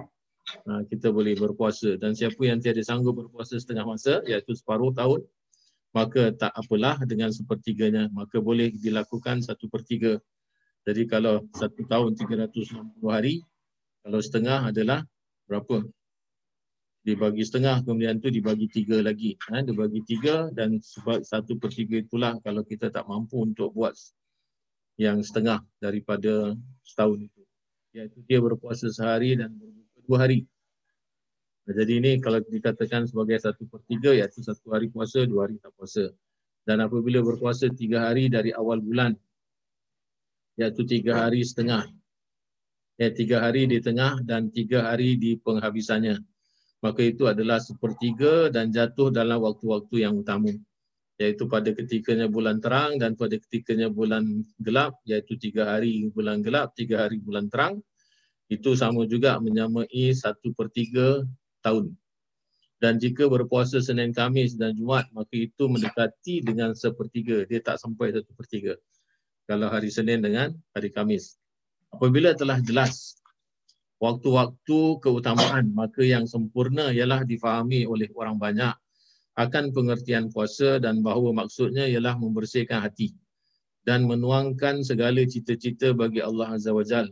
ha, 0.67 0.83
kita 0.91 1.15
boleh 1.15 1.39
berpuasa. 1.39 1.95
Dan 1.95 2.11
siapa 2.11 2.43
yang 2.43 2.59
tiada 2.59 2.83
sanggup 2.83 3.23
berpuasa 3.23 3.55
setengah 3.55 3.87
masa, 3.87 4.19
iaitu 4.27 4.51
separuh 4.51 4.91
tahun, 4.91 5.23
maka 5.95 6.35
tak 6.35 6.51
apalah 6.51 6.99
dengan 7.07 7.31
sepertiganya. 7.31 8.11
Maka 8.11 8.43
boleh 8.43 8.67
dilakukan 8.75 9.39
satu 9.39 9.71
per 9.71 9.87
tiga. 9.87 10.19
Jadi 10.83 11.07
kalau 11.07 11.47
satu 11.55 11.87
tahun 11.87 12.19
360 12.19 12.99
hari, 13.07 13.39
kalau 14.03 14.19
setengah 14.19 14.67
adalah 14.67 15.07
berapa? 15.47 15.87
Dibagi 17.03 17.43
setengah, 17.43 17.83
kemudian 17.83 18.23
tu 18.23 18.31
dibagi 18.31 18.71
tiga 18.71 19.03
lagi. 19.03 19.35
Ha, 19.51 19.59
dibagi 19.59 19.99
tiga 20.07 20.47
dan 20.55 20.79
sebab 20.79 21.19
satu 21.19 21.59
per 21.59 21.75
tiga 21.75 21.99
itulah 21.99 22.39
kalau 22.39 22.63
kita 22.63 22.87
tak 22.87 23.03
mampu 23.11 23.43
untuk 23.43 23.75
buat 23.75 23.91
yang 24.95 25.19
setengah 25.19 25.59
daripada 25.83 26.55
setahun 26.87 27.27
itu. 27.27 27.41
Iaitu 27.93 28.23
dia 28.23 28.39
berpuasa 28.39 28.87
sehari 28.87 29.35
dan 29.35 29.51
berbuka 29.51 29.99
dua 30.07 30.17
hari. 30.23 30.39
Jadi 31.63 31.93
ini 31.95 32.11
kalau 32.19 32.43
dikatakan 32.43 33.07
sebagai 33.07 33.39
satu 33.39 33.63
per 33.67 33.83
tiga, 33.87 34.11
iaitu 34.11 34.43
satu 34.43 34.71
hari 34.71 34.87
puasa, 34.87 35.23
dua 35.23 35.47
hari 35.47 35.59
tak 35.59 35.71
puasa. 35.75 36.07
Dan 36.63 36.83
apabila 36.83 37.19
berpuasa 37.19 37.67
tiga 37.71 38.07
hari 38.07 38.31
dari 38.31 38.55
awal 38.55 38.79
bulan, 38.79 39.15
iaitu 40.59 40.83
tiga 40.87 41.27
hari 41.27 41.43
setengah. 41.43 41.87
Ya, 42.95 43.09
tiga 43.09 43.41
hari 43.41 43.65
di 43.65 43.81
tengah 43.81 44.21
dan 44.21 44.53
tiga 44.53 44.87
hari 44.87 45.17
di 45.17 45.35
penghabisannya. 45.35 46.32
Maka 46.83 46.99
itu 46.99 47.31
adalah 47.31 47.63
sepertiga 47.63 48.51
dan 48.51 48.67
jatuh 48.75 49.07
dalam 49.07 49.39
waktu-waktu 49.39 50.03
yang 50.03 50.19
utama 50.19 50.51
iaitu 51.21 51.45
pada 51.45 51.69
ketikanya 51.71 52.25
bulan 52.25 52.57
terang 52.57 52.97
dan 52.97 53.13
pada 53.13 53.37
ketikanya 53.37 53.87
bulan 53.87 54.43
gelap 54.59 54.97
iaitu 55.05 55.37
tiga 55.37 55.69
hari 55.69 56.09
bulan 56.09 56.41
gelap, 56.41 56.73
tiga 56.73 57.05
hari 57.05 57.21
bulan 57.21 57.47
terang 57.47 57.79
itu 58.51 58.75
sama 58.75 59.07
juga 59.07 59.39
menyamai 59.39 60.11
satu 60.11 60.51
per 60.51 60.67
tiga 60.73 61.23
tahun. 61.63 61.95
Dan 62.83 62.99
jika 62.99 63.31
berpuasa 63.31 63.79
Senin, 63.79 64.11
Kamis 64.11 64.59
dan 64.59 64.75
Jumat 64.75 65.07
maka 65.15 65.31
itu 65.31 65.71
mendekati 65.71 66.43
dengan 66.43 66.75
sepertiga. 66.75 67.47
Dia 67.47 67.63
tak 67.63 67.79
sampai 67.79 68.11
satu 68.11 68.35
per 68.35 68.45
tiga. 68.51 68.73
Kalau 69.47 69.71
hari 69.71 69.87
Senin 69.87 70.19
dengan 70.19 70.51
hari 70.75 70.91
Kamis. 70.91 71.39
Apabila 71.95 72.35
telah 72.35 72.59
jelas 72.59 73.22
waktu-waktu 74.03 74.99
keutamaan 74.99 75.71
maka 75.71 76.03
yang 76.03 76.27
sempurna 76.27 76.91
ialah 76.91 77.23
difahami 77.23 77.87
oleh 77.87 78.11
orang 78.19 78.35
banyak 78.35 78.75
akan 79.39 79.71
pengertian 79.71 80.27
puasa 80.27 80.75
dan 80.83 80.99
bahawa 80.99 81.31
maksudnya 81.31 81.87
ialah 81.87 82.19
membersihkan 82.19 82.83
hati 82.83 83.15
dan 83.87 84.03
menuangkan 84.03 84.83
segala 84.83 85.23
cita-cita 85.23 85.95
bagi 85.95 86.19
Allah 86.19 86.55
Azza 86.55 86.75
wa 86.75 86.83
Jal. 86.83 87.07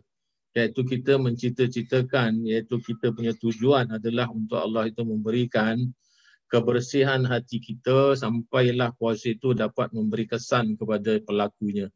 Iaitu 0.51 0.83
kita 0.83 1.15
mencita-citakan, 1.15 2.43
iaitu 2.43 2.75
kita 2.83 3.15
punya 3.15 3.31
tujuan 3.39 3.87
adalah 3.87 4.27
untuk 4.27 4.59
Allah 4.59 4.91
itu 4.91 4.99
memberikan 5.07 5.79
kebersihan 6.51 7.23
hati 7.23 7.63
kita 7.63 8.19
sampailah 8.19 8.91
puasa 8.99 9.31
itu 9.31 9.55
dapat 9.55 9.95
memberi 9.95 10.27
kesan 10.27 10.75
kepada 10.75 11.23
pelakunya, 11.23 11.87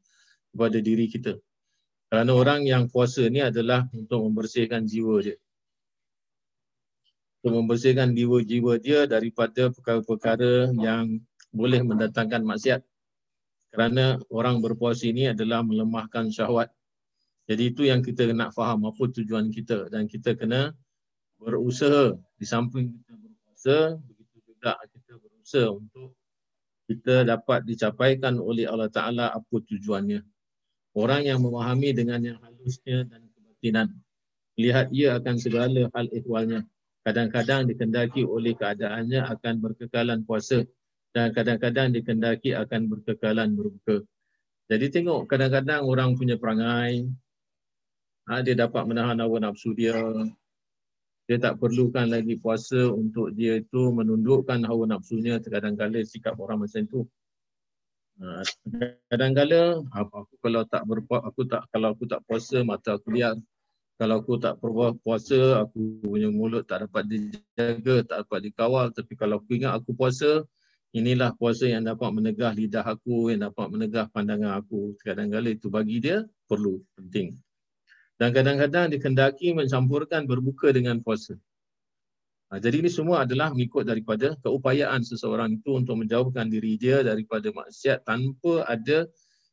kepada 0.55 0.79
diri 0.79 1.11
kita. 1.11 1.35
Kerana 2.15 2.31
orang 2.31 2.63
yang 2.63 2.87
puasa 2.87 3.27
ni 3.27 3.43
adalah 3.43 3.91
untuk 3.91 4.23
membersihkan 4.23 4.87
jiwa 4.87 5.19
dia 5.19 5.35
untuk 7.45 7.61
membersihkan 7.61 8.17
jiwa-jiwa 8.17 8.81
dia 8.81 9.05
daripada 9.05 9.69
perkara-perkara 9.69 10.73
yang 10.81 11.21
boleh 11.53 11.85
mendatangkan 11.85 12.41
maksiat. 12.41 12.81
Kerana 13.69 14.17
orang 14.33 14.65
berpuasa 14.65 15.05
ini 15.05 15.29
adalah 15.29 15.61
melemahkan 15.61 16.33
syahwat. 16.33 16.73
Jadi 17.45 17.69
itu 17.69 17.85
yang 17.85 18.01
kita 18.01 18.25
nak 18.33 18.57
faham 18.57 18.89
apa 18.89 18.97
tujuan 18.97 19.53
kita 19.53 19.93
dan 19.93 20.09
kita 20.09 20.33
kena 20.33 20.73
berusaha 21.37 22.17
di 22.41 22.45
samping 22.49 22.89
kita 22.97 23.13
berpuasa, 23.13 23.77
begitu 24.09 24.37
juga 24.49 24.81
kita 24.89 25.13
berusaha 25.21 25.67
untuk 25.69 26.17
kita 26.89 27.29
dapat 27.29 27.61
dicapaikan 27.61 28.41
oleh 28.41 28.65
Allah 28.65 28.89
Ta'ala 28.89 29.29
apa 29.29 29.55
tujuannya. 29.69 30.34
Orang 30.95 31.27
yang 31.27 31.43
memahami 31.43 31.91
dengan 31.91 32.23
yang 32.23 32.39
halusnya 32.39 33.03
dan 33.03 33.27
kebatinan, 33.35 33.87
lihat 34.55 34.95
ia 34.95 35.19
akan 35.19 35.35
segala 35.35 35.91
hal 35.91 36.07
ihwalnya 36.15 36.63
kadang-kadang 37.05 37.69
dikendaki 37.69 38.25
oleh 38.25 38.57
keadaannya 38.57 39.21
akan 39.29 39.53
berkekalan 39.61 40.25
puasa 40.25 40.65
dan 41.13 41.29
kadang-kadang 41.37 41.93
dikendaki 41.93 42.57
akan 42.57 42.89
berkekalan 42.89 43.53
berbuka. 43.53 44.01
Jadi 44.65 44.89
tengok 44.89 45.29
kadang-kadang 45.29 45.85
orang 45.85 46.17
punya 46.17 46.41
perangai, 46.41 47.05
ha, 48.25 48.41
dia 48.41 48.57
dapat 48.57 48.89
menahan 48.89 49.21
hawa 49.21 49.37
nafsu 49.37 49.77
dia, 49.77 49.93
dia 51.29 51.37
tak 51.37 51.61
perlukan 51.61 52.09
lagi 52.09 52.41
puasa 52.41 52.89
untuk 52.89 53.29
dia 53.37 53.61
itu 53.61 53.93
menundukkan 53.93 54.65
hawa 54.65 54.89
nafsunya 54.89 55.37
kadang-kadang 55.37 56.01
sikap 56.01 56.33
orang 56.41 56.65
macam 56.65 56.81
itu. 56.81 57.05
Kadang-kadang 59.11 59.91
apa 59.91 60.23
aku 60.23 60.33
kalau 60.39 60.63
tak 60.63 60.83
berpuasa 60.87 61.23
aku 61.27 61.41
tak 61.43 61.61
kalau 61.69 61.91
aku 61.91 62.03
tak 62.07 62.21
puasa 62.23 62.63
mata 62.63 62.95
aku 62.95 63.11
lihat 63.11 63.35
kalau 63.95 64.19
aku 64.19 64.35
tak 64.35 64.59
puasa, 64.59 65.63
aku 65.63 66.03
punya 66.03 66.27
mulut 66.27 66.67
tak 66.67 66.83
dapat 66.83 67.07
dijaga, 67.07 68.03
tak 68.03 68.27
dapat 68.27 68.51
dikawal. 68.51 68.91
Tapi 68.91 69.15
kalau 69.15 69.39
aku 69.39 69.55
ingat 69.55 69.79
aku 69.79 69.95
puasa, 69.95 70.43
inilah 70.91 71.31
puasa 71.39 71.63
yang 71.63 71.87
dapat 71.87 72.11
menegah 72.11 72.51
lidah 72.51 72.83
aku, 72.83 73.31
yang 73.31 73.47
dapat 73.47 73.71
menegah 73.71 74.11
pandangan 74.11 74.59
aku. 74.59 74.99
Kadang-kadang 74.99 75.55
itu 75.55 75.71
bagi 75.71 76.03
dia 76.03 76.27
perlu, 76.51 76.83
penting. 76.99 77.39
Dan 78.19 78.35
kadang-kadang 78.35 78.91
dikendaki 78.91 79.55
mencampurkan 79.55 80.27
berbuka 80.27 80.75
dengan 80.75 80.99
puasa. 80.99 81.39
Ha, 82.53 82.61
jadi 82.61 82.85
ini 82.85 82.89
semua 82.93 83.25
adalah 83.25 83.49
mengikut 83.49 83.89
daripada 83.89 84.37
keupayaan 84.45 85.01
seseorang 85.01 85.57
itu 85.57 85.81
untuk 85.81 85.97
menjauhkan 85.97 86.45
diri 86.45 86.77
dia 86.77 87.01
daripada 87.01 87.49
maksiat 87.49 88.05
tanpa 88.05 88.69
ada 88.69 89.09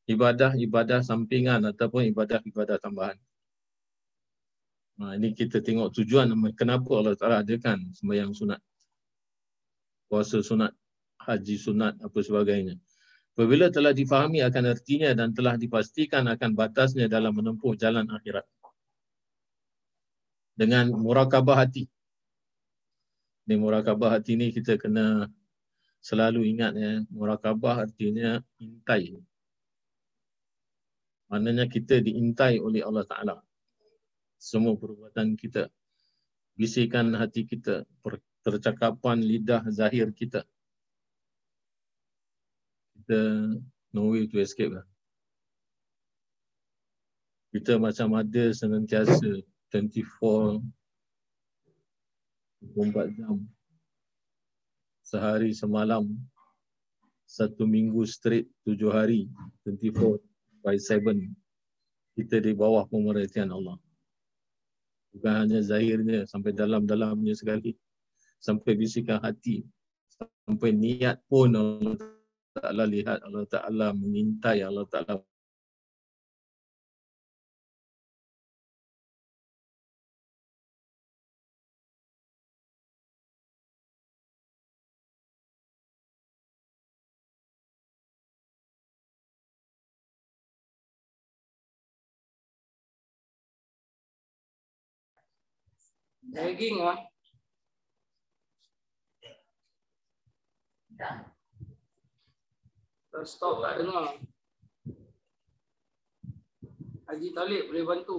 ibadah-ibadah 0.09 1.01
sampingan 1.01 1.65
ataupun 1.73 2.13
ibadah-ibadah 2.13 2.77
tambahan. 2.77 3.17
Ha, 5.01 5.17
ini 5.17 5.33
kita 5.33 5.65
tengok 5.65 5.97
tujuan 5.97 6.29
kenapa 6.53 6.91
Allah 7.01 7.17
Ta'ala 7.17 7.37
adakan 7.41 7.97
sembahyang 7.97 8.37
sunat. 8.37 8.61
Puasa 10.13 10.45
sunat, 10.45 10.77
haji 11.25 11.57
sunat, 11.57 11.97
apa 12.05 12.19
sebagainya. 12.21 12.77
Apabila 13.33 13.73
telah 13.73 13.97
difahami 13.97 14.45
akan 14.45 14.77
artinya 14.77 15.17
dan 15.17 15.33
telah 15.33 15.57
dipastikan 15.57 16.29
akan 16.29 16.53
batasnya 16.53 17.09
dalam 17.09 17.33
menempuh 17.33 17.73
jalan 17.81 18.05
akhirat. 18.13 18.45
dengan 20.53 20.93
murakabah 20.93 21.65
hati. 21.65 21.89
Ni 23.49 23.59
murakabah 23.59 24.19
hati 24.19 24.39
ni 24.39 24.55
kita 24.55 24.79
kena 24.79 25.27
selalu 25.99 26.47
ingat 26.55 26.73
ya, 26.79 26.93
murakabah 27.11 27.87
artinya 27.91 28.39
intai. 28.63 29.19
Maknanya 31.33 31.65
kita 31.67 31.99
diintai 32.05 32.61
oleh 32.61 32.85
Allah 32.85 33.09
Ta'ala. 33.09 33.37
Semua 34.37 34.77
perbuatan 34.77 35.33
kita. 35.33 35.73
Bisikan 36.59 37.17
hati 37.17 37.49
kita. 37.49 37.89
Percakapan 38.45 39.23
lidah 39.23 39.65
zahir 39.73 40.13
kita. 40.13 40.45
Kita 42.99 43.49
no 43.97 44.13
way 44.13 44.29
to 44.29 44.43
escape 44.43 44.77
lah. 44.77 44.85
Kita 47.49 47.81
macam 47.81 48.13
ada 48.13 48.53
senantiasa 48.53 49.41
24 49.73 50.61
24 52.71 53.19
jam. 53.19 53.37
Sehari 55.03 55.51
semalam. 55.53 56.07
Satu 57.27 57.67
minggu 57.67 58.07
straight 58.07 58.47
tujuh 58.63 58.93
hari. 58.93 59.27
24 59.67 60.23
by 60.63 60.79
7 60.79 61.33
kita 62.13 62.45
di 62.45 62.53
bawah 62.53 62.85
pemerhatian 62.85 63.51
Allah. 63.51 63.81
Bukan 65.13 65.33
hanya 65.33 65.61
zahirnya 65.61 66.25
sampai 66.25 66.53
dalam-dalamnya 66.53 67.37
sekali. 67.37 67.77
Sampai 68.41 68.77
bisikan 68.77 69.21
hati. 69.21 69.65
Sampai 70.45 70.73
niat 70.77 71.21
pun 71.29 71.53
Allah 71.57 71.97
Ta'ala 72.53 72.85
lihat. 72.85 73.25
Allah 73.25 73.45
Ta'ala 73.49 73.87
mengintai. 73.97 74.61
Allah 74.65 74.85
Ta'ala 74.89 75.21
Daging 96.33 96.81
ah. 96.81 96.97
Dah 103.13 103.25
stop 103.29 103.61
kat 103.61 103.85
dengar. 103.85 104.17
Haji 107.05 107.29
Talib 107.37 107.63
boleh 107.69 107.85
bantu. 107.85 108.19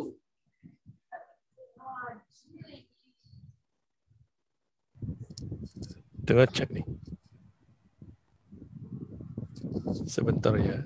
Tengah 6.23 6.47
cek 6.53 6.69
ni. 6.69 6.85
Sebentar 10.05 10.53
ya. 10.61 10.85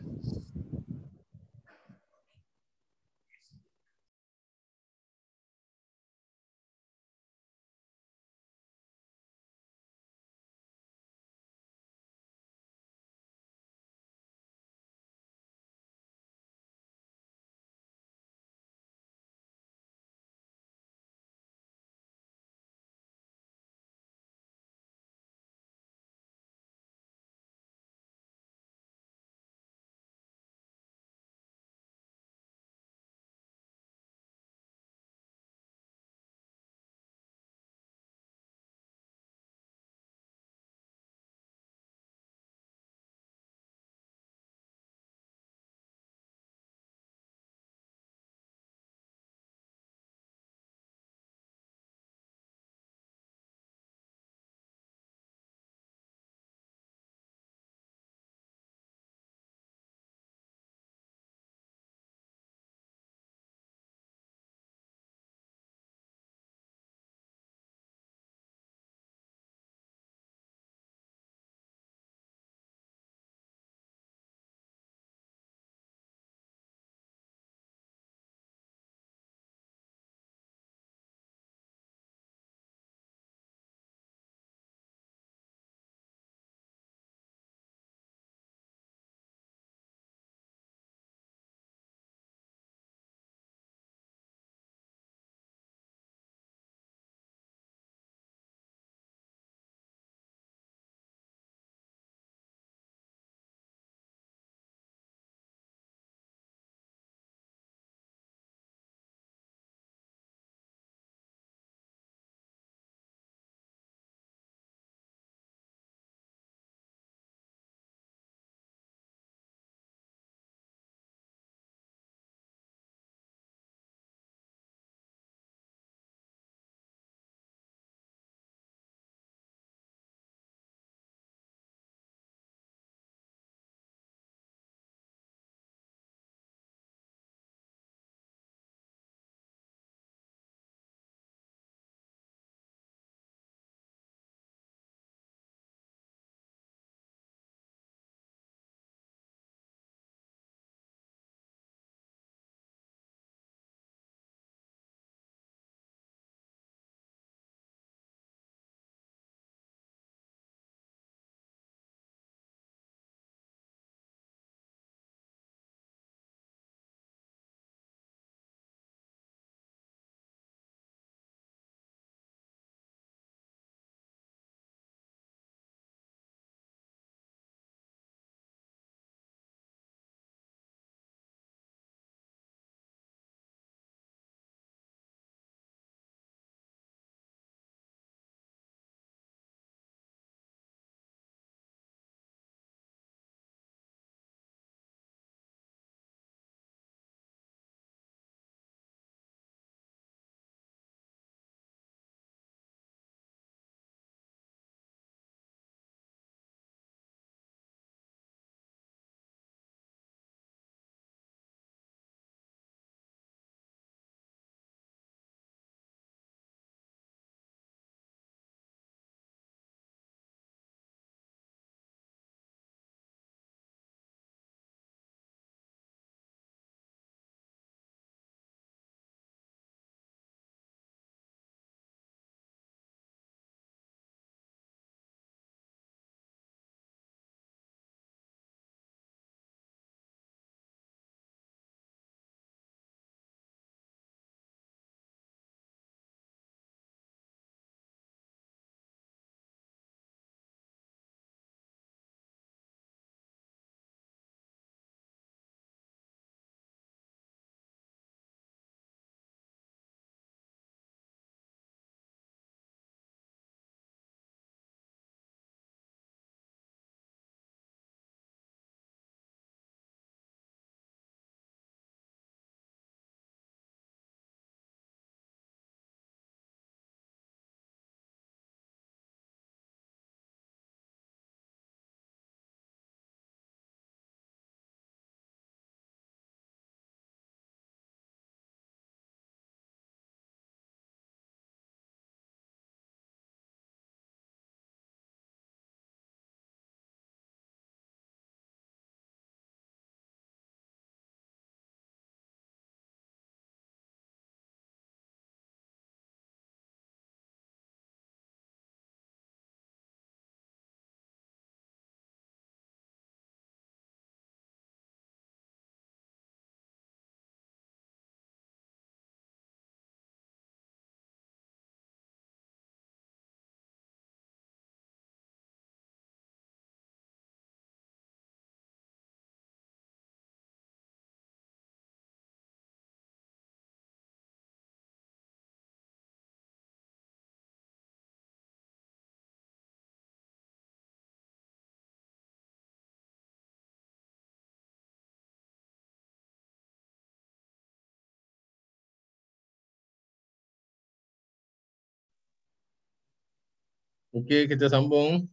Okey, 354.17 354.49
kita 354.49 354.65
sambung. 354.65 355.29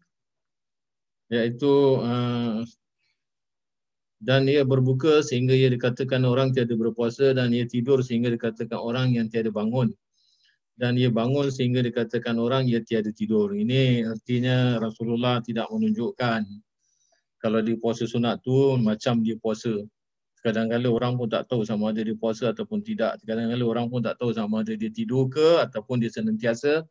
Iaitu 1.32 2.04
uh, 2.04 2.60
dan 4.20 4.44
ia 4.44 4.60
berbuka 4.60 5.24
sehingga 5.24 5.56
ia 5.56 5.72
dikatakan 5.72 6.20
orang 6.28 6.52
tiada 6.52 6.76
berpuasa 6.76 7.32
dan 7.32 7.48
ia 7.52 7.64
tidur 7.64 8.04
sehingga 8.04 8.28
dikatakan 8.28 8.76
orang 8.76 9.16
yang 9.16 9.32
tiada 9.32 9.48
bangun 9.48 9.88
dan 10.76 11.00
ia 11.00 11.08
bangun 11.08 11.48
sehingga 11.48 11.80
dikatakan 11.80 12.36
orang 12.36 12.68
ia 12.68 12.84
tiada 12.84 13.08
tidur. 13.08 13.56
Ini 13.56 14.04
artinya 14.04 14.76
Rasulullah 14.80 15.40
tidak 15.40 15.68
menunjukkan 15.72 16.44
kalau 17.40 17.60
dia 17.64 17.76
puasa 17.80 18.04
sunat 18.04 18.44
tu 18.44 18.76
macam 18.80 19.24
dia 19.24 19.36
puasa. 19.40 19.80
Kadang-kadang 20.44 20.92
orang 20.92 21.12
pun 21.16 21.28
tak 21.32 21.48
tahu 21.48 21.64
sama 21.64 21.88
ada 21.88 22.04
dia 22.04 22.16
puasa 22.16 22.52
ataupun 22.52 22.84
tidak. 22.84 23.16
Kadang-kadang 23.24 23.64
orang 23.64 23.88
pun 23.88 24.04
tak 24.04 24.20
tahu 24.20 24.36
sama 24.36 24.60
ada 24.60 24.76
dia 24.76 24.92
tidur 24.92 25.32
ke 25.32 25.64
ataupun 25.64 26.04
dia 26.04 26.12
senantiasa 26.12 26.84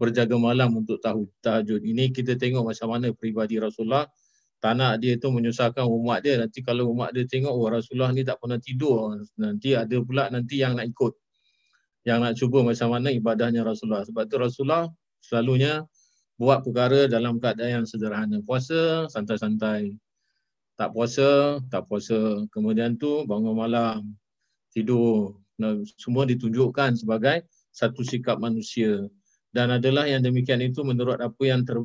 berjaga 0.00 0.36
malam 0.36 0.72
untuk 0.76 0.98
tahu 1.00 1.28
tahajud. 1.44 1.82
Ini 1.84 2.10
kita 2.10 2.36
tengok 2.36 2.72
macam 2.72 2.88
mana 2.92 3.12
peribadi 3.14 3.60
Rasulullah 3.60 4.08
tak 4.62 4.78
nak 4.78 5.02
dia 5.02 5.18
tu 5.18 5.34
menyusahkan 5.34 5.82
umat 5.82 6.22
dia. 6.22 6.38
Nanti 6.38 6.62
kalau 6.62 6.94
umat 6.94 7.10
dia 7.10 7.26
tengok, 7.26 7.50
oh 7.50 7.66
Rasulullah 7.66 8.14
ni 8.14 8.22
tak 8.22 8.38
pernah 8.38 8.62
tidur. 8.62 9.18
Nanti 9.34 9.74
ada 9.74 9.98
pula 9.98 10.30
nanti 10.30 10.62
yang 10.62 10.78
nak 10.78 10.86
ikut. 10.86 11.18
Yang 12.06 12.18
nak 12.22 12.32
cuba 12.38 12.58
macam 12.62 12.88
mana 12.94 13.10
ibadahnya 13.10 13.66
Rasulullah. 13.66 14.06
Sebab 14.06 14.22
tu 14.30 14.38
Rasulullah 14.38 14.86
selalunya 15.18 15.82
buat 16.38 16.62
perkara 16.62 17.10
dalam 17.10 17.42
keadaan 17.42 17.82
yang 17.82 17.86
sederhana. 17.90 18.38
Puasa, 18.46 19.10
santai-santai. 19.10 19.98
Tak 20.78 20.94
puasa, 20.94 21.58
tak 21.66 21.90
puasa. 21.90 22.46
Kemudian 22.54 22.94
tu 22.94 23.26
bangun 23.26 23.58
malam, 23.58 24.14
tidur. 24.70 25.42
Nah, 25.58 25.82
semua 25.98 26.22
ditunjukkan 26.22 27.02
sebagai 27.02 27.50
satu 27.74 28.06
sikap 28.06 28.38
manusia. 28.38 29.10
Dan 29.52 29.68
adalah 29.68 30.08
yang 30.08 30.24
demikian 30.24 30.64
itu 30.64 30.80
menurut 30.80 31.20
apa 31.20 31.42
yang 31.44 31.62
ter, 31.68 31.76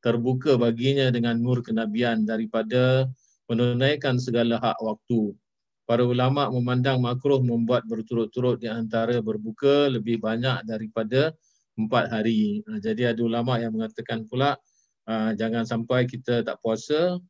terbuka 0.00 0.56
baginya 0.56 1.12
dengan 1.12 1.36
nur 1.38 1.60
kenabian 1.60 2.24
daripada 2.24 3.06
menunaikan 3.46 4.16
segala 4.16 4.56
hak 4.56 4.80
waktu. 4.80 5.36
Para 5.84 6.08
ulama 6.08 6.48
memandang 6.48 7.04
makruh 7.04 7.44
membuat 7.44 7.84
berturut-turut 7.84 8.64
di 8.64 8.72
antara 8.72 9.20
berbuka 9.20 9.92
lebih 9.92 10.24
banyak 10.24 10.64
daripada 10.64 11.36
empat 11.76 12.08
hari. 12.08 12.64
Ha, 12.64 12.80
jadi 12.80 13.12
ada 13.12 13.20
ulama 13.20 13.60
yang 13.60 13.76
mengatakan 13.76 14.24
pula 14.24 14.56
ha, 15.04 15.36
jangan 15.36 15.68
sampai 15.68 16.08
kita 16.08 16.40
tak 16.46 16.56
puasa 16.64 17.20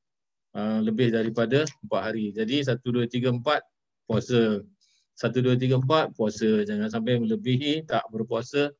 ha, 0.55 0.79
lebih 0.79 1.11
daripada 1.11 1.67
empat 1.83 2.01
hari. 2.13 2.31
Jadi 2.31 2.63
satu, 2.63 2.95
dua, 2.95 3.11
tiga, 3.11 3.35
empat 3.35 3.67
puasa. 4.07 4.63
Satu, 5.19 5.43
dua, 5.43 5.59
tiga, 5.59 5.81
empat 5.81 6.15
puasa. 6.15 6.63
Jangan 6.63 6.89
sampai 6.93 7.19
melebihi 7.19 7.89
tak 7.89 8.05
berpuasa 8.15 8.71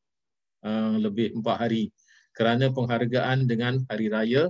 lebih 0.99 1.35
empat 1.37 1.67
hari. 1.67 1.91
Kerana 2.33 2.73
penghargaan 2.73 3.45
dengan 3.45 3.83
hari 3.85 4.09
raya 4.09 4.49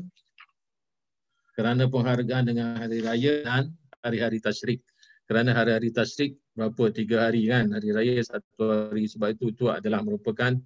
kerana 1.53 1.85
penghargaan 1.85 2.49
dengan 2.49 2.81
hari 2.81 2.99
raya 3.05 3.45
dan 3.45 3.63
hari-hari 4.01 4.41
tasyrik. 4.41 4.81
Kerana 5.29 5.53
hari-hari 5.53 5.93
tasyrik 5.93 6.35
berapa? 6.57 6.89
Tiga 6.89 7.29
hari 7.29 7.45
kan? 7.45 7.69
Hari 7.71 7.89
raya 7.93 8.13
satu 8.25 8.89
hari. 8.89 9.05
Sebab 9.05 9.37
itu 9.37 9.53
itu 9.53 9.65
adalah 9.69 10.01
merupakan 10.01 10.57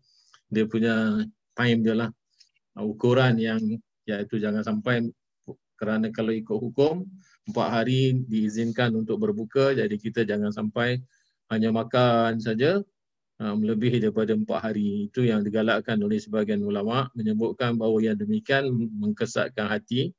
dia 0.48 0.66
punya 0.66 1.28
time 1.54 1.80
dia 1.84 1.96
lah. 1.96 2.10
Ukuran 2.80 3.36
yang 3.36 3.60
iaitu 4.08 4.40
jangan 4.40 4.64
sampai 4.64 5.04
kerana 5.78 6.10
kalau 6.10 6.32
ikut 6.34 6.58
hukum 6.58 7.06
empat 7.52 7.68
hari 7.68 8.24
diizinkan 8.24 8.96
untuk 8.96 9.20
berbuka. 9.20 9.76
Jadi 9.76 10.00
kita 10.00 10.24
jangan 10.24 10.56
sampai 10.56 11.04
hanya 11.52 11.70
makan 11.76 12.40
saja 12.40 12.80
melebihi 13.38 14.02
daripada 14.02 14.34
empat 14.34 14.60
hari. 14.72 15.10
Itu 15.10 15.22
yang 15.22 15.46
digalakkan 15.46 16.02
oleh 16.02 16.18
sebagian 16.18 16.66
ulama 16.66 17.10
menyebutkan 17.14 17.78
bahawa 17.78 18.02
yang 18.02 18.18
demikian 18.18 18.70
mengkesatkan 18.74 19.70
hati. 19.70 20.14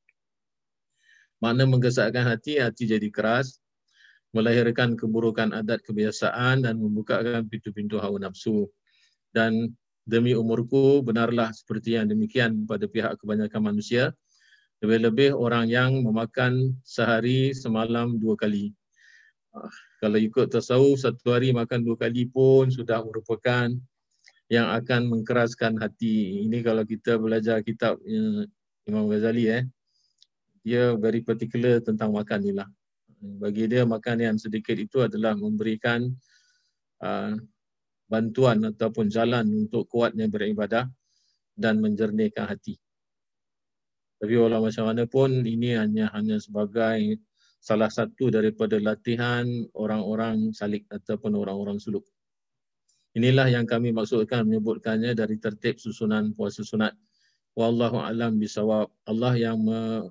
Makna 1.43 1.66
mengkesatkan 1.66 2.27
hati, 2.27 2.59
hati 2.59 2.90
jadi 2.90 3.11
keras, 3.11 3.62
melahirkan 4.35 4.99
keburukan 4.99 5.55
adat 5.55 5.82
kebiasaan 5.86 6.66
dan 6.66 6.78
membukakan 6.78 7.47
pintu-pintu 7.47 7.99
hawa 7.99 8.19
nafsu. 8.23 8.66
Dan 9.35 9.74
demi 10.07 10.35
umurku, 10.35 11.03
benarlah 11.03 11.51
seperti 11.55 11.95
yang 11.99 12.11
demikian 12.11 12.66
pada 12.66 12.86
pihak 12.86 13.19
kebanyakan 13.23 13.74
manusia. 13.74 14.15
Lebih-lebih 14.78 15.35
orang 15.35 15.66
yang 15.66 15.90
memakan 16.07 16.78
sehari 16.86 17.51
semalam 17.51 18.15
dua 18.15 18.39
kali. 18.39 18.77
Kalau 19.98 20.18
ikut 20.18 20.47
tasawuf 20.51 21.02
satu 21.02 21.35
hari 21.35 21.51
makan 21.51 21.82
dua 21.82 21.97
kali 21.98 22.30
pun 22.30 22.70
sudah 22.70 23.02
merupakan 23.02 23.72
yang 24.48 24.66
akan 24.72 25.12
mengkeraskan 25.12 25.76
hati. 25.76 26.44
Ini 26.48 26.64
kalau 26.64 26.82
kita 26.82 27.20
belajar 27.20 27.60
kitab 27.60 28.01
uh, 28.01 28.43
Imam 28.89 29.05
Ghazali 29.06 29.44
eh. 29.52 29.64
Dia 30.64 30.97
very 30.97 31.20
particular 31.24 31.80
tentang 31.85 32.12
makan 32.12 32.40
ni 32.44 32.52
lah. 32.56 32.68
Bagi 33.18 33.68
dia 33.68 33.85
makan 33.85 34.16
yang 34.20 34.36
sedikit 34.40 34.76
itu 34.78 35.05
adalah 35.05 35.36
memberikan 35.36 36.09
uh, 37.02 37.35
bantuan 38.09 38.64
ataupun 38.64 39.12
jalan 39.12 39.68
untuk 39.68 39.85
kuatnya 39.90 40.26
beribadah 40.26 40.89
dan 41.52 41.82
menjernihkan 41.82 42.48
hati. 42.48 42.80
Tapi 44.18 44.35
walau 44.35 44.66
macam 44.66 44.90
mana 44.90 45.06
pun 45.06 45.30
ini 45.47 45.78
hanya 45.78 46.10
hanya 46.10 46.43
sebagai 46.43 47.22
salah 47.69 47.93
satu 47.93 48.32
daripada 48.32 48.81
latihan 48.81 49.45
orang-orang 49.77 50.57
salik 50.57 50.89
ataupun 50.89 51.36
orang-orang 51.36 51.77
suluk. 51.77 52.09
Inilah 53.12 53.53
yang 53.53 53.69
kami 53.69 53.93
maksudkan 53.93 54.49
menyebutkannya 54.49 55.12
dari 55.12 55.36
tertib 55.36 55.77
susunan 55.77 56.32
puasa 56.32 56.65
sunat. 56.65 56.97
Wallahu 57.53 58.01
alam 58.01 58.40
bisawab. 58.40 58.89
Allah 59.05 59.35
yang 59.36 59.61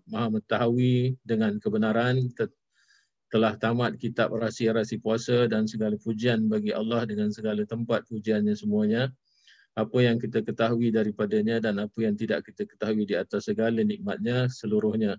maha 0.05 0.29
mengetahui 0.29 1.17
dengan 1.25 1.57
kebenaran 1.57 2.29
telah 3.33 3.57
tamat 3.57 3.97
kitab 3.97 4.37
rahsia-rahsia 4.37 5.01
puasa 5.01 5.49
dan 5.49 5.65
segala 5.65 5.97
pujian 5.97 6.45
bagi 6.45 6.77
Allah 6.77 7.09
dengan 7.09 7.33
segala 7.33 7.65
tempat 7.65 8.05
pujiannya 8.05 8.53
semuanya. 8.53 9.09
Apa 9.73 9.97
yang 10.05 10.21
kita 10.21 10.45
ketahui 10.45 10.93
daripadanya 10.93 11.57
dan 11.57 11.81
apa 11.81 11.97
yang 12.05 12.13
tidak 12.13 12.45
kita 12.45 12.69
ketahui 12.69 13.05
di 13.05 13.17
atas 13.17 13.49
segala 13.49 13.81
nikmatnya 13.81 14.45
seluruhnya 14.49 15.17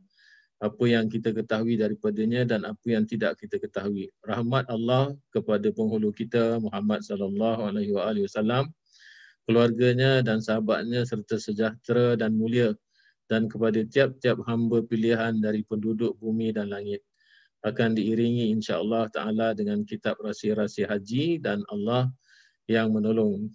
apa 0.59 0.85
yang 0.91 1.07
kita 1.07 1.31
ketahui 1.31 1.79
daripadanya 1.79 2.43
dan 2.43 2.67
apa 2.67 2.83
yang 2.87 3.07
tidak 3.07 3.39
kita 3.39 3.63
ketahui. 3.63 4.11
Rahmat 4.27 4.67
Allah 4.67 5.15
kepada 5.31 5.71
penghulu 5.71 6.11
kita 6.11 6.59
Muhammad 6.59 7.07
sallallahu 7.07 7.71
alaihi 7.71 7.95
wasallam, 8.27 8.67
keluarganya 9.47 10.21
dan 10.27 10.43
sahabatnya 10.43 11.07
serta 11.07 11.39
sejahtera 11.39 12.19
dan 12.19 12.35
mulia 12.35 12.75
dan 13.31 13.47
kepada 13.47 13.85
tiap-tiap 13.87 14.43
hamba 14.51 14.83
pilihan 14.83 15.39
dari 15.39 15.63
penduduk 15.63 16.19
bumi 16.19 16.51
dan 16.51 16.75
langit 16.75 17.05
akan 17.63 17.95
diiringi 17.95 18.51
insya-Allah 18.55 19.11
taala 19.15 19.55
dengan 19.55 19.83
kitab 19.83 20.19
rahsia-rahsia 20.23 20.91
haji 20.91 21.43
dan 21.43 21.63
Allah 21.71 22.11
yang 22.71 22.91
menolong. 22.91 23.51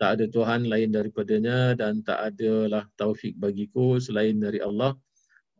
Tak 0.00 0.18
ada 0.18 0.26
tuhan 0.26 0.66
lain 0.66 0.90
daripadanya 0.90 1.78
dan 1.78 2.02
tak 2.02 2.34
adalah 2.34 2.88
taufik 2.98 3.38
bagiku 3.38 4.02
selain 4.02 4.34
dari 4.40 4.58
Allah 4.58 4.96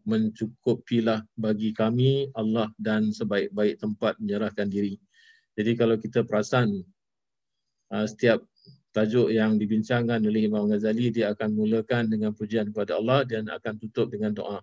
mencukupilah 0.05 1.23
bagi 1.39 1.71
kami 1.73 2.31
Allah 2.35 2.71
dan 2.79 3.11
sebaik-baik 3.11 3.79
tempat 3.79 4.19
menyerahkan 4.19 4.69
diri. 4.69 4.99
Jadi 5.53 5.73
kalau 5.77 5.97
kita 6.01 6.25
perasan 6.25 6.81
uh, 7.93 8.07
setiap 8.09 8.41
tajuk 8.93 9.33
yang 9.33 9.57
dibincangkan 9.57 10.21
oleh 10.21 10.49
Imam 10.49 10.69
Ghazali 10.69 11.09
dia 11.09 11.33
akan 11.33 11.57
mulakan 11.57 12.13
dengan 12.13 12.37
pujian 12.37 12.69
kepada 12.69 13.01
Allah 13.01 13.25
dan 13.25 13.49
akan 13.49 13.75
tutup 13.81 14.13
dengan 14.13 14.37
doa. 14.37 14.61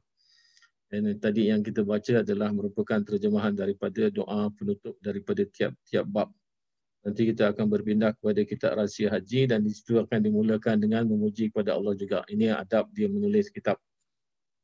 Dan 0.89 1.05
tadi 1.21 1.53
yang 1.53 1.61
kita 1.61 1.85
baca 1.85 2.25
adalah 2.25 2.49
merupakan 2.49 2.97
terjemahan 3.05 3.53
daripada 3.53 4.09
doa 4.09 4.49
penutup 4.57 4.97
daripada 4.97 5.45
tiap-tiap 5.45 6.05
bab. 6.09 6.29
Nanti 7.05 7.29
kita 7.29 7.53
akan 7.53 7.65
berpindah 7.69 8.11
kepada 8.17 8.41
kitab 8.43 8.71
rahsia 8.75 9.07
haji 9.07 9.47
dan 9.47 9.63
di 9.63 9.71
situ 9.71 10.01
akan 10.01 10.19
dimulakan 10.19 10.81
dengan 10.81 11.05
memuji 11.05 11.53
kepada 11.53 11.77
Allah 11.77 11.93
juga. 11.93 12.25
Ini 12.27 12.57
adab 12.57 12.89
dia 12.91 13.05
menulis 13.05 13.53
kitab 13.53 13.77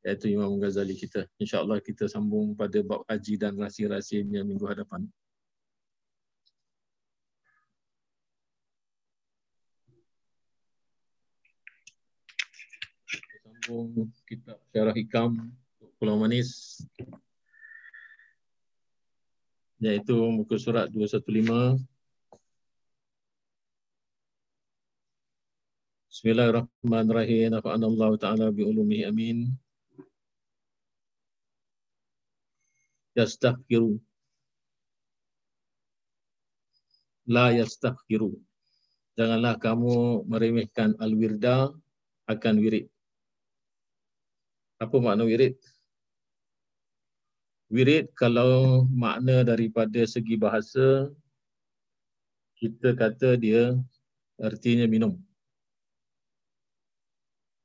iaitu 0.06 0.30
Imam 0.30 0.54
Ghazali 0.62 0.94
kita. 0.94 1.26
InsyaAllah 1.42 1.82
kita 1.82 2.06
sambung 2.06 2.54
pada 2.54 2.78
bab 2.86 3.02
haji 3.10 3.42
dan 3.42 3.58
rahsia-rahsianya 3.58 4.46
minggu 4.46 4.70
hadapan. 4.70 5.10
Sambung 13.66 14.14
kitab 14.30 14.62
Syarah 14.70 14.94
Hikam 14.94 15.50
Pulau 15.98 16.22
Manis 16.22 16.78
iaitu 19.82 20.14
muka 20.30 20.56
surat 20.62 20.86
215 20.94 21.82
Bismillahirrahmanirrahim. 26.16 27.52
Nafa'anallahu 27.52 28.16
ta'ala 28.16 28.48
bi'ulumihi 28.48 29.04
amin. 29.04 29.52
Yastaghfiru 33.16 33.98
la 37.26 37.50
yastaghfiru 37.56 38.36
janganlah 39.16 39.56
kamu 39.56 40.28
meremehkan 40.28 40.94
al-wirda 41.00 41.72
akan 42.28 42.56
wirid. 42.60 42.86
Apa 44.84 45.00
makna 45.00 45.24
wirid? 45.24 45.56
Wirid 47.72 48.12
kalau 48.14 48.86
makna 48.92 49.42
daripada 49.48 50.04
segi 50.06 50.36
bahasa 50.36 51.10
kita 52.60 52.94
kata 52.94 53.40
dia 53.40 53.74
artinya 54.38 54.86
minum. 54.86 55.16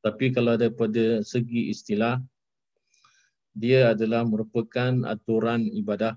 Tapi 0.00 0.32
kalau 0.32 0.56
daripada 0.56 1.20
segi 1.20 1.68
istilah 1.68 2.16
dia 3.54 3.92
adalah 3.92 4.22
merupakan 4.22 4.92
aturan 5.06 5.66
ibadah 5.66 6.14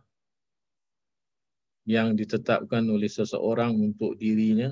yang 1.84 2.16
ditetapkan 2.16 2.88
oleh 2.88 3.12
seseorang 3.12 3.76
untuk 3.76 4.16
dirinya 4.16 4.72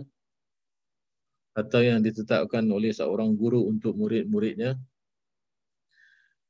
atau 1.51 1.83
yang 1.83 1.99
ditetapkan 1.99 2.63
oleh 2.71 2.95
seorang 2.95 3.35
guru 3.35 3.67
untuk 3.67 3.99
murid-muridnya 3.99 4.79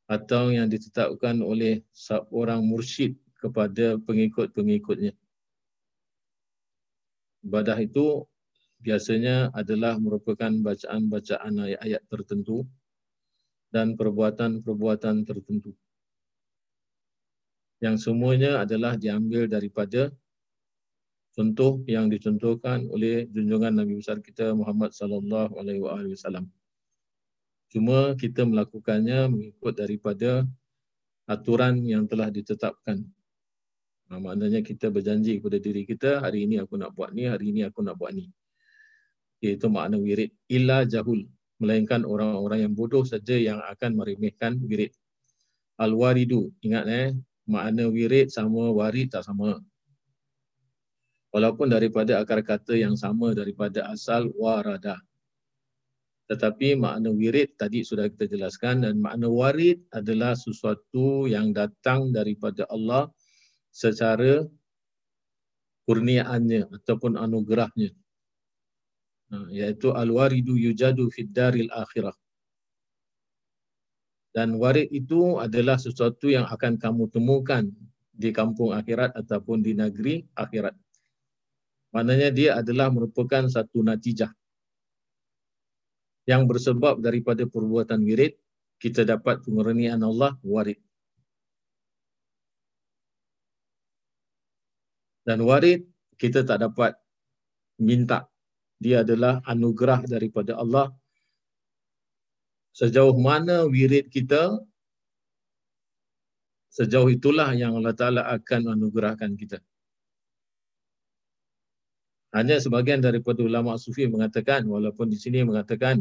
atau 0.05 0.53
yang 0.53 0.69
ditetapkan 0.69 1.41
oleh 1.41 1.81
seorang 1.95 2.61
mursyid 2.61 3.17
kepada 3.41 3.97
pengikut-pengikutnya. 4.05 5.15
Ibadah 7.41 7.77
itu 7.81 8.29
biasanya 8.85 9.49
adalah 9.57 9.97
merupakan 9.97 10.51
bacaan-bacaan 10.51 11.53
ayat-ayat 11.57 12.01
tertentu 12.05 12.69
dan 13.73 13.97
perbuatan-perbuatan 13.97 15.25
tertentu. 15.25 15.73
Yang 17.81 18.05
semuanya 18.05 18.61
adalah 18.61 18.93
diambil 18.93 19.49
daripada 19.49 20.13
contoh 21.33 21.81
yang 21.89 22.13
dicontohkan 22.13 22.85
oleh 22.93 23.25
junjungan 23.33 23.73
Nabi 23.73 23.97
besar 23.97 24.21
kita 24.21 24.53
Muhammad 24.53 24.93
sallallahu 24.93 25.57
alaihi 25.57 25.81
wasallam. 25.81 26.45
Cuma 27.73 28.13
kita 28.13 28.45
melakukannya 28.45 29.33
mengikut 29.33 29.73
daripada 29.81 30.45
aturan 31.25 31.81
yang 31.81 32.05
telah 32.05 32.29
ditetapkan. 32.29 33.01
Nah, 34.11 34.19
maknanya 34.19 34.59
kita 34.59 34.91
berjanji 34.91 35.39
kepada 35.39 35.55
diri 35.55 35.87
kita, 35.87 36.19
hari 36.19 36.43
ini 36.43 36.59
aku 36.59 36.75
nak 36.75 36.91
buat 36.91 37.15
ni, 37.15 37.31
hari 37.31 37.55
ini 37.55 37.63
aku 37.63 37.79
nak 37.79 37.95
buat 37.95 38.11
ni. 38.11 38.27
Itu 39.39 39.71
makna 39.71 39.95
wirid. 39.97 40.29
Illa 40.51 40.83
jahul. 40.83 41.25
Melainkan 41.63 42.03
orang-orang 42.03 42.67
yang 42.67 42.73
bodoh 42.75 43.07
saja 43.07 43.39
yang 43.39 43.63
akan 43.63 43.95
meremehkan 43.95 44.59
wirid. 44.61 44.91
Al-waridu. 45.79 46.51
Ingat 46.61 46.85
eh, 46.91 47.09
makna 47.51 47.91
wirid 47.91 48.31
sama 48.31 48.71
warid 48.71 49.11
tak 49.11 49.27
sama 49.27 49.59
walaupun 51.31 51.71
daripada 51.71 52.19
akar 52.19 52.43
kata 52.43 52.75
yang 52.75 52.99
sama 52.99 53.31
daripada 53.31 53.87
asal 53.89 54.29
warada. 54.35 54.99
Tetapi 56.27 56.79
makna 56.79 57.11
wirid 57.11 57.59
tadi 57.59 57.83
sudah 57.83 58.07
kita 58.07 58.27
jelaskan 58.27 58.87
dan 58.87 59.03
makna 59.03 59.27
warid 59.27 59.83
adalah 59.91 60.31
sesuatu 60.31 61.27
yang 61.27 61.51
datang 61.51 62.15
daripada 62.15 62.63
Allah 62.71 63.11
secara 63.71 64.47
kurniaannya 65.87 66.71
ataupun 66.71 67.19
anugerahnya. 67.19 67.91
Ha, 69.31 69.47
iaitu 69.51 69.91
al-waridu 69.91 70.55
yujadu 70.55 71.11
fid 71.11 71.31
daril 71.35 71.67
akhirah. 71.71 72.15
Dan 74.31 74.55
warid 74.55 74.87
itu 74.95 75.39
adalah 75.39 75.75
sesuatu 75.75 76.31
yang 76.31 76.47
akan 76.47 76.79
kamu 76.79 77.11
temukan 77.11 77.67
di 78.15 78.31
kampung 78.31 78.71
akhirat 78.71 79.11
ataupun 79.15 79.59
di 79.59 79.75
negeri 79.75 80.23
akhirat. 80.39 80.75
Maknanya 81.91 82.29
dia 82.31 82.51
adalah 82.55 82.87
merupakan 82.87 83.43
satu 83.51 83.83
natijah 83.83 84.31
yang 86.23 86.47
bersebab 86.47 87.03
daripada 87.03 87.43
perbuatan 87.43 88.07
wirid 88.07 88.39
kita 88.79 89.03
dapat 89.03 89.43
pengurnian 89.43 89.99
Allah 89.99 90.39
warid. 90.41 90.79
Dan 95.21 95.45
warid 95.45 95.85
kita 96.17 96.41
tak 96.41 96.65
dapat 96.65 96.97
minta. 97.77 98.25
Dia 98.81 99.05
adalah 99.05 99.41
anugerah 99.45 100.09
daripada 100.09 100.57
Allah. 100.57 100.89
Sejauh 102.71 103.15
mana 103.19 103.67
wirid 103.67 104.07
kita, 104.07 104.59
sejauh 106.71 107.11
itulah 107.11 107.51
yang 107.51 107.75
Allah 107.75 107.91
Ta'ala 107.91 108.21
akan 108.31 108.79
anugerahkan 108.79 109.35
kita. 109.35 109.59
Hanya 112.31 112.63
sebagian 112.63 113.03
daripada 113.03 113.43
ulama 113.43 113.75
sufi 113.75 114.07
mengatakan 114.07 114.63
walaupun 114.63 115.11
di 115.11 115.19
sini 115.19 115.43
mengatakan 115.43 115.99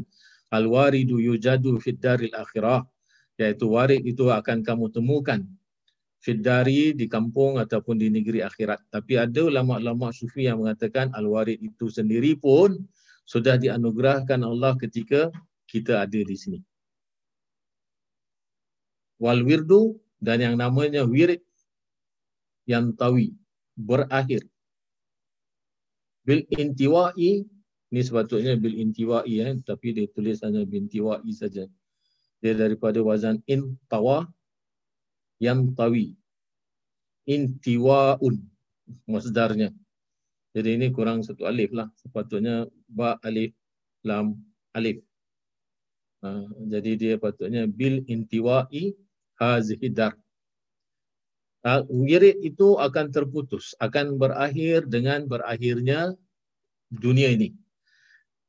al-waridu 0.55 1.19
yujadu 1.19 1.75
fid 1.83 1.99
daril 1.99 2.31
akhirah 2.31 2.87
iaitu 3.35 3.67
warid 3.67 4.07
itu 4.07 4.31
akan 4.31 4.63
kamu 4.63 4.95
temukan 4.95 5.43
fid 6.23 6.39
dari 6.39 6.95
di 6.95 7.11
kampung 7.11 7.59
ataupun 7.59 7.99
di 7.99 8.13
negeri 8.13 8.45
akhirat. 8.45 8.93
Tapi 8.95 9.19
ada 9.19 9.49
ulama-ulama 9.49 10.13
sufi 10.13 10.47
yang 10.47 10.63
mengatakan 10.63 11.11
al-warid 11.17 11.59
itu 11.59 11.91
sendiri 11.91 12.37
pun 12.39 12.77
sudah 13.27 13.57
dianugerahkan 13.57 14.45
Allah 14.45 14.77
ketika 14.77 15.33
kita 15.71 16.03
ada 16.03 16.19
di 16.19 16.35
sini. 16.35 16.59
Wal 19.23 19.47
wirdu 19.47 19.95
dan 20.19 20.43
yang 20.43 20.59
namanya 20.59 21.07
wirid 21.07 21.39
yang 22.67 22.91
tawi 22.99 23.39
berakhir. 23.79 24.43
Bil 26.27 26.43
intiwa'i 26.51 27.47
ni 27.91 28.01
sepatutnya 28.03 28.59
bil 28.59 28.75
intiwa'i 28.75 29.43
eh 29.47 29.55
tapi 29.63 29.95
dia 29.95 30.11
tulis 30.11 30.43
hanya 30.43 30.67
bil 30.67 30.83
intiwa'i 30.83 31.31
saja. 31.31 31.71
Dia 32.43 32.53
daripada 32.59 32.99
wazan 33.07 33.39
intawa 33.47 34.27
yang 35.39 35.71
tawi. 35.79 36.19
Intiwa'un 37.31 38.43
masdarnya. 39.07 39.71
Jadi 40.51 40.69
ini 40.75 40.87
kurang 40.91 41.23
satu 41.23 41.47
alif 41.47 41.71
lah. 41.71 41.87
Sepatutnya 41.95 42.67
ba 42.91 43.21
alif 43.23 43.55
lam 44.03 44.35
alif 44.75 44.99
ha, 46.23 46.47
jadi 46.69 46.91
dia 46.97 47.15
patutnya 47.17 47.65
bil 47.69 48.05
intiwa'i 48.07 48.93
hazihi 49.41 49.89
dar 49.93 50.15
uh, 51.65 51.83
wirid 51.89 52.41
itu 52.41 52.77
akan 52.81 53.13
terputus, 53.13 53.77
akan 53.81 54.17
berakhir 54.17 54.89
dengan 54.89 55.29
berakhirnya 55.29 56.17
dunia 56.89 57.33
ini. 57.33 57.53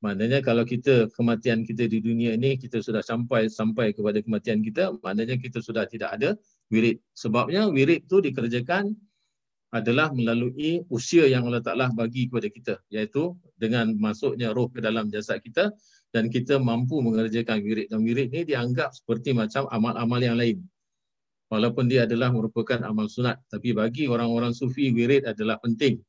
Maknanya 0.01 0.41
kalau 0.41 0.65
kita 0.65 1.13
kematian 1.13 1.61
kita 1.61 1.85
di 1.85 2.01
dunia 2.01 2.33
ini 2.33 2.57
kita 2.57 2.81
sudah 2.81 3.05
sampai 3.05 3.45
sampai 3.53 3.93
kepada 3.93 4.17
kematian 4.25 4.65
kita, 4.65 4.97
maknanya 5.05 5.37
kita 5.37 5.61
sudah 5.61 5.85
tidak 5.85 6.17
ada 6.17 6.33
wirid. 6.73 6.97
Sebabnya 7.13 7.69
wirid 7.69 8.09
itu 8.09 8.17
dikerjakan 8.17 8.97
adalah 9.71 10.09
melalui 10.11 10.83
usia 10.89 11.29
yang 11.29 11.47
Allah 11.47 11.61
Ta'ala 11.61 11.93
bagi 11.93 12.27
kepada 12.27 12.49
kita. 12.49 12.73
Iaitu 12.89 13.37
dengan 13.61 13.93
masuknya 13.93 14.51
roh 14.57 14.73
ke 14.73 14.81
dalam 14.81 15.13
jasad 15.13 15.37
kita 15.45 15.69
dan 16.11 16.27
kita 16.27 16.59
mampu 16.59 16.99
mengerjakan 16.99 17.63
wirid. 17.63 17.87
Dan 17.87 18.03
wirid 18.03 18.31
ini 18.35 18.43
dianggap 18.51 18.91
seperti 18.91 19.31
macam 19.31 19.65
amal-amal 19.71 20.19
yang 20.19 20.35
lain. 20.35 20.59
Walaupun 21.51 21.87
dia 21.91 22.07
adalah 22.07 22.31
merupakan 22.31 22.79
amal 22.83 23.11
sunat. 23.11 23.39
Tapi 23.47 23.75
bagi 23.75 24.07
orang-orang 24.07 24.55
sufi 24.55 24.91
wirid 24.91 25.27
adalah 25.27 25.59
penting. 25.59 25.99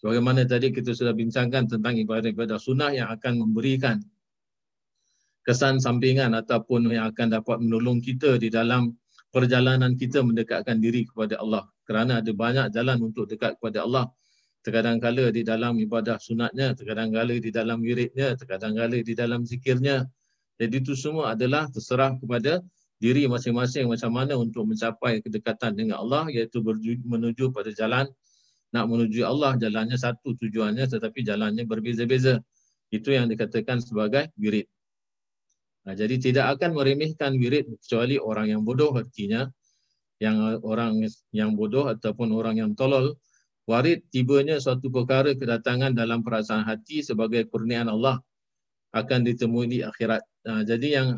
Sebagaimana 0.00 0.48
tadi 0.48 0.72
kita 0.72 0.96
sudah 0.96 1.12
bincangkan 1.12 1.68
tentang 1.68 1.92
ibadah-ibadah 2.00 2.56
sunat 2.56 2.96
yang 2.96 3.08
akan 3.12 3.44
memberikan 3.44 4.00
kesan 5.44 5.76
sampingan 5.80 6.32
ataupun 6.36 6.88
yang 6.88 7.12
akan 7.12 7.36
dapat 7.36 7.60
menolong 7.60 8.00
kita 8.00 8.40
di 8.40 8.48
dalam 8.48 8.96
perjalanan 9.28 9.96
kita 9.96 10.24
mendekatkan 10.24 10.80
diri 10.80 11.04
kepada 11.04 11.36
Allah. 11.40 11.68
Kerana 11.84 12.24
ada 12.24 12.32
banyak 12.32 12.72
jalan 12.72 13.12
untuk 13.12 13.28
dekat 13.28 13.60
kepada 13.60 13.84
Allah 13.84 14.08
terkadang 14.60 15.00
kala 15.00 15.32
di 15.32 15.40
dalam 15.40 15.80
ibadah 15.80 16.20
sunatnya 16.20 16.76
terkadang 16.76 17.08
kala 17.10 17.40
di 17.40 17.48
dalam 17.48 17.80
wiridnya 17.80 18.36
terkadang 18.36 18.76
kala 18.76 19.00
di 19.00 19.14
dalam 19.16 19.44
zikirnya. 19.48 20.04
Jadi 20.60 20.84
itu 20.84 20.92
semua 20.92 21.32
adalah 21.32 21.64
terserah 21.72 22.20
kepada 22.20 22.60
diri 23.00 23.24
masing-masing 23.24 23.88
macam 23.88 24.12
mana 24.12 24.36
untuk 24.36 24.68
mencapai 24.68 25.24
kedekatan 25.24 25.72
dengan 25.72 26.04
Allah 26.04 26.28
iaitu 26.28 26.60
menuju 27.08 27.48
pada 27.48 27.72
jalan 27.72 28.04
nak 28.70 28.84
menuju 28.86 29.24
Allah 29.24 29.56
jalannya 29.56 29.96
satu 29.96 30.36
tujuannya 30.36 30.84
tetapi 30.84 31.24
jalannya 31.24 31.64
berbeza-beza. 31.64 32.44
Itu 32.92 33.14
yang 33.14 33.32
dikatakan 33.32 33.80
sebagai 33.80 34.28
wirid. 34.36 34.68
Nah, 35.88 35.96
jadi 35.96 36.20
tidak 36.20 36.60
akan 36.60 36.76
meremehkan 36.76 37.40
wirid 37.40 37.66
kecuali 37.80 38.20
orang 38.20 38.52
yang 38.52 38.62
bodoh 38.62 38.92
artinya 38.92 39.48
yang 40.20 40.60
orang 40.60 41.08
yang 41.32 41.56
bodoh 41.56 41.88
ataupun 41.88 42.28
orang 42.36 42.60
yang 42.60 42.76
tolol 42.76 43.16
warid 43.70 44.02
tibanya 44.10 44.58
suatu 44.58 44.90
perkara 44.90 45.30
kedatangan 45.38 45.94
dalam 45.94 46.26
perasaan 46.26 46.66
hati 46.66 47.06
sebagai 47.06 47.46
kurniaan 47.46 47.86
Allah 47.86 48.18
akan 48.90 49.22
ditemui 49.22 49.66
di 49.70 49.78
akhirat. 49.86 50.22
Nah, 50.50 50.66
jadi 50.66 50.88
yang 50.98 51.08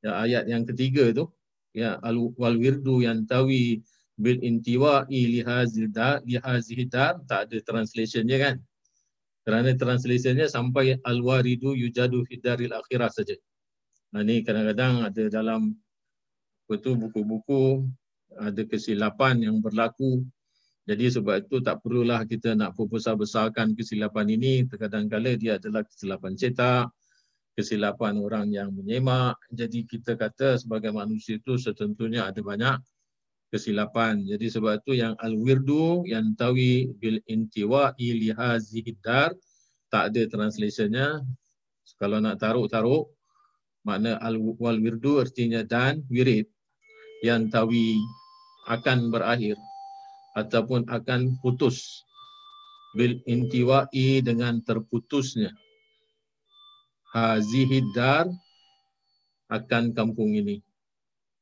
ya, 0.00 0.10
ayat 0.24 0.44
yang 0.48 0.64
ketiga 0.64 1.12
tu 1.12 1.28
ya 1.76 2.00
al 2.00 2.16
wal 2.40 2.56
wirdu 2.56 3.04
yang 3.04 3.28
tawi 3.28 3.84
bil 4.16 4.40
intiwa 4.40 5.04
li 5.12 5.44
hazil 5.44 5.92
dar 5.92 6.24
li 6.24 6.40
hazih 6.40 6.88
dar 6.88 7.20
tak 7.28 7.48
ada 7.48 7.58
translation 7.64 8.24
dia 8.24 8.40
kan 8.40 8.56
Kerana 9.42 9.74
translationnya 9.74 10.46
sampai 10.46 11.02
al-waridu 11.02 11.74
yujadu 11.74 12.22
fidaril 12.30 12.70
akhirah 12.70 13.10
saja. 13.10 13.34
Nah, 14.14 14.22
ni 14.22 14.46
kadang-kadang 14.46 15.02
ada 15.02 15.22
dalam 15.26 15.74
apa 16.62 16.78
tu 16.78 16.94
buku-buku 16.94 17.82
ada 18.38 18.62
kesilapan 18.62 19.42
yang 19.42 19.58
berlaku. 19.58 20.22
Jadi 20.82 21.14
sebab 21.14 21.46
itu 21.46 21.62
tak 21.62 21.78
perlulah 21.78 22.26
kita 22.26 22.58
nak 22.58 22.74
membesar-besarkan 22.74 23.78
kesilapan 23.78 24.26
ini. 24.34 24.66
Terkadang-kala 24.66 25.38
dia 25.38 25.62
adalah 25.62 25.86
kesilapan 25.86 26.34
cetak, 26.34 26.90
kesilapan 27.54 28.18
orang 28.18 28.50
yang 28.50 28.74
menyemak. 28.74 29.38
Jadi 29.54 29.86
kita 29.86 30.18
kata 30.18 30.58
sebagai 30.58 30.90
manusia 30.90 31.38
itu 31.38 31.54
setentunya 31.54 32.26
ada 32.26 32.42
banyak 32.42 32.82
kesilapan. 33.54 34.26
Jadi 34.26 34.50
sebab 34.50 34.82
itu 34.82 34.98
yang 34.98 35.14
al-wirdu 35.22 36.02
yang 36.10 36.34
tawi 36.34 36.90
bil 36.98 37.22
intiwa 37.30 37.94
li 38.00 38.34
hazihi 38.34 38.98
tak 39.06 39.38
ada 39.92 40.22
translationnya. 40.26 41.22
Kalau 41.94 42.18
nak 42.18 42.42
taruh-taruh 42.42 43.06
makna 43.86 44.18
al-wal 44.18 44.82
wirdu 44.82 45.22
artinya 45.22 45.62
dan 45.62 46.02
wirid 46.10 46.50
yang 47.22 47.46
tawi 47.54 48.02
akan 48.66 49.14
berakhir 49.14 49.54
ataupun 50.32 50.88
akan 50.88 51.38
putus 51.40 52.04
bil 52.96 53.20
intiwa'i 53.24 54.20
dengan 54.24 54.60
terputusnya. 54.64 55.52
Hazihi 57.12 57.92
dar 57.92 58.28
akan 59.52 59.92
kampung 59.92 60.32
ini 60.32 60.64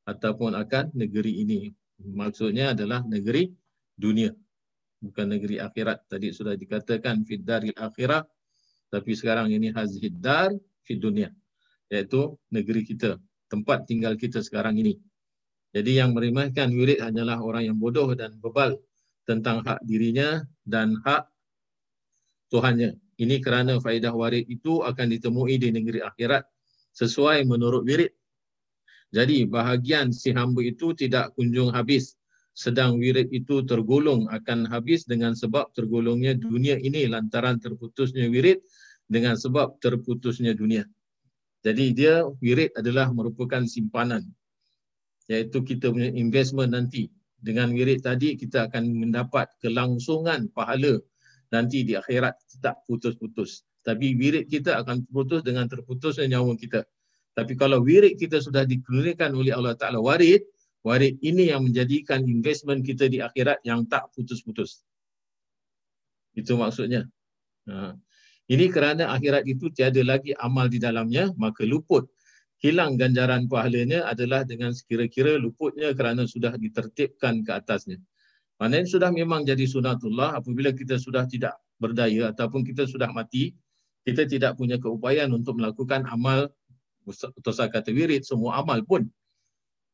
ataupun 0.06 0.58
akan 0.58 0.90
negeri 0.94 1.46
ini. 1.46 1.70
Maksudnya 2.00 2.74
adalah 2.74 3.06
negeri 3.06 3.50
dunia 3.94 4.34
bukan 5.00 5.26
negeri 5.32 5.58
akhirat. 5.58 6.06
Tadi 6.06 6.30
sudah 6.30 6.54
dikatakan 6.54 7.24
fid 7.24 7.42
daril 7.42 7.74
akhirah 7.76 8.22
tapi 8.90 9.14
sekarang 9.16 9.48
ini 9.54 9.72
hazid 9.72 10.18
dar 10.18 10.52
fid 10.84 11.00
dunia 11.00 11.32
iaitu 11.88 12.34
negeri 12.50 12.82
kita 12.82 13.16
tempat 13.46 13.86
tinggal 13.86 14.14
kita 14.18 14.42
sekarang 14.42 14.78
ini 14.78 14.98
jadi 15.70 16.04
yang 16.04 16.16
merimahkan 16.16 16.70
wirid 16.74 16.98
hanyalah 16.98 17.38
orang 17.38 17.70
yang 17.70 17.78
bodoh 17.78 18.10
dan 18.18 18.34
bebal 18.42 18.78
tentang 19.24 19.62
hak 19.62 19.82
dirinya 19.86 20.42
dan 20.66 20.98
hak 21.06 21.30
Tuhannya. 22.50 22.98
Ini 23.14 23.38
kerana 23.38 23.78
faedah 23.78 24.10
warid 24.10 24.50
itu 24.50 24.82
akan 24.82 25.06
ditemui 25.14 25.54
di 25.62 25.70
negeri 25.70 26.02
akhirat 26.02 26.42
sesuai 26.98 27.46
menurut 27.46 27.86
wirid 27.86 28.10
jadi 29.10 29.42
bahagian 29.46 30.14
si 30.14 30.30
hamba 30.30 30.62
itu 30.62 30.94
tidak 30.94 31.34
kunjung 31.34 31.74
habis 31.74 32.14
sedang 32.54 32.98
wirid 32.98 33.30
itu 33.34 33.62
tergolong 33.66 34.30
akan 34.30 34.70
habis 34.70 35.02
dengan 35.06 35.34
sebab 35.34 35.74
tergolongnya 35.74 36.38
dunia 36.38 36.78
ini 36.78 37.10
lantaran 37.10 37.58
terputusnya 37.58 38.30
wirid 38.30 38.62
dengan 39.10 39.34
sebab 39.34 39.82
terputusnya 39.82 40.54
dunia. 40.54 40.86
Jadi 41.66 41.84
dia 41.90 42.22
wirid 42.38 42.70
adalah 42.78 43.10
merupakan 43.10 43.66
simpanan 43.66 44.22
iaitu 45.30 45.62
kita 45.62 45.94
punya 45.94 46.10
investment 46.10 46.74
nanti. 46.74 47.06
Dengan 47.40 47.72
wirid 47.72 48.04
tadi 48.04 48.36
kita 48.36 48.68
akan 48.68 48.84
mendapat 48.92 49.48
kelangsungan 49.64 50.52
pahala 50.52 51.00
nanti 51.54 51.86
di 51.86 51.96
akhirat 51.96 52.36
tak 52.60 52.84
putus-putus. 52.84 53.64
Tapi 53.80 54.12
wirid 54.18 54.50
kita 54.50 54.76
akan 54.84 55.08
putus 55.08 55.40
dengan 55.40 55.64
terputusnya 55.70 56.28
nyawa 56.36 56.52
kita. 56.58 56.84
Tapi 57.32 57.56
kalau 57.56 57.80
wirid 57.80 58.20
kita 58.20 58.42
sudah 58.42 58.68
dikurniakan 58.68 59.32
oleh 59.32 59.56
Allah 59.56 59.72
Ta'ala 59.72 60.02
warid, 60.02 60.44
warid 60.84 61.16
ini 61.24 61.48
yang 61.48 61.64
menjadikan 61.64 62.26
investment 62.28 62.84
kita 62.84 63.08
di 63.08 63.24
akhirat 63.24 63.64
yang 63.64 63.88
tak 63.88 64.12
putus-putus. 64.12 64.84
Itu 66.36 66.60
maksudnya. 66.60 67.08
Ha. 67.70 67.96
Ini 68.50 68.66
kerana 68.68 69.14
akhirat 69.14 69.46
itu 69.46 69.70
tiada 69.70 70.02
lagi 70.02 70.34
amal 70.36 70.66
di 70.66 70.82
dalamnya, 70.82 71.30
maka 71.38 71.62
luput. 71.64 72.10
Hilang 72.60 73.00
ganjaran 73.00 73.48
pahalanya 73.48 74.04
adalah 74.04 74.44
dengan 74.44 74.76
sekira-kira 74.76 75.40
luputnya 75.40 75.96
kerana 75.96 76.28
sudah 76.28 76.60
ditertibkan 76.60 77.40
ke 77.40 77.56
atasnya. 77.56 77.96
Maknanya 78.60 78.88
sudah 78.88 79.08
memang 79.08 79.48
jadi 79.48 79.64
sunatullah 79.64 80.36
apabila 80.36 80.68
kita 80.76 81.00
sudah 81.00 81.24
tidak 81.24 81.56
berdaya 81.80 82.28
ataupun 82.28 82.60
kita 82.60 82.84
sudah 82.84 83.08
mati, 83.08 83.56
kita 84.04 84.28
tidak 84.28 84.60
punya 84.60 84.76
keupayaan 84.76 85.32
untuk 85.32 85.56
melakukan 85.56 86.04
amal 86.04 86.52
Tosa 87.42 87.66
kata 87.66 87.90
wirid, 87.90 88.22
semua 88.22 88.60
amal 88.60 88.84
pun. 88.84 89.08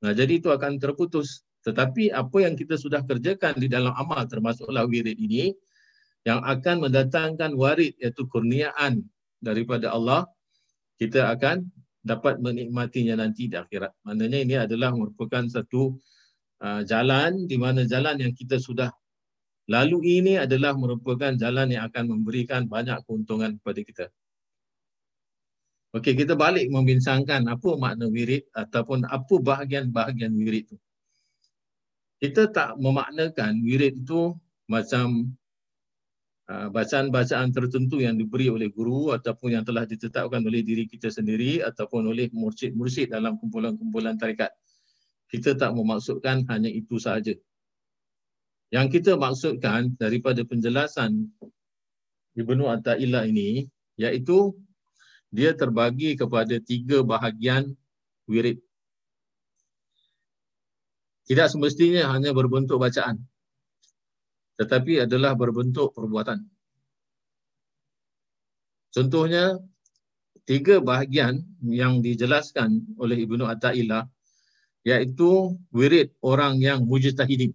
Nah, 0.02 0.12
jadi 0.12 0.42
itu 0.42 0.50
akan 0.52 0.76
terputus. 0.76 1.46
Tetapi 1.64 2.14
apa 2.14 2.36
yang 2.42 2.54
kita 2.54 2.78
sudah 2.78 3.02
kerjakan 3.02 3.58
di 3.58 3.66
dalam 3.66 3.90
amal 3.94 4.22
termasuklah 4.26 4.86
wirid 4.86 5.18
ini 5.18 5.50
yang 6.22 6.42
akan 6.42 6.86
mendatangkan 6.86 7.54
warid 7.54 7.94
iaitu 8.02 8.26
kurniaan 8.26 9.02
daripada 9.38 9.94
Allah, 9.94 10.26
kita 10.98 11.30
akan 11.30 11.66
dapat 12.06 12.38
menikmatinya 12.38 13.18
nanti 13.18 13.50
di 13.50 13.58
akhirat. 13.58 14.06
Maknanya 14.06 14.38
ini 14.46 14.54
adalah 14.54 14.94
merupakan 14.94 15.42
satu 15.50 15.98
uh, 16.62 16.82
jalan 16.86 17.50
di 17.50 17.58
mana 17.58 17.82
jalan 17.82 18.22
yang 18.22 18.30
kita 18.30 18.62
sudah 18.62 18.94
lalu 19.66 20.22
ini 20.22 20.38
adalah 20.38 20.78
merupakan 20.78 21.34
jalan 21.34 21.74
yang 21.74 21.90
akan 21.90 22.14
memberikan 22.14 22.70
banyak 22.70 23.02
keuntungan 23.02 23.58
kepada 23.58 23.80
kita. 23.82 24.06
Okey, 25.96 26.14
kita 26.14 26.38
balik 26.38 26.70
membincangkan 26.70 27.48
apa 27.50 27.70
makna 27.74 28.06
wirid 28.06 28.46
ataupun 28.54 29.08
apa 29.08 29.34
bahagian-bahagian 29.42 30.30
wirid 30.38 30.70
itu. 30.70 30.76
Kita 32.22 32.52
tak 32.52 32.78
memaknakan 32.78 33.64
wirid 33.64 34.04
itu 34.04 34.36
macam 34.70 35.34
bacaan-bacaan 36.46 37.50
tertentu 37.50 37.98
yang 37.98 38.14
diberi 38.14 38.46
oleh 38.46 38.70
guru 38.70 39.10
ataupun 39.10 39.58
yang 39.58 39.64
telah 39.66 39.82
ditetapkan 39.82 40.38
oleh 40.46 40.62
diri 40.62 40.86
kita 40.86 41.10
sendiri 41.10 41.58
ataupun 41.58 42.06
oleh 42.06 42.30
mursyid-mursyid 42.30 43.10
dalam 43.10 43.34
kumpulan-kumpulan 43.42 44.14
tarikat. 44.14 44.54
Kita 45.26 45.58
tak 45.58 45.74
memaksudkan 45.74 46.46
hanya 46.46 46.70
itu 46.70 47.02
sahaja. 47.02 47.34
Yang 48.70 48.86
kita 48.98 49.18
maksudkan 49.18 49.98
daripada 49.98 50.46
penjelasan 50.46 51.26
Ibnu 52.38 52.70
Atta'illah 52.70 53.26
ini 53.26 53.66
iaitu 53.98 54.54
dia 55.34 55.50
terbagi 55.50 56.14
kepada 56.14 56.62
tiga 56.62 57.02
bahagian 57.02 57.74
wirid. 58.30 58.62
Tidak 61.26 61.50
semestinya 61.50 62.06
hanya 62.14 62.30
berbentuk 62.30 62.78
bacaan. 62.78 63.18
Tetapi 64.56 65.04
adalah 65.04 65.36
berbentuk 65.36 65.92
perbuatan. 65.92 66.40
Contohnya, 68.96 69.60
tiga 70.48 70.80
bahagian 70.80 71.44
yang 71.60 72.00
dijelaskan 72.00 72.96
oleh 72.96 73.20
Ibnu 73.20 73.44
Atta'illah 73.44 74.08
iaitu 74.86 75.58
wirid 75.74 76.14
orang 76.24 76.62
yang 76.62 76.86
mujtahidin. 76.86 77.52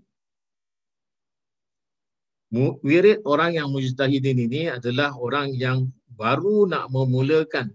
Wirid 2.84 3.24
orang 3.24 3.56
yang 3.56 3.72
mujtahidin 3.72 4.38
ini 4.46 4.68
adalah 4.68 5.16
orang 5.16 5.56
yang 5.56 5.88
baru 6.12 6.68
nak 6.68 6.92
memulakan 6.92 7.72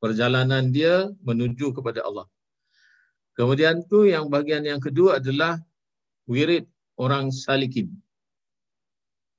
perjalanan 0.00 0.72
dia 0.72 1.12
menuju 1.20 1.76
kepada 1.76 2.02
Allah. 2.08 2.26
Kemudian 3.36 3.84
tu 3.84 4.08
yang 4.08 4.32
bahagian 4.32 4.64
yang 4.64 4.80
kedua 4.80 5.20
adalah 5.20 5.60
wirid 6.26 6.66
orang 6.98 7.30
salikin. 7.32 7.90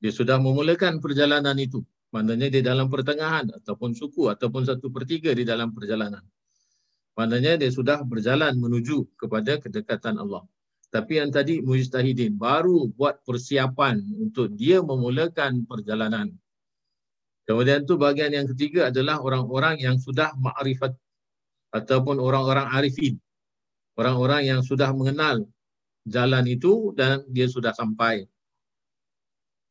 Dia 0.01 0.13
sudah 0.13 0.37
memulakan 0.37 0.99
perjalanan 1.03 1.57
itu. 1.57 1.81
Maknanya 2.15 2.47
dia 2.47 2.63
dalam 2.63 2.87
pertengahan 2.87 3.51
ataupun 3.51 3.91
suku 3.91 4.31
ataupun 4.31 4.63
satu 4.63 4.87
pertiga 4.87 5.35
di 5.35 5.43
dalam 5.43 5.75
perjalanan. 5.75 6.23
Maknanya 7.19 7.59
dia 7.59 7.67
sudah 7.73 8.05
berjalan 8.05 8.55
menuju 8.55 9.17
kepada 9.19 9.59
kedekatan 9.59 10.15
Allah. 10.21 10.45
Tapi 10.87 11.19
yang 11.19 11.35
tadi 11.35 11.59
mujtahidin 11.59 12.39
baru 12.39 12.87
buat 12.95 13.19
persiapan 13.27 13.99
untuk 14.23 14.55
dia 14.55 14.79
memulakan 14.79 15.67
perjalanan. 15.67 16.31
Kemudian 17.43 17.83
tu 17.83 17.99
bahagian 17.99 18.31
yang 18.31 18.47
ketiga 18.55 18.87
adalah 18.87 19.19
orang-orang 19.19 19.83
yang 19.83 19.99
sudah 19.99 20.31
ma'rifat 20.39 20.95
ataupun 21.75 22.23
orang-orang 22.23 22.71
arifin. 22.71 23.19
Orang-orang 23.99 24.47
yang 24.47 24.61
sudah 24.63 24.93
mengenal 24.95 25.43
jalan 26.07 26.47
itu 26.47 26.95
dan 26.95 27.21
dia 27.27 27.51
sudah 27.51 27.75
sampai. 27.75 28.23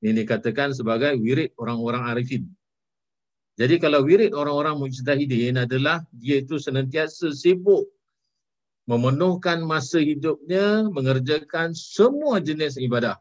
Ini 0.04 0.12
dikatakan 0.12 0.76
sebagai 0.76 1.16
wirid 1.16 1.56
orang-orang 1.56 2.12
arifin. 2.12 2.44
Jadi 3.56 3.80
kalau 3.80 4.04
wirid 4.04 4.36
orang-orang 4.36 4.76
mujtahidin 4.76 5.64
adalah 5.64 6.04
dia 6.12 6.44
itu 6.44 6.60
senantiasa 6.60 7.32
sibuk 7.32 7.88
memenuhkan 8.84 9.64
masa 9.64 9.96
hidupnya 9.98 10.84
mengerjakan 10.92 11.72
semua 11.72 12.44
jenis 12.44 12.76
ibadah. 12.76 13.16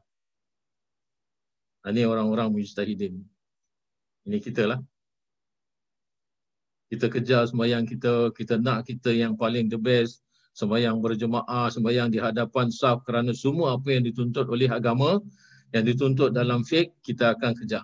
Ini 1.87 2.03
orang-orang 2.03 2.51
mujtahidin. 2.51 3.23
Ini 4.27 4.37
kita 4.43 4.67
lah. 4.67 4.79
Kita 6.91 7.07
kejar 7.09 7.47
sembahyang 7.49 7.85
kita, 7.87 8.33
kita 8.35 8.59
nak 8.59 8.85
kita 8.89 9.13
yang 9.15 9.39
paling 9.39 9.71
the 9.71 9.79
best. 9.79 10.24
Sembahyang 10.55 11.03
berjemaah, 11.03 11.67
sembahyang 11.67 12.07
di 12.07 12.23
hadapan 12.23 12.71
saf 12.71 13.03
kerana 13.03 13.35
semua 13.35 13.75
apa 13.75 13.91
yang 13.91 14.07
dituntut 14.07 14.47
oleh 14.47 14.71
agama 14.71 15.19
yang 15.75 15.83
dituntut 15.83 16.31
dalam 16.31 16.63
fiqh, 16.63 16.95
kita 17.03 17.35
akan 17.35 17.51
kejar. 17.59 17.83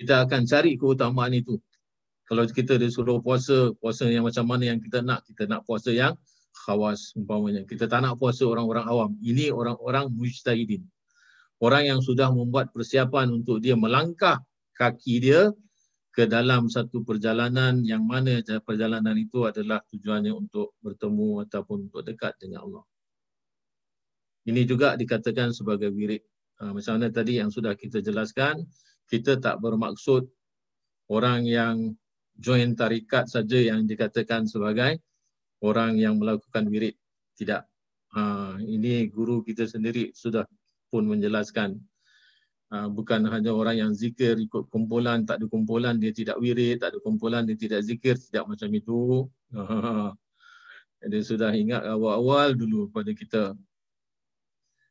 Kita 0.00 0.24
akan 0.24 0.48
cari 0.48 0.80
keutamaan 0.80 1.36
itu. 1.36 1.60
Kalau 2.24 2.48
kita 2.48 2.80
disuruh 2.80 3.20
puasa, 3.20 3.76
puasa 3.76 4.08
yang 4.08 4.24
macam 4.24 4.48
mana 4.48 4.72
yang 4.72 4.80
kita 4.80 5.04
nak, 5.04 5.20
kita 5.28 5.44
nak 5.44 5.68
puasa 5.68 5.92
yang 5.92 6.16
khawas 6.64 7.12
umpamanya. 7.12 7.68
Kita 7.68 7.84
tak 7.84 8.00
nak 8.00 8.16
puasa 8.16 8.48
orang-orang 8.48 8.86
awam. 8.88 9.10
Ini 9.20 9.52
orang-orang 9.52 10.08
mujtahidin. 10.08 10.80
Orang 11.60 11.84
yang 11.84 12.00
sudah 12.00 12.32
membuat 12.32 12.72
persiapan 12.72 13.28
untuk 13.36 13.60
dia 13.60 13.76
melangkah 13.76 14.40
kaki 14.80 15.20
dia 15.20 15.52
ke 16.10 16.26
dalam 16.26 16.66
satu 16.66 17.06
perjalanan 17.06 17.86
yang 17.86 18.02
mana 18.02 18.42
perjalanan 18.66 19.14
itu 19.14 19.46
adalah 19.46 19.78
tujuannya 19.86 20.34
untuk 20.34 20.74
bertemu 20.82 21.46
ataupun 21.46 21.86
untuk 21.86 22.02
dekat 22.02 22.34
dengan 22.42 22.66
Allah. 22.66 22.84
Ini 24.50 24.66
juga 24.66 24.98
dikatakan 24.98 25.54
sebagai 25.54 25.94
wirid. 25.94 26.26
Ha, 26.60 26.74
macam 26.74 26.98
mana 26.98 27.08
tadi 27.14 27.38
yang 27.38 27.54
sudah 27.54 27.78
kita 27.78 28.02
jelaskan, 28.02 28.66
kita 29.06 29.38
tak 29.38 29.62
bermaksud 29.62 30.26
orang 31.12 31.46
yang 31.46 31.94
join 32.34 32.74
tarikat 32.74 33.30
saja 33.30 33.70
yang 33.70 33.86
dikatakan 33.86 34.50
sebagai 34.50 34.98
orang 35.62 35.94
yang 35.94 36.18
melakukan 36.18 36.66
wirid. 36.66 36.98
Tidak. 37.38 37.62
Ha, 38.18 38.22
ini 38.58 39.06
guru 39.06 39.46
kita 39.46 39.68
sendiri 39.70 40.10
sudah 40.10 40.42
pun 40.90 41.06
menjelaskan. 41.06 41.78
Ha, 42.70 42.86
bukan 42.86 43.26
hanya 43.26 43.50
orang 43.50 43.82
yang 43.82 43.92
zikir 43.94 44.38
ikut 44.38 44.70
kumpulan, 44.70 45.26
tak 45.26 45.42
ada 45.42 45.46
kumpulan 45.50 45.98
dia 45.98 46.14
tidak 46.14 46.38
wirid, 46.38 46.78
tak 46.78 46.94
ada 46.94 46.98
kumpulan 47.02 47.42
dia 47.42 47.58
tidak 47.58 47.82
zikir, 47.82 48.14
tidak 48.14 48.46
macam 48.46 48.70
itu. 48.70 49.26
Dia 51.00 51.24
sudah 51.24 51.56
ingat 51.56 51.80
awal-awal 51.88 52.52
dulu 52.52 52.92
pada 52.92 53.16
kita 53.16 53.56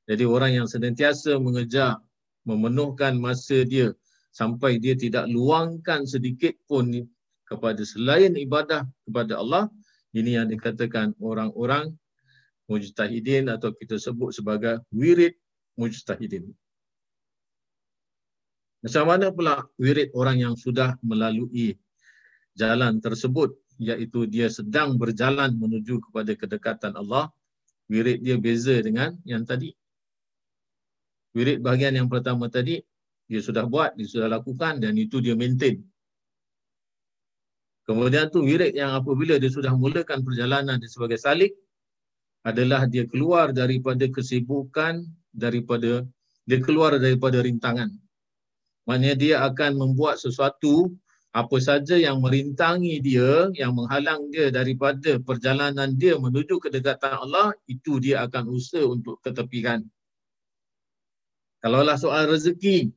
jadi 0.10 0.26
orang 0.26 0.58
yang 0.58 0.66
senantiasa 0.66 1.38
mengejar 1.38 2.02
memenuhkan 2.42 3.22
masa 3.22 3.62
dia 3.62 3.94
sampai 4.34 4.82
dia 4.82 4.98
tidak 4.98 5.30
luangkan 5.30 6.10
sedikit 6.10 6.58
pun 6.66 7.06
kepada 7.46 7.86
selain 7.86 8.34
ibadah 8.34 8.90
kepada 9.06 9.38
Allah, 9.38 9.70
ini 10.18 10.34
yang 10.34 10.50
dikatakan 10.50 11.14
orang-orang 11.22 11.94
mujtahidin 12.66 13.54
atau 13.54 13.70
kita 13.70 14.02
sebut 14.02 14.34
sebagai 14.34 14.82
wirid 14.90 15.38
mujtahidin. 15.78 16.50
Macam 18.80 19.04
mana 19.08 19.28
pula 19.32 19.68
wirid 19.76 20.16
orang 20.16 20.40
yang 20.40 20.56
sudah 20.56 20.96
melalui 21.04 21.76
jalan 22.56 23.04
tersebut 23.04 23.56
iaitu 23.80 24.28
dia 24.28 24.48
sedang 24.48 24.96
berjalan 25.00 25.56
menuju 25.56 26.04
kepada 26.10 26.32
kedekatan 26.36 26.96
Allah, 26.96 27.32
wirid 27.92 28.24
dia 28.24 28.36
beza 28.40 28.76
dengan 28.80 29.16
yang 29.24 29.44
tadi 29.44 29.76
wirid 31.34 31.62
bahagian 31.62 31.96
yang 31.98 32.10
pertama 32.10 32.50
tadi 32.50 32.82
dia 33.30 33.42
sudah 33.46 33.70
buat, 33.70 33.94
dia 33.94 34.10
sudah 34.10 34.26
lakukan 34.26 34.82
dan 34.82 34.98
itu 34.98 35.22
dia 35.22 35.38
maintain. 35.38 35.78
Kemudian 37.86 38.30
tu 38.34 38.42
wirid 38.42 38.74
yang 38.74 38.98
apabila 38.98 39.38
dia 39.38 39.50
sudah 39.50 39.74
mulakan 39.74 40.26
perjalanan 40.26 40.82
dia 40.82 40.90
sebagai 40.90 41.18
salik 41.22 41.54
adalah 42.42 42.90
dia 42.90 43.06
keluar 43.06 43.54
daripada 43.54 44.06
kesibukan, 44.10 45.06
daripada 45.30 46.06
dia 46.46 46.60
keluar 46.62 46.98
daripada 46.98 47.42
rintangan. 47.46 47.94
Maknanya 48.90 49.16
dia 49.22 49.36
akan 49.46 49.78
membuat 49.78 50.18
sesuatu 50.18 50.90
apa 51.30 51.62
saja 51.62 51.94
yang 51.94 52.26
merintangi 52.26 52.98
dia, 52.98 53.54
yang 53.54 53.78
menghalang 53.78 54.34
dia 54.34 54.50
daripada 54.50 55.22
perjalanan 55.22 55.94
dia 55.94 56.18
menuju 56.18 56.58
kedekatan 56.58 57.22
Allah, 57.22 57.54
itu 57.70 58.02
dia 58.02 58.26
akan 58.26 58.50
usaha 58.50 58.82
untuk 58.82 59.22
ketepikan. 59.22 59.86
Kalaulah 61.62 62.02
soal 62.02 62.34
rezeki 62.34 62.90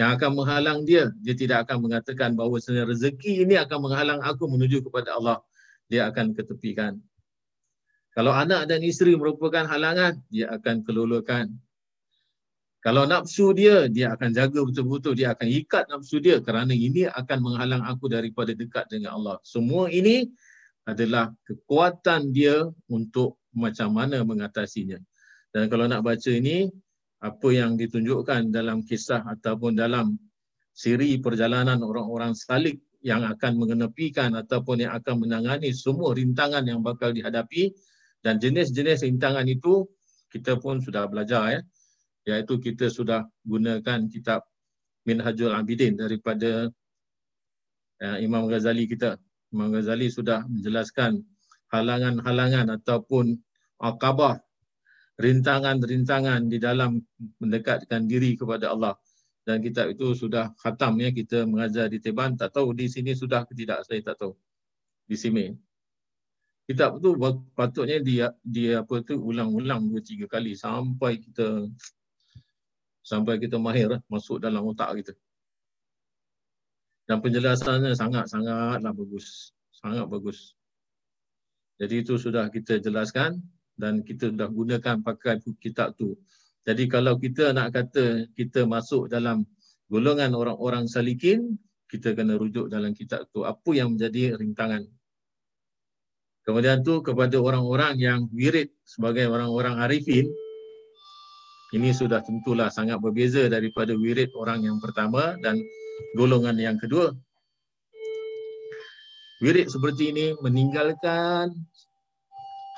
yang 0.00 0.16
akan 0.16 0.32
menghalang 0.32 0.88
dia, 0.88 1.12
dia 1.20 1.36
tidak 1.36 1.68
akan 1.68 1.84
mengatakan 1.84 2.32
bahawa 2.32 2.56
sebenarnya 2.56 2.96
rezeki 2.96 3.44
ini 3.44 3.60
akan 3.60 3.78
menghalang 3.84 4.20
aku 4.24 4.48
menuju 4.48 4.80
kepada 4.80 5.12
Allah. 5.20 5.44
Dia 5.92 6.08
akan 6.08 6.32
ketepikan. 6.32 6.96
Kalau 8.16 8.32
anak 8.32 8.64
dan 8.64 8.80
isteri 8.80 9.12
merupakan 9.12 9.68
halangan, 9.68 10.24
dia 10.32 10.48
akan 10.56 10.88
kelulukan. 10.88 11.52
Kalau 12.86 13.02
nafsu 13.02 13.50
dia, 13.50 13.90
dia 13.90 14.14
akan 14.14 14.30
jaga 14.30 14.62
betul-betul. 14.62 15.18
Dia 15.18 15.34
akan 15.34 15.50
ikat 15.50 15.90
nafsu 15.90 16.22
dia 16.22 16.38
kerana 16.38 16.70
ini 16.70 17.10
akan 17.10 17.38
menghalang 17.42 17.82
aku 17.82 18.06
daripada 18.06 18.54
dekat 18.54 18.86
dengan 18.86 19.18
Allah. 19.18 19.42
Semua 19.42 19.90
ini 19.90 20.30
adalah 20.86 21.34
kekuatan 21.42 22.30
dia 22.30 22.62
untuk 22.86 23.42
macam 23.50 23.90
mana 23.90 24.22
mengatasinya. 24.22 25.02
Dan 25.50 25.66
kalau 25.66 25.90
nak 25.90 26.06
baca 26.06 26.30
ini, 26.30 26.70
apa 27.18 27.48
yang 27.50 27.74
ditunjukkan 27.74 28.54
dalam 28.54 28.86
kisah 28.86 29.26
ataupun 29.34 29.74
dalam 29.74 30.14
siri 30.70 31.18
perjalanan 31.18 31.82
orang-orang 31.82 32.38
salik 32.38 32.78
yang 33.02 33.26
akan 33.26 33.58
mengenepikan 33.58 34.30
ataupun 34.38 34.86
yang 34.86 34.94
akan 34.94 35.26
menangani 35.26 35.74
semua 35.74 36.14
rintangan 36.14 36.62
yang 36.62 36.86
bakal 36.86 37.10
dihadapi 37.10 37.74
dan 38.22 38.38
jenis-jenis 38.38 39.02
rintangan 39.02 39.48
itu 39.50 39.90
kita 40.30 40.60
pun 40.60 40.78
sudah 40.78 41.08
belajar 41.10 41.42
ya 41.50 41.60
iaitu 42.26 42.58
kita 42.58 42.90
sudah 42.90 43.24
gunakan 43.46 44.10
kitab 44.10 44.42
Minhajul 45.06 45.54
Abidin 45.54 45.94
daripada 45.94 46.66
uh, 48.02 48.18
Imam 48.18 48.50
Ghazali 48.50 48.90
kita 48.90 49.14
Imam 49.54 49.70
Ghazali 49.70 50.10
sudah 50.10 50.42
menjelaskan 50.50 51.22
halangan-halangan 51.70 52.74
ataupun 52.82 53.38
akabah 53.78 54.42
rintangan-rintangan 55.16 56.50
di 56.50 56.58
dalam 56.60 57.00
mendekatkan 57.40 58.04
diri 58.04 58.36
kepada 58.36 58.74
Allah. 58.74 58.94
Dan 59.46 59.62
kitab 59.62 59.94
itu 59.94 60.10
sudah 60.12 60.50
khatam 60.58 60.98
ya 60.98 61.14
kita 61.14 61.46
mengajar 61.46 61.86
di 61.86 62.02
Teban. 62.02 62.34
Tak 62.34 62.58
tahu 62.58 62.74
di 62.74 62.90
sini 62.90 63.14
sudah 63.14 63.46
ke 63.46 63.54
tidak 63.54 63.86
saya 63.86 64.02
tak 64.02 64.18
tahu. 64.18 64.34
Di 65.06 65.14
sini. 65.14 65.54
Kitab 66.66 66.98
itu 66.98 67.14
patutnya 67.54 68.02
dia 68.02 68.26
dia 68.42 68.82
apa 68.82 68.98
tu 69.06 69.14
ulang-ulang 69.14 69.86
dua 69.86 70.02
tiga 70.02 70.26
kali 70.26 70.58
sampai 70.58 71.22
kita 71.22 71.70
sampai 73.06 73.38
kita 73.38 73.54
mahir 73.62 73.86
lah, 73.94 74.00
masuk 74.10 74.42
dalam 74.42 74.66
otak 74.66 74.98
kita. 74.98 75.14
Dan 77.06 77.22
penjelasannya 77.22 77.94
sangat-sangatlah 77.94 78.90
bagus. 78.90 79.54
Sangat 79.70 80.10
bagus. 80.10 80.58
Jadi 81.78 82.02
itu 82.02 82.18
sudah 82.18 82.50
kita 82.50 82.82
jelaskan 82.82 83.38
dan 83.78 84.02
kita 84.02 84.34
dah 84.34 84.50
gunakan 84.50 85.06
pakai 85.06 85.38
kitab 85.62 85.94
tu. 85.94 86.18
Jadi 86.66 86.90
kalau 86.90 87.14
kita 87.14 87.54
nak 87.54 87.78
kata 87.78 88.26
kita 88.34 88.66
masuk 88.66 89.06
dalam 89.06 89.46
golongan 89.86 90.34
orang-orang 90.34 90.90
salikin, 90.90 91.54
kita 91.86 92.10
kena 92.18 92.34
rujuk 92.34 92.66
dalam 92.66 92.90
kitab 92.90 93.30
tu. 93.30 93.46
Apa 93.46 93.70
yang 93.70 93.94
menjadi 93.94 94.34
rintangan. 94.34 94.82
Kemudian 96.42 96.82
tu 96.82 97.06
kepada 97.06 97.38
orang-orang 97.38 98.02
yang 98.02 98.26
wirid 98.34 98.74
sebagai 98.82 99.30
orang-orang 99.30 99.78
arifin, 99.78 100.26
ini 101.76 101.92
sudah 101.92 102.24
tentulah 102.24 102.72
sangat 102.72 102.96
berbeza 103.04 103.52
daripada 103.52 103.92
wirid 103.92 104.32
orang 104.32 104.64
yang 104.64 104.80
pertama 104.80 105.36
dan 105.44 105.60
golongan 106.16 106.56
yang 106.56 106.80
kedua. 106.80 107.12
Wirid 109.44 109.68
seperti 109.68 110.16
ini 110.16 110.32
meninggalkan 110.40 111.52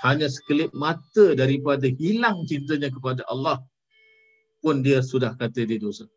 hanya 0.03 0.27
sekelip 0.27 0.75
mata 0.75 1.39
daripada 1.39 1.87
hilang 1.87 2.43
cintanya 2.51 2.91
kepada 2.91 3.23
Allah 3.31 3.62
pun 4.59 4.83
dia 4.83 4.99
sudah 4.99 5.39
kata 5.39 5.62
dia 5.62 5.79
dosa. 5.79 6.11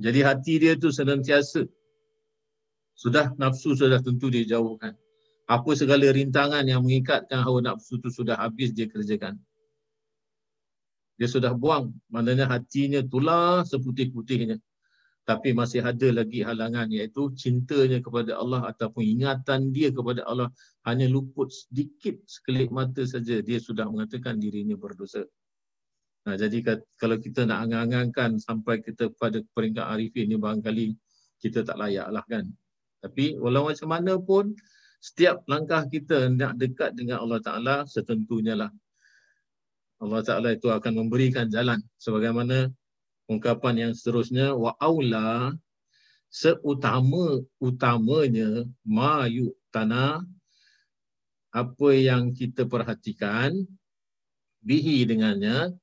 Jadi 0.00 0.20
hati 0.24 0.54
dia 0.56 0.78
tu 0.78 0.88
senantiasa 0.88 1.66
sudah 2.94 3.34
nafsu 3.36 3.74
sudah 3.74 4.00
tentu 4.00 4.30
dia 4.30 4.46
jauhkan. 4.46 4.94
Apa 5.50 5.74
segala 5.74 6.06
rintangan 6.14 6.62
yang 6.62 6.86
mengikatkan 6.86 7.42
hawa 7.42 7.58
nafsu 7.58 7.98
tu 7.98 8.06
sudah 8.06 8.38
habis 8.38 8.70
dia 8.70 8.86
kerjakan. 8.86 9.34
Dia 11.18 11.26
sudah 11.26 11.52
buang, 11.52 11.90
maknanya 12.06 12.46
hatinya 12.46 13.02
tulah 13.02 13.66
seputih-putihnya 13.66 14.62
tapi 15.30 15.54
masih 15.54 15.86
ada 15.86 16.10
lagi 16.10 16.42
halangan 16.42 16.90
iaitu 16.90 17.30
cintanya 17.38 18.02
kepada 18.02 18.34
Allah 18.34 18.66
ataupun 18.66 19.04
ingatan 19.04 19.70
dia 19.70 19.94
kepada 19.94 20.26
Allah 20.26 20.50
hanya 20.88 21.06
luput 21.06 21.54
sedikit 21.54 22.18
sekelip 22.26 22.74
mata 22.74 23.06
saja 23.06 23.38
dia 23.38 23.62
sudah 23.62 23.86
mengatakan 23.86 24.42
dirinya 24.42 24.74
berdosa. 24.74 25.22
Nah, 26.26 26.34
jadi 26.34 26.82
kalau 26.98 27.16
kita 27.22 27.46
nak 27.46 27.62
angang-angangkan 27.68 28.42
sampai 28.42 28.82
kita 28.82 29.14
pada 29.14 29.38
peringkat 29.54 29.86
arifin 29.86 30.34
ini 30.34 30.36
barangkali 30.36 30.86
kita 31.38 31.62
tak 31.62 31.78
layak 31.78 32.10
lah 32.10 32.26
kan. 32.26 32.50
Tapi 32.98 33.38
walau 33.38 33.70
macam 33.70 33.86
mana 33.86 34.18
pun 34.18 34.52
setiap 35.00 35.42
langkah 35.48 35.88
kita 35.88 36.28
nak 36.28 36.60
dekat 36.60 36.92
dengan 36.92 37.24
Allah 37.24 37.40
Ta'ala 37.40 37.76
setentunya 37.88 38.52
lah. 38.52 38.68
Allah 40.00 40.20
Ta'ala 40.20 40.52
itu 40.52 40.68
akan 40.68 41.04
memberikan 41.04 41.48
jalan 41.48 41.80
sebagaimana 41.96 42.68
ungkapan 43.28 43.88
yang 43.88 43.92
seterusnya 43.96 44.52
wa 44.52 44.76
aula 44.76 45.56
seutama 46.30 47.40
utamanya 47.58 48.64
ma 48.84 49.24
yu'tana 49.26 50.22
apa 51.50 51.88
yang 51.96 52.30
kita 52.30 52.68
perhatikan 52.68 53.56
bihi 54.62 55.02
dengannya 55.08 55.74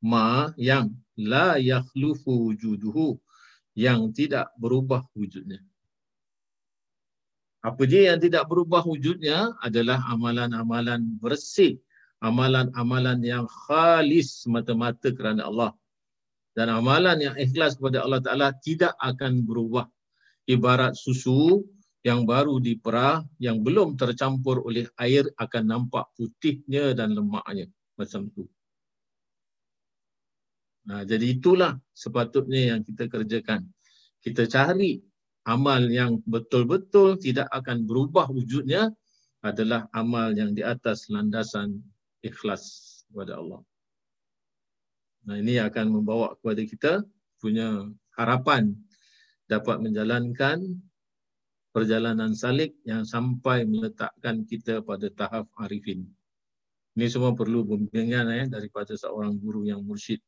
ma 0.00 0.54
yang 0.56 0.94
la 1.18 1.60
yakhlufu 1.60 2.48
wujuduhu 2.48 3.20
yang 3.76 4.10
tidak 4.16 4.48
berubah 4.56 5.04
wujudnya. 5.12 5.60
Apa 7.60 7.84
dia 7.84 8.12
yang 8.12 8.20
tidak 8.24 8.48
berubah 8.48 8.80
wujudnya 8.88 9.52
adalah 9.60 10.00
amalan-amalan 10.08 11.20
bersih, 11.20 11.76
amalan-amalan 12.24 13.20
yang 13.20 13.44
khalis 13.68 14.48
mata-mata 14.48 15.12
kerana 15.12 15.44
Allah. 15.44 15.76
Dan 16.56 16.72
amalan 16.72 17.20
yang 17.20 17.36
ikhlas 17.36 17.76
kepada 17.76 18.00
Allah 18.00 18.20
Ta'ala 18.24 18.48
tidak 18.64 18.96
akan 18.96 19.44
berubah. 19.44 19.86
Ibarat 20.48 20.96
susu 20.96 21.62
yang 22.00 22.24
baru 22.24 22.58
diperah, 22.58 23.20
yang 23.36 23.60
belum 23.60 24.00
tercampur 24.00 24.64
oleh 24.64 24.88
air 24.96 25.28
akan 25.36 25.64
nampak 25.68 26.08
putihnya 26.16 26.96
dan 26.96 27.12
lemaknya. 27.12 27.68
Macam 28.00 28.32
tu. 28.32 28.48
Nah, 30.88 31.04
jadi 31.04 31.36
itulah 31.36 31.76
sepatutnya 31.92 32.74
yang 32.74 32.80
kita 32.80 33.04
kerjakan. 33.06 33.68
Kita 34.24 34.48
cari 34.48 34.96
amal 35.50 35.82
yang 35.90 36.22
betul-betul 36.30 37.18
tidak 37.18 37.50
akan 37.50 37.82
berubah 37.82 38.30
wujudnya 38.30 38.94
adalah 39.42 39.90
amal 39.90 40.30
yang 40.30 40.54
di 40.54 40.62
atas 40.62 41.10
landasan 41.10 41.82
ikhlas 42.22 42.62
kepada 43.10 43.42
Allah. 43.42 43.60
Nah 45.26 45.36
ini 45.42 45.58
akan 45.58 46.00
membawa 46.00 46.38
kepada 46.38 46.62
kita 46.62 46.92
punya 47.42 47.90
harapan 48.14 48.72
dapat 49.50 49.82
menjalankan 49.82 50.78
perjalanan 51.74 52.34
salik 52.38 52.78
yang 52.86 53.02
sampai 53.02 53.66
meletakkan 53.66 54.46
kita 54.46 54.78
pada 54.86 55.10
tahap 55.10 55.50
arifin. 55.58 56.06
Ini 56.94 57.06
semua 57.06 57.34
perlu 57.34 57.62
bimbingan 57.66 58.26
eh, 58.34 58.46
daripada 58.50 58.94
seorang 58.98 59.38
guru 59.38 59.66
yang 59.66 59.82
mursyid. 59.82 60.18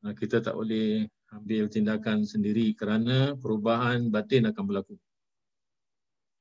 Nah, 0.00 0.14
kita 0.16 0.40
tak 0.40 0.56
boleh 0.56 1.04
ambil 1.30 1.70
tindakan 1.70 2.26
sendiri 2.26 2.74
kerana 2.74 3.38
perubahan 3.38 4.10
batin 4.10 4.50
akan 4.50 4.64
berlaku. 4.66 4.94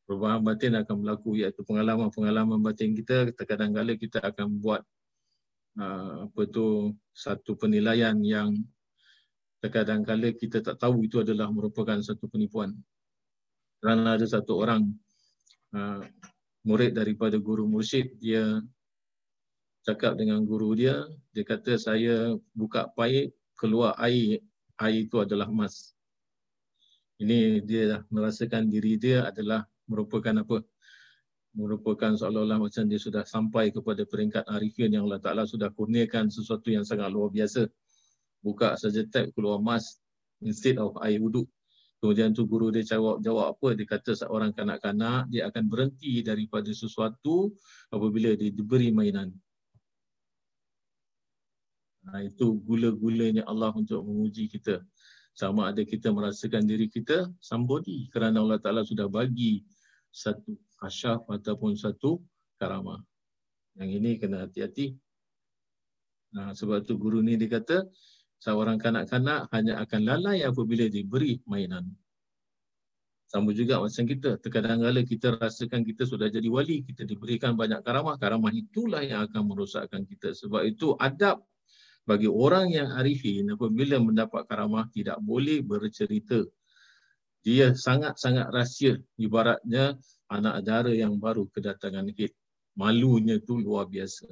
Perubahan 0.10 0.42
batin 0.42 0.74
akan 0.74 0.96
berlaku 1.06 1.38
iaitu 1.38 1.62
pengalaman-pengalaman 1.62 2.58
batin 2.66 2.98
kita 2.98 3.30
kadang-kadang 3.38 3.98
kita 4.02 4.18
akan 4.26 4.58
buat 4.58 4.82
uh, 5.78 6.26
apa 6.26 6.42
tu 6.50 6.98
satu 7.14 7.54
penilaian 7.54 8.18
yang 8.26 8.58
kadang-kadang 9.62 10.34
kita 10.34 10.66
tak 10.66 10.82
tahu 10.82 11.06
itu 11.06 11.22
adalah 11.22 11.54
merupakan 11.54 12.02
satu 12.02 12.26
penipuan. 12.26 12.74
Kerana 13.78 14.18
ada 14.18 14.26
satu 14.26 14.58
orang 14.58 14.90
uh, 15.78 16.02
murid 16.66 16.98
daripada 16.98 17.38
guru 17.38 17.70
mursyid 17.70 18.18
dia 18.18 18.58
cakap 19.86 20.20
dengan 20.20 20.44
guru 20.44 20.76
dia 20.76 21.06
dia 21.32 21.46
kata 21.48 21.80
saya 21.80 22.36
buka 22.52 22.92
paip 22.98 23.32
keluar 23.56 23.96
air 24.04 24.44
air 24.80 25.06
itu 25.06 25.20
adalah 25.20 25.52
emas. 25.52 25.92
Ini 27.20 27.60
dia 27.68 28.00
merasakan 28.08 28.72
diri 28.72 28.96
dia 28.96 29.28
adalah 29.28 29.68
merupakan 29.92 30.32
apa? 30.40 30.64
Merupakan 31.52 32.16
seolah-olah 32.16 32.64
macam 32.64 32.88
dia 32.88 32.96
sudah 32.96 33.28
sampai 33.28 33.76
kepada 33.76 34.08
peringkat 34.08 34.48
arifin 34.48 34.96
yang 34.96 35.04
Allah 35.10 35.20
Ta'ala 35.20 35.44
sudah 35.44 35.68
kurniakan 35.76 36.32
sesuatu 36.32 36.72
yang 36.72 36.88
sangat 36.88 37.12
luar 37.12 37.28
biasa. 37.28 37.68
Buka 38.40 38.80
saja 38.80 39.04
tab 39.12 39.28
keluar 39.36 39.60
emas 39.60 40.00
instead 40.40 40.80
of 40.80 40.96
air 41.04 41.20
wuduk. 41.20 41.50
Kemudian 42.00 42.32
tu 42.32 42.48
guru 42.48 42.72
dia 42.72 42.88
jawab, 42.88 43.20
jawab 43.20 43.52
apa? 43.52 43.76
Dia 43.76 43.84
kata 43.84 44.16
seorang 44.16 44.56
kanak-kanak 44.56 45.28
dia 45.28 45.52
akan 45.52 45.68
berhenti 45.68 46.24
daripada 46.24 46.72
sesuatu 46.72 47.52
apabila 47.92 48.32
dia 48.40 48.48
diberi 48.56 48.96
mainan. 48.96 49.36
Itu 52.24 52.64
gula-gulanya 52.64 53.44
Allah 53.46 53.76
untuk 53.76 54.02
menguji 54.08 54.48
kita. 54.48 54.82
Sama 55.36 55.72
ada 55.72 55.84
kita 55.86 56.12
merasakan 56.12 56.68
diri 56.68 56.92
kita 56.92 57.32
somebody 57.40 58.12
kerana 58.12 58.44
Allah 58.44 58.60
Ta'ala 58.60 58.82
sudah 58.84 59.08
bagi 59.08 59.64
satu 60.10 60.58
asyaf 60.84 61.28
ataupun 61.30 61.78
satu 61.78 62.20
karamah. 62.60 63.00
Yang 63.78 63.90
ini 64.04 64.12
kena 64.20 64.44
hati-hati. 64.44 64.98
Nah, 66.36 66.52
sebab 66.52 66.84
tu 66.84 67.00
guru 67.00 67.24
ni 67.24 67.40
dia 67.40 67.50
kata, 67.50 67.88
seorang 68.42 68.78
kanak-kanak 68.78 69.48
hanya 69.56 69.80
akan 69.82 70.02
lalai 70.04 70.44
apabila 70.44 70.86
diberi 70.92 71.40
mainan. 71.48 71.88
Sama 73.30 73.54
juga 73.54 73.78
macam 73.78 74.04
kita. 74.10 74.42
Terkadang 74.42 74.82
kala 74.82 75.06
kita 75.06 75.38
rasakan 75.38 75.86
kita 75.86 76.04
sudah 76.10 76.34
jadi 76.34 76.50
wali, 76.50 76.82
kita 76.82 77.06
diberikan 77.06 77.54
banyak 77.54 77.86
karamah. 77.86 78.18
Karamah 78.18 78.50
itulah 78.50 79.06
yang 79.06 79.30
akan 79.30 79.46
merosakkan 79.46 80.02
kita. 80.02 80.34
Sebab 80.34 80.66
itu 80.66 80.98
adab 80.98 81.46
bagi 82.10 82.26
orang 82.26 82.74
yang 82.74 82.90
arifin 82.98 83.54
apabila 83.54 84.02
mendapat 84.02 84.50
karamah 84.50 84.90
tidak 84.90 85.22
boleh 85.22 85.62
bercerita. 85.62 86.42
Dia 87.46 87.78
sangat-sangat 87.78 88.50
rahsia 88.50 88.98
ibaratnya 89.22 89.94
anak 90.34 90.66
dara 90.66 90.90
yang 90.90 91.22
baru 91.22 91.46
kedatangan 91.54 92.10
hid. 92.18 92.34
Malunya 92.74 93.38
tu 93.38 93.62
luar 93.62 93.86
biasa. 93.86 94.26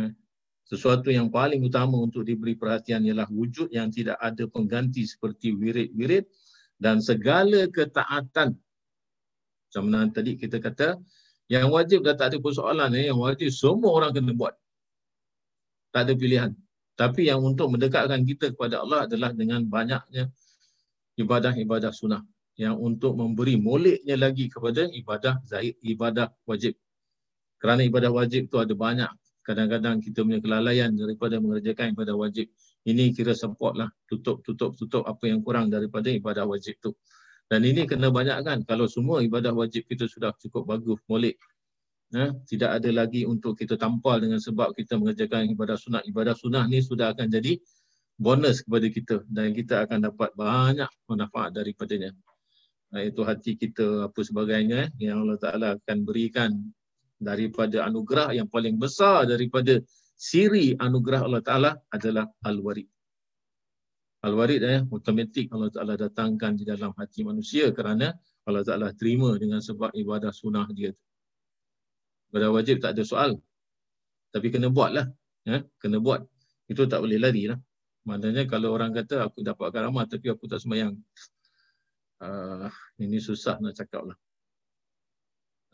Eh, 0.00 0.10
sesuatu 0.64 1.12
yang 1.12 1.28
paling 1.28 1.60
utama 1.60 2.00
untuk 2.00 2.24
diberi 2.24 2.56
perhatian 2.56 3.04
ialah 3.04 3.28
wujud 3.28 3.68
yang 3.68 3.92
tidak 3.92 4.16
ada 4.16 4.48
pengganti 4.48 5.04
seperti 5.04 5.52
wirid-wirid 5.52 6.24
dan 6.80 7.04
segala 7.04 7.68
ketaatan. 7.68 8.56
Macam 9.68 9.82
mana 9.84 10.08
tadi 10.08 10.40
kita 10.40 10.56
kata, 10.56 10.96
yang 11.52 11.68
wajib 11.68 12.00
dah 12.00 12.16
tak 12.16 12.32
ada 12.32 12.38
persoalan. 12.40 12.96
Yang 12.96 13.20
wajib 13.20 13.48
semua 13.52 13.90
orang 13.92 14.16
kena 14.16 14.32
buat 14.32 14.56
tak 15.92 16.08
ada 16.08 16.12
pilihan. 16.16 16.50
Tapi 16.96 17.28
yang 17.28 17.40
untuk 17.44 17.72
mendekatkan 17.72 18.20
kita 18.24 18.52
kepada 18.52 18.84
Allah 18.84 19.08
adalah 19.08 19.32
dengan 19.32 19.64
banyaknya 19.64 20.28
ibadah-ibadah 21.20 21.92
sunnah. 21.92 22.24
Yang 22.56 22.76
untuk 22.84 23.12
memberi 23.16 23.56
moleknya 23.56 24.16
lagi 24.16 24.52
kepada 24.52 24.84
ibadah 24.88 25.40
zahid, 25.48 25.76
ibadah 25.80 26.28
wajib. 26.44 26.76
Kerana 27.56 27.84
ibadah 27.86 28.12
wajib 28.12 28.52
tu 28.52 28.60
ada 28.60 28.72
banyak. 28.76 29.08
Kadang-kadang 29.42 30.04
kita 30.04 30.22
punya 30.22 30.38
kelalaian 30.38 30.92
daripada 30.92 31.40
mengerjakan 31.40 31.96
ibadah 31.96 32.14
wajib. 32.14 32.52
Ini 32.84 33.14
kira 33.16 33.32
support 33.32 33.78
lah. 33.78 33.88
Tutup, 34.06 34.44
tutup, 34.44 34.76
tutup 34.76 35.02
apa 35.08 35.24
yang 35.30 35.40
kurang 35.40 35.72
daripada 35.72 36.12
ibadah 36.12 36.44
wajib 36.44 36.76
tu. 36.82 36.92
Dan 37.48 37.64
ini 37.66 37.88
kena 37.88 38.12
banyakkan. 38.12 38.62
Kalau 38.68 38.86
semua 38.86 39.24
ibadah 39.24 39.50
wajib 39.52 39.88
kita 39.88 40.06
sudah 40.06 40.30
cukup 40.38 40.68
bagus, 40.68 41.00
molek 41.08 41.40
ya, 42.12 42.30
tidak 42.46 42.70
ada 42.78 42.90
lagi 42.92 43.24
untuk 43.24 43.56
kita 43.56 43.80
tampal 43.80 44.20
dengan 44.20 44.38
sebab 44.38 44.76
kita 44.76 45.00
mengerjakan 45.00 45.48
ibadah 45.50 45.80
sunat. 45.80 46.04
Ibadah 46.04 46.36
sunat 46.36 46.68
ni 46.68 46.84
sudah 46.84 47.16
akan 47.16 47.32
jadi 47.32 47.56
bonus 48.20 48.62
kepada 48.62 48.86
kita 48.92 49.16
dan 49.26 49.56
kita 49.56 49.88
akan 49.88 50.12
dapat 50.12 50.30
banyak 50.36 50.90
manfaat 51.08 51.56
daripadanya. 51.56 52.12
Itu 52.92 53.24
hati 53.24 53.56
kita 53.56 54.12
apa 54.12 54.20
sebagainya 54.20 54.92
eh, 54.92 55.08
yang 55.08 55.24
Allah 55.24 55.40
Ta'ala 55.40 55.68
akan 55.80 55.98
berikan 56.04 56.52
daripada 57.16 57.88
anugerah 57.88 58.36
yang 58.36 58.52
paling 58.52 58.76
besar 58.76 59.24
daripada 59.24 59.80
siri 60.12 60.76
anugerah 60.76 61.24
Allah 61.24 61.40
Ta'ala 61.40 61.70
adalah 61.88 62.28
Al-Warid. 62.44 62.88
Al-Warid 64.28 64.60
eh, 64.60 64.80
otomatik 64.92 65.48
Allah 65.56 65.72
Ta'ala 65.72 65.94
datangkan 65.96 66.52
di 66.52 66.68
dalam 66.68 66.92
hati 66.92 67.24
manusia 67.24 67.72
kerana 67.72 68.12
Allah 68.44 68.60
Ta'ala 68.60 68.92
terima 68.92 69.32
dengan 69.40 69.64
sebab 69.64 69.96
ibadah 69.96 70.28
sunnah 70.28 70.68
dia. 70.68 70.92
Ibadah 72.32 72.48
wajib 72.48 72.80
tak 72.80 72.96
ada 72.96 73.04
soal. 73.04 73.36
Tapi 74.32 74.48
kena 74.48 74.72
buat 74.72 74.96
lah. 74.96 75.06
Ya? 75.44 75.60
Kena 75.76 76.00
buat. 76.00 76.24
Itu 76.64 76.88
tak 76.88 77.04
boleh 77.04 77.20
lari 77.20 77.44
lah. 77.52 77.60
Maknanya 78.08 78.48
kalau 78.48 78.72
orang 78.72 78.96
kata 78.96 79.28
aku 79.28 79.44
dapat 79.44 79.68
karamah 79.68 80.08
tapi 80.08 80.32
aku 80.32 80.48
tak 80.48 80.64
semayang. 80.64 80.96
Uh, 82.24 82.72
ini 82.96 83.20
susah 83.20 83.60
nak 83.60 83.76
cakap 83.76 84.08
lah. 84.08 84.16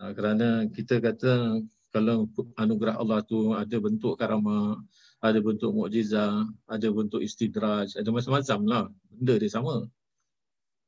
Uh, 0.03 0.11
kerana 0.19 0.67
kita 0.67 0.99
kata 0.99 1.63
kalau 1.95 2.27
anugerah 2.59 2.99
Allah 2.99 3.23
tu 3.23 3.55
ada 3.55 3.77
bentuk 3.79 4.19
karamah, 4.19 4.83
ada 5.23 5.39
bentuk 5.39 5.71
mukjizat, 5.73 6.43
ada 6.67 6.87
bentuk 6.91 7.23
istidraj, 7.23 7.95
ada 7.95 8.11
macam-macam 8.11 8.59
lah. 8.67 8.85
Benda 9.15 9.35
dia 9.39 9.51
sama. 9.55 9.87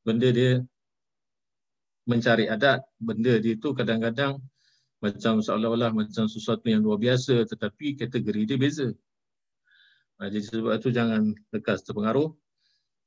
Benda 0.02 0.28
dia 0.34 0.60
mencari 2.10 2.50
adat. 2.50 2.82
Benda 2.98 3.38
dia 3.38 3.54
tu 3.54 3.70
kadang-kadang 3.70 4.42
macam 5.00 5.40
seolah-olah 5.40 5.96
macam 5.96 6.28
sesuatu 6.28 6.68
yang 6.68 6.84
luar 6.84 7.00
biasa 7.00 7.48
tetapi 7.48 7.96
kategori 7.96 8.42
dia 8.44 8.58
beza. 8.60 8.88
Ha, 10.20 10.28
jadi 10.28 10.44
sebab 10.44 10.76
itu 10.76 10.92
jangan 10.92 11.32
lekas 11.52 11.80
terpengaruh. 11.88 12.28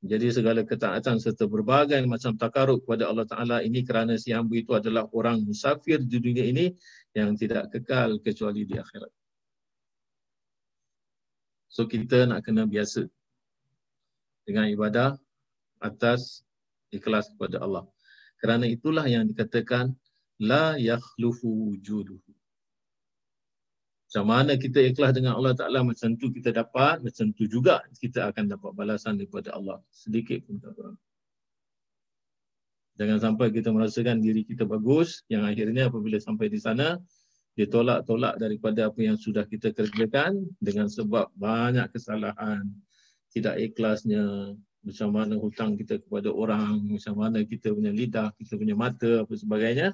Jadi 0.04 0.36
segala 0.36 0.60
ketaatan 0.68 1.16
serta 1.16 1.48
berbagai 1.48 1.96
macam 2.04 2.36
takaruk 2.36 2.84
kepada 2.84 3.08
Allah 3.08 3.24
Ta'ala 3.24 3.56
ini 3.64 3.80
kerana 3.80 4.20
si 4.20 4.36
hamba 4.36 4.52
itu 4.52 4.76
adalah 4.76 5.08
orang 5.16 5.40
musafir 5.40 5.96
di 5.96 6.20
dunia 6.20 6.44
ini 6.44 6.76
yang 7.16 7.32
tidak 7.40 7.72
kekal 7.72 8.20
kecuali 8.20 8.68
di 8.68 8.76
akhirat. 8.76 9.08
So 11.72 11.88
kita 11.88 12.28
nak 12.28 12.44
kena 12.44 12.68
biasa 12.68 13.08
dengan 14.44 14.68
ibadah 14.68 15.16
atas 15.80 16.44
ikhlas 16.92 17.32
kepada 17.32 17.64
Allah. 17.64 17.88
Kerana 18.36 18.68
itulah 18.68 19.08
yang 19.08 19.24
dikatakan 19.24 19.96
la 20.44 20.76
yakhlufu 20.76 21.48
wujuduhu. 21.72 22.32
Macam 24.14 24.30
mana 24.30 24.54
kita 24.54 24.78
ikhlas 24.78 25.10
dengan 25.18 25.34
Allah 25.34 25.58
Ta'ala 25.58 25.82
macam 25.82 26.14
tu 26.14 26.30
kita 26.30 26.54
dapat, 26.54 27.02
macam 27.02 27.34
tu 27.34 27.50
juga 27.50 27.82
kita 27.98 28.30
akan 28.30 28.46
dapat 28.46 28.70
balasan 28.78 29.18
daripada 29.18 29.50
Allah. 29.58 29.82
Sedikit 29.90 30.38
pun 30.46 30.62
tak 30.62 30.70
kurang. 30.78 30.94
Jangan 32.94 33.18
sampai 33.18 33.50
kita 33.50 33.74
merasakan 33.74 34.22
diri 34.22 34.46
kita 34.46 34.62
bagus 34.70 35.26
yang 35.26 35.42
akhirnya 35.42 35.90
apabila 35.90 36.22
sampai 36.22 36.46
di 36.46 36.62
sana 36.62 36.94
dia 37.58 37.66
tolak-tolak 37.66 38.38
daripada 38.38 38.86
apa 38.86 39.02
yang 39.02 39.18
sudah 39.18 39.50
kita 39.50 39.74
kerjakan 39.74 40.46
dengan 40.62 40.86
sebab 40.86 41.34
banyak 41.34 41.90
kesalahan, 41.90 42.70
tidak 43.34 43.58
ikhlasnya, 43.58 44.54
macam 44.84 45.08
mana 45.10 45.34
hutang 45.40 45.74
kita 45.74 45.98
kepada 45.98 46.30
orang, 46.30 46.86
macam 46.86 47.14
mana 47.18 47.42
kita 47.42 47.74
punya 47.74 47.90
lidah, 47.90 48.30
kita 48.38 48.54
punya 48.54 48.78
mata, 48.78 49.26
apa 49.26 49.32
sebagainya 49.34 49.90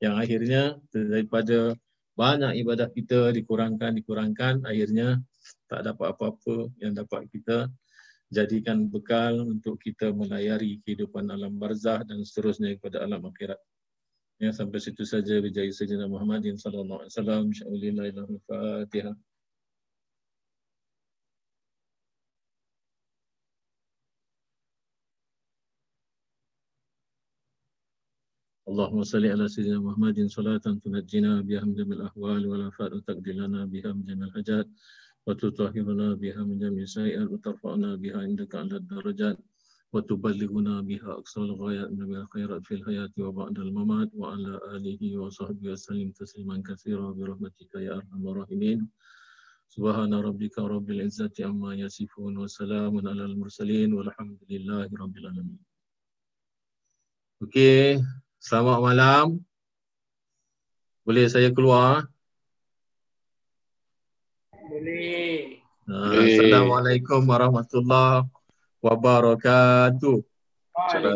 yang 0.00 0.16
akhirnya 0.16 0.80
daripada 0.92 1.76
banyak 2.16 2.60
ibadah 2.64 2.88
kita 2.92 3.32
dikurangkan, 3.32 3.96
dikurangkan, 3.96 4.64
akhirnya 4.64 5.20
tak 5.68 5.88
dapat 5.88 6.12
apa-apa 6.16 6.68
yang 6.80 6.92
dapat 6.92 7.28
kita 7.32 7.68
jadikan 8.30 8.86
bekal 8.86 9.40
untuk 9.44 9.80
kita 9.82 10.12
melayari 10.12 10.78
kehidupan 10.84 11.28
alam 11.32 11.56
barzah 11.58 12.04
dan 12.06 12.22
seterusnya 12.22 12.76
kepada 12.78 13.02
alam 13.04 13.24
akhirat. 13.24 13.58
Ya, 14.40 14.56
sampai 14.56 14.80
situ 14.80 15.04
saja 15.04 15.36
bijaya 15.40 15.68
Sayyidina 15.68 16.08
Muhammadin 16.08 16.56
sallallahu 16.56 17.04
alaihi 17.04 17.12
wasallam. 17.12 17.42
Insyaallah. 17.52 19.29
اللهم 28.69 29.03
صل 29.03 29.25
على 29.25 29.47
سيدنا 29.47 29.79
محمد 29.79 30.25
صلاة 30.25 30.57
تنجينا 30.57 31.41
بها 31.41 31.61
من 31.61 31.73
جميع 31.75 31.97
الأحوال 31.97 32.47
والآفات 32.47 32.91
وتقضي 32.93 33.33
لنا 33.33 33.65
بها 33.65 33.93
من 33.93 34.03
جميع 34.05 34.25
الحاجات 34.27 34.67
وتطهرنا 35.27 36.13
بها 36.13 36.41
من 36.43 36.59
جميع 36.59 36.83
السيئات 36.83 37.27
وترفعنا 37.29 37.95
بها 37.95 38.17
عندك 38.25 38.55
على 38.55 38.75
الدرجات 38.81 39.37
وتبلغنا 39.93 40.81
بها 40.81 41.11
أقصى 41.19 41.39
الغايات 41.39 41.89
من 41.91 42.15
الخيرات 42.15 42.65
في 42.67 42.73
الحياة 42.73 43.13
وبعد 43.17 43.59
الممات 43.59 44.09
وعلى 44.13 44.59
آله 44.75 45.01
وصحبه 45.17 45.71
وسلم 45.71 46.11
تسليما 46.11 46.63
كثيرا 46.65 47.11
برحمتك 47.11 47.75
يا 47.75 47.95
أرحم 47.95 48.27
الراحمين 48.27 48.79
سبحان 49.69 50.13
ربك 50.13 50.59
رب 50.59 50.87
العزة 50.91 51.35
عما 51.39 51.75
يصفون 51.75 52.37
وسلام 52.37 53.07
على 53.07 53.23
المرسلين 53.25 53.93
والحمد 53.93 54.39
لله 54.49 54.89
رب 54.93 55.17
العالمين. 55.17 55.59
Okey, 57.43 57.99
selamat 58.40 58.78
malam. 58.80 59.26
Boleh 61.04 61.28
saya 61.28 61.52
keluar? 61.52 62.08
Boleh. 64.56 65.60
Ah, 65.84 66.24
Assalamualaikum 66.24 67.20
warahmatullahi 67.28 68.24
wabarakatuh. 68.80 70.24